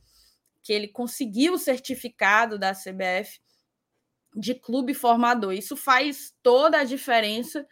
Que 0.61 0.71
ele 0.71 0.87
conseguiu 0.87 1.53
o 1.53 1.59
certificado 1.59 2.59
da 2.59 2.71
CBF 2.73 3.41
de 4.35 4.53
clube 4.53 4.93
formador. 4.93 5.53
Isso 5.53 5.75
faz 5.75 6.33
toda 6.43 6.79
a 6.79 6.83
diferença 6.83 7.67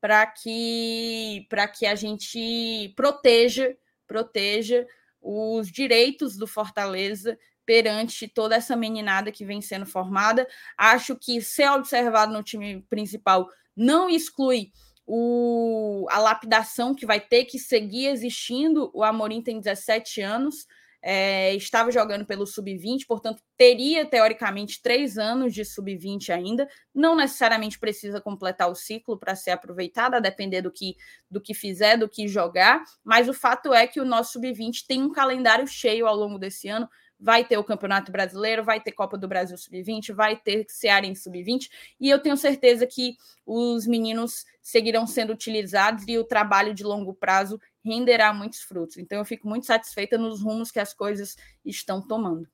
para 0.00 0.26
que 0.26 1.46
para 1.48 1.66
que 1.66 1.86
a 1.86 1.94
gente 1.94 2.92
proteja 2.96 3.76
proteja 4.06 4.86
os 5.20 5.70
direitos 5.70 6.36
do 6.36 6.46
Fortaleza 6.46 7.38
perante 7.64 8.28
toda 8.28 8.54
essa 8.54 8.76
meninada 8.76 9.32
que 9.32 9.44
vem 9.44 9.60
sendo 9.60 9.84
formada. 9.84 10.46
Acho 10.78 11.16
que 11.16 11.42
ser 11.42 11.68
observado 11.72 12.32
no 12.32 12.42
time 12.42 12.80
principal 12.88 13.48
não 13.76 14.08
exclui 14.08 14.70
o, 15.04 16.06
a 16.10 16.18
lapidação 16.18 16.94
que 16.94 17.04
vai 17.04 17.20
ter 17.20 17.44
que 17.44 17.58
seguir 17.58 18.06
existindo. 18.06 18.90
O 18.94 19.02
Amorim 19.02 19.42
tem 19.42 19.60
17 19.60 20.20
anos, 20.20 20.66
é, 21.08 21.54
estava 21.54 21.92
jogando 21.92 22.26
pelo 22.26 22.44
sub-20, 22.44 23.06
portanto, 23.06 23.40
teria 23.56 24.04
teoricamente 24.04 24.82
três 24.82 25.16
anos 25.16 25.54
de 25.54 25.64
sub-20 25.64 26.30
ainda. 26.30 26.68
Não 26.92 27.14
necessariamente 27.14 27.78
precisa 27.78 28.20
completar 28.20 28.68
o 28.68 28.74
ciclo 28.74 29.16
para 29.16 29.36
ser 29.36 29.52
aproveitado, 29.52 30.14
a 30.14 30.20
depender 30.20 30.62
do 30.62 30.72
que, 30.72 30.96
do 31.30 31.40
que 31.40 31.54
fizer, 31.54 31.96
do 31.96 32.08
que 32.08 32.26
jogar. 32.26 32.82
Mas 33.04 33.28
o 33.28 33.32
fato 33.32 33.72
é 33.72 33.86
que 33.86 34.00
o 34.00 34.04
nosso 34.04 34.32
sub-20 34.32 34.84
tem 34.88 35.00
um 35.00 35.12
calendário 35.12 35.68
cheio 35.68 36.08
ao 36.08 36.16
longo 36.16 36.40
desse 36.40 36.66
ano 36.66 36.88
vai 37.18 37.44
ter 37.44 37.56
o 37.56 37.64
Campeonato 37.64 38.12
Brasileiro, 38.12 38.64
vai 38.64 38.80
ter 38.80 38.92
Copa 38.92 39.16
do 39.16 39.26
Brasil 39.26 39.56
Sub-20, 39.56 40.12
vai 40.14 40.36
ter 40.36 40.66
Cearense 40.68 41.22
Sub-20, 41.22 41.70
e 41.98 42.10
eu 42.10 42.20
tenho 42.20 42.36
certeza 42.36 42.86
que 42.86 43.16
os 43.44 43.86
meninos 43.86 44.44
seguirão 44.60 45.06
sendo 45.06 45.32
utilizados 45.32 46.04
e 46.06 46.18
o 46.18 46.24
trabalho 46.24 46.74
de 46.74 46.84
longo 46.84 47.14
prazo 47.14 47.60
renderá 47.84 48.32
muitos 48.34 48.60
frutos. 48.60 48.98
Então 48.98 49.18
eu 49.18 49.24
fico 49.24 49.48
muito 49.48 49.66
satisfeita 49.66 50.18
nos 50.18 50.42
rumos 50.42 50.70
que 50.70 50.80
as 50.80 50.92
coisas 50.92 51.36
estão 51.64 52.02
tomando. 52.02 52.48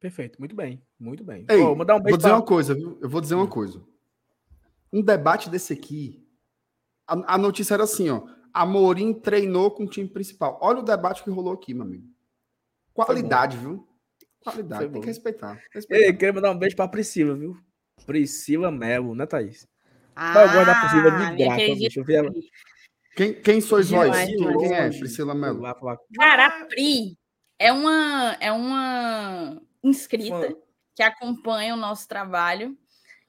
Perfeito, 0.00 0.38
muito 0.38 0.54
bem, 0.54 0.82
muito 0.98 1.24
bem. 1.24 1.46
Ei, 1.48 1.60
oh, 1.60 1.74
vou, 1.74 1.84
um 1.84 1.86
vou 1.86 2.16
dizer 2.16 2.28
pra... 2.28 2.36
uma 2.36 2.42
coisa, 2.42 2.74
viu? 2.74 2.98
Eu 3.00 3.08
vou 3.08 3.20
dizer 3.20 3.34
uma 3.34 3.48
coisa. 3.48 3.82
Um 4.92 5.02
debate 5.02 5.50
desse 5.50 5.72
aqui, 5.72 6.24
a, 7.06 7.34
a 7.34 7.38
notícia 7.38 7.74
era 7.74 7.84
assim, 7.84 8.10
ó. 8.10 8.26
Amorim 8.56 9.12
treinou 9.12 9.70
com 9.70 9.84
o 9.84 9.86
time 9.86 10.08
principal. 10.08 10.58
Olha 10.62 10.78
o 10.78 10.82
debate 10.82 11.22
que 11.22 11.28
rolou 11.28 11.52
aqui, 11.52 11.74
meu 11.74 11.82
amigo. 11.82 12.08
Qualidade, 12.94 13.58
viu? 13.58 13.86
Qualidade, 14.40 14.88
tem 14.88 15.00
que 15.02 15.06
respeitar. 15.06 15.60
respeitar. 15.74 16.06
Ei, 16.06 16.12
queria 16.14 16.32
mandar 16.32 16.52
um 16.52 16.58
beijo 16.58 16.74
pra 16.74 16.88
Priscila, 16.88 17.34
viu? 17.34 17.54
Priscila 18.06 18.70
Melo, 18.70 19.14
né, 19.14 19.26
Thaís? 19.26 19.68
Ah, 20.14 20.32
eu 20.40 20.52
gosto 20.52 20.66
da 20.66 20.80
Priscila 20.80 21.10
de 21.10 21.36
graça, 21.36 21.74
bicho. 21.74 22.12
ela. 22.12 22.32
Quem, 23.14 23.34
quem 23.34 23.60
sois 23.60 23.90
vós? 23.90 24.16
Quem 24.24 24.72
é 24.72 24.88
Priscila 24.88 25.34
Melo? 25.34 25.62
Cara, 26.14 26.46
a 26.46 26.64
Pri 26.64 27.18
é 27.58 27.70
uma, 27.70 28.38
é 28.40 28.50
uma 28.50 29.60
inscrita 29.84 30.48
Fã. 30.48 30.54
que 30.94 31.02
acompanha 31.02 31.74
o 31.74 31.78
nosso 31.78 32.08
trabalho 32.08 32.74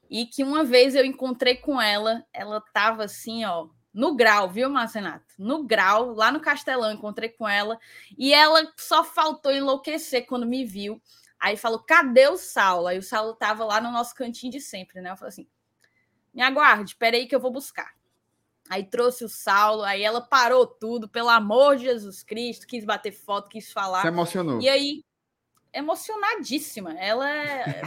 e 0.09 0.25
que 0.25 0.41
uma 0.41 0.63
vez 0.63 0.95
eu 0.95 1.03
encontrei 1.03 1.57
com 1.57 1.81
ela, 1.81 2.23
ela 2.33 2.61
tava 2.73 3.03
assim, 3.03 3.43
ó, 3.43 3.67
no 3.97 4.15
grau, 4.15 4.47
viu, 4.47 4.69
Marcenato? 4.69 5.25
No 5.39 5.63
grau, 5.63 6.13
lá 6.13 6.31
no 6.31 6.39
Castelão, 6.39 6.91
encontrei 6.91 7.29
com 7.29 7.49
ela 7.49 7.79
e 8.15 8.31
ela 8.31 8.71
só 8.77 9.03
faltou 9.03 9.51
enlouquecer 9.51 10.27
quando 10.27 10.45
me 10.45 10.63
viu. 10.63 11.01
Aí 11.39 11.57
falou: 11.57 11.79
cadê 11.79 12.27
o 12.27 12.37
Saulo? 12.37 12.85
Aí 12.85 12.99
o 12.99 13.03
Saulo 13.03 13.33
tava 13.33 13.65
lá 13.65 13.81
no 13.81 13.91
nosso 13.91 14.13
cantinho 14.13 14.51
de 14.51 14.61
sempre, 14.61 15.01
né? 15.01 15.09
Eu 15.09 15.17
falei 15.17 15.29
assim: 15.29 15.47
me 16.31 16.43
aguarde, 16.43 16.95
peraí 16.95 17.25
que 17.25 17.35
eu 17.35 17.39
vou 17.39 17.49
buscar. 17.49 17.91
Aí 18.69 18.83
trouxe 18.83 19.25
o 19.25 19.29
Saulo, 19.29 19.81
aí 19.81 20.03
ela 20.03 20.21
parou 20.21 20.67
tudo, 20.67 21.09
pelo 21.09 21.29
amor 21.29 21.77
de 21.77 21.85
Jesus 21.85 22.21
Cristo, 22.21 22.67
quis 22.67 22.85
bater 22.85 23.11
foto, 23.11 23.49
quis 23.49 23.71
falar. 23.71 24.01
Se 24.01 24.07
emocionou. 24.09 24.61
E 24.61 24.69
aí, 24.69 25.03
emocionadíssima. 25.73 26.93
Ela 26.99 27.27
é, 27.31 27.81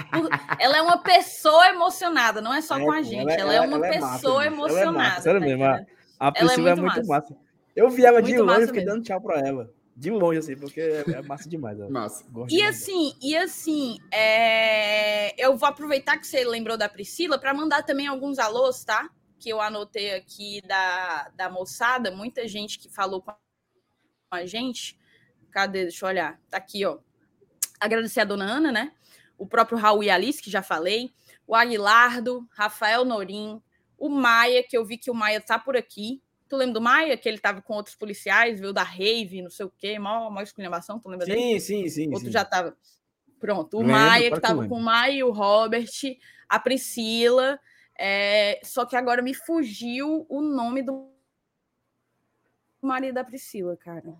ela 0.58 0.76
é 0.76 0.82
uma 0.82 0.98
pessoa 0.98 1.68
emocionada, 1.68 2.40
não 2.40 2.52
é 2.52 2.60
só 2.60 2.80
é, 2.80 2.82
com 2.82 2.90
a 2.90 3.00
gente. 3.00 3.30
Ela, 3.30 3.54
ela 3.54 3.54
é 3.54 3.60
uma 3.60 3.76
ela 3.76 3.86
é 3.86 3.92
pessoa 3.92 4.44
é 4.44 4.50
massa, 4.50 4.72
emocionada. 4.72 5.30
Ela 5.30 5.46
é 5.46 5.56
massa, 5.56 5.78
tá 5.78 5.78
mesmo. 5.78 5.99
A 6.20 6.30
Priscila 6.30 6.68
é, 6.68 6.72
é 6.72 6.74
muito, 6.76 7.06
massa. 7.06 7.08
massa. 7.08 7.36
Eu 7.74 7.88
vi 7.88 8.04
ela 8.04 8.20
muito 8.20 8.26
de 8.26 8.38
longe 8.38 8.64
e 8.64 8.66
fiquei 8.66 8.84
dando 8.84 9.02
tchau 9.02 9.18
pra 9.22 9.40
ela. 9.40 9.72
De 9.96 10.10
longe, 10.10 10.38
assim, 10.38 10.54
porque 10.54 10.78
é, 10.78 11.04
é 11.12 11.22
massa 11.22 11.48
demais. 11.48 11.80
Ela. 11.80 11.90
Massa. 11.90 12.26
E 12.50 12.62
assim, 12.62 13.14
e 13.22 13.34
assim, 13.34 13.96
é... 14.12 15.34
eu 15.42 15.56
vou 15.56 15.66
aproveitar 15.66 16.18
que 16.18 16.26
você 16.26 16.44
lembrou 16.44 16.76
da 16.76 16.90
Priscila 16.90 17.38
para 17.38 17.54
mandar 17.54 17.82
também 17.84 18.06
alguns 18.06 18.38
alôs, 18.38 18.84
tá? 18.84 19.08
Que 19.38 19.48
eu 19.48 19.62
anotei 19.62 20.14
aqui 20.14 20.60
da, 20.66 21.30
da 21.34 21.48
moçada, 21.48 22.10
muita 22.10 22.46
gente 22.46 22.78
que 22.78 22.90
falou 22.90 23.22
com 23.22 23.32
a 24.30 24.44
gente. 24.44 24.98
Cadê? 25.50 25.84
Deixa 25.84 26.04
eu 26.04 26.08
olhar. 26.10 26.38
Tá 26.50 26.58
aqui, 26.58 26.84
ó. 26.84 26.98
Agradecer 27.80 28.20
a 28.20 28.24
dona 28.24 28.44
Ana, 28.44 28.70
né? 28.70 28.92
O 29.38 29.46
próprio 29.46 29.78
Raul 29.78 30.02
e 30.02 30.10
Alice, 30.10 30.42
que 30.42 30.50
já 30.50 30.62
falei. 30.62 31.10
O 31.46 31.54
Aguilardo, 31.54 32.46
Rafael 32.52 33.06
Norim, 33.06 33.60
o 34.00 34.08
Maia, 34.08 34.64
que 34.66 34.76
eu 34.76 34.84
vi 34.84 34.96
que 34.96 35.10
o 35.10 35.14
Maia 35.14 35.40
tá 35.40 35.58
por 35.58 35.76
aqui. 35.76 36.22
Tu 36.48 36.56
lembra 36.56 36.74
do 36.74 36.80
Maia, 36.80 37.16
que 37.16 37.28
ele 37.28 37.38
tava 37.38 37.60
com 37.60 37.74
outros 37.74 37.94
policiais, 37.94 38.58
viu, 38.58 38.72
da 38.72 38.82
Rave, 38.82 39.42
não 39.42 39.50
sei 39.50 39.66
o 39.66 39.70
quê, 39.70 39.98
maior, 39.98 40.30
maior 40.30 40.42
exclamação, 40.42 40.98
tu 40.98 41.08
lembra 41.08 41.26
sim, 41.26 41.32
dele? 41.32 41.60
Sim, 41.60 41.88
sim, 41.88 42.08
Outro 42.08 42.26
sim. 42.26 42.32
já 42.32 42.44
tava. 42.44 42.76
Pronto, 43.38 43.76
o 43.76 43.80
lembro, 43.80 43.94
Maia, 43.94 44.30
que 44.32 44.40
tava 44.40 44.66
com 44.66 44.76
o 44.76 44.82
Maia, 44.82 45.24
o 45.24 45.30
Robert, 45.30 45.90
a 46.48 46.58
Priscila, 46.58 47.60
é... 47.96 48.58
só 48.64 48.84
que 48.84 48.96
agora 48.96 49.22
me 49.22 49.34
fugiu 49.34 50.26
o 50.28 50.40
nome 50.40 50.82
do 50.82 51.10
marido 52.82 53.14
da 53.14 53.24
Priscila, 53.24 53.76
cara. 53.76 54.14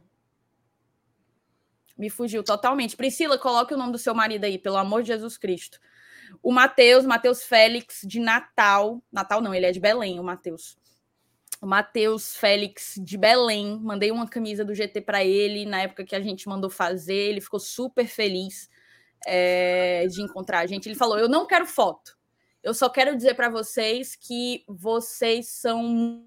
Me 1.98 2.08
fugiu 2.08 2.42
totalmente. 2.42 2.96
Priscila, 2.96 3.36
coloque 3.38 3.74
o 3.74 3.76
nome 3.76 3.92
do 3.92 3.98
seu 3.98 4.14
marido 4.14 4.44
aí, 4.44 4.58
pelo 4.58 4.76
amor 4.76 5.02
de 5.02 5.08
Jesus 5.08 5.36
Cristo. 5.36 5.80
O 6.42 6.52
Matheus, 6.52 7.04
Matheus 7.04 7.42
Félix, 7.42 8.02
de 8.04 8.20
Natal. 8.20 9.02
Natal 9.12 9.40
não, 9.40 9.54
ele 9.54 9.66
é 9.66 9.72
de 9.72 9.80
Belém, 9.80 10.18
o 10.18 10.24
Matheus. 10.24 10.76
O 11.60 11.66
Matheus 11.66 12.36
Félix 12.36 12.94
de 13.02 13.18
Belém. 13.18 13.78
Mandei 13.80 14.10
uma 14.10 14.28
camisa 14.28 14.64
do 14.64 14.74
GT 14.74 15.00
para 15.02 15.24
ele 15.24 15.66
na 15.66 15.82
época 15.82 16.04
que 16.04 16.16
a 16.16 16.20
gente 16.20 16.48
mandou 16.48 16.70
fazer. 16.70 17.14
Ele 17.14 17.40
ficou 17.40 17.60
super 17.60 18.06
feliz 18.06 18.70
é, 19.26 20.06
de 20.06 20.22
encontrar 20.22 20.60
a 20.60 20.66
gente. 20.66 20.88
Ele 20.88 20.96
falou: 20.96 21.18
Eu 21.18 21.28
não 21.28 21.46
quero 21.46 21.66
foto. 21.66 22.18
Eu 22.62 22.74
só 22.74 22.88
quero 22.88 23.16
dizer 23.16 23.34
para 23.34 23.48
vocês 23.48 24.14
que 24.16 24.64
vocês 24.68 25.48
são 25.48 26.26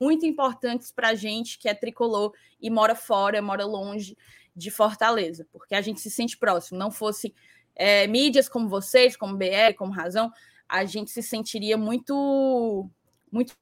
muito 0.00 0.26
importantes 0.26 0.90
para 0.90 1.10
a 1.10 1.14
gente 1.14 1.58
que 1.58 1.68
é 1.68 1.74
tricolor 1.74 2.32
e 2.60 2.70
mora 2.70 2.94
fora, 2.94 3.40
mora 3.40 3.64
longe 3.64 4.16
de 4.56 4.70
Fortaleza, 4.70 5.46
porque 5.52 5.74
a 5.74 5.80
gente 5.80 6.00
se 6.00 6.10
sente 6.10 6.36
próximo. 6.36 6.78
Não 6.78 6.90
fosse 6.90 7.34
é, 7.74 8.06
mídias 8.06 8.48
como 8.48 8.68
vocês, 8.68 9.16
como 9.16 9.36
BR, 9.36 9.74
como 9.76 9.92
Razão, 9.92 10.32
a 10.68 10.84
gente 10.84 11.10
se 11.10 11.22
sentiria 11.22 11.76
muito, 11.76 12.88
muito 13.30 13.54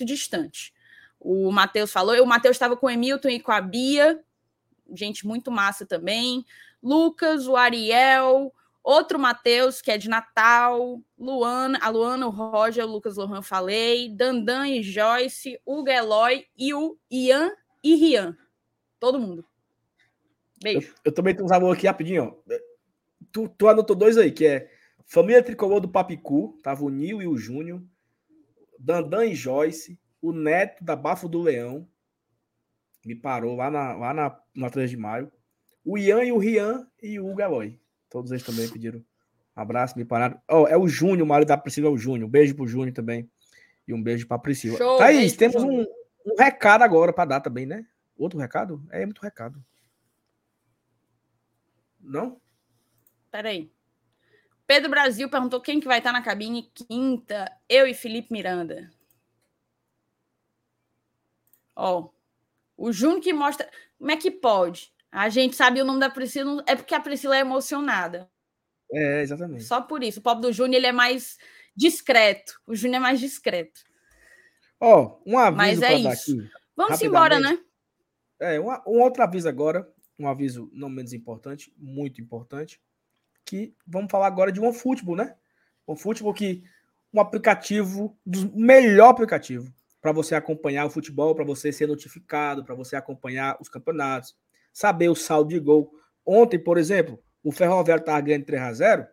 distante. 0.00 0.72
O 1.18 1.50
Matheus 1.50 1.90
falou, 1.90 2.22
o 2.22 2.26
Matheus 2.26 2.54
estava 2.54 2.76
com 2.76 2.86
o 2.86 2.90
Emilton 2.90 3.28
e 3.28 3.40
com 3.40 3.50
a 3.50 3.60
Bia, 3.60 4.22
gente 4.94 5.26
muito 5.26 5.50
massa 5.50 5.84
também. 5.84 6.44
Lucas, 6.82 7.48
o 7.48 7.56
Ariel, 7.56 8.54
outro 8.82 9.18
Matheus, 9.18 9.82
que 9.82 9.90
é 9.90 9.98
de 9.98 10.08
Natal, 10.08 11.02
Luana, 11.18 11.78
a 11.82 11.88
Luana, 11.88 12.26
o 12.26 12.30
Roger, 12.30 12.84
o 12.84 12.88
Lucas 12.88 13.16
Lohan 13.16 13.42
falei, 13.42 14.08
Dandan 14.08 14.68
e 14.68 14.82
Joyce, 14.82 15.60
o 15.66 15.84
Geloy 15.84 16.46
e 16.56 16.72
o 16.72 16.96
Ian 17.10 17.50
e 17.82 17.96
Rian. 17.96 18.36
Todo 19.00 19.18
mundo. 19.18 19.44
Beijo. 20.62 20.88
Eu, 20.88 20.94
eu 21.06 21.12
também 21.12 21.34
tenho 21.34 21.46
uns 21.46 21.52
amor 21.52 21.74
aqui 21.74 21.86
rapidinho, 21.86 22.36
ó 22.48 22.67
tu, 23.32 23.48
tu 23.48 23.68
anotou 23.68 23.96
dois 23.96 24.16
aí, 24.18 24.30
que 24.30 24.46
é 24.46 24.70
Família 25.06 25.42
Tricolor 25.42 25.80
do 25.80 25.88
Papicu, 25.88 26.58
tava 26.62 26.84
o 26.84 26.90
Nil 26.90 27.22
e 27.22 27.26
o 27.26 27.36
Júnior, 27.36 27.82
Dandan 28.78 29.24
e 29.24 29.34
Joyce, 29.34 29.98
o 30.20 30.32
Neto 30.32 30.84
da 30.84 30.94
Bafo 30.94 31.28
do 31.28 31.40
Leão, 31.40 31.88
me 33.04 33.14
parou 33.14 33.56
lá 33.56 33.70
na, 33.70 33.94
lá 33.94 34.12
na, 34.12 34.40
na 34.54 34.70
3 34.70 34.90
de 34.90 34.96
maio, 34.96 35.32
o 35.84 35.96
Ian 35.96 36.24
e 36.24 36.32
o 36.32 36.38
Rian 36.38 36.86
e 37.02 37.18
o 37.18 37.34
Galoy. 37.34 37.80
Todos 38.10 38.30
eles 38.30 38.42
também 38.42 38.68
pediram 38.68 38.98
um 38.98 39.04
abraço, 39.60 39.96
me 39.96 40.04
pararam. 40.04 40.40
Oh, 40.48 40.66
é 40.66 40.76
o 40.76 40.86
Júnior, 40.86 41.22
o 41.22 41.26
marido 41.26 41.48
da 41.48 41.56
Priscila 41.56 41.88
é 41.88 41.90
o 41.90 41.96
Júnior. 41.96 42.28
Um 42.28 42.30
beijo 42.30 42.54
pro 42.54 42.66
Júnior 42.66 42.92
também. 42.92 43.30
E 43.86 43.94
um 43.94 44.02
beijo 44.02 44.26
pra 44.26 44.38
Priscila. 44.38 44.76
Show, 44.76 44.98
Thaís, 44.98 45.34
temos 45.34 45.62
um, 45.62 45.80
um 45.80 46.36
recado 46.38 46.82
agora 46.82 47.12
para 47.12 47.24
dar 47.24 47.40
também, 47.40 47.64
né? 47.64 47.86
Outro 48.16 48.38
recado? 48.38 48.84
É 48.90 49.04
muito 49.04 49.20
recado. 49.20 49.64
Não? 52.00 52.40
Peraí. 53.38 53.70
Pedro 54.66 54.90
Brasil 54.90 55.30
perguntou 55.30 55.60
quem 55.60 55.78
que 55.78 55.86
vai 55.86 55.98
estar 55.98 56.10
na 56.10 56.20
cabine 56.20 56.72
quinta. 56.74 57.48
Eu 57.68 57.86
e 57.86 57.94
Felipe 57.94 58.32
Miranda. 58.32 58.90
Ó, 61.76 62.08
o 62.76 62.92
Júnior 62.92 63.20
que 63.20 63.32
mostra. 63.32 63.70
Como 63.96 64.10
é 64.10 64.16
que 64.16 64.28
pode? 64.28 64.92
A 65.08 65.28
gente 65.28 65.54
sabe 65.54 65.80
o 65.80 65.84
nome 65.84 66.00
da 66.00 66.10
Priscila, 66.10 66.64
é 66.66 66.74
porque 66.74 66.96
a 66.96 67.00
Priscila 67.00 67.36
é 67.36 67.40
emocionada. 67.42 68.28
É, 68.92 69.22
exatamente. 69.22 69.62
Só 69.62 69.82
por 69.82 70.02
isso. 70.02 70.18
O 70.18 70.22
pobre 70.22 70.42
do 70.42 70.52
Júnior 70.52 70.74
ele 70.74 70.88
é 70.88 70.92
mais 70.92 71.38
discreto. 71.76 72.60
O 72.66 72.74
Júnior 72.74 72.96
é 72.96 73.00
mais 73.00 73.20
discreto. 73.20 73.84
Ó, 74.80 75.20
um 75.24 75.38
aviso 75.38 75.56
Mas 75.56 75.82
é 75.82 75.94
isso. 75.94 76.32
Aqui, 76.32 76.50
Vamos 76.74 77.00
embora, 77.00 77.38
né? 77.38 77.56
É, 78.40 78.58
um, 78.58 78.66
um 78.84 79.00
outro 79.00 79.22
aviso 79.22 79.48
agora. 79.48 79.88
Um 80.18 80.26
aviso 80.26 80.68
não 80.72 80.90
menos 80.90 81.12
importante, 81.12 81.72
muito 81.78 82.20
importante 82.20 82.80
que 83.48 83.74
vamos 83.86 84.10
falar 84.10 84.26
agora 84.26 84.52
de 84.52 84.60
OneFootball, 84.60 85.16
né? 85.16 85.34
OneFootball 85.86 86.34
que 86.34 86.62
um 87.12 87.20
aplicativo, 87.20 88.16
do 88.24 88.54
melhor 88.54 89.08
aplicativo 89.08 89.72
para 90.00 90.12
você 90.12 90.34
acompanhar 90.34 90.86
o 90.86 90.90
futebol, 90.90 91.34
para 91.34 91.44
você 91.44 91.72
ser 91.72 91.86
notificado, 91.86 92.64
para 92.64 92.74
você 92.74 92.96
acompanhar 92.96 93.56
os 93.60 93.68
campeonatos, 93.68 94.36
saber 94.72 95.08
o 95.08 95.14
saldo 95.14 95.50
de 95.50 95.58
gol. 95.58 95.90
Ontem, 96.24 96.58
por 96.58 96.78
exemplo, 96.78 97.22
o 97.42 97.50
Ferroviário 97.50 98.02
estava 98.02 98.20
ganhando 98.20 98.44
3 98.44 98.62
a 98.62 98.72
0 98.72 99.06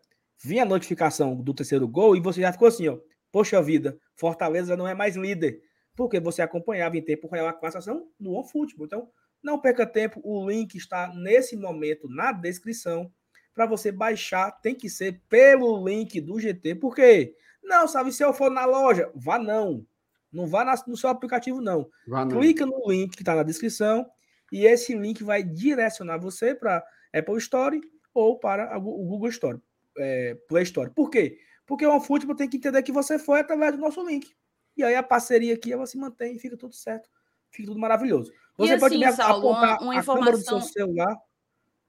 vinha 0.43 0.63
a 0.63 0.65
notificação 0.65 1.35
do 1.35 1.53
terceiro 1.53 1.87
gol 1.87 2.15
e 2.15 2.19
você 2.19 2.41
já 2.41 2.51
ficou 2.51 2.67
assim, 2.67 2.87
ó. 2.87 2.99
Poxa 3.31 3.61
vida, 3.61 3.97
Fortaleza 4.15 4.77
não 4.77 4.87
é 4.87 4.93
mais 4.93 5.15
líder. 5.15 5.61
Porque 5.95 6.19
você 6.19 6.41
acompanhava 6.41 6.97
em 6.97 7.01
tempo 7.01 7.27
real 7.27 7.47
a 7.47 7.53
classificação 7.53 8.07
no 8.19 8.33
OneFootball. 8.33 8.85
Então, 8.85 9.09
não 9.41 9.59
perca 9.59 9.85
tempo, 9.85 10.19
o 10.23 10.49
link 10.49 10.75
está 10.75 11.13
nesse 11.13 11.55
momento 11.55 12.09
na 12.09 12.31
descrição. 12.31 13.11
Para 13.55 13.65
você 13.65 13.91
baixar, 13.91 14.51
tem 14.51 14.75
que 14.75 14.89
ser 14.89 15.21
pelo 15.29 15.87
link 15.87 16.19
do 16.21 16.39
GT. 16.39 16.75
Por 16.75 16.93
quê? 16.93 17.35
Não, 17.63 17.87
sabe, 17.87 18.11
se 18.11 18.23
eu 18.23 18.33
for 18.33 18.51
na 18.51 18.65
loja, 18.65 19.09
vá 19.15 19.39
não. 19.39 19.85
Não 20.31 20.45
vá 20.45 20.75
no 20.85 20.97
seu 20.97 21.09
aplicativo, 21.09 21.61
não. 21.61 21.89
não. 22.05 22.27
Clica 22.27 22.65
no 22.65 22.91
link 22.91 23.15
que 23.15 23.21
está 23.21 23.33
na 23.33 23.43
descrição 23.43 24.05
e 24.51 24.65
esse 24.65 24.93
link 24.93 25.23
vai 25.23 25.41
direcionar 25.41 26.17
você 26.17 26.53
para 26.53 26.85
Apple 27.13 27.37
Store 27.37 27.81
ou 28.13 28.37
para 28.37 28.77
o 28.77 28.81
Google 28.81 29.29
Store, 29.29 29.59
é, 29.97 30.35
Play 30.47 30.63
Store. 30.63 30.89
Por 30.91 31.09
quê? 31.09 31.39
Porque 31.65 31.85
o 31.85 31.91
OneFootball 31.91 32.35
tem 32.35 32.49
que 32.49 32.57
entender 32.57 32.83
que 32.83 32.91
você 32.91 33.17
foi 33.17 33.39
através 33.39 33.73
do 33.73 33.79
nosso 33.79 34.05
link. 34.05 34.35
E 34.77 34.83
aí 34.83 34.95
a 34.95 35.01
parceria 35.01 35.53
aqui 35.53 35.71
ela 35.71 35.87
se 35.87 35.97
mantém 35.97 36.35
e 36.35 36.39
fica 36.39 36.57
tudo 36.57 36.75
certo. 36.75 37.09
Fica 37.49 37.69
tudo 37.69 37.79
maravilhoso. 37.79 38.31
Você 38.57 38.75
e 38.75 38.79
pode 38.79 39.03
assim, 39.03 39.15
Saulo, 39.15 39.49
apontar 39.49 39.77
uma, 39.81 39.81
uma 39.81 39.95
informação... 39.95 40.13
a 40.13 40.17
câmera 40.17 40.37
do 40.37 40.43
seu 40.43 40.61
celular, 40.61 41.17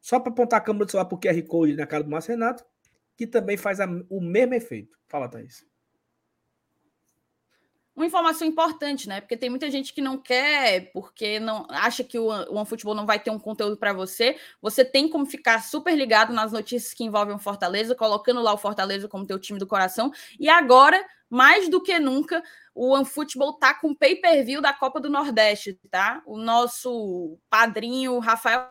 só 0.07 0.21
para 0.21 0.31
apontar 0.31 0.61
a 0.61 0.63
câmera 0.63 0.85
do 0.85 0.91
celular 0.93 1.09
para 1.09 1.17
o 1.17 1.21
QR 1.21 1.43
Code 1.49 1.75
na 1.75 1.85
cara 1.85 2.05
do 2.05 2.11
Márcio 2.11 2.31
Renato, 2.31 2.65
que 3.17 3.27
também 3.27 3.57
faz 3.57 3.81
a, 3.81 3.87
o 4.09 4.21
mesmo 4.21 4.55
efeito. 4.55 4.97
Fala, 5.09 5.29
Thaís 5.29 5.67
uma 7.97 8.05
informação 8.05 8.47
importante, 8.47 9.09
né? 9.09 9.23
Porque 9.23 9.39
tem 9.39 9.49
muita 9.49 9.71
gente 9.71 9.95
que 9.95 10.03
não 10.03 10.19
quer, 10.19 10.93
porque 10.93 11.41
não 11.41 11.67
acha 11.71 12.05
que 12.05 12.19
o 12.19 12.27
OneFootball 12.27 12.95
não 12.95 13.07
vai 13.07 13.19
ter 13.19 13.31
um 13.31 13.39
conteúdo 13.39 13.79
para 13.79 13.95
você. 13.95 14.37
Você 14.61 14.85
tem 14.85 15.09
como 15.09 15.25
ficar 15.25 15.63
super 15.63 15.97
ligado 15.97 16.31
nas 16.31 16.53
notícias 16.53 16.93
que 16.93 17.03
envolvem 17.03 17.35
o 17.35 17.39
Fortaleza, 17.39 17.95
colocando 17.95 18.43
lá 18.43 18.53
o 18.53 18.59
Fortaleza 18.59 19.09
como 19.09 19.27
teu 19.27 19.39
time 19.39 19.59
do 19.59 19.67
coração. 19.67 20.13
E 20.39 20.47
agora, 20.47 21.03
mais 21.31 21.71
do 21.71 21.83
que 21.83 21.99
nunca, 21.99 22.43
o 22.75 22.91
OneFootball 22.91 23.55
tá 23.55 23.73
com 23.73 23.95
pay-per-view 23.95 24.61
da 24.61 24.75
Copa 24.75 25.01
do 25.01 25.09
Nordeste, 25.09 25.81
tá? 25.91 26.23
O 26.27 26.37
nosso 26.37 27.39
padrinho 27.49 28.19
Rafael 28.19 28.71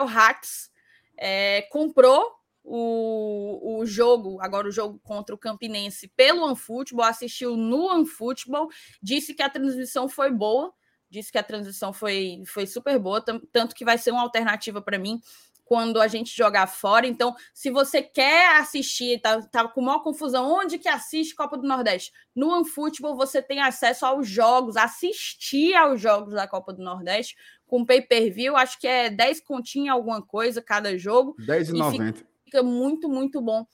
Hatz 0.00 0.73
é, 1.16 1.62
comprou 1.70 2.30
o, 2.62 3.78
o 3.78 3.86
jogo, 3.86 4.40
agora 4.40 4.66
o 4.66 4.72
jogo 4.72 4.98
contra 5.02 5.34
o 5.34 5.38
Campinense 5.38 6.08
pelo 6.16 6.44
OneFootball, 6.46 7.04
assistiu 7.04 7.56
no 7.56 7.86
OneFootball, 7.86 8.68
disse 9.02 9.34
que 9.34 9.42
a 9.42 9.50
transmissão 9.50 10.08
foi 10.08 10.30
boa, 10.30 10.72
disse 11.10 11.30
que 11.30 11.38
a 11.38 11.42
transição 11.42 11.92
foi, 11.92 12.42
foi 12.46 12.66
super 12.66 12.98
boa, 12.98 13.22
tanto 13.52 13.74
que 13.74 13.84
vai 13.84 13.98
ser 13.98 14.10
uma 14.10 14.22
alternativa 14.22 14.80
para 14.80 14.98
mim 14.98 15.20
quando 15.64 16.00
a 16.00 16.06
gente 16.06 16.36
jogar 16.36 16.66
fora. 16.66 17.06
Então, 17.06 17.34
se 17.52 17.70
você 17.70 18.02
quer 18.02 18.58
assistir, 18.58 19.20
tá, 19.20 19.40
tá 19.42 19.66
com 19.66 19.80
maior 19.80 20.00
confusão, 20.00 20.50
onde 20.52 20.78
que 20.78 20.88
assiste 20.88 21.34
Copa 21.34 21.56
do 21.56 21.66
Nordeste? 21.66 22.12
No 22.34 22.50
OneFootball 22.50 23.16
você 23.16 23.40
tem 23.40 23.60
acesso 23.60 24.04
aos 24.04 24.28
jogos, 24.28 24.76
assistir 24.76 25.74
aos 25.74 26.00
jogos 26.00 26.34
da 26.34 26.46
Copa 26.46 26.72
do 26.72 26.82
Nordeste 26.82 27.36
com 27.66 27.84
pay-per-view, 27.84 28.56
acho 28.56 28.78
que 28.78 28.86
é 28.86 29.08
10 29.08 29.40
continha 29.40 29.92
alguma 29.92 30.22
coisa 30.22 30.60
cada 30.60 30.96
jogo. 30.98 31.34
10,90 31.40 32.24
fica 32.54 32.62
muito, 32.62 33.08
muito 33.08 33.40
bom. 33.40 33.66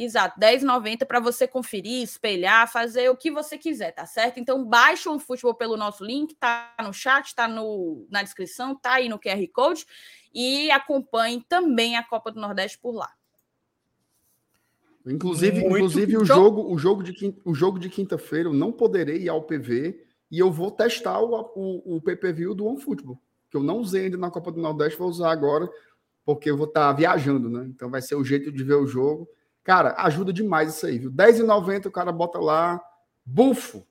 Exato, 0.00 0.38
R$10,90 0.40 1.04
para 1.04 1.18
você 1.18 1.48
conferir, 1.48 2.04
espelhar, 2.04 2.70
fazer 2.70 3.10
o 3.10 3.16
que 3.16 3.32
você 3.32 3.58
quiser, 3.58 3.90
tá 3.90 4.06
certo? 4.06 4.38
Então, 4.38 4.64
baixa 4.64 5.10
o 5.10 5.18
futebol 5.18 5.54
pelo 5.54 5.76
nosso 5.76 6.04
link, 6.04 6.36
tá 6.36 6.72
no 6.80 6.92
chat, 6.92 7.34
tá 7.34 7.48
no, 7.48 8.06
na 8.08 8.22
descrição, 8.22 8.76
tá 8.76 8.92
aí 8.92 9.08
no 9.08 9.18
QR 9.18 9.44
Code 9.52 9.84
e 10.34 10.70
acompanhe 10.70 11.44
também 11.48 11.96
a 11.96 12.02
Copa 12.02 12.30
do 12.30 12.40
Nordeste 12.40 12.78
por 12.78 12.92
lá. 12.92 13.10
Inclusive, 15.06 15.60
inclusive 15.64 16.16
o 16.18 16.24
jogo, 16.24 16.72
o 16.72 16.78
jogo 16.78 17.02
de 17.02 17.12
quinta, 17.12 17.40
o 17.44 17.54
jogo 17.54 17.78
de 17.78 17.88
quinta-feira 17.88 18.48
eu 18.48 18.52
não 18.52 18.70
poderei 18.70 19.22
ir 19.22 19.28
ao 19.28 19.42
PV 19.42 20.04
e 20.30 20.38
eu 20.38 20.52
vou 20.52 20.70
testar 20.70 21.18
o, 21.20 21.50
o, 21.54 21.96
o 21.96 22.00
PPV 22.02 22.54
do 22.54 22.66
OneFootball, 22.66 23.18
que 23.50 23.56
eu 23.56 23.62
não 23.62 23.78
usei 23.78 24.04
ainda 24.04 24.18
na 24.18 24.30
Copa 24.30 24.52
do 24.52 24.60
Nordeste, 24.60 24.98
vou 24.98 25.08
usar 25.08 25.30
agora 25.30 25.68
porque 26.28 26.50
eu 26.50 26.58
vou 26.58 26.66
estar 26.66 26.88
tá 26.88 26.92
viajando, 26.92 27.48
né? 27.48 27.64
Então 27.68 27.88
vai 27.88 28.02
ser 28.02 28.14
o 28.14 28.22
jeito 28.22 28.52
de 28.52 28.62
ver 28.62 28.74
o 28.74 28.86
jogo. 28.86 29.26
Cara, 29.64 29.94
ajuda 29.96 30.30
demais 30.30 30.74
isso 30.74 30.84
aí, 30.84 30.98
viu? 30.98 31.08
R$10,90 31.10 31.86
o 31.86 31.90
cara 31.90 32.12
bota 32.12 32.38
lá, 32.38 32.78
bufo. 33.24 33.86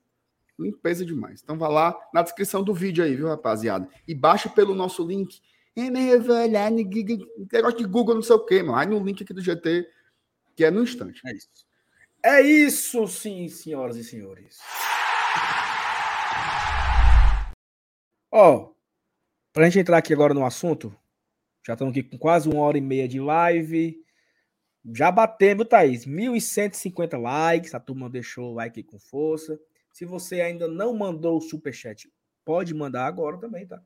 Limpeza 0.60 1.04
demais. 1.04 1.42
Então 1.42 1.58
vá 1.58 1.68
lá 1.68 1.98
na 2.14 2.22
descrição 2.22 2.64
do 2.64 2.76
vídeo 2.76 3.04
aí, 3.04 3.16
viu, 3.16 3.28
rapaziada? 3.28 3.90
E 4.08 4.14
baixe 4.14 4.50
pelo 4.50 4.76
nosso 4.76 5.04
link. 5.04 5.42
É, 5.80 6.18
vou 6.18 6.36
olhar 6.36 6.72
no 6.72 6.78
negócio 6.78 7.78
de 7.78 7.86
Google, 7.86 8.16
não 8.16 8.24
sei 8.24 8.36
o 8.36 8.44
quê, 8.44 8.64
mano. 8.64 8.80
Aí 8.80 8.88
no 8.88 8.98
link 8.98 9.22
aqui 9.22 9.32
do 9.32 9.44
GT, 9.44 9.88
que 10.56 10.66
é 10.66 10.72
no 10.72 10.82
instante. 10.82 11.22
É 11.24 11.32
isso. 11.36 11.68
É 12.26 12.42
isso, 12.42 13.08
sim, 13.08 13.48
senhoras 13.48 13.96
e 13.96 14.04
senhores. 14.04 14.58
Ó, 18.32 18.74
pra 19.54 19.66
gente 19.66 19.80
entrar 19.80 20.00
aqui 20.00 20.14
agora 20.14 20.34
no 20.34 20.44
assunto, 20.44 20.96
já 21.66 21.74
estamos 21.74 21.92
aqui 21.92 22.02
com 22.02 22.18
quase 22.18 22.50
uma 22.50 22.62
hora 22.62 22.80
e 22.80 22.82
meia 22.82 23.08
de 23.08 23.20
live. 23.20 24.04
Já 24.96 25.12
batemos, 25.12 25.68
Thaís, 25.68 26.08
1.150 26.08 27.22
likes. 27.22 27.76
A 27.76 27.80
turma 27.80 28.10
deixou 28.10 28.52
o 28.52 28.56
like 28.56 28.82
com 28.82 28.98
força. 28.98 29.60
Se 29.94 30.06
você 30.06 30.42
ainda 30.42 30.68
não 30.68 30.92
mandou 30.96 31.38
o 31.38 31.42
superchat, 31.42 32.12
pode 32.44 32.74
mandar 32.74 33.06
agora 33.06 33.38
também, 33.38 33.68
tá? 33.68 33.80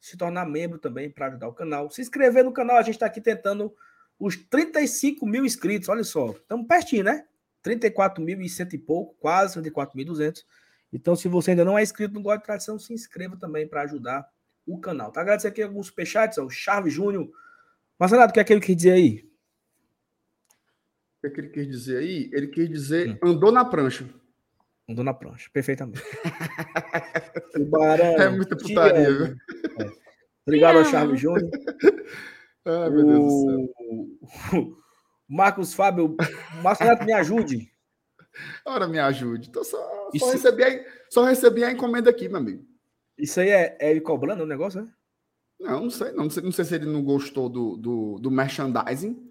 Se 0.00 0.16
tornar 0.16 0.44
membro 0.46 0.78
também 0.78 1.10
para 1.10 1.26
ajudar 1.26 1.48
o 1.48 1.52
canal. 1.52 1.90
Se 1.90 2.00
inscrever 2.00 2.44
no 2.44 2.52
canal, 2.52 2.76
a 2.76 2.82
gente 2.82 2.94
está 2.94 3.06
aqui 3.06 3.20
tentando 3.20 3.74
os 4.18 4.36
35 4.36 5.26
mil 5.26 5.44
inscritos. 5.44 5.88
Olha 5.88 6.04
só, 6.04 6.30
estamos 6.30 6.66
pertinho, 6.66 7.04
né? 7.04 7.26
34 7.62 8.22
mil 8.22 8.40
e 8.40 8.48
cento 8.48 8.74
e 8.74 8.78
pouco, 8.78 9.16
quase 9.18 9.60
34.200. 9.60 10.44
Então, 10.92 11.16
se 11.16 11.26
você 11.26 11.50
ainda 11.50 11.64
não 11.64 11.76
é 11.76 11.82
inscrito 11.82 12.14
no 12.14 12.22
God 12.22 12.38
de 12.38 12.44
Tradição, 12.44 12.78
se 12.78 12.94
inscreva 12.94 13.36
também 13.36 13.66
para 13.66 13.82
ajudar 13.82 14.26
o 14.64 14.78
canal. 14.78 15.10
Tá? 15.10 15.20
Agradecer 15.20 15.48
aqui 15.48 15.62
alguns 15.62 15.88
superchats, 15.88 16.38
o 16.38 16.48
Charles 16.48 16.92
Júnior. 16.92 17.28
Marcelo, 17.98 18.22
o 18.22 18.32
que 18.32 18.40
é 18.40 18.44
que 18.44 18.52
ele 18.52 18.60
quis 18.60 18.76
dizer 18.76 18.92
aí? 18.92 19.28
O 21.16 21.20
que, 21.20 21.26
é 21.26 21.30
que 21.30 21.40
ele 21.40 21.48
quis 21.48 21.66
dizer 21.66 21.98
aí? 21.98 22.30
Ele 22.32 22.46
quis 22.46 22.68
dizer 22.68 23.10
hum. 23.10 23.30
andou 23.30 23.50
na 23.50 23.64
prancha. 23.64 24.08
Andou 24.88 25.04
na 25.04 25.12
prancha, 25.12 25.50
perfeitamente. 25.52 26.02
é 28.18 28.28
muita 28.28 28.56
putaria, 28.56 29.12
viu? 29.12 29.36
É. 29.80 29.90
Obrigado 30.46 30.78
ao 30.78 30.84
Charles 30.84 31.20
Júnior. 31.20 31.42
Ai, 32.64 32.90
meu 32.90 33.04
Deus 33.04 33.24
do 33.24 33.72
céu. 34.50 34.76
Marcos 35.28 35.74
Fábio, 35.74 36.16
Marcelo, 36.62 37.04
me 37.04 37.12
ajude. 37.12 37.68
Ora, 38.64 38.86
me 38.86 39.00
ajude. 39.00 39.50
Tô 39.50 39.64
só, 39.64 39.76
só, 40.16 40.30
recebi 40.30 40.62
a, 40.62 40.84
só 41.10 41.24
recebi 41.24 41.64
a 41.64 41.72
encomenda 41.72 42.10
aqui, 42.10 42.28
meu 42.28 42.38
amigo. 42.38 42.64
Isso 43.18 43.40
aí 43.40 43.48
é, 43.48 43.76
é 43.80 43.90
ele 43.90 44.00
cobrando 44.00 44.44
o 44.44 44.46
negócio, 44.46 44.82
né? 44.82 44.92
Não, 45.58 45.84
não 45.84 45.90
sei, 45.90 46.12
não, 46.12 46.24
não 46.24 46.30
sei, 46.30 46.42
não 46.44 46.52
sei 46.52 46.64
se 46.64 46.74
ele 46.76 46.86
não 46.86 47.02
gostou 47.02 47.48
do, 47.48 47.76
do, 47.76 48.18
do 48.20 48.30
merchandising, 48.30 49.25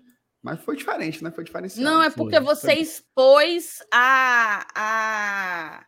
mas 0.46 0.62
foi 0.62 0.76
diferente, 0.76 1.24
né? 1.24 1.32
Foi 1.32 1.44
diferenciado. 1.44 1.84
Não, 1.84 2.04
é 2.04 2.12
porque 2.12 2.36
foi, 2.36 2.46
você 2.46 2.74
foi. 2.74 2.80
expôs 2.80 3.84
a, 3.92 4.68
a. 4.76 5.86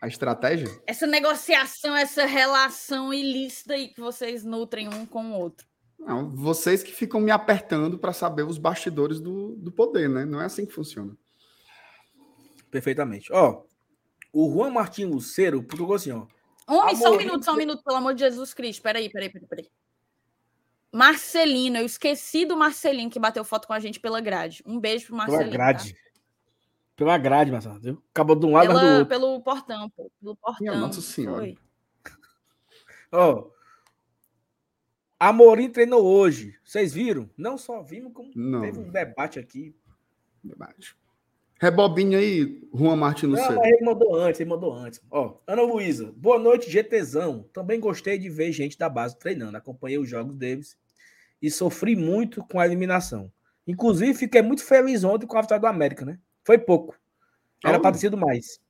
A 0.00 0.06
estratégia? 0.06 0.68
Essa 0.86 1.08
negociação, 1.08 1.96
essa 1.96 2.24
relação 2.24 3.12
ilícita 3.12 3.74
aí 3.74 3.88
que 3.88 4.00
vocês 4.00 4.44
nutrem 4.44 4.86
um 4.86 5.04
com 5.04 5.32
o 5.32 5.34
outro. 5.34 5.66
Não, 5.98 6.30
vocês 6.30 6.84
que 6.84 6.92
ficam 6.92 7.20
me 7.20 7.32
apertando 7.32 7.98
para 7.98 8.12
saber 8.12 8.44
os 8.44 8.58
bastidores 8.58 9.20
do, 9.20 9.56
do 9.56 9.72
poder, 9.72 10.08
né? 10.08 10.24
Não 10.24 10.40
é 10.40 10.44
assim 10.44 10.64
que 10.64 10.72
funciona. 10.72 11.16
Perfeitamente. 12.70 13.32
Ó, 13.32 13.64
o 14.32 14.52
Juan 14.52 14.70
Martin 14.70 15.06
Luceiro 15.06 15.64
putou 15.64 15.92
assim, 15.92 16.12
ó. 16.12 16.28
Homem, 16.68 16.94
só 16.94 17.12
um 17.12 17.16
minuto, 17.16 17.44
só 17.44 17.52
um 17.54 17.56
minuto, 17.56 17.82
pelo 17.82 17.96
amor 17.96 18.14
de 18.14 18.20
Jesus 18.20 18.54
Cristo. 18.54 18.82
Peraí, 18.82 19.10
peraí, 19.10 19.30
peraí, 19.30 19.48
peraí. 19.48 19.68
Marcelino, 20.92 21.78
eu 21.78 21.86
esqueci 21.86 22.44
do 22.44 22.56
Marcelino 22.56 23.10
que 23.10 23.18
bateu 23.18 23.42
foto 23.44 23.66
com 23.66 23.72
a 23.72 23.80
gente 23.80 23.98
pela 23.98 24.20
grade. 24.20 24.62
Um 24.66 24.78
beijo 24.78 25.06
pro 25.06 25.16
Marcelino. 25.16 25.50
Pela 25.50 25.52
grade. 25.52 25.94
Tá? 25.94 26.00
Pela 26.94 27.18
grade, 27.18 27.50
Marcelo. 27.50 28.02
Acabou 28.10 28.36
de 28.36 28.44
um 28.44 28.52
lado 28.52 28.68
pela, 28.68 28.80
do 28.80 28.86
outro. 28.86 29.06
Pelo 29.06 29.40
portão, 29.40 29.90
pô. 29.90 30.10
Pelo 30.20 30.36
portão. 30.36 30.60
Minha 30.60 30.76
Nossa 30.76 31.00
Senhora. 31.00 31.54
Ó. 33.10 33.32
Oh, 33.32 33.52
Amorim 35.18 35.70
treinou 35.70 36.04
hoje. 36.04 36.58
Vocês 36.64 36.92
viram? 36.92 37.30
Não 37.36 37.56
só 37.56 37.80
vimos, 37.80 38.12
como 38.12 38.30
Não. 38.34 38.60
teve 38.60 38.80
um 38.80 38.90
debate 38.90 39.38
aqui. 39.38 39.74
Debate. 40.42 40.96
Rebobinha 41.60 42.18
aí, 42.18 42.68
Juan 42.74 42.96
Martins 42.96 43.30
Lucero. 43.30 43.54
Não, 43.54 43.64
ele 43.64 43.84
mandou 43.84 44.16
antes, 44.16 44.40
ele 44.40 44.50
mandou 44.50 44.72
antes. 44.72 45.00
Ó, 45.08 45.38
Ana 45.46 45.62
Luísa, 45.62 46.12
boa 46.16 46.40
noite, 46.40 46.68
GTzão. 46.68 47.48
Também 47.52 47.78
gostei 47.78 48.18
de 48.18 48.28
ver 48.28 48.50
gente 48.50 48.76
da 48.76 48.88
base 48.88 49.16
treinando. 49.16 49.56
Acompanhei 49.56 49.96
os 49.96 50.08
jogos 50.08 50.34
deles 50.34 50.76
e 51.42 51.50
sofri 51.50 51.96
muito 51.96 52.42
com 52.46 52.60
a 52.60 52.64
eliminação. 52.64 53.30
Inclusive, 53.66 54.14
fiquei 54.14 54.40
muito 54.40 54.64
feliz 54.64 55.02
ontem 55.04 55.26
com 55.26 55.36
a 55.36 55.42
vitória 55.42 55.60
do 55.60 55.66
América, 55.66 56.04
né? 56.04 56.18
Foi 56.44 56.56
pouco. 56.56 56.96
Era 57.64 57.78
para 57.78 57.92
ter 57.92 57.98
sido 57.98 58.16
mais. 58.16 58.60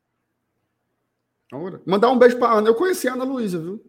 Ora. 1.52 1.80
Mandar 1.86 2.10
um 2.10 2.18
beijo 2.18 2.38
pra 2.38 2.52
Ana. 2.52 2.68
Eu 2.68 2.74
conheci 2.74 3.08
a 3.08 3.12
Ana 3.14 3.24
Luísa, 3.24 3.58
viu? 3.58 3.84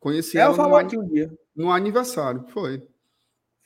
Conheci 0.00 0.38
Ela 0.38 0.48
ela 0.48 0.56
falou 0.56 0.76
aqui 0.76 0.96
um 0.96 1.06
dia. 1.06 1.30
no 1.54 1.70
aniversário. 1.70 2.44
Foi. 2.48 2.86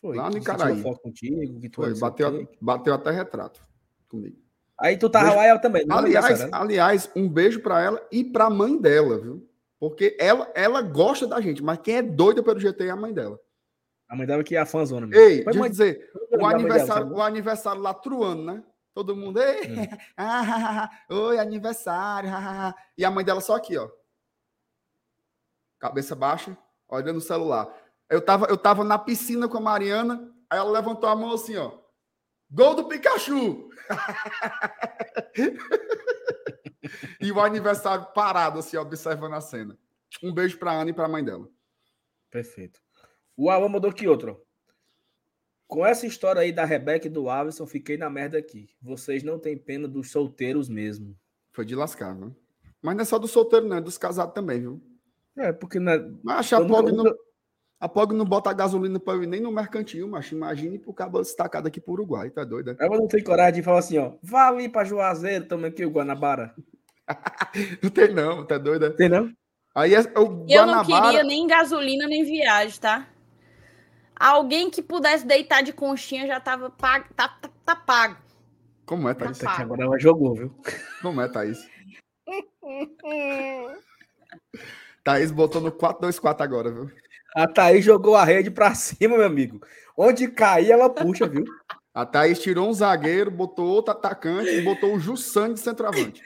Foi. 0.00 0.16
Lá 0.16 0.30
no 0.30 0.38
Icaraí. 0.38 0.80
foto 0.82 1.00
contigo, 1.00 1.60
tu 1.70 1.76
Foi. 1.82 1.92
o 1.92 1.98
Bateu, 1.98 2.48
bateu 2.60 2.94
até 2.94 3.10
retrato 3.10 3.60
comigo. 4.08 4.36
Aí 4.78 4.96
tu 4.96 5.08
tava 5.08 5.26
Beijo. 5.26 5.38
lá 5.38 5.46
ela 5.46 5.58
também. 5.60 5.86
Aliás, 5.88 6.40
né? 6.40 6.48
aliás, 6.50 7.10
um 7.14 7.28
beijo 7.28 7.60
pra 7.60 7.80
ela 7.80 8.04
e 8.10 8.24
pra 8.24 8.50
mãe 8.50 8.76
dela, 8.76 9.18
viu? 9.18 9.48
Porque 9.78 10.16
ela, 10.18 10.50
ela 10.54 10.82
gosta 10.82 11.26
da 11.26 11.40
gente, 11.40 11.62
mas 11.62 11.78
quem 11.78 11.96
é 11.96 12.02
doida 12.02 12.42
pelo 12.42 12.58
GT 12.58 12.84
é 12.86 12.90
a 12.90 12.96
mãe 12.96 13.12
dela. 13.12 13.38
A 14.12 14.14
mãe 14.14 14.26
dela 14.26 14.44
que 14.44 14.55
é 14.55 14.59
a 14.59 14.66
fãzona 14.66 15.06
mesmo. 15.06 15.24
Ei, 15.24 15.43
deixa 15.43 15.59
eu 15.59 15.68
dizer, 15.70 16.10
o 16.14 16.36
dela, 16.36 16.51
aniversário, 16.51 17.02
sabe? 17.05 17.14
o 17.14 17.22
aniversário 17.22 17.80
lá 17.80 17.94
truando, 17.94 18.43
né? 18.43 18.62
Todo 18.93 19.16
mundo, 19.16 19.40
ei, 19.40 19.70
Hum. 19.70 19.86
ah, 20.18 20.90
oi, 21.09 21.39
aniversário, 21.39 22.28
e 22.98 23.06
a 23.06 23.10
mãe 23.10 23.24
dela 23.24 23.40
só 23.40 23.56
aqui, 23.56 23.78
ó. 23.78 23.89
Cabeça 25.78 26.14
baixa, 26.14 26.55
olhando 26.86 27.16
o 27.16 27.22
celular. 27.22 27.74
Eu 28.10 28.20
tava, 28.20 28.44
eu 28.48 28.59
tava 28.59 28.84
na 28.84 28.98
piscina 28.98 29.48
com 29.48 29.56
a 29.56 29.62
Mariana, 29.62 30.30
aí 30.51 30.59
ela 30.59 30.70
levantou 30.70 31.09
a 31.09 31.16
mão 31.16 31.32
assim, 31.32 31.56
ó. 31.56 31.78
Gol 32.51 32.74
do 32.74 32.89
Pikachu! 32.89 33.70
e 37.18 37.32
o 37.32 37.40
aniversário 37.40 38.12
parado, 38.12 38.59
assim, 38.59 38.76
observando 38.76 39.32
a 39.32 39.40
cena. 39.40 39.74
Um 40.22 40.34
beijo 40.34 40.59
pra 40.59 40.72
Ana 40.72 40.90
e 40.90 40.93
pra 40.93 41.09
mãe 41.09 41.24
dela. 41.24 41.48
Perfeito. 42.30 42.78
O 43.36 43.50
Alan 43.50 43.68
mandou 43.68 43.90
aqui 43.90 44.06
outro. 44.09 44.32
ó. 44.38 44.52
Com 45.66 45.86
essa 45.86 46.06
história 46.06 46.42
aí 46.42 46.52
da 46.52 46.64
Rebeca 46.64 47.06
e 47.06 47.10
do 47.10 47.30
Alisson, 47.30 47.66
fiquei 47.66 47.96
na 47.96 48.10
merda 48.10 48.36
aqui. 48.38 48.68
Vocês 48.80 49.22
não 49.22 49.38
têm 49.38 49.56
pena 49.56 49.88
dos 49.88 50.10
solteiros 50.10 50.68
mesmo. 50.68 51.16
Foi 51.52 51.64
de 51.64 51.74
lascar, 51.74 52.14
viu? 52.14 52.34
Mas 52.82 52.94
não 52.94 53.02
é 53.02 53.04
só 53.04 53.18
do 53.18 53.26
solteiro, 53.28 53.66
não, 53.66 53.76
é 53.76 53.80
dos 53.80 53.96
casados 53.96 54.34
também, 54.34 54.60
viu? 54.60 54.82
É, 55.36 55.50
porque 55.52 55.78
na... 55.78 55.92
Mas 56.22 56.52
a 56.52 56.60
POG, 56.60 56.92
nunca- 56.92 57.10
não, 57.10 57.16
a 57.80 57.88
POG 57.88 58.14
não 58.14 58.24
bota 58.26 58.52
gasolina 58.52 59.00
para 59.00 59.14
eu 59.14 59.22
ir 59.22 59.26
nem 59.26 59.40
no 59.40 59.50
mercantil, 59.50 60.06
macho. 60.09 60.34
Imagine 60.34 60.78
pro 60.78 60.92
cabo 60.92 61.20
destacado 61.20 61.68
aqui 61.68 61.80
pro 61.80 61.92
Uruguai, 61.92 62.28
tá 62.28 62.44
doido? 62.44 62.72
é? 62.72 62.76
ela 62.78 62.98
não 62.98 63.06
tem 63.09 63.22
coragem 63.24 63.54
de 63.60 63.62
falar 63.62 63.78
assim, 63.78 63.96
ó. 63.96 64.12
Vá 64.22 64.48
ali 64.48 64.68
pra 64.68 64.84
Juazeiro, 64.84 65.46
tamo 65.46 65.64
aqui 65.64 65.86
o 65.86 65.90
Guanabara. 65.90 66.54
Não 67.82 67.90
tem 67.90 68.12
não, 68.14 68.46
tá 68.46 68.56
doido? 68.59 68.86
é? 68.86 68.90
Tem 68.90 69.09
não? 69.09 69.30
Aí 69.74 69.94
é, 69.94 70.00
o 70.00 70.02
Eu 70.48 70.66
não 70.66 70.82
Guanabara... 70.82 71.02
queria 71.06 71.24
nem 71.24 71.46
gasolina 71.46 72.06
nem 72.06 72.24
viagem, 72.24 72.78
tá? 72.80 73.09
Alguém 74.22 74.70
que 74.70 74.80
pudesse 74.80 75.26
deitar 75.26 75.64
de 75.64 75.72
conchinha 75.72 76.28
já 76.28 76.38
tava 76.38 76.70
pago, 76.70 77.06
tá, 77.16 77.26
tá, 77.26 77.50
tá 77.66 77.74
pago. 77.74 78.16
Como 78.86 79.08
é, 79.08 79.14
Thaís? 79.14 79.36
Isso 79.36 79.48
aqui 79.48 79.62
agora 79.62 79.82
ela 79.82 79.98
jogou, 79.98 80.36
viu? 80.36 80.54
Como 81.02 81.20
é, 81.20 81.26
Thaís? 81.26 81.58
Thaís 85.02 85.32
botou 85.32 85.60
no 85.60 85.72
4-2-4 85.72 86.40
agora, 86.40 86.70
viu? 86.70 86.88
A 87.34 87.48
Thaís 87.48 87.84
jogou 87.84 88.14
a 88.14 88.22
rede 88.22 88.48
pra 88.48 88.72
cima, 88.76 89.16
meu 89.16 89.26
amigo. 89.26 89.60
Onde 89.96 90.28
cair, 90.28 90.70
ela 90.70 90.88
puxa, 90.88 91.26
viu? 91.26 91.44
A 91.92 92.06
Thaís 92.06 92.38
tirou 92.38 92.68
um 92.68 92.72
zagueiro, 92.72 93.28
botou 93.28 93.66
outro 93.66 93.90
atacante 93.90 94.50
e 94.50 94.62
botou 94.62 94.94
o 94.94 95.00
Jussane 95.00 95.54
de 95.54 95.60
centroavante. 95.60 96.22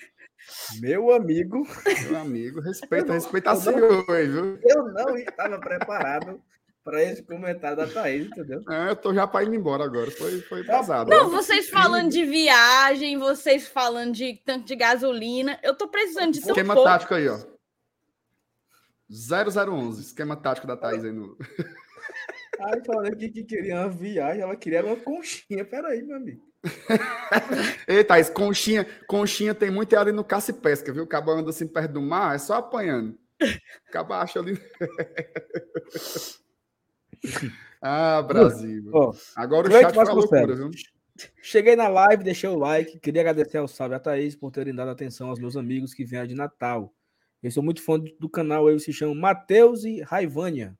Meu 0.80 1.14
amigo, 1.14 1.66
Meu 2.10 2.20
amigo, 2.20 2.60
respeita, 2.60 3.14
respeita 3.14 3.52
a 3.52 3.56
senhor 3.56 4.04
aí, 4.10 4.26
viu? 4.28 4.58
eu 4.62 4.84
não 4.92 5.16
estava 5.16 5.58
preparado 5.58 6.42
para 6.86 7.02
esse 7.02 7.20
comentário 7.20 7.76
da 7.76 7.84
Thaís, 7.84 8.28
entendeu? 8.28 8.62
É, 8.70 8.90
eu 8.90 8.94
tô 8.94 9.12
já 9.12 9.26
para 9.26 9.44
ir 9.44 9.52
embora 9.52 9.82
agora. 9.82 10.08
Foi, 10.08 10.40
foi 10.42 10.62
Tá 10.62 10.78
pesado. 10.78 11.10
Não, 11.10 11.28
vocês 11.28 11.68
falando 11.68 12.08
de 12.10 12.24
viagem, 12.24 13.18
vocês 13.18 13.66
falando 13.66 14.14
de 14.14 14.34
tanque 14.44 14.66
de 14.66 14.76
gasolina. 14.76 15.58
Eu 15.64 15.74
tô 15.74 15.88
precisando 15.88 16.32
de 16.32 16.40
tão 16.40 16.50
Esquema 16.50 16.74
pouco. 16.74 16.88
tático 16.88 17.14
aí, 17.14 17.28
ó. 17.28 17.40
0011, 19.10 20.00
esquema 20.00 20.36
tático 20.36 20.68
da 20.68 20.76
Thaís 20.76 21.04
aí 21.04 21.10
no. 21.10 21.36
Aí 22.60 22.84
falando 22.84 23.12
aqui 23.12 23.30
que 23.30 23.42
queria 23.42 23.80
uma 23.80 23.88
viagem, 23.88 24.42
ela 24.42 24.54
queria 24.54 24.84
uma 24.84 24.96
conchinha. 24.96 25.64
Peraí, 25.64 26.04
meu 26.04 26.16
amigo. 26.16 26.46
Ei, 27.88 28.04
Thaís, 28.04 28.30
conchinha, 28.30 28.86
conchinha 29.08 29.56
tem 29.56 29.72
muito 29.72 29.96
ali 29.96 30.12
no 30.12 30.22
caça 30.22 30.52
e 30.52 30.54
pesca, 30.54 30.92
viu? 30.92 31.02
O 31.02 31.06
cabo 31.08 31.32
anda 31.32 31.50
assim 31.50 31.66
perto 31.66 31.94
do 31.94 32.00
mar, 32.00 32.36
é 32.36 32.38
só 32.38 32.54
apanhando. 32.54 33.18
Acaba 33.88 34.20
acha 34.22 34.38
ali. 34.38 34.56
ah, 37.82 38.22
Brasil. 38.22 38.90
Ó, 38.92 39.14
Agora 39.34 39.68
o 39.68 39.70
chat 39.70 39.94
foi 39.94 40.04
loucura, 40.04 40.54
viu? 40.54 40.70
Cheguei 41.42 41.76
na 41.76 41.88
live, 41.88 42.22
deixei 42.22 42.48
o 42.48 42.58
like. 42.58 42.98
Queria 42.98 43.22
agradecer 43.22 43.58
ao 43.58 43.68
Sábio 43.68 43.94
e 43.94 43.96
a 43.96 44.00
Thaís 44.00 44.36
por 44.36 44.50
terem 44.50 44.74
dado 44.74 44.90
atenção 44.90 45.30
aos 45.30 45.38
meus 45.38 45.56
amigos 45.56 45.94
que 45.94 46.04
vieram 46.04 46.26
de 46.26 46.34
Natal. 46.34 46.92
Eu 47.42 47.50
sou 47.50 47.62
muito 47.62 47.82
fã 47.82 47.98
do 47.98 48.28
canal, 48.28 48.68
eles 48.68 48.84
se 48.84 48.92
chamam 48.92 49.14
Matheus 49.14 49.84
e 49.84 50.02
Raivânia. 50.02 50.76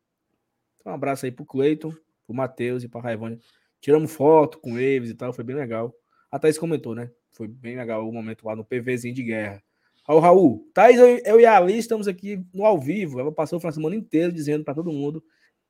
Então, 0.81 0.93
um 0.93 0.95
abraço 0.95 1.25
aí 1.25 1.33
pro 1.33 1.45
Cleiton, 1.45 1.93
pro 2.27 2.35
Matheus 2.35 2.83
e 2.83 2.89
pra 2.89 3.01
Raivânia. 3.01 3.39
Tiramos 3.81 4.13
foto 4.13 4.59
com 4.59 4.79
eles 4.79 5.11
e 5.11 5.15
tal, 5.15 5.33
foi 5.33 5.45
bem 5.45 5.57
legal. 5.57 5.95
A 6.31 6.39
Thaís 6.39 6.59
comentou, 6.59 6.95
né? 6.95 7.11
Foi 7.33 7.47
bem 7.47 7.77
legal 7.77 8.07
o 8.07 8.13
momento 8.13 8.47
lá 8.47 8.57
no 8.57 8.65
PVzinho 8.65 9.15
de 9.15 9.23
guerra. 9.23 9.63
Ao 10.07 10.19
Raul, 10.19 10.69
Thaís, 10.73 10.99
eu, 10.99 11.19
eu 11.25 11.41
e 11.41 11.47
a 11.47 11.57
Ali 11.57 11.79
estamos 11.79 12.07
aqui 12.07 12.45
no 12.53 12.65
ao 12.65 12.81
vivo. 12.81 13.21
Ela 13.21 13.33
passou 13.33 13.57
o 13.57 13.61
final 13.61 13.71
de 13.71 13.77
semana 13.77 13.97
inteiro 13.97 14.33
dizendo 14.33 14.65
para 14.65 14.75
todo 14.75 14.93
mundo 14.93 15.23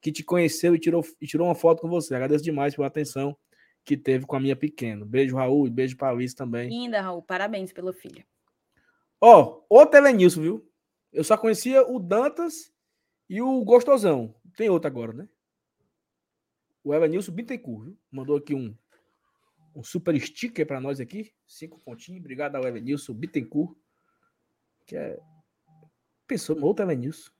que 0.07 0.13
te 0.13 0.23
conheceu 0.23 0.73
e 0.73 0.79
tirou, 0.79 1.05
e 1.21 1.27
tirou 1.27 1.49
uma 1.49 1.55
foto 1.57 1.81
com 1.81 1.89
você. 1.89 2.15
Agradeço 2.15 2.45
demais 2.45 2.77
pela 2.77 2.87
atenção 2.87 3.37
que 3.85 3.97
teve 3.97 4.25
com 4.25 4.37
a 4.37 4.41
minha 4.41 4.55
pequena. 4.55 5.05
Beijo, 5.05 5.35
Raul, 5.35 5.67
e 5.67 5.71
beijo 5.71 5.97
pra 5.97 6.11
Alice 6.11 6.33
também. 6.33 6.69
Linda, 6.69 7.01
Raul. 7.01 7.23
Parabéns 7.23 7.73
pelo 7.73 7.93
filho. 7.93 8.25
Ó, 9.21 9.65
outro 9.69 9.99
Elenilson, 9.99 10.43
viu? 10.43 10.73
Eu 11.13 11.25
só 11.25 11.37
conhecia 11.37 11.85
o 11.85 11.99
Dantas 11.99 12.73
e 13.29 13.43
o 13.43 13.65
Gostosão. 13.65 14.33
Tem 14.57 14.71
outro 14.71 14.87
agora, 14.87 15.13
né? 15.13 15.29
O 16.85 16.95
Elenilson 16.95 17.33
Bittencourt, 17.33 17.87
viu? 17.87 17.99
Mandou 18.09 18.37
aqui 18.37 18.55
um, 18.55 18.77
um 19.75 19.83
super 19.83 20.17
sticker 20.21 20.65
pra 20.65 20.81
nós 20.81 21.01
aqui. 21.01 21.33
Cinco 21.45 21.81
pontinhos. 21.81 22.21
Obrigado 22.21 22.55
ao 22.55 22.65
Elenilson 22.65 23.13
Bittencourt. 23.13 23.77
Que 24.87 24.97
é... 24.97 25.19
Pensou 26.29 26.63
outro 26.63 26.85
Elenilson. 26.85 27.35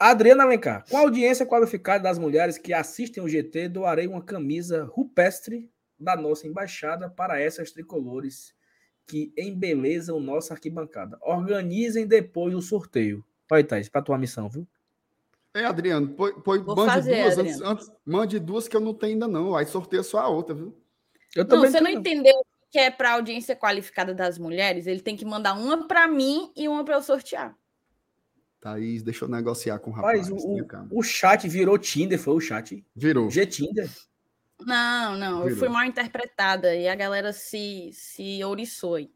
Adriana 0.00 0.44
Alencar. 0.44 0.84
Com 0.88 0.96
a 0.96 1.00
audiência 1.00 1.44
qualificada 1.44 2.02
das 2.04 2.18
mulheres 2.18 2.56
que 2.56 2.72
assistem 2.72 3.22
o 3.22 3.28
GT, 3.28 3.68
doarei 3.68 4.06
uma 4.06 4.22
camisa 4.22 4.84
rupestre 4.84 5.70
da 5.98 6.16
nossa 6.16 6.46
embaixada 6.46 7.10
para 7.10 7.38
essas 7.38 7.70
tricolores 7.70 8.54
que 9.06 9.30
embelezam 9.36 10.18
nossa 10.18 10.54
arquibancada. 10.54 11.18
Organizem 11.20 12.06
depois 12.06 12.54
o 12.54 12.62
sorteio. 12.62 13.22
Vai, 13.48 13.62
Thaís, 13.62 13.90
para 13.90 14.00
tua 14.00 14.16
missão, 14.16 14.48
viu? 14.48 14.66
Ei, 15.52 15.64
Adriano, 15.64 16.08
põe, 16.14 16.32
põe- 16.32 16.60
Vou 16.60 16.76
mande 16.76 16.92
fazer, 16.92 17.22
duas 17.22 17.38
antes, 17.38 17.52
Adriano. 17.56 17.72
antes- 17.72 17.92
Mande 18.06 18.38
duas 18.38 18.68
que 18.68 18.76
eu 18.76 18.80
não 18.80 18.94
tenho 18.94 19.14
ainda, 19.14 19.28
não. 19.28 19.54
Aí 19.54 19.66
sorteia 19.66 20.02
só 20.02 20.20
a 20.20 20.28
outra, 20.28 20.54
viu? 20.54 20.74
Eu 21.36 21.44
Não, 21.44 21.58
você 21.60 21.78
não 21.80 21.86
tenho, 21.88 21.98
entendeu 21.98 22.34
que 22.70 22.78
é 22.78 22.90
para 22.90 23.12
audiência 23.14 23.54
qualificada 23.54 24.14
das 24.14 24.38
mulheres? 24.38 24.86
Ele 24.86 25.00
tem 25.00 25.16
que 25.16 25.24
mandar 25.26 25.54
uma 25.54 25.86
para 25.86 26.06
mim 26.08 26.50
e 26.56 26.68
uma 26.68 26.84
para 26.84 26.94
eu 26.94 27.02
sortear. 27.02 27.54
Thaís, 28.60 29.02
deixa 29.02 29.24
eu 29.24 29.28
negociar 29.28 29.78
com 29.78 29.90
o 29.90 29.94
rapaz. 29.94 30.28
Rapaz, 30.28 30.44
o, 30.44 30.98
o, 30.98 31.02
chat 31.02 31.48
virou 31.48 31.78
Tinder, 31.78 32.18
foi 32.18 32.34
o 32.34 32.40
chat. 32.40 32.84
Virou. 32.94 33.30
G-Tinder. 33.30 33.88
Não, 34.66 35.16
não, 35.16 35.38
eu 35.38 35.44
Virou. 35.44 35.58
fui 35.58 35.68
mal 35.70 35.84
interpretada 35.84 36.74
e 36.76 36.86
a 36.86 36.94
galera 36.94 37.32
se, 37.32 37.90
se 37.94 38.44
ouriçou 38.44 38.96
aí. 38.96 39.10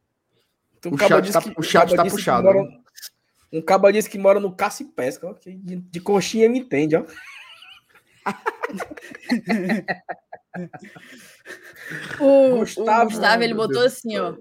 Então, 0.78 0.92
O 0.92 0.98
chat 0.98 1.32
tá- 1.32 1.42
que- 1.42 1.54
o 1.56 1.62
chat 1.62 1.94
tá 1.94 2.04
puxado, 2.06 2.44
mora- 2.44 2.62
né? 2.62 2.80
um 3.52 3.60
caba 3.60 3.92
disse 3.92 4.08
que 4.08 4.16
mora 4.18 4.40
no 4.40 4.54
caça 4.54 4.82
e 4.82 4.86
pesca. 4.86 5.26
ó, 5.28 5.34
que 5.34 5.52
de, 5.52 5.76
de 5.76 6.00
coxinha 6.00 6.48
me 6.48 6.60
entende, 6.60 6.96
ó. 6.96 7.04
O 12.20 12.58
Gustavo, 12.58 12.60
Gustavo, 12.60 13.02
o 13.02 13.10
Gustavo 13.10 13.42
ele 13.42 13.54
botou 13.54 13.82
assim, 13.82 14.16
ó. 14.18 14.34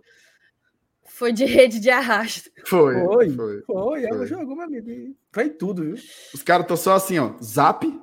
Foi 1.13 1.31
de 1.31 1.45
rede 1.45 1.79
de 1.79 1.91
arrasto. 1.91 2.49
Foi. 2.65 2.95
Foi. 3.05 3.29
Foi. 3.29 3.61
Foi, 3.67 4.03
ela 4.03 4.17
Foi. 4.17 4.25
jogou, 4.25 4.55
meu 4.55 4.65
amigo. 4.65 4.89
e 4.89 5.15
Foi 5.31 5.47
tudo, 5.47 5.83
viu? 5.83 5.93
Os 6.33 6.41
caras 6.41 6.63
estão 6.63 6.75
só 6.75 6.93
assim, 6.95 7.19
ó. 7.19 7.33
Zap. 7.41 7.85
É. 7.85 7.93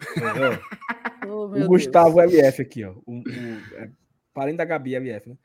Oh, 1.24 1.44
O 1.44 1.66
Gustavo 1.68 2.20
LF 2.20 2.62
aqui, 2.62 2.82
ó. 2.84 2.94
O, 3.06 3.18
o, 3.20 3.22
é, 3.76 3.88
parente 4.34 4.56
da 4.56 4.64
Gabi 4.64 4.96
LF, 4.96 5.28
né? 5.28 5.36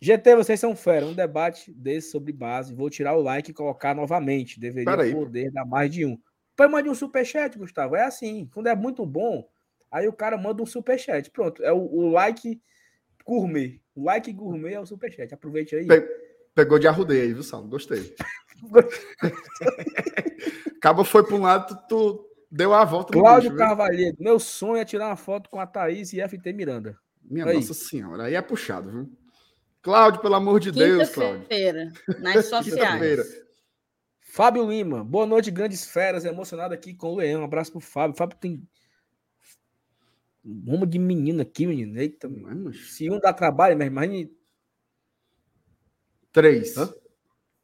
GT, 0.00 0.34
vocês 0.34 0.58
são 0.58 0.74
fera. 0.74 1.06
Um 1.06 1.14
debate 1.14 1.70
desse 1.72 2.10
sobre 2.10 2.32
base. 2.32 2.74
Vou 2.74 2.90
tirar 2.90 3.14
o 3.14 3.22
like 3.22 3.50
e 3.52 3.54
colocar 3.54 3.94
novamente. 3.94 4.58
Deveria 4.58 4.90
Pera 4.90 5.04
aí. 5.04 5.14
poder 5.14 5.52
dar 5.52 5.64
mais 5.64 5.92
de 5.92 6.04
um. 6.04 6.18
Depois 6.50 6.70
mande 6.70 6.88
um 6.88 6.94
superchat, 6.96 7.56
Gustavo. 7.56 7.94
É 7.94 8.02
assim. 8.02 8.50
Quando 8.52 8.66
é 8.66 8.74
muito 8.74 9.06
bom, 9.06 9.48
aí 9.88 10.08
o 10.08 10.12
cara 10.12 10.36
manda 10.36 10.62
um 10.62 10.66
superchat. 10.66 11.30
Pronto. 11.30 11.62
É 11.62 11.72
o, 11.72 11.78
o 11.78 12.10
like 12.10 12.60
gourmet. 13.24 13.80
O 13.94 14.04
like 14.04 14.32
gourmet 14.32 14.74
é 14.74 14.80
o 14.80 14.86
superchat. 14.86 15.32
Aproveite 15.34 15.74
aí. 15.76 15.86
Pe- 15.86 16.08
Pegou 16.54 16.78
de 16.78 16.88
arrudeio 16.88 17.22
aí, 17.22 17.32
viu, 17.32 17.42
Saulo? 17.42 17.68
Gostei. 17.68 18.14
Cabo 20.80 21.04
foi 21.04 21.24
para 21.24 21.34
um 21.36 21.42
lado, 21.42 21.68
tu, 21.68 21.76
tu 21.88 22.26
deu 22.50 22.72
a 22.74 22.84
volta 22.84 23.12
Cláudio? 23.12 23.54
Carvalheiro. 23.56 24.16
Meu 24.18 24.38
sonho 24.38 24.76
é 24.76 24.84
tirar 24.84 25.08
uma 25.08 25.16
foto 25.16 25.48
com 25.50 25.60
a 25.60 25.66
Thaís 25.66 26.12
e 26.12 26.20
FT 26.26 26.52
Miranda. 26.52 26.96
Minha 27.22 27.46
Aí. 27.46 27.54
nossa 27.54 27.74
senhora, 27.74 28.24
aí 28.24 28.34
é 28.34 28.42
puxado, 28.42 28.90
viu? 28.90 29.10
Cláudio, 29.82 30.20
pelo 30.20 30.34
amor 30.34 30.58
de 30.60 30.72
Deus, 30.72 31.08
Cláudio. 31.10 31.40
Quinta-feira, 31.42 31.92
nas 32.18 32.46
sociais. 32.50 33.40
Fábio 34.20 34.68
Lima, 34.68 35.04
boa 35.04 35.26
noite, 35.26 35.50
grandes 35.50 35.84
feras. 35.86 36.24
Emocionado 36.24 36.74
aqui 36.74 36.94
com 36.94 37.12
o 37.12 37.16
Leão. 37.16 37.42
Um 37.42 37.44
abraço 37.44 37.72
pro 37.72 37.80
Fábio. 37.80 38.16
Fábio 38.16 38.36
tem 38.38 38.62
uma 40.44 40.86
de 40.86 40.98
menina 40.98 41.42
aqui, 41.42 41.66
menino. 41.66 41.98
Eita, 41.98 42.28
mano. 42.28 42.72
Se 42.72 43.10
um 43.10 43.18
dá 43.18 43.32
trabalho, 43.32 43.76
mas 43.76 43.86
imagine. 43.86 44.32
Três. 46.32 46.76
Hã? 46.76 46.92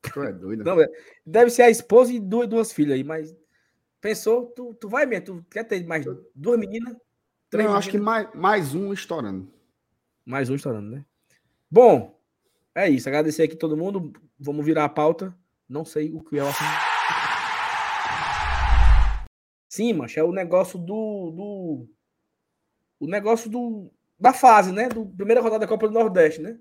Tu 0.02 0.22
é 0.22 0.32
doido. 0.32 0.64
Não, 0.64 0.80
é, 0.80 0.88
deve 1.24 1.50
ser 1.50 1.62
a 1.62 1.70
esposa 1.70 2.12
e 2.12 2.20
duas, 2.20 2.48
duas 2.48 2.72
filhas 2.72 2.94
aí, 2.94 3.04
mas 3.04 3.34
pensou, 4.00 4.46
tu, 4.46 4.74
tu 4.74 4.88
vai 4.88 5.06
mesmo, 5.06 5.24
tu 5.24 5.46
quer 5.50 5.64
ter 5.64 5.84
mais 5.86 6.04
duas 6.34 6.58
meninas? 6.58 6.96
Três 7.50 7.68
Não, 7.68 7.76
acho 7.76 7.90
que 7.90 7.98
mais, 7.98 8.28
mais 8.34 8.74
um 8.74 8.92
estourando. 8.92 9.52
Mais 10.24 10.50
um 10.50 10.54
estourando, 10.54 10.90
né? 10.90 11.04
Bom, 11.70 12.20
é 12.74 12.88
isso. 12.88 13.08
Agradecer 13.08 13.44
aqui 13.44 13.56
todo 13.56 13.76
mundo. 13.76 14.12
Vamos 14.38 14.64
virar 14.64 14.84
a 14.84 14.88
pauta. 14.88 15.36
Não 15.68 15.84
sei 15.84 16.12
o 16.12 16.20
que 16.22 16.38
é 16.38 16.42
o 16.42 16.48
assunto. 16.48 16.86
Sim, 19.68 19.92
mas 19.92 20.16
é 20.16 20.22
o 20.22 20.32
negócio 20.32 20.78
do, 20.78 21.30
do. 21.30 21.88
O 22.98 23.06
negócio 23.06 23.50
do. 23.50 23.92
Da 24.18 24.32
fase, 24.32 24.72
né? 24.72 24.88
Do 24.88 25.06
primeira 25.06 25.42
rodada 25.42 25.60
da 25.60 25.68
Copa 25.68 25.86
do 25.86 25.94
Nordeste, 25.94 26.40
né? 26.40 26.58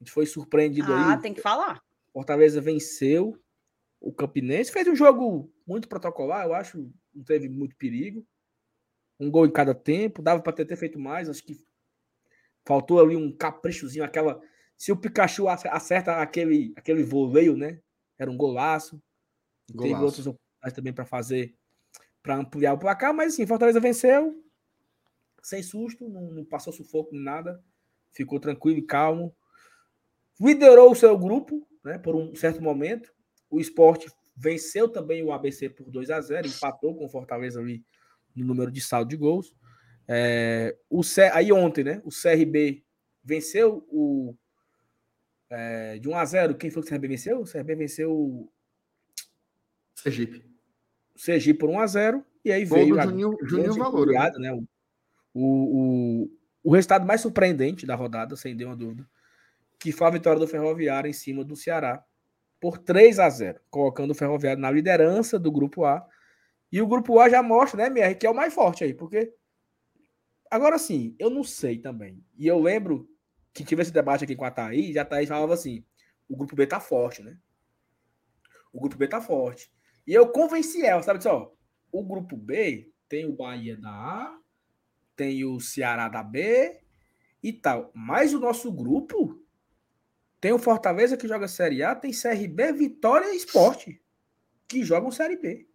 A 0.00 0.04
gente 0.04 0.10
foi 0.10 0.26
surpreendido 0.26 0.92
ah, 0.92 0.96
aí. 0.96 1.14
Ah, 1.14 1.16
tem 1.18 1.32
que 1.32 1.40
falar. 1.40 1.80
Fortaleza 2.12 2.60
venceu 2.60 3.38
o 4.00 4.12
Campinense. 4.12 4.72
Fez 4.72 4.86
um 4.88 4.96
jogo 4.96 5.52
muito 5.66 5.88
protocolar, 5.88 6.46
eu 6.46 6.54
acho. 6.54 6.90
Não 7.14 7.24
teve 7.24 7.48
muito 7.48 7.76
perigo. 7.76 8.26
Um 9.18 9.30
gol 9.30 9.46
em 9.46 9.52
cada 9.52 9.74
tempo. 9.74 10.22
Dava 10.22 10.42
para 10.42 10.52
ter, 10.52 10.64
ter 10.64 10.76
feito 10.76 10.98
mais. 10.98 11.28
Acho 11.28 11.42
que 11.42 11.56
faltou 12.66 13.00
ali 13.00 13.16
um 13.16 13.34
caprichozinho, 13.34 14.04
aquela. 14.04 14.40
Se 14.76 14.92
o 14.92 14.96
Pikachu 14.96 15.48
acerta 15.48 16.16
aquele, 16.20 16.74
aquele 16.76 17.02
voleio, 17.02 17.56
né? 17.56 17.80
Era 18.18 18.30
um 18.30 18.36
golaço. 18.36 19.00
golaço. 19.72 19.94
Teve 19.94 20.04
outras 20.04 20.26
oportunidades 20.26 20.74
também 20.74 20.92
para 20.92 21.04
fazer, 21.06 21.56
para 22.22 22.36
ampliar 22.36 22.74
o 22.74 22.78
placar, 22.78 23.14
mas 23.14 23.32
assim, 23.32 23.46
Fortaleza 23.46 23.80
venceu, 23.80 24.34
sem 25.46 25.62
susto, 25.62 26.08
não, 26.08 26.22
não 26.22 26.44
passou 26.44 26.72
sufoco 26.72 27.12
nem 27.12 27.22
nada, 27.22 27.62
ficou 28.10 28.40
tranquilo 28.40 28.78
e 28.78 28.82
calmo. 28.82 29.32
Liderou 30.40 30.90
o 30.90 30.94
seu 30.96 31.16
grupo, 31.16 31.64
né, 31.84 31.98
por 31.98 32.16
um 32.16 32.34
certo 32.34 32.60
momento. 32.60 33.14
O 33.48 33.60
esporte 33.60 34.10
venceu 34.36 34.88
também 34.88 35.22
o 35.22 35.30
ABC 35.30 35.70
por 35.70 35.88
2 35.88 36.10
a 36.10 36.20
0 36.20 36.48
empatou 36.48 36.96
com 36.96 37.04
o 37.04 37.08
Fortaleza 37.08 37.60
ali 37.60 37.84
no 38.34 38.44
número 38.44 38.72
de 38.72 38.80
saldo 38.80 39.10
de 39.10 39.16
gols. 39.16 39.54
É, 40.08 40.76
o 40.90 41.04
C... 41.04 41.30
Aí 41.32 41.52
ontem, 41.52 41.84
né? 41.84 42.02
O 42.04 42.10
CRB 42.10 42.84
venceu 43.22 43.86
o. 43.88 44.34
É, 45.48 45.96
de 46.00 46.08
1 46.08 46.16
a 46.16 46.24
0 46.24 46.54
Quem 46.56 46.70
foi 46.72 46.82
que 46.82 46.88
o 46.88 46.90
CRB 46.90 47.06
venceu? 47.06 47.40
O 47.40 47.44
CRB 47.44 47.76
venceu 47.76 48.12
o. 48.12 48.52
Sergipe. 49.94 50.44
O 51.14 51.20
Sergipe 51.20 51.60
por 51.60 51.70
1 51.70 51.78
a 51.78 51.86
0 51.86 52.26
E 52.44 52.50
aí 52.50 52.64
veio. 52.64 52.96
Do 52.96 53.02
Juninho, 53.02 53.38
Juninho 53.44 53.74
Valor. 53.74 54.08
Né? 54.08 54.32
né? 54.38 54.66
O, 55.38 56.24
o, 56.24 56.30
o 56.64 56.74
resultado 56.74 57.06
mais 57.06 57.20
surpreendente 57.20 57.84
da 57.84 57.94
rodada, 57.94 58.36
sem 58.36 58.54
nenhuma 58.54 58.76
dúvida 58.76 59.06
que 59.78 59.92
foi 59.92 60.06
a 60.06 60.10
vitória 60.10 60.38
do 60.38 60.48
Ferroviário 60.48 61.08
em 61.08 61.12
cima 61.12 61.44
do 61.44 61.56
Ceará 61.56 62.04
por 62.60 62.78
3 62.78 63.18
a 63.18 63.28
0, 63.28 63.60
colocando 63.70 64.10
o 64.10 64.14
Ferroviário 64.14 64.60
na 64.60 64.70
liderança 64.70 65.38
do 65.38 65.52
grupo 65.52 65.84
A. 65.84 66.06
E 66.72 66.80
o 66.80 66.86
grupo 66.86 67.20
A 67.20 67.28
já 67.28 67.42
mostra, 67.42 67.78
né, 67.78 67.86
MR, 67.86 68.14
que 68.14 68.26
é 68.26 68.30
o 68.30 68.34
mais 68.34 68.52
forte 68.52 68.82
aí, 68.82 68.94
porque 68.94 69.32
agora 70.50 70.78
sim, 70.78 71.14
eu 71.18 71.30
não 71.30 71.44
sei 71.44 71.78
também. 71.78 72.24
E 72.36 72.46
eu 72.46 72.60
lembro 72.60 73.08
que 73.52 73.64
tive 73.64 73.82
esse 73.82 73.92
debate 73.92 74.24
aqui 74.24 74.34
com 74.34 74.44
a 74.44 74.50
Thaís, 74.50 74.94
e 74.94 74.98
a 74.98 75.04
Thaís 75.04 75.28
falava 75.28 75.54
assim: 75.54 75.84
o 76.28 76.36
grupo 76.36 76.56
B 76.56 76.66
tá 76.66 76.80
forte, 76.80 77.22
né? 77.22 77.38
O 78.72 78.80
grupo 78.80 78.96
B 78.96 79.06
tá 79.06 79.20
forte. 79.20 79.70
E 80.06 80.12
eu 80.12 80.28
convenci 80.28 80.84
ela, 80.84 81.02
sabe? 81.02 81.18
Disse, 81.18 81.28
ó, 81.28 81.50
o 81.92 82.02
grupo 82.02 82.36
B 82.36 82.90
tem 83.08 83.26
o 83.26 83.36
Bahia 83.36 83.76
da 83.76 83.90
A, 83.90 84.38
tem 85.16 85.44
o 85.44 85.58
Ceará 85.58 86.08
da 86.08 86.22
B 86.22 86.80
e 87.42 87.52
tal. 87.52 87.90
Mas 87.94 88.34
o 88.34 88.38
nosso 88.38 88.70
grupo 88.70 89.42
tem 90.40 90.52
o 90.52 90.58
Fortaleza 90.58 91.16
que 91.16 91.26
joga 91.26 91.48
Série 91.48 91.82
A, 91.82 91.94
tem 91.94 92.12
CRB, 92.12 92.72
Vitória 92.72 93.32
e 93.32 93.36
Esporte, 93.36 94.00
que 94.68 94.84
jogam 94.84 95.10
Série 95.10 95.36
B. 95.36 95.66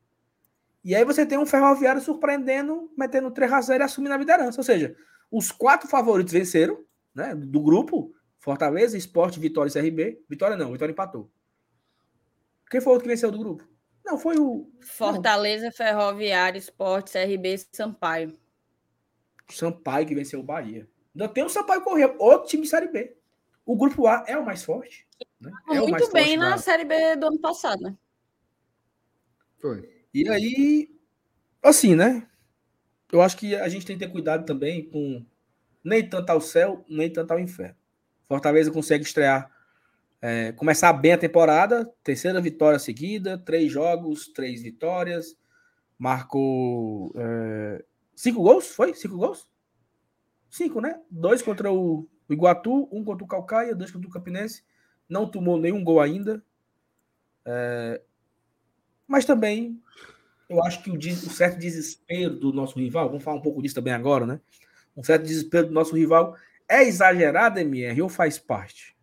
E 0.83 0.95
aí 0.95 1.03
você 1.03 1.25
tem 1.25 1.37
um 1.37 1.45
Ferroviário 1.45 2.01
surpreendendo, 2.01 2.91
metendo 2.97 3.31
3 3.31 3.51
a 3.51 3.61
0 3.61 3.83
e 3.83 3.85
assumindo 3.85 4.13
a 4.13 4.17
liderança. 4.17 4.59
Ou 4.59 4.63
seja, 4.63 4.95
os 5.29 5.51
quatro 5.51 5.87
favoritos 5.87 6.33
venceram, 6.33 6.83
né? 7.13 7.35
Do 7.35 7.61
grupo, 7.61 8.13
Fortaleza, 8.39 8.97
Esporte, 8.97 9.39
Vitória 9.39 9.69
e 9.69 9.73
CRB. 9.73 10.23
Vitória 10.29 10.57
não, 10.57 10.71
Vitória 10.71 10.91
empatou. 10.91 11.31
Quem 12.69 12.81
foi 12.81 12.95
o 12.95 12.99
que 12.99 13.07
venceu 13.07 13.29
do 13.29 13.37
grupo? 13.37 13.67
Não, 14.03 14.17
foi 14.17 14.37
o. 14.39 14.71
Fortaleza. 14.81 15.71
Ferroviário, 15.71 16.57
Esporte, 16.57 17.11
CRB 17.11 17.57
Sampaio. 17.71 18.35
Sampaio 19.53 20.05
que 20.05 20.15
venceu 20.15 20.39
o 20.39 20.43
Bahia. 20.43 20.87
Ainda 21.15 21.27
tem 21.27 21.43
o 21.43 21.49
Sampaio 21.49 21.81
Correia, 21.81 22.15
outro 22.17 22.49
time 22.49 22.63
de 22.63 22.69
Série 22.69 22.87
B. 22.87 23.15
O 23.65 23.75
grupo 23.75 24.07
A 24.07 24.23
é 24.27 24.37
o 24.37 24.45
mais 24.45 24.63
forte. 24.63 25.07
Né? 25.39 25.51
É 25.69 25.79
Muito 25.79 26.11
bem 26.11 26.37
na 26.37 26.51
da... 26.51 26.57
Série 26.57 26.85
B 26.85 27.15
do 27.15 27.27
ano 27.27 27.39
passado, 27.39 27.81
né? 27.81 27.95
Foi. 29.59 29.87
E 30.13 30.27
aí, 30.27 30.89
assim, 31.61 31.95
né? 31.95 32.27
Eu 33.11 33.21
acho 33.21 33.37
que 33.37 33.55
a 33.55 33.67
gente 33.67 33.85
tem 33.85 33.97
que 33.97 34.05
ter 34.05 34.11
cuidado 34.11 34.45
também 34.45 34.89
com 34.89 35.25
nem 35.83 36.07
tanto 36.07 36.29
ao 36.29 36.41
céu, 36.41 36.85
nem 36.87 37.11
tanto 37.11 37.31
ao 37.31 37.39
inferno. 37.39 37.75
Fortaleza 38.27 38.71
consegue 38.71 39.03
estrear, 39.03 39.51
é, 40.21 40.51
começar 40.53 40.93
bem 40.93 41.13
a 41.13 41.17
temporada, 41.17 41.91
terceira 42.03 42.39
vitória 42.39 42.79
seguida, 42.79 43.37
três 43.37 43.71
jogos, 43.71 44.27
três 44.27 44.61
vitórias, 44.61 45.35
marcou 45.97 47.11
é, 47.15 47.83
cinco 48.21 48.43
gols, 48.43 48.67
foi? 48.67 48.93
Cinco 48.93 49.17
gols? 49.17 49.49
Cinco, 50.47 50.79
né? 50.79 51.01
Dois 51.09 51.41
contra 51.41 51.71
o 51.71 52.07
Iguatu, 52.29 52.87
um 52.91 53.03
contra 53.03 53.23
o 53.23 53.27
Calcaia, 53.27 53.73
dois 53.73 53.89
contra 53.89 54.07
o 54.07 54.11
Campinense. 54.11 54.63
Não 55.09 55.27
tomou 55.27 55.57
nenhum 55.57 55.83
gol 55.83 55.99
ainda. 55.99 56.43
É... 57.43 57.99
Mas 59.07 59.25
também, 59.25 59.81
eu 60.47 60.63
acho 60.63 60.83
que 60.83 60.91
o, 60.91 60.95
o, 60.95 61.01
certo 61.01 61.57
desespero 61.57 62.39
do 62.39 62.53
nosso 62.53 62.77
rival, 62.77 63.07
vamos 63.07 63.23
falar 63.23 63.37
um 63.37 63.41
pouco 63.41 63.61
disso 63.61 63.75
também 63.75 63.93
agora, 63.93 64.25
né? 64.27 64.39
Um 64.95 65.03
certo 65.03 65.23
desespero 65.23 65.67
do 65.67 65.73
nosso 65.73 65.95
rival 65.95 66.37
é 66.69 66.83
exagerado, 66.83 67.59
MR, 67.59 68.03
ou 68.03 68.09
faz 68.09 68.37
parte? 68.37 68.95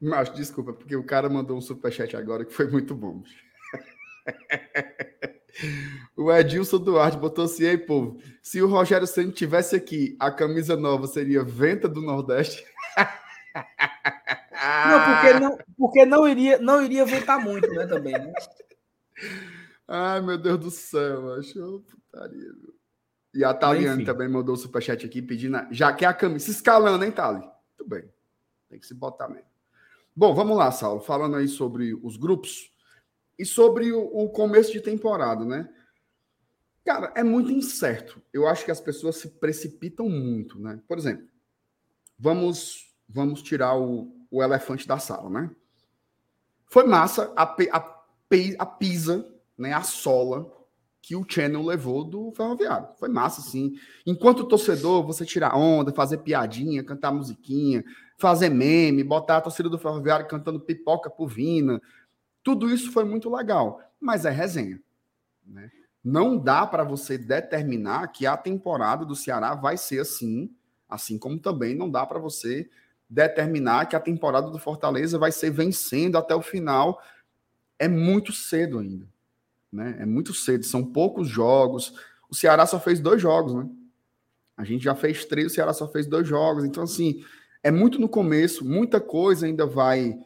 Mas, 0.00 0.32
desculpa, 0.32 0.72
porque 0.72 0.96
o 0.96 1.04
cara 1.04 1.28
mandou 1.28 1.58
um 1.58 1.60
superchat 1.60 2.16
agora 2.16 2.44
que 2.44 2.54
foi 2.54 2.68
muito 2.68 2.94
bom. 2.94 3.22
O 6.16 6.30
Edilson 6.30 6.78
Duarte 6.78 7.16
botou 7.16 7.44
assim, 7.44 7.64
ei, 7.64 7.78
povo, 7.78 8.18
se 8.42 8.60
o 8.60 8.68
Rogério 8.68 9.06
Senna 9.06 9.32
tivesse 9.32 9.74
aqui, 9.74 10.16
a 10.20 10.30
camisa 10.30 10.76
nova 10.76 11.06
seria 11.06 11.42
Venta 11.42 11.88
do 11.88 12.02
Nordeste? 12.02 12.64
Não, 14.88 15.04
porque 15.04 15.40
não, 15.40 15.58
porque 15.76 16.06
não 16.06 16.28
iria, 16.28 16.58
não 16.58 16.82
iria 16.82 17.04
ventar 17.04 17.38
muito, 17.38 17.68
né, 17.68 17.86
também, 17.86 18.12
né? 18.12 18.32
Ai, 19.88 20.20
meu 20.20 20.38
Deus 20.38 20.58
do 20.58 20.70
céu, 20.70 21.34
achou 21.34 21.80
putaria, 21.80 22.52
viu? 22.52 22.74
E 23.34 23.44
a 23.44 23.52
Taliane 23.52 24.04
também 24.04 24.28
mandou 24.28 24.54
o 24.54 24.58
superchat 24.58 25.04
aqui 25.04 25.20
pedindo, 25.20 25.58
já 25.70 25.92
que 25.92 26.04
é 26.04 26.08
a 26.08 26.14
camisa, 26.14 26.44
se 26.44 26.50
escalando, 26.52 27.04
hein, 27.04 27.10
Tali? 27.10 27.42
Tudo 27.76 27.88
bem, 27.88 28.04
tem 28.68 28.78
que 28.78 28.86
se 28.86 28.94
botar 28.94 29.28
mesmo. 29.28 29.48
Bom, 30.14 30.34
vamos 30.34 30.56
lá, 30.56 30.70
Saulo, 30.70 31.00
falando 31.00 31.36
aí 31.36 31.48
sobre 31.48 31.94
os 31.94 32.16
grupos 32.16 32.70
e 33.38 33.44
sobre 33.44 33.92
o, 33.92 34.02
o 34.02 34.30
começo 34.30 34.70
de 34.70 34.80
temporada, 34.80 35.44
né? 35.44 35.68
Cara, 36.84 37.12
é 37.14 37.22
muito 37.22 37.52
incerto. 37.52 38.20
Eu 38.32 38.46
acho 38.46 38.64
que 38.64 38.70
as 38.70 38.80
pessoas 38.80 39.16
se 39.16 39.28
precipitam 39.38 40.08
muito, 40.08 40.58
né? 40.58 40.80
Por 40.88 40.98
exemplo, 40.98 41.26
vamos 42.18 42.92
vamos 43.08 43.42
tirar 43.42 43.76
o, 43.78 44.10
o 44.30 44.42
elefante 44.42 44.88
da 44.88 44.98
sala, 44.98 45.28
né? 45.28 45.50
Foi 46.66 46.84
massa 46.84 47.32
a, 47.36 47.42
a, 47.44 48.04
a 48.58 48.66
pisa, 48.66 49.30
né, 49.58 49.74
a 49.74 49.82
sola 49.82 50.50
que 51.02 51.14
o 51.14 51.26
Channel 51.28 51.62
levou 51.62 52.04
do 52.04 52.32
Ferroviário. 52.32 52.88
Foi 52.98 53.08
massa, 53.08 53.42
sim. 53.42 53.74
Enquanto 54.06 54.46
torcedor, 54.46 55.04
você 55.04 55.26
tirar 55.26 55.56
onda, 55.56 55.92
fazer 55.92 56.18
piadinha, 56.18 56.84
cantar 56.84 57.12
musiquinha, 57.12 57.84
fazer 58.16 58.48
meme, 58.48 59.02
botar 59.02 59.38
a 59.38 59.40
torcida 59.40 59.68
do 59.68 59.78
Ferroviário 59.78 60.28
cantando 60.28 60.60
pipoca 60.60 61.10
por 61.10 61.26
vina. 61.26 61.82
Tudo 62.42 62.70
isso 62.70 62.92
foi 62.92 63.04
muito 63.04 63.28
legal, 63.28 63.80
mas 64.00 64.24
é 64.24 64.30
resenha. 64.30 64.80
Né? 65.44 65.70
Não 66.04 66.36
dá 66.36 66.66
para 66.66 66.84
você 66.84 67.16
determinar 67.16 68.08
que 68.08 68.26
a 68.26 68.36
temporada 68.36 69.04
do 69.04 69.14
Ceará 69.14 69.54
vai 69.54 69.76
ser 69.76 70.00
assim, 70.00 70.50
assim 70.88 71.18
como 71.18 71.38
também 71.38 71.74
não 71.74 71.90
dá 71.90 72.04
para 72.04 72.18
você 72.18 72.68
determinar 73.08 73.86
que 73.86 73.94
a 73.94 74.00
temporada 74.00 74.50
do 74.50 74.58
Fortaleza 74.58 75.18
vai 75.18 75.30
ser 75.30 75.50
vencendo 75.50 76.16
até 76.16 76.34
o 76.34 76.42
final. 76.42 77.00
É 77.78 77.86
muito 77.86 78.32
cedo 78.32 78.78
ainda. 78.78 79.06
Né? 79.70 79.96
É 80.00 80.06
muito 80.06 80.34
cedo, 80.34 80.64
são 80.64 80.84
poucos 80.84 81.28
jogos. 81.28 81.94
O 82.28 82.34
Ceará 82.34 82.66
só 82.66 82.80
fez 82.80 83.00
dois 83.00 83.20
jogos, 83.20 83.54
né? 83.54 83.68
A 84.56 84.64
gente 84.64 84.84
já 84.84 84.94
fez 84.94 85.24
três, 85.24 85.52
o 85.52 85.54
Ceará 85.54 85.72
só 85.72 85.88
fez 85.88 86.06
dois 86.06 86.26
jogos. 86.26 86.64
Então, 86.64 86.82
assim, 86.82 87.24
é 87.62 87.70
muito 87.70 88.00
no 88.00 88.08
começo, 88.08 88.64
muita 88.64 89.00
coisa 89.00 89.46
ainda 89.46 89.66
vai 89.66 90.18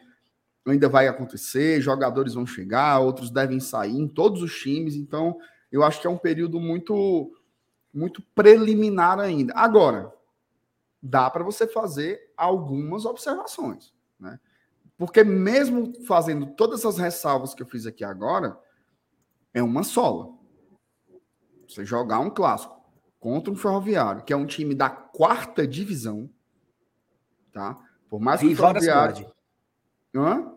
ainda 0.66 0.89
vai 0.89 1.07
acontecer, 1.07 1.81
jogadores 1.81 2.35
vão 2.35 2.44
chegar, 2.44 2.98
outros 2.98 3.31
devem 3.31 3.61
sair 3.61 3.97
em 3.97 4.09
todos 4.09 4.43
os 4.43 4.53
times, 4.53 4.97
então 4.97 5.39
eu 5.71 5.83
acho 5.83 6.01
que 6.01 6.07
é 6.07 6.11
um 6.11 6.19
período 6.19 6.61
muito 6.61 7.33
muito 7.93 8.21
preliminar 8.35 9.19
ainda. 9.19 9.55
Agora, 9.57 10.13
dá 11.03 11.31
para 11.31 11.43
você 11.43 11.67
fazer 11.67 12.33
algumas 12.37 13.07
observações, 13.07 13.95
né? 14.21 14.39
Porque 14.99 15.25
mesmo 15.25 15.93
fazendo 16.07 16.47
todas 16.47 16.85
as 16.85 16.99
ressalvas 16.99 17.55
que 17.55 17.63
eu 17.63 17.67
fiz 17.67 17.87
aqui 17.87 18.05
agora, 18.05 18.59
é 19.53 19.63
uma 19.63 19.83
sola. 19.83 20.35
Você 21.69 21.85
jogar 21.85 22.21
um 22.21 22.31
clássico 22.31 22.77
contra 23.19 23.53
um 23.53 23.57
ferroviário, 23.57 24.23
que 24.25 24.33
é 24.33 24.37
um 24.37 24.47
time 24.47 24.75
da 24.75 24.89
quarta 24.89 25.67
divisão, 25.67 26.31
tá? 27.53 27.77
Por 28.09 28.21
mais 28.21 28.41
que 28.41 28.47
Rival 28.47 28.71
o 28.71 28.75
ferroviário. 28.75 29.33
Hã? 30.15 30.53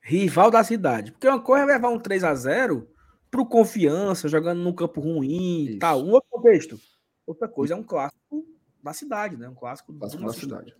Rival 0.00 0.50
da 0.50 0.64
cidade. 0.64 1.12
Porque 1.12 1.28
uma 1.28 1.40
coisa 1.40 1.64
é 1.64 1.66
levar 1.66 1.88
um 1.88 1.98
3 1.98 2.24
a 2.24 2.34
0 2.34 2.93
pro 3.34 3.44
confiança, 3.44 4.28
jogando 4.28 4.62
num 4.62 4.72
campo 4.72 5.00
ruim 5.00 5.64
e 5.64 5.78
tal. 5.80 6.04
Um 6.04 6.12
outro 6.12 6.30
contexto. 6.30 6.78
Outra 7.26 7.48
coisa 7.48 7.74
é 7.74 7.76
um 7.76 7.82
clássico 7.82 8.46
da 8.80 8.92
cidade, 8.92 9.36
né? 9.36 9.48
Um 9.48 9.56
clássico, 9.56 9.92
Clássico 9.92 10.20
da 10.20 10.26
nosso 10.28 10.38
cidade. 10.38 10.76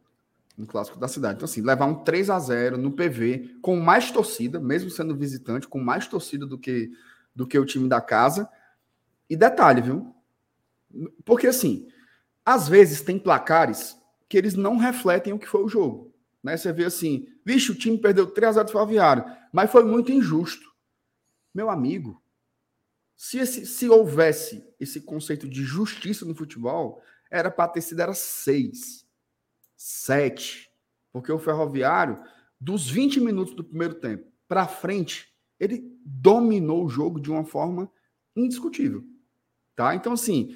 Um 0.57 0.65
clássico 0.65 0.97
da 0.97 1.09
cidade. 1.09 1.35
Então, 1.35 1.47
assim, 1.47 1.63
levar 1.63 1.87
um 1.87 2.05
3 2.05 2.31
a 2.31 2.39
0 2.39 2.79
no 2.79 2.93
PV, 2.93 3.57
com 3.61 3.75
mais 3.81 4.13
torcida, 4.13 4.61
mesmo 4.61 4.89
sendo 4.89 5.17
visitante, 5.17 5.67
com 5.67 5.81
mais 5.81 6.07
torcida 6.07 6.47
do 6.47 6.57
que, 6.57 6.93
do 7.35 7.45
que 7.45 7.59
o 7.59 7.67
time 7.67 7.89
da 7.89 8.01
casa. 8.01 8.49
E 9.29 9.35
detalhe, 9.35 9.81
viu? 9.81 10.15
Porque, 11.25 11.49
assim, 11.49 11.89
às 12.47 12.69
vezes 12.69 13.01
tem 13.01 13.19
placares 13.19 13.99
que 14.29 14.39
eles 14.39 14.55
não 14.55 14.77
refletem 14.77 15.33
o 15.33 15.41
que 15.41 15.49
foi 15.49 15.65
o 15.65 15.69
jogo. 15.69 16.15
Né? 16.41 16.57
Você 16.57 16.73
vê 16.73 16.85
assim, 16.85 17.27
vixe, 17.45 17.73
o 17.73 17.75
time 17.75 17.99
perdeu 17.99 18.27
3 18.27 18.51
a 18.51 18.53
0 18.53 18.67
do 18.67 18.71
Ferroviário, 18.71 19.25
mas 19.53 19.73
foi 19.73 19.83
muito 19.83 20.13
injusto. 20.13 20.73
Meu 21.53 21.69
amigo, 21.69 22.23
se, 23.25 23.39
esse, 23.39 23.65
se 23.65 23.89
houvesse 23.89 24.63
esse 24.79 25.01
conceito 25.01 25.49
de 25.49 25.63
justiça 25.63 26.27
no 26.27 26.35
futebol, 26.35 27.03
era 27.31 27.51
para 27.51 27.71
ter 27.71 27.81
sido 27.81 28.03
era 28.03 28.13
6, 28.13 29.09
7. 29.75 30.71
Porque 31.11 31.33
o 31.33 31.39
Ferroviário, 31.39 32.23
dos 32.61 32.87
20 32.91 33.21
minutos 33.21 33.55
do 33.55 33.65
primeiro 33.65 33.95
tempo 33.95 34.31
para 34.47 34.69
frente, 34.69 35.35
ele 35.59 35.99
dominou 36.05 36.85
o 36.85 36.89
jogo 36.91 37.19
de 37.19 37.31
uma 37.31 37.47
forma 37.47 37.91
indiscutível. 38.37 39.03
Tá? 39.75 39.95
Então, 39.95 40.13
assim, 40.13 40.55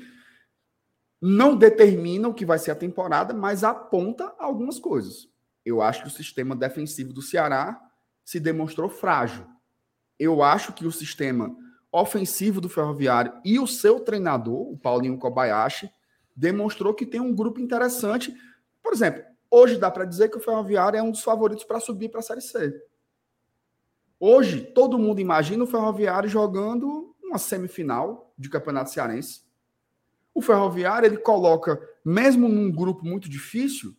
não 1.22 1.56
determina 1.56 2.28
o 2.28 2.34
que 2.34 2.44
vai 2.44 2.58
ser 2.58 2.72
a 2.72 2.76
temporada, 2.76 3.32
mas 3.32 3.64
aponta 3.64 4.34
algumas 4.38 4.78
coisas. 4.78 5.26
Eu 5.64 5.80
acho 5.80 6.02
que 6.02 6.08
o 6.08 6.12
sistema 6.12 6.54
defensivo 6.54 7.14
do 7.14 7.22
Ceará 7.22 7.80
se 8.26 8.38
demonstrou 8.38 8.90
frágil. 8.90 9.46
Eu 10.18 10.42
acho 10.42 10.74
que 10.74 10.86
o 10.86 10.92
sistema 10.92 11.56
ofensivo 11.90 12.60
do 12.60 12.68
Ferroviário 12.68 13.32
e 13.44 13.58
o 13.58 13.66
seu 13.66 14.00
treinador, 14.00 14.70
o 14.70 14.76
Paulinho 14.76 15.18
Kobayashi, 15.18 15.90
demonstrou 16.36 16.94
que 16.94 17.06
tem 17.06 17.20
um 17.20 17.34
grupo 17.34 17.60
interessante. 17.60 18.34
Por 18.82 18.92
exemplo, 18.92 19.22
hoje 19.50 19.76
dá 19.76 19.90
para 19.90 20.04
dizer 20.04 20.28
que 20.28 20.36
o 20.36 20.40
Ferroviário 20.40 20.98
é 20.98 21.02
um 21.02 21.10
dos 21.10 21.22
favoritos 21.22 21.64
para 21.64 21.80
subir 21.80 22.08
para 22.08 22.20
a 22.20 22.22
Série 22.22 22.40
C. 22.40 22.80
Hoje, 24.20 24.60
todo 24.60 24.98
mundo 24.98 25.20
imagina 25.20 25.64
o 25.64 25.66
Ferroviário 25.66 26.28
jogando 26.28 27.14
uma 27.22 27.38
semifinal 27.38 28.32
de 28.36 28.48
Campeonato 28.48 28.90
Cearense. 28.90 29.42
O 30.34 30.42
Ferroviário, 30.42 31.06
ele 31.06 31.18
coloca, 31.18 31.80
mesmo 32.04 32.48
num 32.48 32.70
grupo 32.70 33.04
muito 33.04 33.28
difícil, 33.28 33.96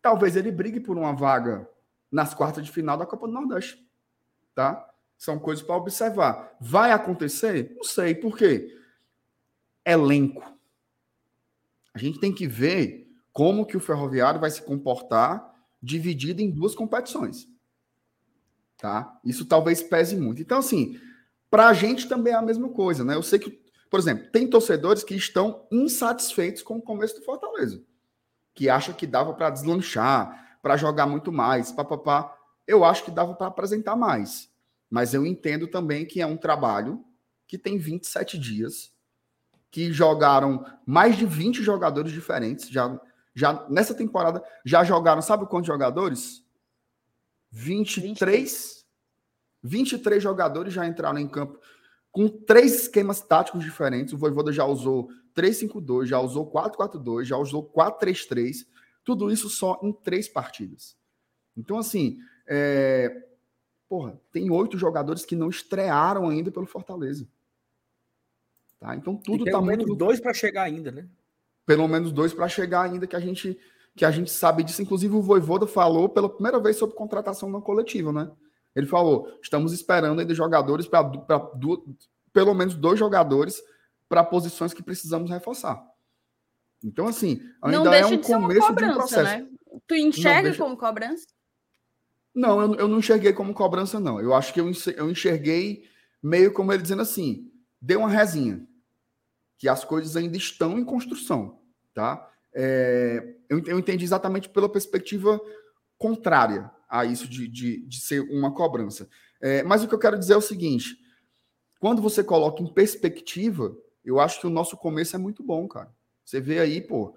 talvez 0.00 0.36
ele 0.36 0.50
brigue 0.50 0.80
por 0.80 0.96
uma 0.96 1.14
vaga 1.14 1.68
nas 2.10 2.34
quartas 2.34 2.64
de 2.64 2.70
final 2.70 2.96
da 2.96 3.06
Copa 3.06 3.26
do 3.26 3.32
Nordeste. 3.32 3.86
Tá? 4.54 4.91
São 5.22 5.38
coisas 5.38 5.64
para 5.64 5.76
observar. 5.76 6.56
Vai 6.60 6.90
acontecer? 6.90 7.76
Não 7.76 7.84
sei. 7.84 8.12
Por 8.12 8.36
quê? 8.36 8.76
Elenco. 9.86 10.42
A 11.94 11.98
gente 12.00 12.18
tem 12.18 12.34
que 12.34 12.44
ver 12.44 13.08
como 13.32 13.64
que 13.64 13.76
o 13.76 13.80
Ferroviário 13.80 14.40
vai 14.40 14.50
se 14.50 14.60
comportar 14.60 15.54
dividido 15.80 16.42
em 16.42 16.50
duas 16.50 16.74
competições. 16.74 17.46
Tá? 18.76 19.16
Isso 19.24 19.46
talvez 19.46 19.80
pese 19.80 20.16
muito. 20.16 20.42
Então, 20.42 20.58
assim, 20.58 21.00
para 21.48 21.68
a 21.68 21.72
gente 21.72 22.08
também 22.08 22.32
é 22.32 22.36
a 22.36 22.42
mesma 22.42 22.70
coisa, 22.70 23.04
né? 23.04 23.14
Eu 23.14 23.22
sei 23.22 23.38
que, 23.38 23.62
por 23.88 24.00
exemplo, 24.00 24.28
tem 24.32 24.50
torcedores 24.50 25.04
que 25.04 25.14
estão 25.14 25.68
insatisfeitos 25.70 26.64
com 26.64 26.78
o 26.78 26.82
começo 26.82 27.14
do 27.20 27.24
Fortaleza, 27.24 27.80
que 28.52 28.68
acham 28.68 28.92
que 28.92 29.06
dava 29.06 29.32
para 29.34 29.50
deslanchar, 29.50 30.58
para 30.60 30.76
jogar 30.76 31.06
muito 31.06 31.30
mais, 31.30 31.70
papapá. 31.70 32.36
Eu 32.66 32.84
acho 32.84 33.04
que 33.04 33.10
dava 33.12 33.34
para 33.34 33.46
apresentar 33.46 33.94
mais. 33.94 34.51
Mas 34.92 35.14
eu 35.14 35.24
entendo 35.24 35.66
também 35.66 36.04
que 36.04 36.20
é 36.20 36.26
um 36.26 36.36
trabalho 36.36 37.02
que 37.48 37.56
tem 37.56 37.78
27 37.78 38.38
dias, 38.38 38.92
que 39.70 39.90
jogaram 39.90 40.66
mais 40.84 41.16
de 41.16 41.24
20 41.24 41.62
jogadores 41.62 42.12
diferentes. 42.12 42.68
Já, 42.68 43.00
já 43.34 43.66
nessa 43.70 43.94
temporada 43.94 44.44
já 44.62 44.84
jogaram, 44.84 45.22
sabe 45.22 45.46
quantos 45.46 45.66
jogadores? 45.66 46.44
23. 47.50 48.84
23 49.62 50.22
jogadores 50.22 50.74
já 50.74 50.86
entraram 50.86 51.18
em 51.18 51.26
campo 51.26 51.58
com 52.10 52.28
três 52.28 52.82
esquemas 52.82 53.22
táticos 53.22 53.64
diferentes. 53.64 54.12
O 54.12 54.18
Voivoda 54.18 54.52
já 54.52 54.66
usou 54.66 55.08
3-5-2, 55.34 56.04
já 56.04 56.20
usou 56.20 56.52
4-4-2, 56.52 57.24
já 57.24 57.38
usou 57.38 57.66
4-3-3. 57.72 58.66
Tudo 59.02 59.30
isso 59.30 59.48
só 59.48 59.80
em 59.82 59.90
três 59.90 60.28
partidas. 60.28 60.98
Então, 61.56 61.78
assim, 61.78 62.18
é... 62.46 63.31
porra, 63.92 64.18
tem 64.32 64.50
oito 64.50 64.78
jogadores 64.78 65.22
que 65.22 65.36
não 65.36 65.50
estrearam 65.50 66.26
ainda 66.26 66.50
pelo 66.50 66.64
Fortaleza. 66.64 67.28
Tá? 68.80 68.96
Então 68.96 69.14
tudo 69.14 69.44
pelo 69.44 69.58
tá 69.58 69.62
menos 69.62 69.84
muito 69.84 69.98
dois 69.98 70.18
para 70.18 70.32
chegar 70.32 70.62
ainda, 70.62 70.90
né? 70.90 71.06
pelo 71.66 71.86
menos 71.86 72.10
dois 72.10 72.32
para 72.32 72.48
chegar 72.48 72.90
ainda 72.90 73.06
que 73.06 73.14
a 73.14 73.20
gente 73.20 73.58
que 73.94 74.06
a 74.06 74.10
gente 74.10 74.30
sabe 74.30 74.64
disso. 74.64 74.80
Inclusive 74.80 75.14
o 75.14 75.20
Voivoda 75.20 75.66
falou 75.66 76.08
pela 76.08 76.26
primeira 76.26 76.58
vez 76.58 76.78
sobre 76.78 76.96
contratação 76.96 77.50
não 77.50 77.60
coletiva, 77.60 78.10
né? 78.14 78.30
Ele 78.74 78.86
falou: 78.86 79.38
estamos 79.42 79.74
esperando 79.74 80.20
ainda 80.22 80.34
jogadores 80.34 80.86
para 80.88 81.04
pelo 82.32 82.54
menos 82.54 82.74
dois 82.74 82.98
jogadores 82.98 83.62
para 84.08 84.24
posições 84.24 84.72
que 84.72 84.82
precisamos 84.82 85.28
reforçar. 85.30 85.86
Então, 86.82 87.06
assim, 87.06 87.42
ainda 87.60 87.84
Não 87.84 87.92
é 87.92 88.00
deixa 88.00 88.14
um 88.14 88.16
de 88.16 88.26
ser 88.26 88.36
uma 88.36 88.48
começo 88.48 88.60
de 88.60 88.64
um 88.64 88.68
cobrança, 88.74 88.94
processo. 88.94 89.22
né? 89.44 89.48
Tu 89.86 89.94
enxerga 89.96 90.42
deixa- 90.44 90.62
como 90.62 90.78
cobrança? 90.78 91.26
Não, 92.34 92.60
eu, 92.60 92.74
eu 92.76 92.88
não 92.88 92.98
enxerguei 92.98 93.32
como 93.32 93.52
cobrança, 93.52 94.00
não. 94.00 94.20
Eu 94.20 94.34
acho 94.34 94.52
que 94.52 94.60
eu, 94.60 94.70
eu 94.96 95.10
enxerguei 95.10 95.84
meio 96.22 96.52
como 96.52 96.72
ele 96.72 96.82
dizendo 96.82 97.02
assim: 97.02 97.50
dê 97.80 97.96
uma 97.96 98.08
resinha, 98.08 98.66
que 99.58 99.68
as 99.68 99.84
coisas 99.84 100.16
ainda 100.16 100.36
estão 100.36 100.78
em 100.78 100.84
construção, 100.84 101.60
tá? 101.94 102.28
É, 102.54 103.36
eu, 103.48 103.62
eu 103.66 103.78
entendi 103.78 104.04
exatamente 104.04 104.48
pela 104.48 104.68
perspectiva 104.68 105.40
contrária 105.98 106.70
a 106.88 107.04
isso 107.04 107.28
de, 107.28 107.48
de, 107.48 107.86
de 107.86 108.00
ser 108.00 108.20
uma 108.20 108.52
cobrança. 108.54 109.08
É, 109.40 109.62
mas 109.62 109.82
o 109.82 109.88
que 109.88 109.94
eu 109.94 109.98
quero 109.98 110.18
dizer 110.18 110.34
é 110.34 110.36
o 110.36 110.42
seguinte: 110.42 110.96
quando 111.80 112.00
você 112.00 112.22
coloca 112.22 112.62
em 112.62 112.72
perspectiva, 112.72 113.76
eu 114.04 114.20
acho 114.20 114.40
que 114.40 114.46
o 114.46 114.50
nosso 114.50 114.76
começo 114.76 115.16
é 115.16 115.18
muito 115.18 115.42
bom, 115.42 115.66
cara. 115.68 115.92
Você 116.24 116.40
vê 116.40 116.60
aí, 116.60 116.80
pô, 116.80 117.16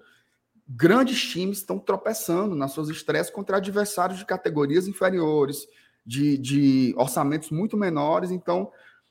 grandes 0.68 1.20
times 1.22 1.58
estão 1.58 1.78
tropeçando 1.78 2.54
nas 2.54 2.72
suas 2.72 2.88
estreias 2.88 3.30
contra 3.30 3.58
adversários 3.58 4.18
de 4.18 4.24
categorias 4.24 4.88
inferiores, 4.88 5.66
de, 6.04 6.36
de 6.38 6.94
orçamentos 6.96 7.50
muito 7.50 7.76
menores. 7.76 8.30
Então, 8.30 8.70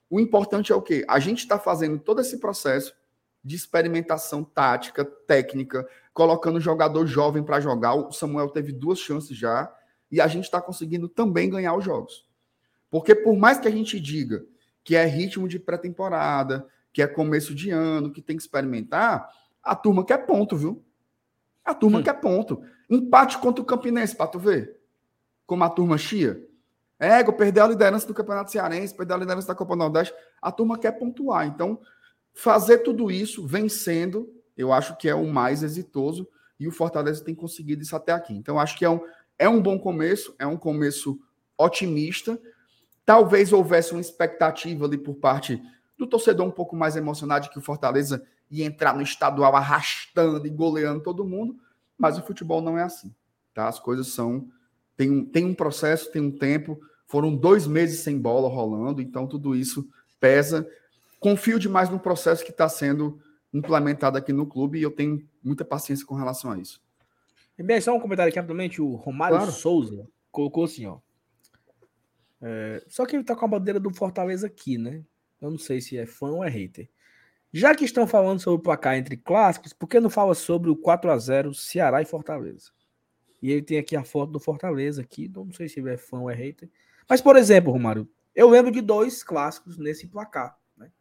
o 0.10 0.20
importante 0.20 0.72
é 0.72 0.76
o 0.76 0.82
quê? 0.82 1.06
A 1.08 1.20
gente 1.20 1.40
está 1.40 1.58
fazendo 1.58 2.00
todo 2.00 2.22
esse 2.22 2.40
processo 2.40 2.94
de 3.44 3.56
experimentação 3.56 4.44
tática, 4.44 5.06
técnica, 5.06 5.88
colocando 6.14 6.60
jogador 6.60 7.06
jovem 7.06 7.44
para 7.44 7.60
jogar. 7.60 7.94
O 7.94 8.12
Samuel 8.12 8.50
teve 8.50 8.72
duas 8.72 9.00
chances 9.00 9.38
já, 9.38 9.72
e 10.12 10.22
a 10.22 10.28
gente 10.28 10.46
está 10.46 10.62
conseguindo 10.62 11.08
também 11.08 11.50
ganhar 11.50 11.76
os 11.76 11.84
jogos. 11.84 12.26
Porque 12.90 13.14
por 13.14 13.36
mais 13.36 13.60
que 13.60 13.68
a 13.68 13.72
gente 13.72 14.00
diga 14.00 14.46
que 14.84 14.96
é 14.96 15.06
ritmo 15.06 15.48
de 15.48 15.60
pré-temporada, 15.60 16.68
que 16.94 17.02
é 17.02 17.08
começo 17.08 17.54
de 17.54 17.72
ano, 17.72 18.12
que 18.12 18.22
tem 18.22 18.38
que 18.38 18.44
experimentar, 18.44 19.28
a 19.62 19.76
turma 19.76 20.06
quer 20.06 20.26
ponto, 20.26 20.56
viu? 20.56 20.85
A 21.66 21.74
turma 21.74 22.00
Hum. 22.00 22.04
quer 22.04 22.14
ponto. 22.14 22.62
Empate 22.90 23.40
contra 23.40 23.62
o 23.62 23.66
Campinense, 23.66 24.16
para 24.16 24.28
tu 24.28 24.38
ver. 24.38 24.80
Como 25.48 25.64
a 25.64 25.70
turma 25.70 25.98
chia. 25.98 26.48
Ego, 27.00 27.34
perdeu 27.34 27.66
a 27.66 27.68
liderança 27.68 28.08
do 28.08 28.14
Campeonato 28.14 28.52
Cearense, 28.52 28.96
perdeu 28.96 29.16
a 29.16 29.20
liderança 29.20 29.48
da 29.48 29.56
Copa 29.56 29.76
Nordeste. 29.76 30.14
A 30.42 30.52
turma 30.52 30.78
quer 30.78 30.92
pontuar. 30.94 31.46
Então, 31.48 31.80
fazer 32.34 32.80
tudo 32.80 33.12
isso 33.12 33.46
vencendo, 33.46 34.32
eu 34.56 34.72
acho 34.72 34.96
que 34.98 35.10
é 35.10 35.16
o 35.16 35.26
mais 35.26 35.64
exitoso. 35.64 36.28
E 36.60 36.68
o 36.68 36.72
Fortaleza 36.72 37.24
tem 37.24 37.36
conseguido 37.36 37.82
isso 37.82 37.96
até 37.96 38.14
aqui. 38.14 38.34
Então, 38.34 38.60
acho 38.60 38.78
que 38.78 38.86
é 38.86 38.90
um, 38.90 39.02
é 39.38 39.50
um 39.50 39.62
bom 39.62 39.78
começo, 39.78 40.34
é 40.40 40.46
um 40.48 40.56
começo 40.56 41.20
otimista. 41.58 42.40
Talvez 43.06 43.52
houvesse 43.52 43.92
uma 43.92 44.02
expectativa 44.02 44.86
ali 44.86 44.98
por 44.98 45.16
parte 45.16 45.62
do 45.98 46.08
torcedor 46.08 46.46
um 46.46 46.52
pouco 46.52 46.76
mais 46.76 46.96
emocionado 46.96 47.46
de 47.46 47.52
que 47.52 47.60
o 47.60 47.62
Fortaleza 47.62 48.26
ia 48.50 48.66
entrar 48.66 48.96
no 48.96 49.02
estadual 49.02 49.56
arrastando 49.56 50.46
e 50.46 50.50
goleando 50.50 51.02
todo 51.02 51.26
mundo, 51.26 51.58
mas 51.98 52.18
o 52.18 52.22
futebol 52.22 52.62
não 52.62 52.78
é 52.78 52.84
assim. 52.84 53.14
tá? 53.54 53.68
As 53.68 53.80
coisas 53.80 54.08
são 54.08 54.48
tem 54.98 55.12
um, 55.12 55.26
tem 55.26 55.44
um 55.46 55.54
processo, 55.54 56.12
tem 56.12 56.22
um 56.22 56.32
tempo. 56.32 56.80
Foram 57.08 57.36
dois 57.36 57.68
meses 57.68 58.00
sem 58.02 58.18
bola 58.20 58.48
rolando, 58.50 59.02
então 59.02 59.28
tudo 59.28 59.56
isso 59.56 59.88
pesa. 60.20 60.68
Confio 61.20 61.60
demais 61.60 61.90
no 61.90 62.00
processo 62.00 62.44
que 62.46 62.52
está 62.52 62.68
sendo 62.70 63.20
implementado 63.54 64.18
aqui 64.18 64.32
no 64.34 64.46
clube 64.46 64.80
e 64.80 64.84
eu 64.84 64.92
tenho 64.92 65.28
muita 65.44 65.64
paciência 65.66 66.06
com 66.06 66.16
relação 66.16 66.52
a 66.52 66.58
isso. 66.58 66.82
E 67.58 67.64
bem, 67.64 67.80
só 67.80 67.96
um 67.96 68.00
comentário 68.00 68.30
aqui 68.30 68.38
rapidamente. 68.40 68.82
O 68.82 68.96
Romário 68.96 69.38
Claro. 69.38 69.52
Souza 69.52 70.08
colocou 70.32 70.66
assim, 70.66 70.86
ó. 70.86 71.00
É, 72.42 72.84
só 72.88 73.06
que 73.06 73.16
ele 73.16 73.24
tá 73.24 73.36
com 73.36 73.46
a 73.46 73.48
bandeira 73.48 73.80
do 73.80 73.94
Fortaleza 73.94 74.48
aqui, 74.48 74.78
né? 74.78 75.04
Eu 75.42 75.52
não 75.52 75.58
sei 75.58 75.80
se 75.82 75.98
é 75.98 76.06
fã 76.06 76.28
ou 76.32 76.44
é 76.44 76.50
hater. 76.50 76.90
Já 77.58 77.74
que 77.74 77.86
estão 77.86 78.06
falando 78.06 78.42
sobre 78.42 78.60
o 78.60 78.62
placar 78.62 78.98
entre 78.98 79.16
clássicos, 79.16 79.72
por 79.72 79.88
que 79.88 79.98
não 79.98 80.10
fala 80.10 80.36
sobre 80.36 80.70
o 80.70 80.76
4 80.76 81.10
a 81.10 81.18
0 81.18 81.54
Ceará 81.54 82.02
e 82.02 82.06
Fortaleza? 82.06 82.72
E 83.42 83.50
ele 83.50 83.62
tem 83.62 83.78
aqui 83.78 83.96
a 83.96 84.04
foto 84.04 84.34
do 84.34 84.42
Fortaleza 84.42 85.02
aqui, 85.02 85.32
não 85.34 85.54
sei 85.54 85.70
se 85.70 85.80
ele 85.80 85.94
é 85.94 85.96
fã 85.96 86.20
ou 86.20 86.30
é 86.30 86.36
hater. 86.36 86.70
Mas, 87.08 87.22
por 87.22 87.38
exemplo, 87.38 87.72
Romário, 87.72 88.10
eu 88.36 88.50
lembro 88.50 88.74
de 88.74 88.82
dois 88.82 89.24
clássicos 89.24 89.78
nesse 89.78 90.06
placar. 90.06 90.60
Né? 90.76 90.92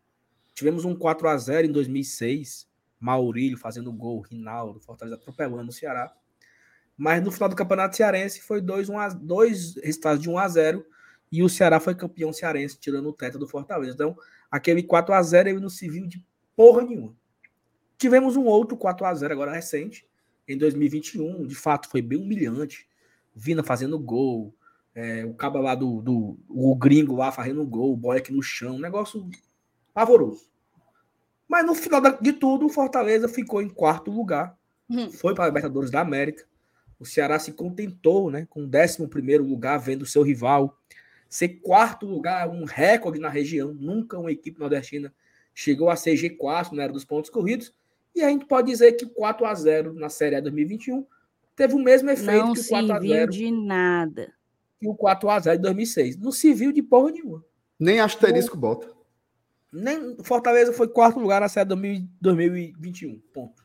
Tivemos 0.54 0.84
um 0.84 0.94
4 0.94 1.26
a 1.26 1.36
0 1.36 1.66
em 1.66 1.72
2006, 1.72 2.68
Maurílio 3.00 3.58
fazendo 3.58 3.92
gol, 3.92 4.20
Rinaldo, 4.20 4.78
Fortaleza 4.78 5.16
atropelando 5.16 5.70
o 5.70 5.72
Ceará. 5.72 6.14
Mas 6.96 7.20
no 7.20 7.32
final 7.32 7.48
do 7.48 7.56
Campeonato 7.56 7.96
Cearense 7.96 8.40
foi 8.40 8.60
dois, 8.60 8.88
um 8.88 8.96
a, 8.96 9.08
dois 9.08 9.74
resultados 9.82 10.22
de 10.22 10.30
1 10.30 10.38
a 10.38 10.46
0 10.46 10.86
e 11.32 11.42
o 11.42 11.48
Ceará 11.48 11.80
foi 11.80 11.96
campeão 11.96 12.32
cearense, 12.32 12.78
tirando 12.78 13.08
o 13.08 13.12
teto 13.12 13.40
do 13.40 13.48
Fortaleza. 13.48 13.94
Então, 13.94 14.16
aquele 14.48 14.84
4 14.84 15.12
a 15.12 15.20
0 15.20 15.48
ele 15.48 15.58
não 15.58 15.68
se 15.68 15.88
viu 15.88 16.06
de 16.06 16.24
porra 16.56 16.82
nenhuma. 16.82 17.14
Tivemos 17.98 18.36
um 18.36 18.44
outro 18.44 18.76
4 18.76 19.06
a 19.06 19.14
0 19.14 19.32
agora 19.32 19.52
recente, 19.52 20.06
em 20.46 20.58
2021, 20.58 21.46
de 21.46 21.54
fato 21.54 21.88
foi 21.88 22.02
bem 22.02 22.18
humilhante. 22.18 22.86
Vina 23.34 23.62
fazendo 23.62 23.98
gol, 23.98 24.54
é, 24.94 25.24
o 25.24 25.34
cabo 25.34 25.58
lá 25.58 25.74
do, 25.74 26.00
do 26.00 26.38
o 26.48 26.74
gringo 26.76 27.16
lá 27.16 27.32
fazendo 27.32 27.64
gol, 27.64 27.92
o 27.92 27.96
boy 27.96 28.18
aqui 28.18 28.32
no 28.32 28.42
chão, 28.42 28.76
um 28.76 28.80
negócio 28.80 29.28
pavoroso. 29.92 30.48
Mas 31.48 31.64
no 31.66 31.74
final 31.74 32.00
de 32.20 32.32
tudo, 32.32 32.66
o 32.66 32.70
Fortaleza 32.70 33.28
ficou 33.28 33.60
em 33.60 33.68
quarto 33.68 34.10
lugar, 34.10 34.56
Hum. 34.88 35.10
foi 35.10 35.34
para 35.34 35.44
a 35.44 35.46
Libertadores 35.46 35.90
da 35.90 36.00
América. 36.00 36.44
O 36.98 37.06
Ceará 37.06 37.38
se 37.38 37.52
contentou 37.52 38.30
né, 38.30 38.46
com 38.48 38.64
o 38.64 38.70
11 38.70 39.38
lugar, 39.38 39.78
vendo 39.78 40.02
o 40.02 40.06
seu 40.06 40.22
rival 40.22 40.78
ser 41.28 41.48
quarto 41.60 42.06
lugar, 42.06 42.48
um 42.48 42.64
recorde 42.64 43.18
na 43.18 43.28
região. 43.28 43.74
Nunca 43.74 44.18
uma 44.18 44.30
equipe 44.30 44.58
nordestina 44.60 45.12
chegou 45.54 45.88
a 45.88 45.96
ser 45.96 46.14
G4 46.14 46.72
na 46.72 46.84
era 46.84 46.92
dos 46.92 47.04
pontos 47.04 47.30
corridos. 47.30 47.72
E 48.14 48.22
a 48.22 48.28
gente 48.28 48.46
pode 48.46 48.70
dizer 48.70 48.92
que 48.92 49.04
o 49.04 49.08
4 49.10 49.44
a 49.46 49.54
0 49.54 49.92
na 49.94 50.08
Série 50.08 50.36
A 50.36 50.40
2021 50.40 51.06
teve 51.56 51.74
o 51.74 51.78
mesmo 51.78 52.10
efeito 52.10 52.46
Não 52.46 52.52
que 52.54 52.60
o 52.60 52.68
4 52.68 52.84
a 52.92 52.94
serviu 52.94 53.10
0 53.14 53.30
de 53.32 53.50
nada. 53.50 54.32
que 54.80 54.88
o 54.88 54.94
4 54.94 55.28
a 55.30 55.38
0 55.40 55.56
de 55.56 55.62
2006. 55.62 56.16
Não 56.18 56.30
se 56.32 56.52
viu 56.52 56.72
de 56.72 56.82
porra 56.82 57.10
nenhuma. 57.12 57.44
Nem 57.78 58.00
asterisco 58.00 58.56
bota. 58.56 58.88
Nem 59.72 60.16
Fortaleza 60.22 60.72
foi 60.72 60.86
quarto 60.88 61.18
lugar 61.18 61.40
na 61.40 61.48
Série 61.48 61.68
2000 61.68 62.08
2021. 62.20 63.20
Ponto. 63.32 63.64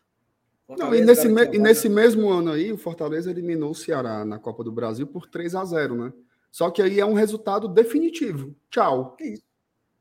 Não, 0.77 0.93
e 0.93 1.01
nesse, 1.01 1.27
me- 1.27 1.49
e 1.51 1.57
nesse 1.59 1.89
mesmo 1.89 2.29
ano 2.29 2.51
aí, 2.51 2.71
o 2.71 2.77
Fortaleza 2.77 3.29
eliminou 3.31 3.71
o 3.71 3.75
Ceará 3.75 4.23
na 4.23 4.37
Copa 4.37 4.63
do 4.63 4.71
Brasil 4.71 5.05
por 5.07 5.27
3 5.27 5.55
a 5.55 5.65
0 5.65 5.95
né? 5.95 6.13
Só 6.51 6.69
que 6.71 6.81
aí 6.81 6.99
é 6.99 7.05
um 7.05 7.13
resultado 7.13 7.67
definitivo. 7.67 8.55
Tchau. 8.71 9.15
Que 9.15 9.25
isso? 9.25 9.43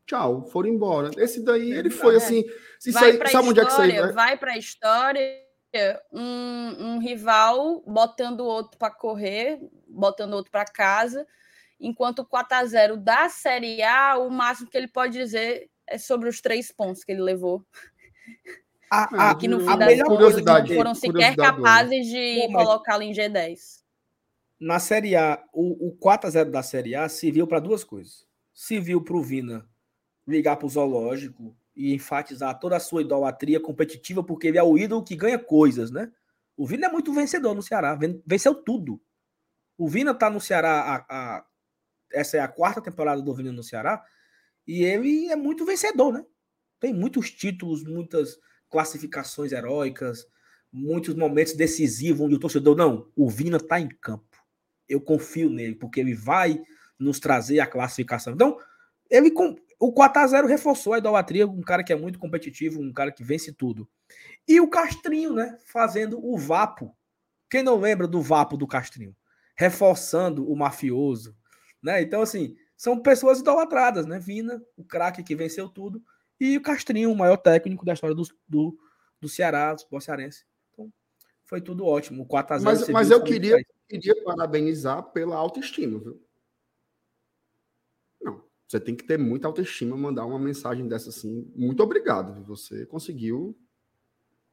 Tchau. 0.09 0.43
Foram 0.47 0.71
embora. 0.71 1.11
Esse 1.19 1.45
daí, 1.45 1.71
ele 1.71 1.89
É, 1.89 1.93
foi 1.93 2.15
é. 2.15 2.17
assim. 2.17 2.45
Isso 2.81 2.93
vai 2.93 3.11
aí, 3.11 3.19
para 3.19 3.29
sabe 3.29 3.49
onde 3.49 3.61
é 3.61 3.65
que 3.65 3.71
história, 3.71 4.03
vai? 4.07 4.13
vai 4.13 4.37
para 4.39 4.53
a 4.53 4.59
história 4.59 5.49
um, 6.13 6.95
um 6.95 6.99
rival 6.99 7.83
botando 7.87 8.41
o 8.41 8.47
outro 8.47 8.79
para 8.79 8.91
correr, 8.91 9.61
botando 9.87 10.33
o 10.33 10.37
outro 10.37 10.51
para 10.51 10.65
casa, 10.65 11.27
enquanto 11.79 12.21
o 12.21 12.27
4 12.27 12.57
a 12.57 12.65
0 12.65 12.97
da 12.97 13.29
Série 13.29 13.83
A, 13.83 14.17
o 14.19 14.31
máximo 14.31 14.69
que 14.71 14.77
ele 14.77 14.89
pode 14.89 15.13
dizer 15.19 15.71
é 15.87 15.99
sobre 15.99 16.29
os 16.29 16.41
três 16.41 16.73
pontos 16.73 17.05
que 17.05 17.13
ele 17.13 17.21
levou, 17.21 17.65
A, 18.91 19.31
a, 19.31 19.35
que 19.35 19.47
no 19.47 19.59
a 19.59 19.73
fim 19.73 19.79
das 19.79 19.89
melhor 19.89 20.07
contas 20.07 20.17
curiosidade, 20.25 20.69
não 20.71 20.77
foram 20.77 20.95
sequer 20.95 21.37
capazes 21.37 22.07
de 22.07 22.49
colocá-lo 22.53 23.03
em 23.03 23.13
G10. 23.13 23.59
na 24.59 24.79
Série 24.79 25.15
A, 25.17 25.43
o, 25.53 25.89
o 25.89 25.99
4x0 25.99 26.51
da 26.51 26.63
Série 26.63 26.95
A 26.95 27.09
serviu 27.09 27.47
para 27.47 27.61
duas 27.61 27.85
coisas. 27.85 28.27
Serviu 28.55 29.05
para 29.05 29.17
o 29.17 29.23
Vina 29.23 29.69
ligar 30.29 30.57
para 30.57 30.67
o 30.67 30.71
zoológico 30.71 31.57
e 31.75 31.95
enfatizar 31.95 32.59
toda 32.59 32.77
a 32.77 32.81
sua 32.81 33.03
idolatria 33.03 33.61
competitiva, 33.61 34.23
porque 34.23 34.49
ele 34.49 34.59
é 34.59 34.63
o 34.63 34.77
ídolo 34.79 35.05
que 35.05 35.17
ganha 35.17 35.39
coisas, 35.39 35.91
né? 35.91 36.11
O 36.57 36.67
Vina 36.67 36.87
é 36.87 36.93
muito 36.93 37.13
vencedor 37.13 37.55
no 37.55 37.63
Ceará, 37.63 37.95
ven- 37.95 38.23
venceu 38.27 38.55
tudo. 38.55 39.01
O 39.79 39.89
Vina 39.89 40.13
tá 40.15 40.29
no 40.29 40.41
Ceará, 40.41 41.05
a, 41.09 41.37
a- 41.39 41.47
essa 42.13 42.37
é 42.37 42.41
a 42.41 42.49
quarta 42.49 42.81
temporada 42.83 43.23
do 43.23 43.35
Vina 43.35 43.53
no 43.53 43.63
Ceará, 43.63 44.05
e 44.67 44.83
ele 44.85 45.29
é 45.29 45.37
muito 45.37 45.65
vencedor, 45.65 46.13
né? 46.13 46.25
Tem 46.81 46.93
muitos 46.93 47.31
títulos, 47.31 47.85
muitas 47.85 48.39
classificações 48.71 49.53
heróicas, 49.53 50.27
muitos 50.73 51.15
momentos 51.15 51.55
decisivos 51.55 52.21
onde 52.21 52.35
o 52.35 52.39
torcedor, 52.41 52.77
não, 52.77 53.11
o 53.17 53.29
Vina 53.31 53.59
tá 53.59 53.81
em 53.81 53.89
campo 53.89 54.27
eu 54.89 55.01
confio 55.03 55.51
nele, 55.51 55.75
porque 55.75 56.01
ele 56.01 56.15
vai 56.15 56.59
nos 56.99 57.21
trazer 57.21 57.61
a 57.61 57.67
classificação. 57.67 58.33
Então, 58.33 58.59
ele 59.11 59.31
o 59.79 59.93
4x0 59.93 60.47
reforçou 60.47 60.93
a 60.93 60.99
idolatria, 60.99 61.47
um 61.47 61.63
cara 61.63 61.85
que 61.85 61.93
é 61.93 61.97
muito 61.97 62.19
competitivo, 62.19 62.81
um 62.81 62.93
cara 62.93 63.13
que 63.13 63.23
vence 63.23 63.53
tudo. 63.53 63.89
E 64.47 64.61
o 64.61 64.69
Castrinho, 64.69 65.33
né, 65.33 65.57
fazendo 65.67 66.25
o 66.25 66.37
Vapo. 66.37 66.97
Quem 67.49 67.63
não 67.63 67.79
lembra 67.79 68.09
do 68.09 68.21
Vapo 68.21 68.57
do 68.57 68.67
Castrinho? 68.67 69.15
Reforçando 69.57 70.51
o 70.51 70.57
mafioso, 70.57 71.37
né? 71.83 72.03
Então, 72.03 72.21
assim, 72.21 72.57
são 72.77 73.01
pessoas 73.01 73.41
idolatradas, 73.41 74.05
né? 74.07 74.19
Vina, 74.19 74.63
o 74.77 74.85
craque 74.85 75.23
que 75.23 75.35
venceu 75.35 75.69
tudo, 75.69 76.03
e 76.41 76.57
o 76.57 76.63
Castrinho, 76.63 77.11
o 77.11 77.17
maior 77.17 77.37
técnico 77.37 77.85
da 77.85 77.93
história 77.93 78.15
do, 78.15 78.23
do, 78.49 78.79
do 79.21 79.29
Ceará, 79.29 79.75
do 79.75 79.81
futebol 79.81 80.01
cearense. 80.01 80.45
Então, 80.73 80.93
foi 81.45 81.61
tudo 81.61 81.85
ótimo. 81.85 82.23
O 82.23 82.27
4x0 82.27 82.63
Mas, 82.63 82.89
mas 82.89 83.11
eu 83.11 83.23
queria, 83.23 83.59
queria 83.89 84.23
parabenizar 84.25 85.03
pela 85.13 85.37
autoestima, 85.37 85.99
viu? 85.99 86.28
Você 88.69 88.79
tem 88.79 88.95
que 88.95 89.03
ter 89.05 89.19
muita 89.19 89.49
autoestima, 89.49 89.97
mandar 89.97 90.27
uma 90.27 90.39
mensagem 90.39 90.87
dessa 90.87 91.09
assim. 91.09 91.51
Muito 91.57 91.83
obrigado, 91.83 92.45
você 92.45 92.85
conseguiu 92.85 93.57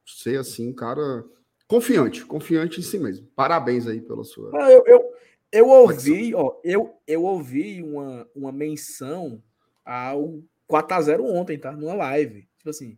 ser 0.06 0.40
assim, 0.40 0.70
um 0.70 0.74
cara 0.74 1.26
confiante, 1.68 2.26
confiante 2.26 2.80
em 2.80 2.84
si 2.84 2.98
mesmo. 2.98 3.28
Parabéns 3.36 3.86
aí 3.88 4.00
pela 4.00 4.24
sua. 4.24 4.52
Não, 4.52 4.70
eu, 4.70 4.84
eu, 4.88 5.14
eu 5.52 5.68
ouvi, 5.68 6.34
ó, 6.34 6.56
eu, 6.64 6.96
eu 7.06 7.24
ouvi 7.24 7.84
uma, 7.84 8.26
uma 8.34 8.52
menção 8.54 9.44
ao 9.84 10.40
4x0 10.70 11.22
ontem, 11.22 11.58
tá? 11.58 11.74
Numa 11.74 11.94
live. 11.96 12.48
Tipo 12.58 12.70
assim, 12.70 12.98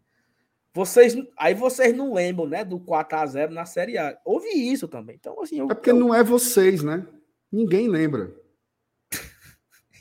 vocês, 0.72 1.18
aí 1.36 1.56
vocês 1.56 1.96
não 1.98 2.14
lembram, 2.14 2.46
né, 2.48 2.64
do 2.64 2.80
4x0 2.80 3.50
na 3.50 3.66
Série 3.66 3.98
A. 3.98 4.16
Ouvi 4.24 4.50
isso 4.72 4.88
também. 4.88 5.16
Então, 5.20 5.42
assim, 5.42 5.58
eu, 5.60 5.66
É 5.72 5.74
porque 5.74 5.90
eu- 5.90 5.96
não 5.96 6.14
é 6.14 6.24
vocês, 6.24 6.84
né? 6.84 7.08
Ninguém 7.52 7.88
lembra. 7.88 8.36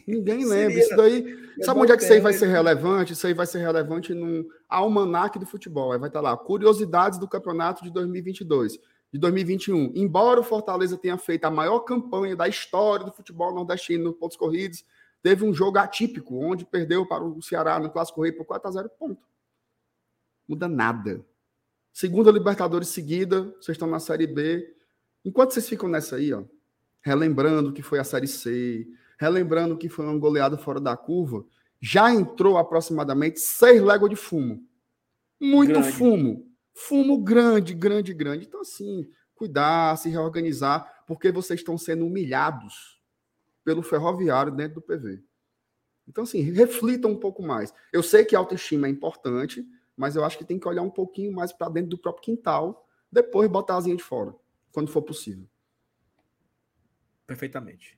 Ninguém 0.07 0.45
lembra. 0.45 0.70
Seria- 0.70 0.78
Isso 0.85 0.97
daí. 0.97 1.47
eu 1.59 1.65
Sabe 1.65 1.81
onde 1.81 1.93
é 1.93 1.97
que 1.97 2.05
isso 2.05 2.12
aí 2.12 2.20
vai 2.20 2.33
ser 2.33 2.47
relevante? 2.47 3.12
Isso 3.12 3.27
aí 3.27 3.35
vai 3.35 3.47
ser 3.47 3.59
relevante 3.59 4.15
num 4.15 4.47
almanaque 4.69 5.39
do 5.39 5.47
futebol. 5.47 5.93
Aí 5.93 5.99
vai 5.99 6.09
estar 6.09 6.20
lá, 6.20 6.37
curiosidades 6.37 7.19
do 7.19 7.27
campeonato 7.27 7.83
de 7.83 7.91
2022, 7.91 8.78
de 9.12 9.19
2021. 9.19 9.93
Embora 9.97 10.39
o 10.41 10.45
Fortaleza 10.45 10.97
tenha 10.97 11.19
feito 11.19 11.45
a 11.45 11.51
maior 11.51 11.81
campanha 11.81 12.37
da 12.37 12.47
história 12.47 13.05
do 13.05 13.11
futebol 13.12 13.53
nordestino 13.55 14.05
no 14.05 14.12
pontos 14.12 14.37
corridos, 14.37 14.85
teve 15.23 15.45
um 15.45 15.53
jogo 15.53 15.78
atípico, 15.78 16.37
onde 16.39 16.65
perdeu 16.65 17.05
para 17.07 17.24
o 17.24 17.43
Ceará 17.43 17.81
no 17.81 17.91
Clássico 17.91 18.23
Rei 18.23 18.31
por 18.31 18.45
4 18.45 18.69
a 18.69 18.70
0 18.70 18.89
ponto. 18.99 19.27
Muda 20.47 20.69
nada. 20.69 21.24
Segunda 21.93 22.31
Libertadores 22.31 22.89
seguida, 22.89 23.43
vocês 23.61 23.70
estão 23.74 23.89
na 23.89 23.99
Série 23.99 24.27
B. 24.27 24.73
Enquanto 25.24 25.53
vocês 25.53 25.69
ficam 25.69 25.89
nessa 25.89 26.16
aí, 26.16 26.33
ó, 26.33 26.45
relembrando 27.01 27.73
que 27.73 27.83
foi 27.83 27.99
a 27.99 28.05
Série 28.05 28.28
C, 28.28 28.87
relembrando 29.16 29.76
que 29.76 29.88
foi 29.88 30.05
uma 30.05 30.18
goleada 30.18 30.56
fora 30.59 30.80
da 30.80 30.97
curva, 30.97 31.44
já 31.80 32.12
entrou 32.12 32.56
aproximadamente 32.56 33.40
seis 33.40 33.82
léguas 33.82 34.10
de 34.10 34.16
fumo. 34.16 34.66
Muito 35.40 35.72
Grande. 35.72 35.93
fumo. 35.93 36.47
Fumo 36.74 37.22
grande, 37.22 37.72
grande, 37.74 38.12
grande. 38.12 38.47
Então, 38.47 38.60
assim, 38.60 39.09
cuidar, 39.34 39.97
se 39.97 40.09
reorganizar, 40.09 41.05
porque 41.06 41.30
vocês 41.32 41.60
estão 41.60 41.78
sendo 41.78 42.06
humilhados 42.06 43.01
pelo 43.64 43.82
ferroviário 43.82 44.52
dentro 44.52 44.76
do 44.76 44.82
PV. 44.82 45.22
Então, 46.06 46.24
assim, 46.24 46.40
reflitam 46.40 47.10
um 47.10 47.18
pouco 47.18 47.43
mais. 47.43 47.72
Eu 47.93 48.02
sei 48.02 48.24
que 48.24 48.36
a 48.36 48.38
autoestima 48.38 48.86
é 48.86 48.90
importante, 48.90 49.66
mas 49.97 50.14
eu 50.14 50.24
acho 50.24 50.38
que 50.38 50.44
tem 50.44 50.59
que 50.59 50.68
olhar 50.68 50.82
um 50.82 50.90
pouquinho 50.90 51.32
mais 51.32 51.52
para 51.52 51.68
dentro 51.68 51.90
do 51.90 51.98
próprio 51.98 52.24
quintal, 52.24 52.86
depois 53.10 53.51
botar 53.51 53.74
a 53.74 53.78
asinha 53.78 53.97
de 53.97 54.02
fora, 54.02 54.34
quando 54.72 54.90
for 54.90 55.02
possível. 55.02 55.48
Perfeitamente. 57.26 57.95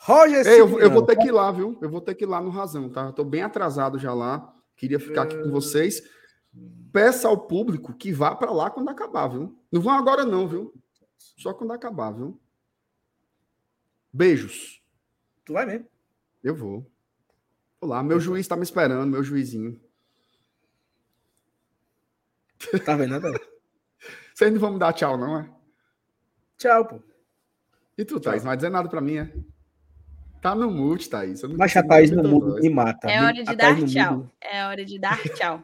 Roger 0.00 0.46
Ei, 0.46 0.60
eu, 0.60 0.78
eu 0.78 0.90
vou 0.90 1.04
ter 1.04 1.16
que 1.16 1.28
ir 1.28 1.32
lá, 1.32 1.50
viu? 1.50 1.76
Eu 1.82 1.90
vou 1.90 2.00
ter 2.00 2.14
que 2.14 2.24
ir 2.24 2.26
lá 2.26 2.40
no 2.40 2.50
Razão, 2.50 2.88
tá? 2.88 3.06
Eu 3.06 3.12
tô 3.12 3.24
bem 3.24 3.42
atrasado 3.42 3.98
já 3.98 4.14
lá. 4.14 4.54
Queria 4.76 5.00
ficar 5.00 5.22
aqui 5.22 5.36
com 5.42 5.50
vocês. 5.50 6.02
Peça 6.92 7.28
ao 7.28 7.36
público 7.36 7.92
que 7.92 8.12
vá 8.12 8.34
para 8.34 8.50
lá 8.52 8.70
quando 8.70 8.88
acabar, 8.88 9.28
viu? 9.28 9.58
Não 9.70 9.80
vão 9.80 9.92
agora 9.92 10.24
não, 10.24 10.46
viu? 10.46 10.72
Só 11.16 11.52
quando 11.52 11.72
acabar, 11.72 12.12
viu? 12.12 12.40
Beijos. 14.12 14.80
Tu 15.44 15.52
vai 15.52 15.66
mesmo? 15.66 15.86
Eu 16.42 16.54
vou. 16.54 16.90
Olá, 17.80 18.02
meu 18.02 18.20
juiz 18.20 18.40
está 18.40 18.56
me 18.56 18.62
esperando, 18.62 19.10
meu 19.10 19.22
juizinho. 19.22 19.80
Tá 22.84 22.96
vendo, 22.96 23.18
né? 23.18 23.38
Vocês 24.34 24.52
não 24.52 24.60
vão 24.60 24.72
me 24.72 24.78
dar 24.78 24.92
tchau, 24.92 25.16
não, 25.18 25.38
é? 25.40 25.50
Tchau, 26.56 26.86
pô. 26.86 27.02
E 27.96 28.04
tu, 28.04 28.20
Thaís, 28.20 28.42
não 28.42 28.50
vai 28.50 28.56
dizer 28.56 28.70
nada 28.70 28.88
pra 28.88 29.00
mim, 29.00 29.16
é? 29.16 29.32
Tá 30.40 30.54
no 30.54 30.70
mute, 30.70 31.08
Thaís. 31.10 31.42
Eu 31.42 31.48
não 31.48 31.56
Mas 31.56 31.76
a 31.76 31.82
consigo 31.82 31.88
Thaís 31.88 32.10
no 32.10 32.40
voz. 32.40 32.62
me 32.62 32.70
mata. 32.70 33.10
É 33.10 33.20
hora 33.22 33.32
de 33.44 33.50
a 33.50 33.54
dar 33.54 33.76
tchau. 33.86 34.30
É 34.40 34.64
hora 34.66 34.84
de 34.84 34.98
dar 34.98 35.20
tchau. 35.34 35.62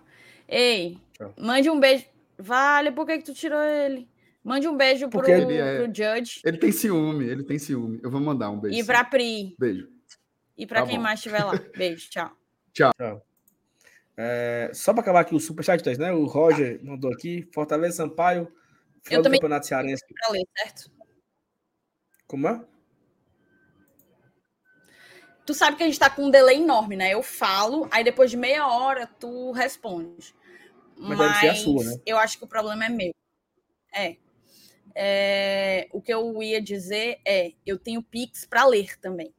Ei, 0.48 0.98
Tchau. 1.12 1.32
mande 1.38 1.70
um 1.70 1.78
beijo. 1.78 2.04
Vale, 2.38 2.90
por 2.90 3.06
que, 3.06 3.18
que 3.18 3.24
tu 3.24 3.34
tirou 3.34 3.62
ele? 3.62 4.08
Mande 4.42 4.66
um 4.68 4.76
beijo 4.76 5.08
pro, 5.08 5.24
ele 5.30 5.56
é- 5.56 5.76
pro 5.82 5.86
Judge 5.86 6.40
Ele 6.44 6.58
tem 6.58 6.70
ciúme, 6.72 7.24
ele 7.26 7.44
tem 7.44 7.58
ciúme. 7.58 7.98
Eu 8.02 8.10
vou 8.10 8.20
mandar 8.20 8.50
um 8.50 8.58
beijo. 8.60 8.78
e 8.78 8.84
pra 8.84 9.04
Pri. 9.04 9.54
Beijo. 9.58 9.88
E 10.58 10.66
pra 10.66 10.82
Tá 10.82 10.86
quem 10.88 10.96
bom. 10.96 11.02
mais 11.02 11.18
estiver 11.20 11.42
lá. 11.44 11.52
Beijo, 11.76 12.10
tchau. 12.10 12.30
É, 14.16 14.70
só 14.74 14.92
para 14.92 15.02
acabar 15.02 15.20
aqui 15.20 15.34
o 15.34 15.40
Superchat, 15.40 15.82
Thaís, 15.82 15.98
né? 15.98 16.12
O 16.12 16.26
Roger 16.26 16.78
mandou 16.84 17.12
aqui. 17.12 17.48
Fortaleza 17.52 17.96
Sampaio. 17.96 18.46
Final 19.02 19.22
do 19.22 19.24
também- 19.24 19.40
Campeonato 19.40 19.66
Cearense. 19.66 20.04
Pra 20.14 20.32
ler, 20.32 20.44
certo? 20.56 20.90
Como 22.26 22.46
é? 22.48 22.60
Tu 25.46 25.52
sabe 25.52 25.76
que 25.76 25.82
a 25.82 25.86
gente 25.86 25.98
tá 25.98 26.08
com 26.08 26.24
um 26.24 26.30
delay 26.30 26.56
enorme, 26.56 26.96
né? 26.96 27.12
Eu 27.12 27.22
falo, 27.22 27.86
aí 27.90 28.02
depois 28.02 28.30
de 28.30 28.36
meia 28.36 28.66
hora 28.66 29.06
tu 29.06 29.52
responde. 29.52 30.34
Mas 30.96 31.18
deve 31.18 31.34
ser 31.34 31.48
a 31.48 31.54
sua, 31.54 31.84
né? 31.84 31.96
eu 32.06 32.16
acho 32.16 32.38
que 32.38 32.44
o 32.44 32.48
problema 32.48 32.86
é 32.86 32.88
meu. 32.88 33.14
É. 33.92 34.16
É, 34.94 35.88
O 35.92 36.00
que 36.00 36.14
eu 36.14 36.42
ia 36.42 36.62
dizer 36.62 37.18
é, 37.26 37.52
eu 37.66 37.78
tenho 37.78 38.02
Pix 38.02 38.46
pra 38.46 38.64
ler 38.64 38.98
também. 39.00 39.34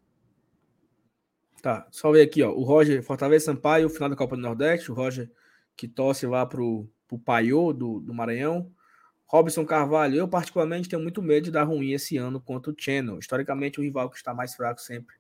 Tá, 1.62 1.88
só 1.90 2.12
ver 2.12 2.22
aqui, 2.22 2.44
ó. 2.44 2.52
O 2.52 2.64
Roger, 2.64 3.02
Fortaleza 3.02 3.46
Sampaio, 3.46 3.90
final 3.90 4.10
da 4.10 4.16
Copa 4.16 4.36
do 4.36 4.42
Nordeste. 4.42 4.92
O 4.92 4.96
Roger 4.96 5.32
que 5.76 5.88
torce 5.88 6.28
lá 6.28 6.46
pro, 6.46 6.88
pro 7.08 7.18
Paiô 7.18 7.74
do, 7.74 8.00
do 8.00 8.14
Maranhão. 8.14 8.72
Robson 9.26 9.66
Carvalho, 9.66 10.16
eu 10.16 10.28
particularmente 10.28 10.88
tenho 10.88 11.02
muito 11.02 11.22
medo 11.22 11.46
de 11.46 11.52
dar 11.52 11.64
ruim 11.64 11.94
esse 11.94 12.16
ano 12.18 12.40
contra 12.40 12.72
o 12.72 12.76
Channel. 12.78 13.18
Historicamente, 13.18 13.80
o 13.80 13.84
rival 13.84 14.10
que 14.10 14.18
está 14.18 14.36
mais 14.36 14.54
fraco 14.54 14.80
sempre 14.80 15.16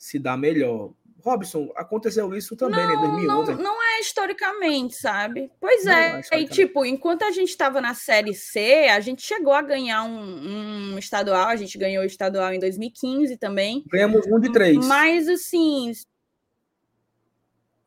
se 0.00 0.18
dá 0.18 0.34
melhor. 0.34 0.94
Robson, 1.22 1.70
aconteceu 1.76 2.34
isso 2.34 2.56
também, 2.56 2.86
né? 2.86 2.94
em 2.94 2.96
Não, 2.96 3.44
2011. 3.44 3.52
não, 3.52 3.62
não 3.62 3.82
é 3.82 4.00
historicamente, 4.00 4.94
sabe? 4.96 5.52
Pois 5.60 5.84
Não, 5.84 5.92
é 5.92 6.22
é. 6.32 6.40
E, 6.40 6.48
tipo, 6.48 6.86
enquanto 6.86 7.22
a 7.24 7.30
gente 7.30 7.50
estava 7.50 7.78
na 7.82 7.92
Série 7.92 8.32
C, 8.32 8.86
a 8.90 8.98
gente 9.00 9.20
chegou 9.20 9.52
a 9.52 9.60
ganhar 9.60 10.02
um, 10.04 10.94
um 10.94 10.98
estadual. 10.98 11.48
A 11.48 11.56
gente 11.56 11.76
ganhou 11.76 12.02
o 12.02 12.06
estadual 12.06 12.54
em 12.54 12.58
2015 12.58 13.36
também. 13.36 13.84
Ganhamos 13.86 14.26
um 14.26 14.40
de 14.40 14.50
três. 14.50 14.78
Mas, 14.86 15.28
assim... 15.28 15.92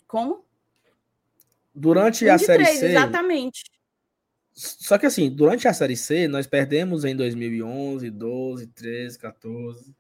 Como? 0.06 0.45
Durante 1.73 2.27
Um 2.27 2.34
a 2.34 2.38
Série 2.38 2.64
três, 2.64 2.80
C. 2.80 2.85
exatamente. 2.90 3.64
Só 4.53 4.99
que 4.99 5.07
assim, 5.07 5.31
durante 5.31 5.68
a 5.68 5.73
Série 5.73 5.98
C, 5.98 6.27
nós 6.27 6.45
perdemos 6.45 7.03
em 7.03 7.15
2011, 7.15 8.11
12, 8.11 8.68
13, 8.68 9.18
14, 9.18 9.88
né, 9.90 9.94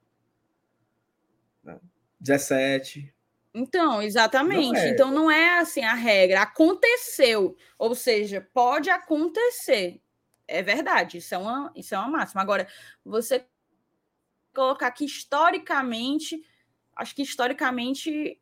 17. 2.23 3.13
Então, 3.53 4.01
exatamente. 4.01 4.71
Não 4.71 4.75
é. 4.77 4.89
Então, 4.89 5.11
não 5.11 5.29
é 5.29 5.59
assim 5.59 5.83
a 5.83 5.93
regra. 5.93 6.41
Aconteceu. 6.41 7.55
Ou 7.77 7.93
seja, 7.93 8.47
pode 8.53 8.89
acontecer. 8.89 10.01
É 10.47 10.63
verdade. 10.63 11.17
Isso 11.17 11.35
é 11.35 11.37
uma, 11.37 11.71
isso 11.75 11.93
é 11.93 11.97
uma 11.99 12.07
máxima. 12.07 12.41
Agora, 12.41 12.67
você 13.05 13.45
colocar 14.53 14.89
que 14.91 15.05
historicamente, 15.05 16.41
acho 16.95 17.13
que 17.15 17.21
historicamente 17.21 18.39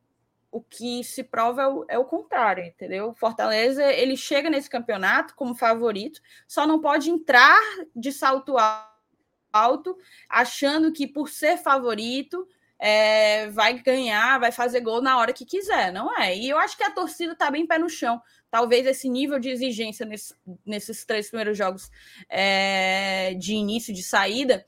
o 0.51 0.61
que 0.61 1.03
se 1.03 1.23
prova 1.23 1.61
é 1.61 1.67
o, 1.67 1.85
é 1.89 1.97
o 1.97 2.05
contrário, 2.05 2.63
entendeu? 2.63 3.13
Fortaleza, 3.13 3.83
ele 3.83 4.17
chega 4.17 4.49
nesse 4.49 4.69
campeonato 4.69 5.33
como 5.35 5.55
favorito, 5.55 6.21
só 6.45 6.67
não 6.67 6.81
pode 6.81 7.09
entrar 7.09 7.59
de 7.95 8.11
salto 8.11 8.55
alto, 9.51 9.97
achando 10.29 10.91
que 10.91 11.07
por 11.07 11.29
ser 11.29 11.57
favorito 11.57 12.47
é, 12.83 13.47
vai 13.51 13.77
ganhar, 13.79 14.39
vai 14.39 14.51
fazer 14.51 14.81
gol 14.81 15.03
na 15.03 15.15
hora 15.19 15.31
que 15.31 15.45
quiser, 15.45 15.93
não 15.93 16.17
é? 16.19 16.35
E 16.35 16.49
eu 16.49 16.57
acho 16.57 16.75
que 16.75 16.83
a 16.83 16.89
torcida 16.89 17.35
tá 17.35 17.51
bem 17.51 17.67
pé 17.67 17.77
no 17.77 17.87
chão. 17.87 18.19
Talvez 18.49 18.87
esse 18.87 19.07
nível 19.07 19.37
de 19.39 19.49
exigência 19.49 20.03
nesse- 20.03 20.33
nesses 20.65 21.05
três 21.05 21.27
primeiros 21.29 21.55
jogos 21.55 21.91
é, 22.27 23.35
de 23.35 23.53
início, 23.53 23.93
de 23.93 24.01
saída, 24.01 24.65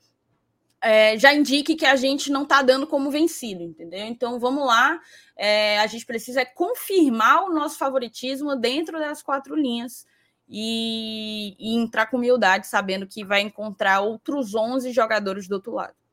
é, 0.80 1.18
já 1.18 1.34
indique 1.34 1.74
que 1.74 1.84
a 1.84 1.96
gente 1.96 2.30
não 2.30 2.44
tá 2.44 2.62
dando 2.62 2.86
como 2.86 3.10
vencido, 3.10 3.64
entendeu? 3.64 4.06
Então 4.06 4.38
vamos 4.38 4.64
lá, 4.64 5.00
é, 5.36 5.80
a 5.80 5.86
gente 5.88 6.06
precisa 6.06 6.42
é 6.42 6.44
confirmar 6.44 7.42
o 7.42 7.52
nosso 7.52 7.76
favoritismo 7.78 8.54
dentro 8.54 8.96
das 8.96 9.22
quatro 9.22 9.56
linhas 9.56 10.06
e, 10.48 11.56
e 11.58 11.74
entrar 11.74 12.06
com 12.06 12.16
humildade, 12.16 12.68
sabendo 12.68 13.08
que 13.08 13.24
vai 13.24 13.40
encontrar 13.40 14.02
outros 14.02 14.54
11 14.54 14.92
jogadores 14.92 15.48
do 15.48 15.56
outro 15.56 15.72
lado. 15.72 16.03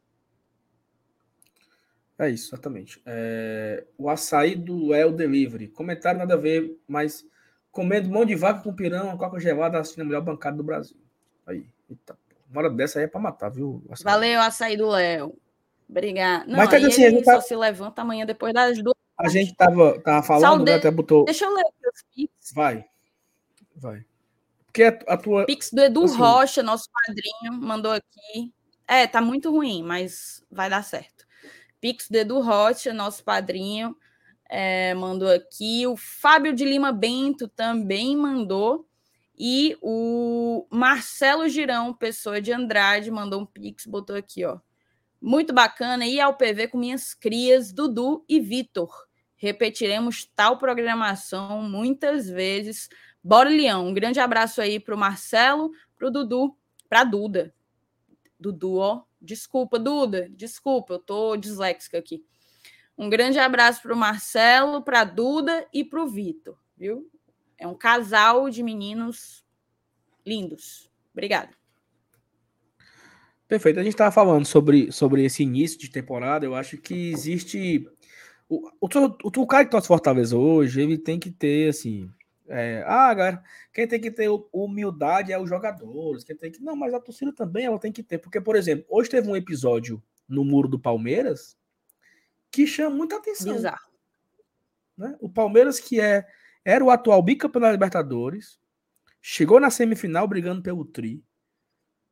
É 2.22 2.30
isso, 2.30 2.53
exatamente. 2.53 3.02
É, 3.03 3.84
o 3.98 4.07
açaí 4.07 4.56
do 4.56 4.93
El 4.93 5.11
Delivery. 5.11 5.68
Comentário 5.69 6.19
nada 6.19 6.35
a 6.35 6.38
ver, 6.38 6.80
mas 6.88 7.26
comendo 7.72 8.11
mão 8.11 8.23
de 8.23 8.35
vaca 8.35 8.61
com 8.61 8.72
pirão, 8.72 9.07
uma 9.07 9.18
coca 9.18 9.39
gelada, 9.39 9.80
assistindo 9.80 10.03
a 10.03 10.06
melhor 10.06 10.22
bancada 10.22 10.56
do 10.56 10.64
Brasil. 10.64 10.98
Aí, 11.48 11.65
eita, 11.89 12.15
uma 12.48 12.60
hora 12.61 12.69
dessa 12.69 12.99
aí 12.99 13.06
é 13.06 13.07
pra 13.07 13.19
matar, 13.19 13.49
viu? 13.49 13.84
Açaí? 13.89 14.03
Valeu, 14.03 14.39
açaí 14.39 14.77
do 14.77 14.88
Léo. 14.89 15.35
Obrigada. 15.89 16.45
Não, 16.45 16.57
Mas 16.57 16.69
tá 16.69 16.77
assim, 16.77 16.85
a 16.85 17.07
ele 17.07 17.15
gente 17.15 17.26
tá- 17.26 17.34
só 17.34 17.41
se 17.41 17.56
levanta 17.56 18.03
amanhã 18.03 18.23
depois 18.23 18.53
das 18.53 18.77
duas. 18.84 18.95
A 19.18 19.27
gente 19.27 19.56
tava, 19.56 19.99
tava 20.02 20.22
falando, 20.22 20.64
né, 20.64 20.76
até 20.76 20.91
botou. 20.91 21.26
Deixa 21.26 21.45
eu 21.45 21.56
ler 21.56 21.64
os 21.64 22.03
Pix. 22.15 22.31
Vai. 22.53 22.85
Vai. 23.76 24.06
Porque 24.68 24.84
a, 24.84 24.99
a 25.07 25.18
tua. 25.18 25.45
Pix 25.48 25.72
do 25.72 25.81
Edu 25.81 26.03
Assim. 26.03 26.18
Rocha, 26.18 26.61
nosso 26.61 26.88
padrinho, 26.93 27.60
mandou 27.60 27.91
aqui. 27.91 28.53
É, 28.88 29.07
tá 29.07 29.22
muito 29.22 29.49
ruim, 29.49 29.81
mas 29.81 30.43
vai 30.52 30.69
dar 30.69 30.84
certo. 30.84 31.26
Pix 31.82 32.08
do 32.10 32.16
Edu 32.16 32.40
Rocha, 32.40 32.94
nosso 32.94 33.24
padrinho, 33.24 33.98
é, 34.48 34.94
mandou 34.94 35.30
aqui. 35.30 35.88
O 35.88 35.98
Fábio 35.98 36.53
de 36.53 36.64
Lima 36.64 36.91
Bento 36.91 37.48
também 37.48 38.16
mandou. 38.16 38.88
E 39.38 39.76
o 39.82 40.68
Marcelo 40.70 41.49
Girão, 41.49 41.94
pessoa 41.94 42.40
de 42.40 42.53
Andrade, 42.53 43.10
mandou 43.10 43.41
um 43.41 43.45
Pix, 43.45 43.88
botou 43.88 44.16
aqui, 44.16 44.45
ó. 44.45 44.60
Muito 45.20 45.53
bacana 45.53 46.06
ir 46.06 46.20
ao 46.20 46.36
PV 46.36 46.68
com 46.68 46.78
minhas 46.78 47.14
crias, 47.14 47.74
Dudu 47.74 48.24
e 48.30 48.40
Vitor. 48.40 48.91
Repetiremos 49.36 50.26
tal 50.36 50.60
programação 50.60 51.64
muitas 51.64 52.30
vezes. 52.30 52.88
Bora, 53.24 53.49
Leão. 53.49 53.88
Um 53.88 53.94
grande 53.94 54.20
abraço 54.20 54.62
aí 54.62 54.80
pro 54.80 54.98
Marcelo, 54.98 55.72
pro 55.98 56.12
Dudu, 56.12 56.56
pra 56.88 57.03
Duda. 57.03 57.53
Dudu, 58.40 58.78
ó. 58.78 59.03
Desculpa, 59.22 59.77
Duda. 59.77 60.27
Desculpa, 60.30 60.95
eu 60.95 60.99
tô 60.99 61.38
disléxica 61.38 61.98
aqui. 61.98 62.26
Um 62.98 63.10
grande 63.10 63.39
abraço 63.39 63.81
pro 63.81 63.95
Marcelo, 63.95 64.81
pra 64.81 65.03
Duda 65.03 65.68
e 65.73 65.84
pro 65.84 66.07
Vitor, 66.07 66.57
viu? 66.76 67.10
É 67.57 67.68
um 67.68 67.76
casal 67.76 68.49
de 68.49 68.64
meninos 68.64 69.45
lindos. 70.26 70.89
Obrigada. 71.14 71.52
Perfeito. 73.48 73.80
A 73.80 73.84
gente 73.84 73.93
estava 73.93 74.11
falando 74.11 74.45
sobre, 74.45 74.91
sobre 74.91 75.26
esse 75.26 75.43
início 75.43 75.77
de 75.77 75.89
temporada. 75.89 76.45
Eu 76.45 76.56
acho 76.56 76.77
que 76.77 77.11
existe. 77.11 77.88
O, 78.48 78.69
o, 78.80 78.88
o, 78.88 79.41
o 79.41 79.48
cara 79.48 79.65
que 79.65 79.72
torce 79.72 79.88
Fortaleza 79.88 80.38
hoje, 80.38 80.81
ele 80.81 80.98
tem 80.98 81.19
que 81.19 81.30
ter, 81.30 81.69
assim. 81.69 82.10
É, 82.48 82.84
ah, 82.86 83.14
galera, 83.14 83.44
quem 83.74 83.88
tem 83.88 84.00
que 84.00 84.12
ter 84.12 84.30
humildade 84.52 85.32
é 85.32 85.40
os 85.40 85.50
jogadores. 85.50 86.24
Quem 86.24 86.36
tem 86.36 86.52
que. 86.52 86.62
Não, 86.62 86.76
mas 86.76 86.94
a 86.94 87.00
torcida 87.00 87.34
também 87.34 87.66
ela 87.66 87.80
tem 87.80 87.92
que 87.92 88.04
ter. 88.04 88.18
Porque, 88.18 88.42
por 88.42 88.56
exemplo, 88.56 88.86
hoje 88.90 89.10
teve 89.10 89.30
um 89.30 89.36
episódio 89.36 90.02
no 90.28 90.44
Muro 90.44 90.68
do 90.68 90.80
Palmeiras 90.80 91.58
que 92.52 92.68
chama 92.68 92.96
muita 92.96 93.18
atenção. 93.18 93.54
Bizarro. 93.54 93.92
né? 94.98 95.16
O 95.20 95.30
Palmeiras, 95.30 95.80
que 95.80 96.00
é, 96.00 96.28
era 96.66 96.84
o 96.84 96.90
atual 96.90 97.22
bicampeão 97.24 97.62
da 97.62 97.72
Libertadores, 97.72 98.60
chegou 99.22 99.60
na 99.60 99.70
semifinal 99.70 100.28
brigando 100.28 100.62
pelo 100.62 100.84
Tri, 100.84 101.24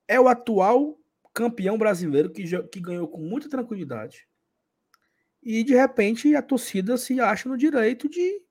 é 0.07 0.19
o 0.19 0.27
atual 0.27 0.97
campeão 1.33 1.77
brasileiro 1.77 2.31
que, 2.31 2.43
que 2.67 2.79
ganhou 2.79 3.07
com 3.07 3.21
muita 3.21 3.49
tranquilidade. 3.49 4.27
E 5.41 5.63
de 5.63 5.73
repente 5.73 6.35
a 6.35 6.41
torcida 6.41 6.97
se 6.97 7.19
acha 7.19 7.47
no 7.47 7.57
direito 7.57 8.09
de. 8.09 8.41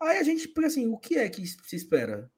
Aí 0.00 0.18
a 0.18 0.22
gente 0.22 0.52
assim: 0.64 0.86
o 0.88 0.98
que 0.98 1.16
é 1.16 1.28
que 1.28 1.46
se 1.46 1.76
espera? 1.76 2.30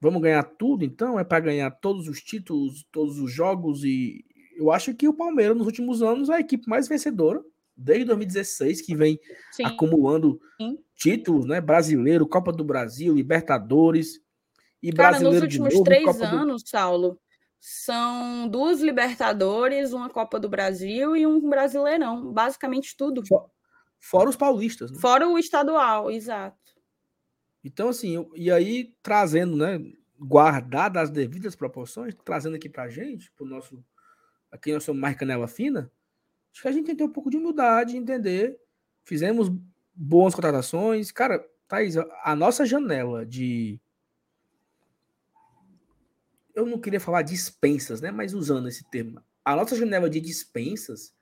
Vamos 0.00 0.22
ganhar 0.22 0.42
tudo 0.42 0.84
então? 0.84 1.18
É 1.18 1.24
para 1.24 1.40
ganhar 1.40 1.70
todos 1.70 2.08
os 2.08 2.20
títulos, 2.20 2.86
todos 2.90 3.18
os 3.18 3.30
jogos? 3.30 3.84
E 3.84 4.24
eu 4.56 4.70
acho 4.72 4.94
que 4.94 5.06
o 5.06 5.12
Palmeiras, 5.14 5.56
nos 5.56 5.66
últimos 5.66 6.02
anos, 6.02 6.28
é 6.30 6.34
a 6.36 6.40
equipe 6.40 6.68
mais 6.68 6.88
vencedora, 6.88 7.42
desde 7.76 8.06
2016, 8.06 8.80
que 8.80 8.94
vem 8.96 9.18
Sim. 9.52 9.64
acumulando 9.66 10.40
Sim. 10.58 10.78
títulos, 10.96 11.44
né? 11.46 11.60
Brasileiro, 11.60 12.26
Copa 12.26 12.50
do 12.50 12.64
Brasil, 12.64 13.14
Libertadores 13.14 14.20
e 14.82 14.90
Cara, 14.90 15.10
nos 15.12 15.18
brasileiro 15.20 15.46
de 15.48 15.58
últimos 15.60 15.74
novo, 15.74 15.84
três 15.84 16.04
Copa 16.04 16.26
do- 16.26 16.36
anos, 16.36 16.62
Saulo, 16.64 17.20
são 17.58 18.48
duas 18.48 18.80
Libertadores, 18.80 19.92
uma 19.92 20.08
Copa 20.08 20.40
do 20.40 20.48
Brasil 20.48 21.14
e 21.14 21.26
um 21.26 21.46
Brasileirão. 21.46 22.32
Basicamente 22.32 22.96
tudo. 22.96 23.22
Fora 23.98 24.30
os 24.30 24.36
paulistas. 24.36 24.90
Né? 24.90 24.98
Fora 24.98 25.28
o 25.28 25.38
estadual, 25.38 26.10
exato. 26.10 26.56
Então, 27.64 27.88
assim, 27.88 28.28
e 28.34 28.50
aí 28.50 28.94
trazendo, 29.02 29.56
né? 29.56 29.78
Guardadas 30.18 31.04
as 31.04 31.10
devidas 31.10 31.56
proporções, 31.56 32.14
trazendo 32.24 32.56
aqui 32.56 32.68
pra 32.68 32.88
gente, 32.88 33.30
pro 33.32 33.46
nosso. 33.46 33.82
Aqui 34.50 34.72
nós 34.72 34.84
somos 34.84 35.00
mais 35.00 35.16
canela 35.16 35.48
fina. 35.48 35.90
Acho 36.52 36.62
que 36.62 36.68
a 36.68 36.72
gente 36.72 36.86
tem 36.86 36.94
que 36.94 36.98
ter 36.98 37.08
um 37.08 37.12
pouco 37.12 37.30
de 37.30 37.36
humildade, 37.36 37.96
entender. 37.96 38.58
Fizemos 39.04 39.50
boas 39.94 40.34
contratações. 40.34 41.10
Cara, 41.12 41.44
Thaís, 41.68 41.96
a 41.96 42.34
nossa 42.34 42.66
janela 42.66 43.24
de 43.24 43.80
eu 46.54 46.66
não 46.66 46.80
queria 46.80 47.00
falar 47.00 47.22
dispensas, 47.22 48.00
né? 48.00 48.10
Mas 48.10 48.34
usando 48.34 48.68
esse 48.68 48.84
termo, 48.90 49.22
a 49.44 49.56
nossa 49.56 49.76
janela 49.76 50.10
de 50.10 50.20
dispensas, 50.20 51.14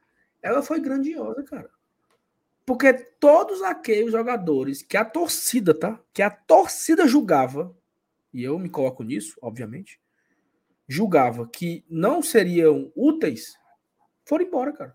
ela 0.42 0.62
foi 0.62 0.80
grandiosa, 0.80 1.42
cara. 1.44 1.70
Porque 2.68 2.92
todos 2.92 3.62
aqueles 3.62 4.12
jogadores 4.12 4.82
que 4.82 4.98
a 4.98 5.02
torcida, 5.02 5.72
tá? 5.72 5.98
Que 6.12 6.20
a 6.20 6.28
torcida 6.28 7.08
julgava, 7.08 7.74
e 8.30 8.44
eu 8.44 8.58
me 8.58 8.68
coloco 8.68 9.02
nisso, 9.02 9.38
obviamente, 9.40 9.98
julgava 10.86 11.48
que 11.48 11.82
não 11.88 12.20
seriam 12.20 12.92
úteis, 12.94 13.58
foram 14.22 14.44
embora, 14.44 14.70
cara. 14.74 14.94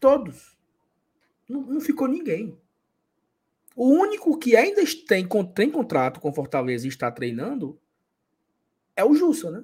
Todos. 0.00 0.56
Não, 1.46 1.60
não 1.60 1.80
ficou 1.82 2.08
ninguém. 2.08 2.58
O 3.76 3.90
único 3.90 4.38
que 4.38 4.56
ainda 4.56 4.80
tem, 5.06 5.28
tem 5.54 5.70
contrato 5.70 6.20
com 6.20 6.32
Fortaleza 6.32 6.86
e 6.86 6.88
está 6.88 7.10
treinando 7.10 7.78
é 8.96 9.04
o 9.04 9.14
Jussa, 9.14 9.50
né? 9.50 9.62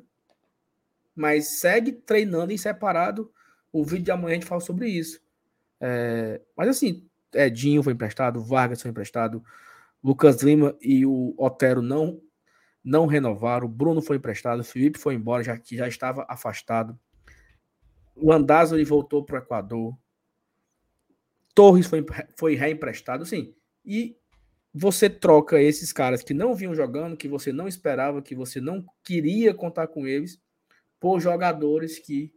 Mas 1.17 1.59
segue 1.59 1.91
treinando 1.91 2.53
em 2.53 2.59
separado. 2.59 3.33
O 3.73 3.85
vídeo 3.85 4.05
de 4.05 4.11
amanhã 4.11 4.33
a 4.33 4.35
gente 4.35 4.47
fala 4.47 4.61
sobre 4.61 4.89
isso. 4.89 5.21
É, 5.81 6.41
mas 6.57 6.69
assim, 6.69 7.09
Edinho 7.35 7.83
foi 7.83 7.93
emprestado, 7.93 8.41
Vargas 8.41 8.83
foi 8.83 8.91
emprestado, 8.91 9.43
Lucas 10.03 10.43
Lima 10.43 10.77
e 10.81 11.07
o 11.07 11.35
Otero 11.39 11.83
não 11.83 12.21
não 12.85 13.07
renovaram, 13.07 13.69
Bruno 13.69 14.03
foi 14.03 14.17
emprestado, 14.17 14.65
Felipe 14.65 14.99
foi 14.99 15.15
embora, 15.15 15.45
já 15.45 15.57
que 15.57 15.77
já 15.77 15.87
estava 15.87 16.27
afastado. 16.29 16.99
O 18.17 18.33
Andázuri 18.33 18.83
voltou 18.85 19.25
para 19.25 19.37
o 19.37 19.43
Equador. 19.43 19.97
Torres 21.55 21.87
foi, 21.87 22.05
foi 22.37 22.57
reemprestado. 22.57 23.23
Assim, 23.23 23.55
e 23.85 24.17
você 24.75 25.09
troca 25.09 25.63
esses 25.63 25.93
caras 25.93 26.23
que 26.23 26.35
não 26.35 26.55
vinham 26.55 26.75
jogando, 26.75 27.17
que 27.17 27.29
você 27.29 27.53
não 27.53 27.69
esperava, 27.69 28.21
que 28.21 28.35
você 28.35 28.61
não 28.61 28.85
queria 29.05 29.55
contar 29.55 29.87
com 29.87 30.07
eles, 30.07 30.43
por 30.99 31.21
jogadores 31.21 31.99
que 31.99 32.35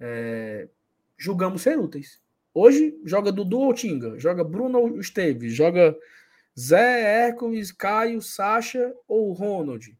é, 0.00 0.68
julgamos 1.16 1.62
ser 1.62 1.78
úteis. 1.78 2.20
Hoje 2.52 2.98
joga 3.04 3.30
Dudu 3.30 3.60
ou 3.60 3.74
Tinga, 3.74 4.18
joga 4.18 4.42
Bruno 4.42 4.78
ou 4.80 4.98
Esteves, 4.98 5.52
joga 5.52 5.96
Zé, 6.58 7.26
Hércules, 7.26 7.70
Caio, 7.70 8.20
Sacha 8.20 8.92
ou 9.06 9.32
Ronald, 9.32 9.96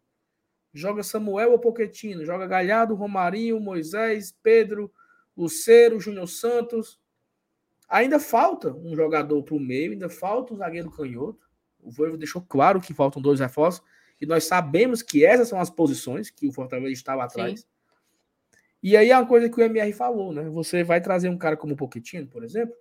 joga 0.74 1.02
Samuel 1.02 1.52
ou 1.52 1.58
Poquetino, 1.58 2.24
joga 2.24 2.46
Galhardo, 2.46 2.94
Romarinho, 2.94 3.60
Moisés, 3.60 4.34
Pedro, 4.42 4.90
Luceiro, 5.36 6.00
Júnior 6.00 6.26
Santos, 6.26 6.98
Ainda 7.90 8.20
falta 8.20 8.72
um 8.72 8.94
jogador 8.94 9.42
para 9.42 9.56
o 9.56 9.58
meio, 9.58 9.90
ainda 9.90 10.08
falta 10.08 10.54
um 10.54 10.56
zagueiro 10.56 10.92
canhoto. 10.92 11.40
O 11.80 11.90
Voivo 11.90 12.16
deixou 12.16 12.40
claro 12.40 12.80
que 12.80 12.94
faltam 12.94 13.20
dois 13.20 13.40
reforços. 13.40 13.82
E 14.20 14.26
nós 14.26 14.44
sabemos 14.44 15.02
que 15.02 15.24
essas 15.24 15.48
são 15.48 15.58
as 15.58 15.68
posições 15.68 16.30
que 16.30 16.46
o 16.46 16.52
Fortaleza 16.52 16.92
estava 16.92 17.24
atrás. 17.24 17.60
Sim. 17.60 17.66
E 18.82 18.96
aí 18.96 19.10
é 19.10 19.16
uma 19.16 19.26
coisa 19.26 19.48
que 19.48 19.60
o 19.60 19.62
MR 19.62 19.92
falou, 19.92 20.32
né? 20.32 20.48
Você 20.50 20.82
vai 20.82 21.00
trazer 21.00 21.28
um 21.28 21.36
cara 21.36 21.56
como 21.56 21.74
o 21.74 21.76
Pochettino, 21.76 22.26
por 22.26 22.42
exemplo, 22.42 22.74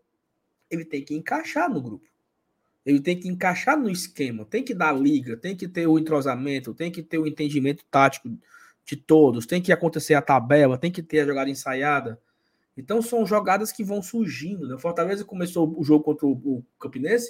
ele 0.69 0.85
tem 0.85 1.03
que 1.03 1.13
encaixar 1.13 1.69
no 1.69 1.81
grupo. 1.81 2.07
Ele 2.85 3.01
tem 3.01 3.19
que 3.19 3.27
encaixar 3.27 3.77
no 3.77 3.89
esquema, 3.89 4.45
tem 4.45 4.63
que 4.63 4.73
dar 4.73 4.93
liga, 4.93 5.35
tem 5.35 5.55
que 5.55 5.67
ter 5.67 5.87
o 5.87 5.99
entrosamento, 5.99 6.73
tem 6.73 6.91
que 6.91 7.03
ter 7.03 7.17
o 7.17 7.27
entendimento 7.27 7.83
tático 7.91 8.29
de 8.85 8.95
todos, 8.95 9.45
tem 9.45 9.61
que 9.61 9.71
acontecer 9.71 10.13
a 10.13 10.21
tabela, 10.21 10.77
tem 10.77 10.91
que 10.91 11.03
ter 11.03 11.19
a 11.19 11.25
jogada 11.25 11.49
ensaiada. 11.49 12.19
Então 12.75 13.01
são 13.01 13.25
jogadas 13.25 13.71
que 13.71 13.83
vão 13.83 14.01
surgindo. 14.01 14.67
Né? 14.67 14.77
Fortaleza 14.77 15.25
começou 15.25 15.77
o 15.77 15.83
jogo 15.83 16.03
contra 16.03 16.25
o, 16.25 16.63
Campinense, 16.79 17.29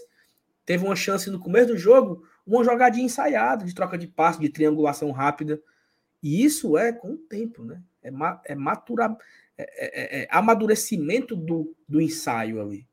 teve 0.64 0.86
uma 0.86 0.96
chance 0.96 1.30
no 1.30 1.40
começo 1.40 1.70
do 1.70 1.78
jogo, 1.78 2.24
uma 2.46 2.64
jogadinha 2.64 3.06
ensaiada, 3.06 3.66
de 3.66 3.74
troca 3.74 3.98
de 3.98 4.08
passe, 4.08 4.40
de 4.40 4.50
triangulação 4.50 5.12
rápida. 5.12 5.60
E 6.22 6.44
isso 6.44 6.78
é 6.78 6.94
com 6.94 7.14
o 7.14 7.18
tempo, 7.18 7.64
né? 7.64 7.82
É, 8.02 8.10
ma 8.12 8.42
é, 8.46 8.56
matura 8.56 9.18
é, 9.58 9.64
é, 9.64 10.22
é, 10.22 10.24
é 10.24 10.28
amadurecimento 10.32 11.36
do, 11.36 11.76
do 11.88 12.02
ensaio 12.02 12.62
ali. 12.62 12.88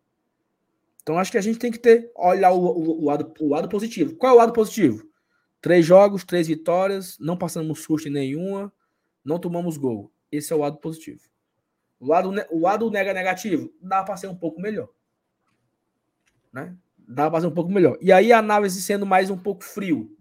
Então 1.03 1.19
acho 1.19 1.31
que 1.31 1.39
a 1.39 1.41
gente 1.41 1.59
tem 1.59 1.71
que 1.71 1.79
ter, 1.79 2.11
olhar 2.17 2.51
o, 2.51 2.59
o, 2.59 3.03
o, 3.03 3.05
lado, 3.05 3.33
o 3.39 3.49
lado 3.49 3.69
positivo. 3.69 4.17
Qual 4.17 4.33
é 4.33 4.35
o 4.35 4.39
lado 4.39 4.53
positivo? 4.53 5.09
Três 5.61 5.87
jogos, 5.87 6.25
três 6.25 6.49
vitórias, 6.49 7.17
não 7.21 7.37
passamos 7.37 7.81
susto 7.81 8.09
em 8.09 8.13
nenhuma, 8.13 8.73
não 9.25 9.39
tomamos 9.39 9.77
gol. 9.77 10.13
Esse 10.31 10.53
é 10.53 10.57
o 10.57 10.59
lado 10.59 10.79
positivo. 10.79 11.21
O 11.99 12.07
lado, 12.07 12.33
o 12.51 12.61
lado 12.61 12.91
nega 12.91 13.15
negativo, 13.15 13.73
dá 13.81 14.03
para 14.03 14.17
ser 14.17 14.27
um 14.27 14.35
pouco 14.35 14.61
melhor. 14.61 14.89
Né? 16.53 16.77
Dá 16.99 17.31
para 17.31 17.41
ser 17.41 17.47
um 17.47 17.55
pouco 17.55 17.71
melhor. 17.71 17.97
E 18.01 18.13
aí 18.13 18.33
a 18.33 18.39
análise 18.39 18.83
sendo 18.83 19.07
mais 19.07 19.31
um 19.31 19.39
pouco 19.39 19.65
frio. 19.65 20.17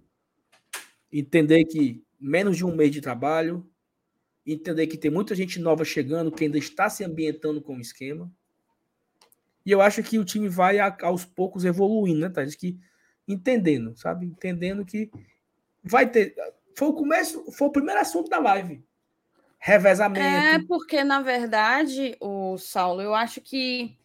Entender 1.12 1.66
que 1.66 2.04
menos 2.20 2.58
de 2.58 2.66
um 2.66 2.76
mês 2.76 2.92
de 2.92 3.02
trabalho, 3.02 3.68
entender 4.46 4.88
que 4.88 4.98
tem 4.98 5.10
muita 5.10 5.34
gente 5.34 5.60
nova 5.60 5.84
chegando, 5.84 6.32
que 6.32 6.44
ainda 6.44 6.58
está 6.58 6.90
se 6.90 7.04
ambientando 7.04 7.62
com 7.62 7.78
o 7.78 7.82
esquema. 7.82 8.32
E 9.66 9.72
eu 9.72 9.82
acho 9.82 10.04
que 10.04 10.20
o 10.20 10.26
time 10.26 10.48
vai 10.48 10.78
aos 10.80 11.26
poucos 11.26 11.66
evoluindo, 11.66 12.20
né, 12.20 12.30
Thales? 12.30 12.56
Que 12.56 12.78
entendendo, 13.28 13.96
sabe? 13.96 14.28
Entendendo 14.28 14.86
que 14.86 15.10
vai 15.84 16.10
ter. 16.10 16.36
Foi 16.78 16.90
o 16.90 16.94
começo, 16.94 17.52
foi 17.52 17.68
o 17.68 17.72
primeiro 17.72 18.00
assunto 18.00 18.30
da 18.30 18.40
live 18.40 18.84
revezamento. 19.66 20.24
É, 20.24 20.60
porque, 20.68 21.04
na 21.04 21.22
verdade, 21.22 22.16
o 22.20 22.56
Saulo, 22.56 23.02
eu 23.02 23.16
acho 23.16 23.42
que 23.42 23.98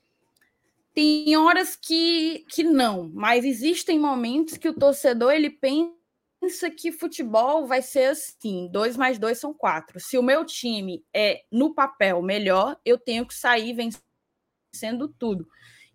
tem 0.95 1.37
horas 1.37 1.77
que, 1.77 2.47
que 2.49 2.63
não, 2.63 3.11
mas 3.13 3.45
existem 3.45 3.99
momentos 3.99 4.57
que 4.57 4.69
o 4.69 4.75
torcedor 4.75 5.33
ele 5.33 5.51
pensa 5.51 6.00
que 6.77 6.93
futebol 6.93 7.67
vai 7.67 7.83
ser 7.83 8.11
assim: 8.11 8.69
dois 8.71 8.97
mais 8.97 9.19
dois 9.19 9.39
são 9.39 9.53
quatro. 9.53 10.01
Se 10.01 10.17
o 10.17 10.23
meu 10.23 10.45
time 10.45 11.05
é 11.15 11.43
no 11.51 11.75
papel 11.75 12.23
melhor, 12.23 12.79
eu 12.85 12.99
tenho 12.99 13.27
que 13.27 13.35
sair 13.35 13.75
vencendo 13.75 15.09
tudo. 15.19 15.47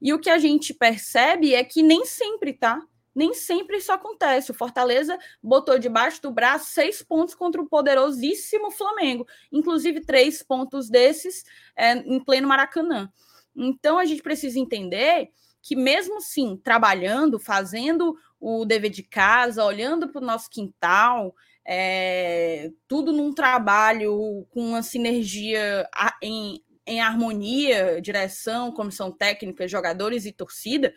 E 0.01 0.13
o 0.13 0.19
que 0.19 0.29
a 0.29 0.37
gente 0.37 0.73
percebe 0.73 1.53
é 1.53 1.63
que 1.63 1.81
nem 1.81 2.05
sempre, 2.05 2.53
tá? 2.53 2.85
nem 3.15 3.33
sempre 3.33 3.77
isso 3.77 3.93
acontece. 3.93 4.51
O 4.51 4.53
Fortaleza 4.53 5.17
botou 5.41 5.79
debaixo 5.79 6.21
do 6.21 6.29
braço 6.29 6.71
seis 6.71 7.01
pontos 7.01 7.33
contra 7.33 7.61
o 7.61 7.67
poderosíssimo 7.67 8.69
Flamengo, 8.69 9.25
inclusive 9.51 10.01
três 10.01 10.43
pontos 10.43 10.89
desses 10.89 11.45
é, 11.77 11.93
em 11.93 12.21
pleno 12.21 12.47
Maracanã. 12.47 13.09
Então 13.55 13.97
a 13.97 14.03
gente 14.03 14.21
precisa 14.21 14.59
entender 14.59 15.31
que, 15.65 15.75
mesmo 15.75 16.21
sim, 16.21 16.55
trabalhando, 16.63 17.39
fazendo 17.39 18.15
o 18.39 18.63
dever 18.65 18.91
de 18.91 19.01
casa, 19.01 19.65
olhando 19.65 20.07
para 20.09 20.21
o 20.21 20.25
nosso 20.25 20.47
quintal, 20.47 21.35
é, 21.65 22.69
tudo 22.87 23.11
num 23.11 23.33
trabalho 23.33 24.45
com 24.51 24.61
uma 24.61 24.83
sinergia 24.83 25.89
em, 26.21 26.63
em 26.85 27.01
harmonia, 27.01 27.99
direção, 27.99 28.71
comissão 28.71 29.11
técnica, 29.11 29.67
jogadores 29.67 30.27
e 30.27 30.31
torcida, 30.31 30.93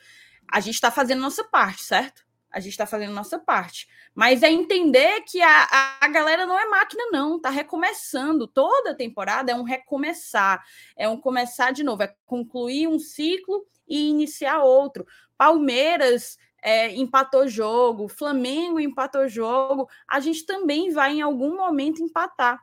a 0.53 0.61
gente 0.61 0.75
está 0.75 0.91
fazendo 0.91 1.23
nossa 1.23 1.45
parte, 1.45 1.83
certo? 1.83 2.29
A 2.53 2.61
gente 2.61 2.73
está 2.73 2.85
fazendo 2.85 3.15
nossa 3.15 3.39
parte. 3.39 3.89
Mas 4.15 4.43
é 4.43 4.51
entender 4.51 5.23
que 5.23 5.41
a, 5.41 5.99
a, 6.03 6.09
galera 6.09 6.45
não 6.45 6.59
é 6.59 6.67
máquina, 6.67 7.05
não. 7.11 7.41
Tá 7.41 7.49
recomeçando. 7.49 8.47
Toda 8.47 8.95
temporada 8.95 9.53
é 9.53 9.55
um 9.55 9.63
recomeçar. 9.63 10.63
É 10.97 11.09
um 11.09 11.19
começar 11.19 11.73
de 11.73 11.83
novo. 11.83 12.03
É 12.03 12.15
concluir 12.27 12.87
um 12.87 12.99
ciclo 12.99 13.67
e 13.89 14.09
iniciar 14.09 14.63
outro. 14.63 15.07
Palmeiras 15.37 16.37
é, 16.63 16.95
empatou 16.95 17.49
jogo. 17.49 18.09
Flamengo 18.09 18.81
empatou 18.81 19.29
jogo. 19.29 19.89
A 20.07 20.21
gente 20.21 20.45
também 20.45 20.91
vai, 20.91 21.15
em 21.15 21.23
algum 21.23 21.57
momento, 21.57 22.03
empatar. 22.03 22.61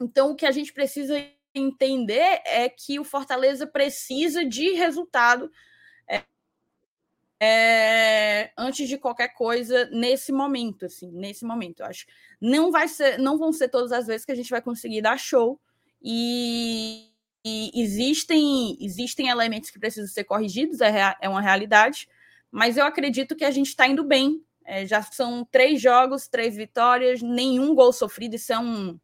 Então, 0.00 0.30
o 0.30 0.36
que 0.36 0.46
a 0.46 0.52
gente 0.52 0.72
precisa 0.72 1.14
entender 1.54 2.42
é 2.44 2.68
que 2.68 3.00
o 3.00 3.04
Fortaleza 3.04 3.66
precisa 3.66 4.44
de 4.44 4.72
resultado 4.72 5.50
é, 7.40 8.50
antes 8.56 8.88
de 8.88 8.96
qualquer 8.96 9.28
coisa 9.28 9.86
nesse 9.92 10.32
momento, 10.32 10.86
assim, 10.86 11.10
nesse 11.12 11.44
momento, 11.44 11.80
eu 11.80 11.86
acho. 11.86 12.06
Não 12.40 12.70
vai 12.70 12.88
ser, 12.88 13.18
não 13.18 13.38
vão 13.38 13.52
ser 13.52 13.68
todas 13.68 13.92
as 13.92 14.06
vezes 14.06 14.24
que 14.24 14.32
a 14.32 14.34
gente 14.34 14.50
vai 14.50 14.62
conseguir 14.62 15.02
dar 15.02 15.18
show 15.18 15.60
e, 16.02 17.10
e 17.46 17.82
existem 17.82 18.76
existem 18.80 19.28
elementos 19.28 19.70
que 19.70 19.78
precisam 19.78 20.08
ser 20.08 20.24
corrigidos, 20.24 20.80
é, 20.80 21.14
é 21.20 21.28
uma 21.28 21.42
realidade, 21.42 22.08
mas 22.50 22.76
eu 22.76 22.84
acredito 22.84 23.36
que 23.36 23.44
a 23.44 23.50
gente 23.50 23.68
está 23.68 23.86
indo 23.86 24.04
bem 24.04 24.42
É, 24.68 24.84
já 24.84 25.00
são 25.00 25.44
três 25.44 25.80
jogos, 25.80 26.26
três 26.28 26.56
vitórias, 26.56 27.22
nenhum 27.22 27.72
gol 27.72 27.92
sofrido. 27.92 28.34
Isso 28.34 28.52
é 28.52 28.58
um, 28.58 28.98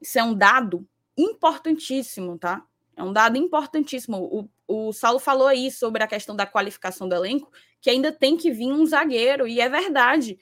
isso 0.00 0.16
é 0.16 0.22
um 0.22 0.32
dado 0.32 0.86
importantíssimo, 1.16 2.38
tá? 2.38 2.62
É 2.96 3.02
um 3.02 3.12
dado 3.12 3.36
importantíssimo. 3.36 4.16
O, 4.16 4.48
o 4.68 4.92
Saulo 4.92 5.18
falou 5.18 5.48
aí 5.48 5.72
sobre 5.72 6.04
a 6.04 6.06
questão 6.06 6.36
da 6.36 6.46
qualificação 6.46 7.08
do 7.08 7.16
elenco, 7.16 7.50
que 7.80 7.90
ainda 7.90 8.12
tem 8.12 8.36
que 8.36 8.52
vir 8.52 8.70
um 8.72 8.86
zagueiro, 8.86 9.44
e 9.48 9.60
é 9.60 9.68
verdade. 9.68 10.38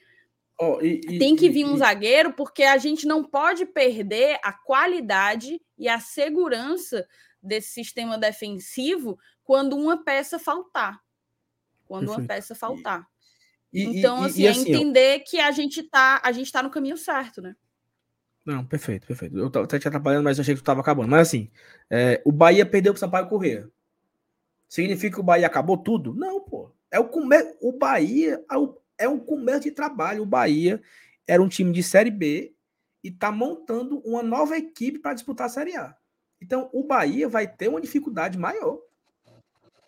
Oh, 0.61 0.81
e, 0.81 0.99
e, 1.07 1.17
tem 1.17 1.37
que 1.37 1.49
vir 1.49 1.63
um 1.63 1.75
e, 1.75 1.77
zagueiro, 1.77 2.33
porque 2.33 2.63
a 2.63 2.77
gente 2.77 3.07
não 3.07 3.23
pode 3.23 3.65
perder 3.65 4.37
a 4.43 4.51
qualidade 4.51 5.61
e 5.77 5.87
a 5.87 6.01
segurança 6.01 7.07
desse 7.41 7.69
sistema 7.69 8.17
defensivo 8.17 9.17
quando 9.41 9.77
uma 9.77 10.03
peça 10.03 10.37
faltar. 10.37 10.99
Quando 11.85 12.07
Perfeito. 12.07 12.19
uma 12.19 12.27
peça 12.27 12.53
faltar. 12.53 13.07
então, 13.73 14.23
assim, 14.23 14.45
é 14.45 14.49
assim, 14.49 14.69
entender 14.69 15.19
que 15.19 15.39
a 15.39 15.51
gente 15.51 15.81
tá, 15.81 16.21
a 16.21 16.31
gente 16.33 16.51
tá 16.51 16.61
no 16.61 16.69
caminho 16.69 16.97
certo, 16.97 17.41
né? 17.41 17.55
Não, 18.45 18.65
perfeito, 18.65 19.07
perfeito. 19.07 19.37
Eu 19.37 19.47
até 19.63 19.79
te 19.79 19.87
atrapalhando, 19.87 20.23
mas 20.25 20.37
eu 20.37 20.41
achei 20.41 20.55
que 20.55 20.61
tu 20.61 20.65
tava 20.65 20.81
acabando. 20.81 21.09
Mas 21.09 21.29
assim, 21.29 21.49
é, 21.89 22.21
o 22.25 22.33
Bahia 22.33 22.65
perdeu 22.65 22.91
pro 22.91 22.99
Sampaio 22.99 23.29
Corrêa. 23.29 23.69
Significa 24.67 25.15
que 25.15 25.21
o 25.21 25.23
Bahia 25.23 25.47
acabou 25.47 25.77
tudo? 25.77 26.13
Não, 26.13 26.41
pô. 26.41 26.71
É 26.91 26.99
o, 26.99 27.09
o 27.61 27.71
Bahia 27.71 28.43
é, 28.99 29.07
um 29.07 29.17
começo 29.17 29.61
de 29.61 29.71
trabalho. 29.71 30.21
O 30.21 30.25
Bahia 30.25 30.81
era 31.25 31.41
um 31.41 31.47
time 31.47 31.71
de 31.71 31.81
Série 31.81 32.11
B 32.11 32.53
e 33.03 33.09
tá 33.09 33.31
montando 33.31 33.99
uma 33.99 34.21
nova 34.21 34.57
equipe 34.57 34.99
para 34.99 35.13
disputar 35.13 35.47
a 35.47 35.49
Série 35.49 35.75
A. 35.75 35.95
Então, 36.41 36.69
o 36.73 36.83
Bahia 36.83 37.27
vai 37.27 37.47
ter 37.47 37.69
uma 37.69 37.81
dificuldade 37.81 38.37
maior. 38.37 38.79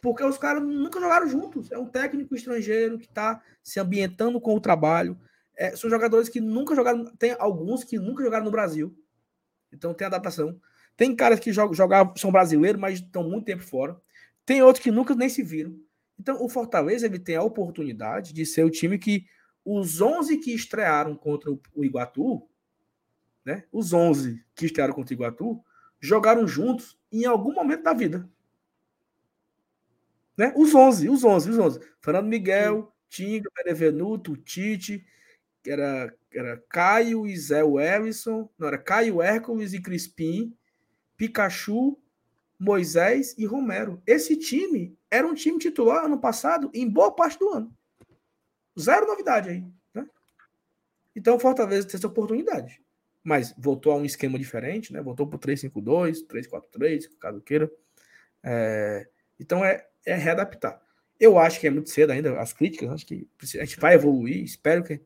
Porque 0.01 0.23
os 0.23 0.38
caras 0.38 0.63
nunca 0.63 0.99
jogaram 0.99 1.27
juntos. 1.27 1.71
É 1.71 1.77
um 1.77 1.85
técnico 1.85 2.33
estrangeiro 2.33 2.97
que 2.97 3.05
está 3.05 3.41
se 3.61 3.79
ambientando 3.79 4.41
com 4.41 4.55
o 4.55 4.61
trabalho. 4.61 5.19
É, 5.55 5.75
são 5.75 5.89
jogadores 5.89 6.27
que 6.27 6.41
nunca 6.41 6.73
jogaram. 6.73 7.05
Tem 7.17 7.35
alguns 7.38 7.83
que 7.83 7.99
nunca 7.99 8.23
jogaram 8.23 8.45
no 8.45 8.51
Brasil. 8.51 8.97
Então 9.71 9.93
tem 9.93 10.07
adaptação. 10.07 10.59
Tem 10.97 11.15
caras 11.15 11.39
que 11.39 11.53
jogam, 11.53 11.73
jogaram, 11.73 12.13
são 12.17 12.31
brasileiros, 12.31 12.81
mas 12.81 12.99
estão 12.99 13.23
muito 13.23 13.45
tempo 13.45 13.63
fora. 13.63 13.99
Tem 14.45 14.61
outros 14.61 14.83
que 14.83 14.91
nunca 14.91 15.13
nem 15.13 15.29
se 15.29 15.43
viram. 15.43 15.79
Então 16.22 16.38
o 16.39 16.48
Fortaleza 16.48 17.07
ele 17.07 17.18
tem 17.18 17.35
a 17.35 17.41
oportunidade 17.41 18.31
de 18.31 18.45
ser 18.45 18.64
o 18.64 18.69
time 18.69 18.99
que 18.99 19.26
os 19.65 19.99
11 19.99 20.38
que 20.38 20.53
estrearam 20.53 21.15
contra 21.15 21.52
o 21.52 21.84
Iguatu, 21.84 22.48
né? 23.43 23.65
Os 23.72 23.91
11 23.91 24.39
que 24.53 24.68
estrearam 24.68 24.93
contra 24.93 25.11
o 25.11 25.18
Iguatu 25.18 25.64
jogaram 25.99 26.48
juntos 26.48 26.95
em 27.11 27.26
algum 27.26 27.52
momento 27.52 27.81
da 27.81 27.93
vida. 27.93 28.30
Né? 30.38 30.53
Os 30.56 30.76
11, 30.76 31.10
os 31.10 31.23
11, 31.23 31.49
os 31.49 31.57
11. 31.57 31.80
Fernando 31.99 32.27
Miguel, 32.27 32.93
Tinga, 33.10 33.49
Benevenuto, 33.56 34.38
Tite, 34.38 35.03
era, 35.65 36.14
era 36.31 36.64
Caio 36.69 37.26
e 37.26 37.35
Zé 37.35 37.64
Wellison, 37.64 38.48
não, 38.60 38.68
era 38.68 38.77
Caio 38.77 39.23
Hércules 39.23 39.73
e 39.73 39.81
Crispim, 39.81 40.56
Pikachu, 41.18 41.98
Moisés 42.61 43.33
e 43.39 43.45
Romero. 43.47 43.99
Esse 44.05 44.38
time 44.38 44.95
era 45.09 45.25
um 45.25 45.33
time 45.33 45.57
titular 45.57 46.05
ano 46.05 46.19
passado 46.19 46.69
em 46.75 46.88
boa 46.88 47.11
parte 47.11 47.39
do 47.39 47.49
ano. 47.49 47.75
Zero 48.79 49.07
novidade 49.07 49.49
aí. 49.49 49.65
Né? 49.91 50.07
Então 51.15 51.38
o 51.38 51.39
Fortaleza 51.39 51.88
tem 51.88 51.97
essa 51.97 52.05
oportunidade. 52.05 52.79
Mas 53.23 53.51
voltou 53.57 53.91
a 53.91 53.95
um 53.95 54.05
esquema 54.05 54.38
diferente, 54.38 54.93
né? 54.93 55.01
Voltou 55.01 55.25
para 55.25 55.38
o 55.38 55.39
3-5-2, 55.39 56.27
3-4-3, 56.27 57.09
caso 57.19 57.41
queira. 57.41 57.71
É... 58.43 59.07
Então 59.39 59.65
é, 59.65 59.88
é 60.05 60.13
readaptar. 60.13 60.79
Eu 61.19 61.39
acho 61.39 61.59
que 61.59 61.65
é 61.65 61.71
muito 61.71 61.89
cedo 61.89 62.11
ainda, 62.11 62.39
as 62.39 62.53
críticas, 62.53 62.91
acho 62.91 63.07
que 63.07 63.27
a 63.59 63.65
gente 63.65 63.79
vai 63.79 63.95
evoluir, 63.95 64.43
espero 64.43 64.83
que. 64.83 65.01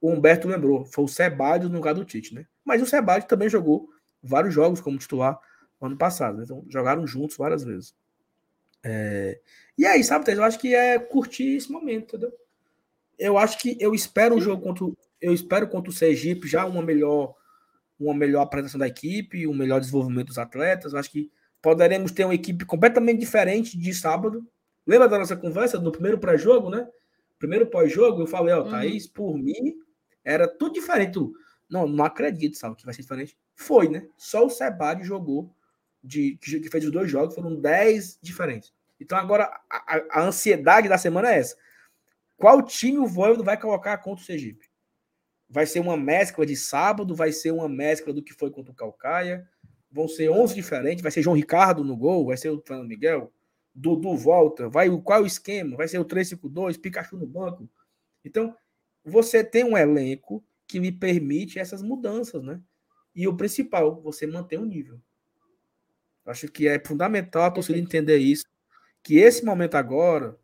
O 0.00 0.12
Humberto 0.12 0.46
lembrou, 0.46 0.84
foi 0.84 1.04
o 1.04 1.08
Sebadios 1.08 1.70
no 1.70 1.78
lugar 1.78 1.94
do 1.94 2.04
Tite, 2.04 2.32
né? 2.32 2.46
Mas 2.64 2.80
o 2.80 2.86
Sebadios 2.86 3.26
também 3.26 3.48
jogou 3.48 3.88
vários 4.22 4.54
jogos 4.54 4.80
como 4.80 4.98
titular 4.98 5.40
ano 5.80 5.96
passado, 5.96 6.38
né? 6.38 6.44
então 6.44 6.64
jogaram 6.68 7.06
juntos 7.06 7.36
várias 7.36 7.62
vezes. 7.64 7.94
É... 8.82 9.40
E 9.76 9.84
aí, 9.84 10.02
sabe, 10.02 10.32
eu 10.32 10.44
acho 10.44 10.58
que 10.58 10.74
é 10.74 10.98
curtir 10.98 11.56
esse 11.56 11.70
momento, 11.70 12.16
entendeu? 12.16 12.32
Eu 13.18 13.36
acho 13.38 13.58
que 13.58 13.76
eu 13.80 13.94
espero 13.94 14.34
um 14.34 14.40
jogo 14.40 14.62
contra 14.62 14.86
eu 15.20 15.32
espero 15.32 15.66
contra 15.68 15.90
o 15.90 15.94
Sergipe 15.94 16.46
já 16.46 16.66
uma 16.66 16.82
melhor 16.82 17.34
uma 17.98 18.14
melhor 18.14 18.42
apresentação 18.42 18.78
da 18.78 18.86
equipe, 18.86 19.46
um 19.46 19.54
melhor 19.54 19.80
desenvolvimento 19.80 20.28
dos 20.28 20.38
atletas. 20.38 20.92
Eu 20.92 20.98
acho 20.98 21.10
que 21.10 21.30
poderemos 21.62 22.12
ter 22.12 22.24
uma 22.24 22.34
equipe 22.34 22.64
completamente 22.64 23.20
diferente 23.20 23.78
de 23.78 23.94
sábado. 23.94 24.46
Lembra 24.86 25.08
da 25.08 25.18
nossa 25.18 25.34
conversa 25.34 25.80
no 25.80 25.90
primeiro 25.90 26.18
pré-jogo, 26.18 26.68
né? 26.68 26.86
Primeiro 27.38 27.66
pós-jogo, 27.66 28.22
eu 28.22 28.26
falei, 28.26 28.54
ó, 28.54 28.62
uhum. 28.62 28.70
Thaís, 28.70 29.06
por 29.06 29.36
mim, 29.36 29.74
era 30.24 30.46
tudo 30.46 30.74
diferente. 30.74 31.18
Não, 31.68 31.86
não 31.88 32.04
acredito, 32.04 32.56
sabe, 32.56 32.76
que 32.76 32.84
vai 32.84 32.94
ser 32.94 33.02
diferente. 33.02 33.36
Foi, 33.54 33.88
né? 33.88 34.06
Só 34.16 34.44
o 34.46 34.50
Sebade 34.50 35.04
jogou, 35.04 35.54
de, 36.06 36.36
que 36.36 36.70
fez 36.70 36.84
os 36.84 36.92
dois 36.92 37.10
jogos, 37.10 37.34
foram 37.34 37.54
10 37.54 38.18
diferentes. 38.22 38.72
Então 39.00 39.18
agora 39.18 39.44
a, 39.68 40.02
a, 40.10 40.22
ansiedade 40.22 40.88
da 40.88 40.96
semana 40.96 41.32
é 41.32 41.38
essa. 41.38 41.56
Qual 42.36 42.62
time 42.62 42.98
o 42.98 43.06
Voivodo 43.06 43.44
vai 43.44 43.58
colocar 43.58 43.98
contra 43.98 44.22
o 44.22 44.26
Sergipe? 44.26 44.68
Vai 45.48 45.66
ser 45.66 45.80
uma 45.80 45.96
mescla 45.96 46.44
de 46.44 46.56
sábado, 46.56 47.14
vai 47.14 47.32
ser 47.32 47.50
uma 47.50 47.68
mescla 47.68 48.12
do 48.12 48.22
que 48.22 48.32
foi 48.32 48.50
contra 48.50 48.72
o 48.72 48.74
Calcaia, 48.74 49.48
vão 49.90 50.08
ser 50.08 50.28
11 50.30 50.54
diferentes, 50.54 51.02
vai 51.02 51.12
ser 51.12 51.22
João 51.22 51.36
Ricardo 51.36 51.84
no 51.84 51.96
gol, 51.96 52.26
vai 52.26 52.36
ser 52.36 52.50
o 52.50 52.60
Fernando 52.60 52.88
Miguel, 52.88 53.32
Dudu 53.74 54.16
volta, 54.16 54.68
vai 54.68 54.88
qual 55.02 55.20
é 55.20 55.22
o 55.22 55.26
esquema? 55.26 55.76
Vai 55.76 55.88
ser 55.88 55.98
o 55.98 56.04
352, 56.04 56.76
Pikachu 56.78 57.16
no 57.16 57.26
banco. 57.26 57.68
Então, 58.24 58.56
você 59.04 59.44
tem 59.44 59.64
um 59.64 59.76
elenco 59.76 60.44
que 60.66 60.78
lhe 60.78 60.90
permite 60.90 61.58
essas 61.58 61.82
mudanças, 61.82 62.42
né? 62.42 62.60
E 63.14 63.28
o 63.28 63.36
principal, 63.36 64.00
você 64.02 64.26
manter 64.26 64.58
o 64.58 64.64
nível. 64.64 65.00
Acho 66.26 66.48
que 66.48 66.66
é 66.66 66.82
fundamental 66.84 67.44
a 67.44 67.50
torcida 67.50 67.78
entender 67.78 68.18
isso, 68.18 68.44
que 69.02 69.18
esse 69.18 69.44
momento 69.44 69.76
agora, 69.76 70.36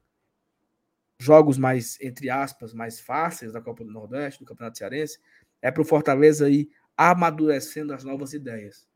jogos 1.18 1.58
mais, 1.58 2.00
entre 2.00 2.30
aspas, 2.30 2.72
mais 2.72 3.00
fáceis 3.00 3.52
da 3.52 3.60
Copa 3.60 3.84
do 3.84 3.90
Nordeste, 3.90 4.40
do 4.40 4.46
Campeonato 4.46 4.78
Cearense, 4.78 5.18
é 5.60 5.70
para 5.70 5.82
o 5.82 5.84
Fortaleza 5.84 6.48
ir 6.48 6.70
amadurecendo 6.96 7.92
as 7.92 8.04
novas 8.04 8.32
ideias. 8.32 8.86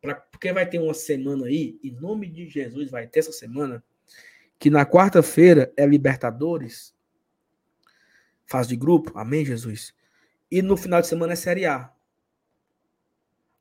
Pra, 0.00 0.16
porque 0.16 0.52
vai 0.52 0.68
ter 0.68 0.80
uma 0.80 0.94
semana 0.94 1.46
aí, 1.46 1.78
em 1.82 1.92
nome 1.92 2.28
de 2.28 2.48
Jesus, 2.48 2.90
vai 2.90 3.06
ter 3.06 3.20
essa 3.20 3.32
semana, 3.32 3.82
que 4.58 4.68
na 4.68 4.84
quarta-feira 4.84 5.72
é 5.76 5.86
Libertadores, 5.86 6.94
fase 8.46 8.68
de 8.68 8.76
grupo, 8.76 9.16
amém, 9.18 9.44
Jesus. 9.44 9.94
E 10.50 10.62
no 10.62 10.76
final 10.76 11.00
de 11.00 11.06
semana 11.06 11.32
é 11.32 11.36
Série 11.36 11.66
A. 11.66 11.90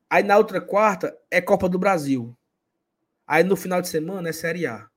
Aí 0.09 0.23
na 0.23 0.37
outra 0.37 0.61
quarta 0.61 1.17
é 1.31 1.41
Copa 1.41 1.67
do 1.67 1.79
Brasil. 1.79 2.35
Aí 3.34 3.43
no 3.43 3.55
final 3.55 3.81
de 3.81 3.88
semana 3.88 4.30
é 4.30 4.31
Série 4.31 4.68
A. 4.68 4.88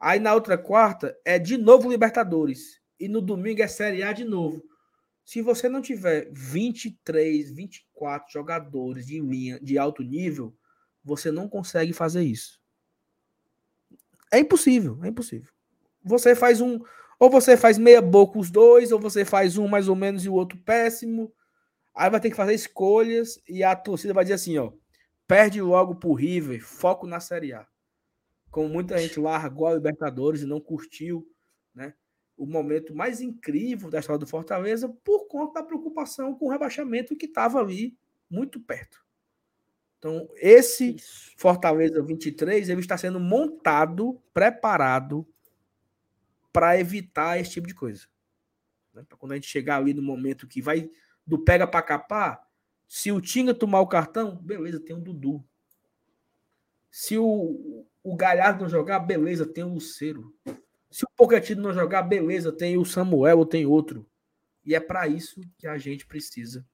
Aí 0.00 0.18
na 0.18 0.32
outra 0.32 0.56
quarta 0.56 1.14
é 1.26 1.38
de 1.38 1.58
novo 1.58 1.90
Libertadores. 1.90 2.80
E 2.98 3.06
no 3.06 3.20
domingo 3.20 3.60
é 3.60 3.68
Série 3.68 4.02
A 4.02 4.14
de 4.14 4.24
novo. 4.24 4.64
Se 5.22 5.42
você 5.42 5.68
não 5.68 5.82
tiver 5.82 6.26
23, 6.32 7.50
24 7.50 8.32
jogadores 8.32 9.06
de 9.06 9.20
linha 9.20 9.60
de 9.60 9.76
alto 9.76 10.02
nível, 10.02 10.56
você 11.04 11.30
não 11.30 11.50
consegue 11.50 11.92
fazer 11.92 12.22
isso. 12.22 12.58
É 14.32 14.38
impossível, 14.38 14.98
é 15.04 15.08
impossível. 15.08 15.52
Você 16.02 16.34
faz 16.34 16.62
um, 16.62 16.80
ou 17.20 17.28
você 17.28 17.58
faz 17.58 17.76
meia 17.76 18.00
boca 18.00 18.38
os 18.38 18.50
dois, 18.50 18.90
ou 18.90 18.98
você 18.98 19.22
faz 19.22 19.58
um 19.58 19.68
mais 19.68 19.86
ou 19.86 19.94
menos 19.94 20.24
e 20.24 20.30
o 20.30 20.34
outro 20.34 20.56
péssimo. 20.60 21.30
Aí 21.94 22.08
vai 22.08 22.20
ter 22.20 22.30
que 22.30 22.36
fazer 22.36 22.54
escolhas 22.54 23.38
e 23.46 23.62
a 23.62 23.76
torcida 23.76 24.14
vai 24.14 24.24
dizer 24.24 24.36
assim, 24.36 24.56
ó, 24.56 24.72
perde 25.26 25.60
logo 25.60 25.94
pro 25.96 26.14
River, 26.14 26.64
foco 26.64 27.06
na 27.06 27.20
Série 27.20 27.52
A. 27.52 27.66
Como 28.50 28.68
muita 28.68 28.98
gente 28.98 29.20
largou 29.20 29.66
a 29.66 29.74
Libertadores 29.74 30.42
e 30.42 30.46
não 30.46 30.60
curtiu, 30.60 31.28
né? 31.74 31.94
O 32.36 32.46
momento 32.46 32.94
mais 32.94 33.20
incrível 33.20 33.90
da 33.90 33.98
história 33.98 34.18
do 34.18 34.26
Fortaleza 34.26 34.88
por 35.04 35.26
conta 35.26 35.60
da 35.60 35.66
preocupação 35.66 36.34
com 36.34 36.46
o 36.46 36.50
rebaixamento 36.50 37.16
que 37.16 37.26
estava 37.26 37.58
ali 37.58 37.96
muito 38.30 38.60
perto. 38.60 39.04
Então, 39.98 40.28
esse 40.36 40.94
Isso. 40.96 41.32
Fortaleza 41.36 42.02
23 42.02 42.68
ele 42.68 42.80
está 42.80 42.96
sendo 42.96 43.18
montado, 43.18 44.22
preparado 44.32 45.26
para 46.52 46.78
evitar 46.78 47.38
esse 47.38 47.50
tipo 47.50 47.66
de 47.66 47.74
coisa. 47.74 48.06
Né? 48.94 49.04
Para 49.08 49.16
quando 49.18 49.32
a 49.32 49.34
gente 49.34 49.48
chegar 49.48 49.76
ali 49.76 49.92
no 49.92 50.02
momento 50.02 50.46
que 50.46 50.62
vai 50.62 50.90
do 51.26 51.38
pega 51.38 51.66
para 51.66 51.82
capar, 51.82 52.45
se 52.86 53.10
o 53.10 53.20
Tinga 53.20 53.52
tomar 53.52 53.80
o 53.80 53.86
cartão, 53.86 54.36
beleza, 54.36 54.80
tem 54.80 54.94
o 54.94 55.00
Dudu. 55.00 55.44
Se 56.90 57.18
o, 57.18 57.86
o 58.02 58.16
Galhardo 58.16 58.62
não 58.62 58.68
jogar, 58.68 59.00
beleza, 59.00 59.44
tem 59.44 59.64
o 59.64 59.74
Luceiro. 59.74 60.34
Se 60.90 61.04
o 61.04 61.08
Pochettino 61.16 61.62
não 61.62 61.74
jogar, 61.74 62.02
beleza, 62.02 62.52
tem 62.52 62.78
o 62.78 62.84
Samuel 62.84 63.38
ou 63.38 63.46
tem 63.46 63.66
outro. 63.66 64.08
E 64.64 64.74
é 64.74 64.80
para 64.80 65.06
isso 65.06 65.40
que 65.58 65.66
a 65.66 65.76
gente 65.76 66.06
precisa 66.06 66.66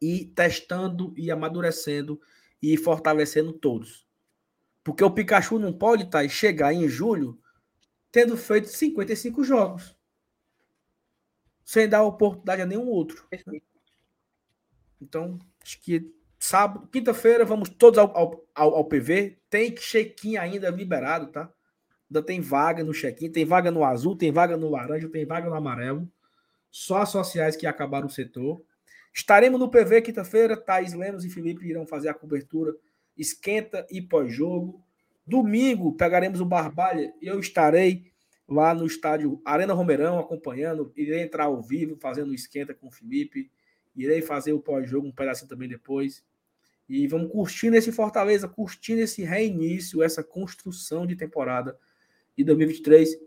ir 0.00 0.26
testando 0.34 1.12
e 1.16 1.30
amadurecendo 1.30 2.20
e 2.60 2.76
fortalecendo 2.76 3.52
todos. 3.52 4.06
Porque 4.84 5.02
o 5.02 5.10
Pikachu 5.10 5.58
não 5.58 5.72
pode 5.72 6.10
tá, 6.10 6.24
e 6.24 6.28
chegar 6.28 6.72
em 6.72 6.88
julho 6.88 7.40
tendo 8.10 8.36
feito 8.36 8.68
55 8.68 9.44
jogos. 9.44 9.96
sem 11.64 11.88
dar 11.88 12.02
oportunidade 12.02 12.62
a 12.62 12.66
nenhum 12.66 12.86
outro. 12.86 13.28
Então, 15.00 15.38
acho 15.62 15.80
que 15.80 16.12
sábado, 16.38 16.86
quinta-feira, 16.88 17.44
vamos 17.44 17.68
todos 17.68 17.98
ao, 17.98 18.16
ao, 18.16 18.44
ao, 18.54 18.84
PV. 18.84 19.38
Tem 19.50 19.74
check-in 19.74 20.36
ainda 20.36 20.70
liberado, 20.70 21.28
tá? 21.28 21.52
Ainda 22.10 22.22
tem 22.22 22.40
vaga 22.40 22.82
no 22.82 22.92
check-in, 22.92 23.30
tem 23.30 23.44
vaga 23.44 23.70
no 23.70 23.84
azul, 23.84 24.16
tem 24.16 24.32
vaga 24.32 24.56
no 24.56 24.70
laranja, 24.70 25.08
tem 25.08 25.26
vaga 25.26 25.48
no 25.48 25.54
amarelo. 25.54 26.10
Só 26.70 26.98
as 26.98 27.10
sociais 27.10 27.56
que 27.56 27.66
acabaram 27.66 28.06
o 28.06 28.10
setor. 28.10 28.62
Estaremos 29.12 29.58
no 29.58 29.70
PV 29.70 30.02
quinta-feira. 30.02 30.56
Thaís 30.56 30.92
Lemos 30.94 31.24
e 31.24 31.30
Felipe 31.30 31.66
irão 31.66 31.86
fazer 31.86 32.08
a 32.08 32.14
cobertura 32.14 32.74
esquenta 33.18 33.84
e 33.90 34.00
pós-jogo. 34.00 34.80
Domingo 35.26 35.94
pegaremos 35.94 36.40
o 36.40 36.46
Barbalha 36.46 37.12
eu 37.20 37.38
estarei 37.38 38.12
lá 38.48 38.72
no 38.72 38.86
estádio 38.86 39.42
Arena 39.44 39.74
Romerão 39.74 40.18
acompanhando. 40.18 40.92
Irei 40.96 41.20
entrar 41.20 41.44
ao 41.44 41.60
vivo 41.60 41.96
fazendo 42.00 42.32
esquenta 42.32 42.72
com 42.72 42.86
o 42.86 42.92
Felipe. 42.92 43.50
Irei 43.94 44.22
fazer 44.22 44.52
o 44.52 44.60
pós-jogo 44.60 45.06
um 45.06 45.12
pedacinho 45.12 45.48
também 45.48 45.68
depois. 45.68 46.24
E 46.88 47.06
vamos 47.06 47.30
curtindo 47.30 47.76
esse 47.76 47.92
Fortaleza, 47.92 48.48
curtindo 48.48 49.02
esse 49.02 49.22
reinício, 49.22 50.02
essa 50.02 50.24
construção 50.24 51.06
de 51.06 51.16
temporada 51.16 51.78
de 52.36 52.44
2023, 52.44 53.18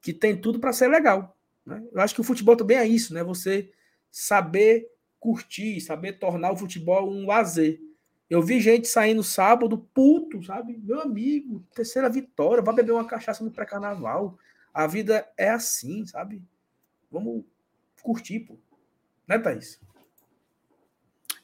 que 0.00 0.12
tem 0.12 0.40
tudo 0.40 0.58
para 0.58 0.72
ser 0.72 0.88
legal. 0.88 1.36
Né? 1.66 1.82
Eu 1.92 2.00
acho 2.00 2.14
que 2.14 2.20
o 2.20 2.24
futebol 2.24 2.56
também 2.56 2.78
é 2.78 2.86
isso, 2.86 3.12
né? 3.12 3.22
Você 3.22 3.70
saber 4.10 4.88
curtir, 5.18 5.80
saber 5.80 6.14
tornar 6.14 6.52
o 6.52 6.56
futebol 6.56 7.12
um 7.12 7.26
lazer. 7.26 7.80
Eu 8.28 8.40
vi 8.40 8.60
gente 8.60 8.88
saindo 8.88 9.22
sábado, 9.22 9.76
puto, 9.92 10.42
sabe? 10.42 10.78
Meu 10.78 11.00
amigo, 11.00 11.64
terceira 11.74 12.08
vitória, 12.08 12.62
vai 12.62 12.74
beber 12.74 12.92
uma 12.92 13.06
cachaça 13.06 13.44
no 13.44 13.50
pré-carnaval. 13.50 14.38
A 14.72 14.86
vida 14.86 15.28
é 15.36 15.50
assim, 15.50 16.06
sabe? 16.06 16.42
Vamos 17.10 17.44
curtir, 18.02 18.40
pô. 18.40 18.56
Né, 19.26 19.38
Thaís? 19.38 19.80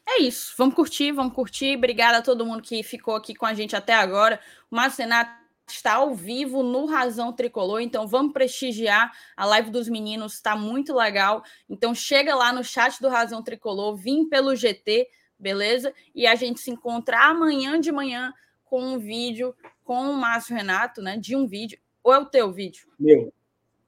É 0.08 0.22
isso. 0.22 0.54
Vamos 0.56 0.74
curtir, 0.74 1.10
vamos 1.12 1.34
curtir. 1.34 1.76
Obrigada 1.76 2.18
a 2.18 2.22
todo 2.22 2.46
mundo 2.46 2.62
que 2.62 2.82
ficou 2.82 3.16
aqui 3.16 3.34
com 3.34 3.44
a 3.44 3.52
gente 3.52 3.74
até 3.74 3.92
agora. 3.92 4.40
O 4.70 4.76
Márcio 4.76 5.02
Renato 5.02 5.30
está 5.68 5.94
ao 5.94 6.14
vivo 6.14 6.62
no 6.62 6.86
Razão 6.86 7.32
Tricolor, 7.32 7.80
então 7.80 8.06
vamos 8.06 8.32
prestigiar. 8.32 9.12
A 9.36 9.44
live 9.44 9.70
dos 9.70 9.88
meninos 9.88 10.34
está 10.34 10.54
muito 10.54 10.94
legal. 10.94 11.42
Então 11.68 11.94
chega 11.94 12.34
lá 12.34 12.52
no 12.52 12.62
chat 12.62 13.00
do 13.02 13.08
Razão 13.08 13.42
Tricolor, 13.42 13.96
vim 13.96 14.28
pelo 14.28 14.54
GT, 14.54 15.08
beleza? 15.38 15.92
E 16.14 16.26
a 16.26 16.36
gente 16.36 16.60
se 16.60 16.70
encontra 16.70 17.18
amanhã 17.18 17.80
de 17.80 17.90
manhã 17.90 18.32
com 18.64 18.80
um 18.80 18.98
vídeo 18.98 19.54
com 19.82 20.10
o 20.10 20.16
Márcio 20.16 20.54
Renato, 20.54 21.02
né? 21.02 21.16
De 21.16 21.34
um 21.34 21.46
vídeo. 21.46 21.78
Ou 22.02 22.14
é 22.14 22.18
o 22.18 22.26
teu 22.26 22.52
vídeo? 22.52 22.86
Meu. 22.98 23.32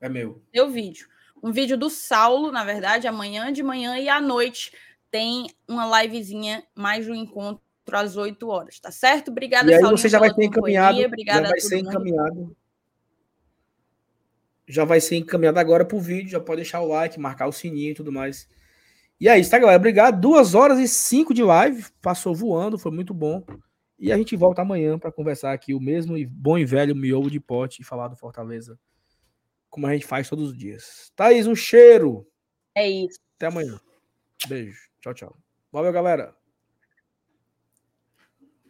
É 0.01 0.09
meu. 0.09 0.43
Teu 0.53 0.69
vídeo. 0.69 1.09
Um 1.41 1.53
vídeo 1.53 1.79
do 1.79 1.89
Saulo, 1.89 2.51
na 2.51 2.65
verdade, 2.65 3.07
amanhã 3.07 3.53
de 3.53 3.63
manhã 3.63 3.97
e 3.99 4.09
à 4.09 4.21
noite 4.21 4.73
tem 5.11 5.49
uma 5.67 6.03
livezinha 6.03 6.65
mais 6.75 7.07
do 7.07 7.15
encontro 7.15 7.63
às 7.93 8.17
8 8.17 8.49
horas, 8.49 8.79
tá 8.79 8.91
certo? 8.91 9.31
Obrigada, 9.31 9.71
E 9.71 9.75
aí 9.75 9.81
você 9.83 10.09
já 10.09 10.19
vai 10.19 10.33
ter 10.33 10.45
encaminhado. 10.45 11.01
Obrigada 11.01 11.45
já 11.45 11.51
vai 11.51 11.61
ser 11.61 11.77
mundo. 11.77 11.89
encaminhado. 11.89 12.57
Já 14.67 14.85
vai 14.85 15.01
ser 15.01 15.17
encaminhado 15.17 15.59
agora 15.59 15.85
pro 15.85 15.99
vídeo. 15.99 16.31
Já 16.31 16.41
pode 16.41 16.61
deixar 16.61 16.81
o 16.81 16.89
like, 16.89 17.19
marcar 17.19 17.47
o 17.47 17.53
sininho 17.53 17.93
e 17.93 17.95
tudo 17.95 18.13
mais. 18.13 18.47
E 19.21 19.29
é 19.29 19.39
isso, 19.39 19.51
tá, 19.51 19.59
galera? 19.59 19.79
Obrigado. 19.79 20.21
Duas 20.21 20.55
horas 20.55 20.79
e 20.79 20.87
cinco 20.87 21.33
de 21.33 21.43
live. 21.43 21.85
Passou 22.01 22.35
voando, 22.35 22.79
foi 22.79 22.93
muito 22.93 23.15
bom. 23.15 23.43
E 23.99 24.13
a 24.13 24.17
gente 24.17 24.37
volta 24.37 24.63
amanhã 24.63 24.99
para 24.99 25.11
conversar 25.11 25.53
aqui 25.53 25.75
o 25.75 25.81
mesmo 25.81 26.15
bom 26.29 26.57
e 26.57 26.65
velho 26.65 26.95
miolo 26.95 27.31
de 27.31 27.41
pote 27.41 27.83
e 27.83 27.85
falar 27.85 28.09
do 28.09 28.17
Fortaleza. 28.17 28.79
Como 29.69 29.87
a 29.87 29.93
gente 29.93 30.07
faz 30.07 30.29
todos 30.29 30.51
os 30.51 30.57
dias. 30.57 31.11
Thaís, 31.17 31.47
um 31.47 31.55
cheiro. 31.55 32.27
É 32.77 32.89
isso. 32.89 33.19
Até 33.37 33.47
amanhã. 33.47 33.81
Beijo. 34.47 34.88
Tchau, 35.01 35.15
tchau. 35.15 35.37
Valeu, 35.73 35.93
galera. 35.93 36.38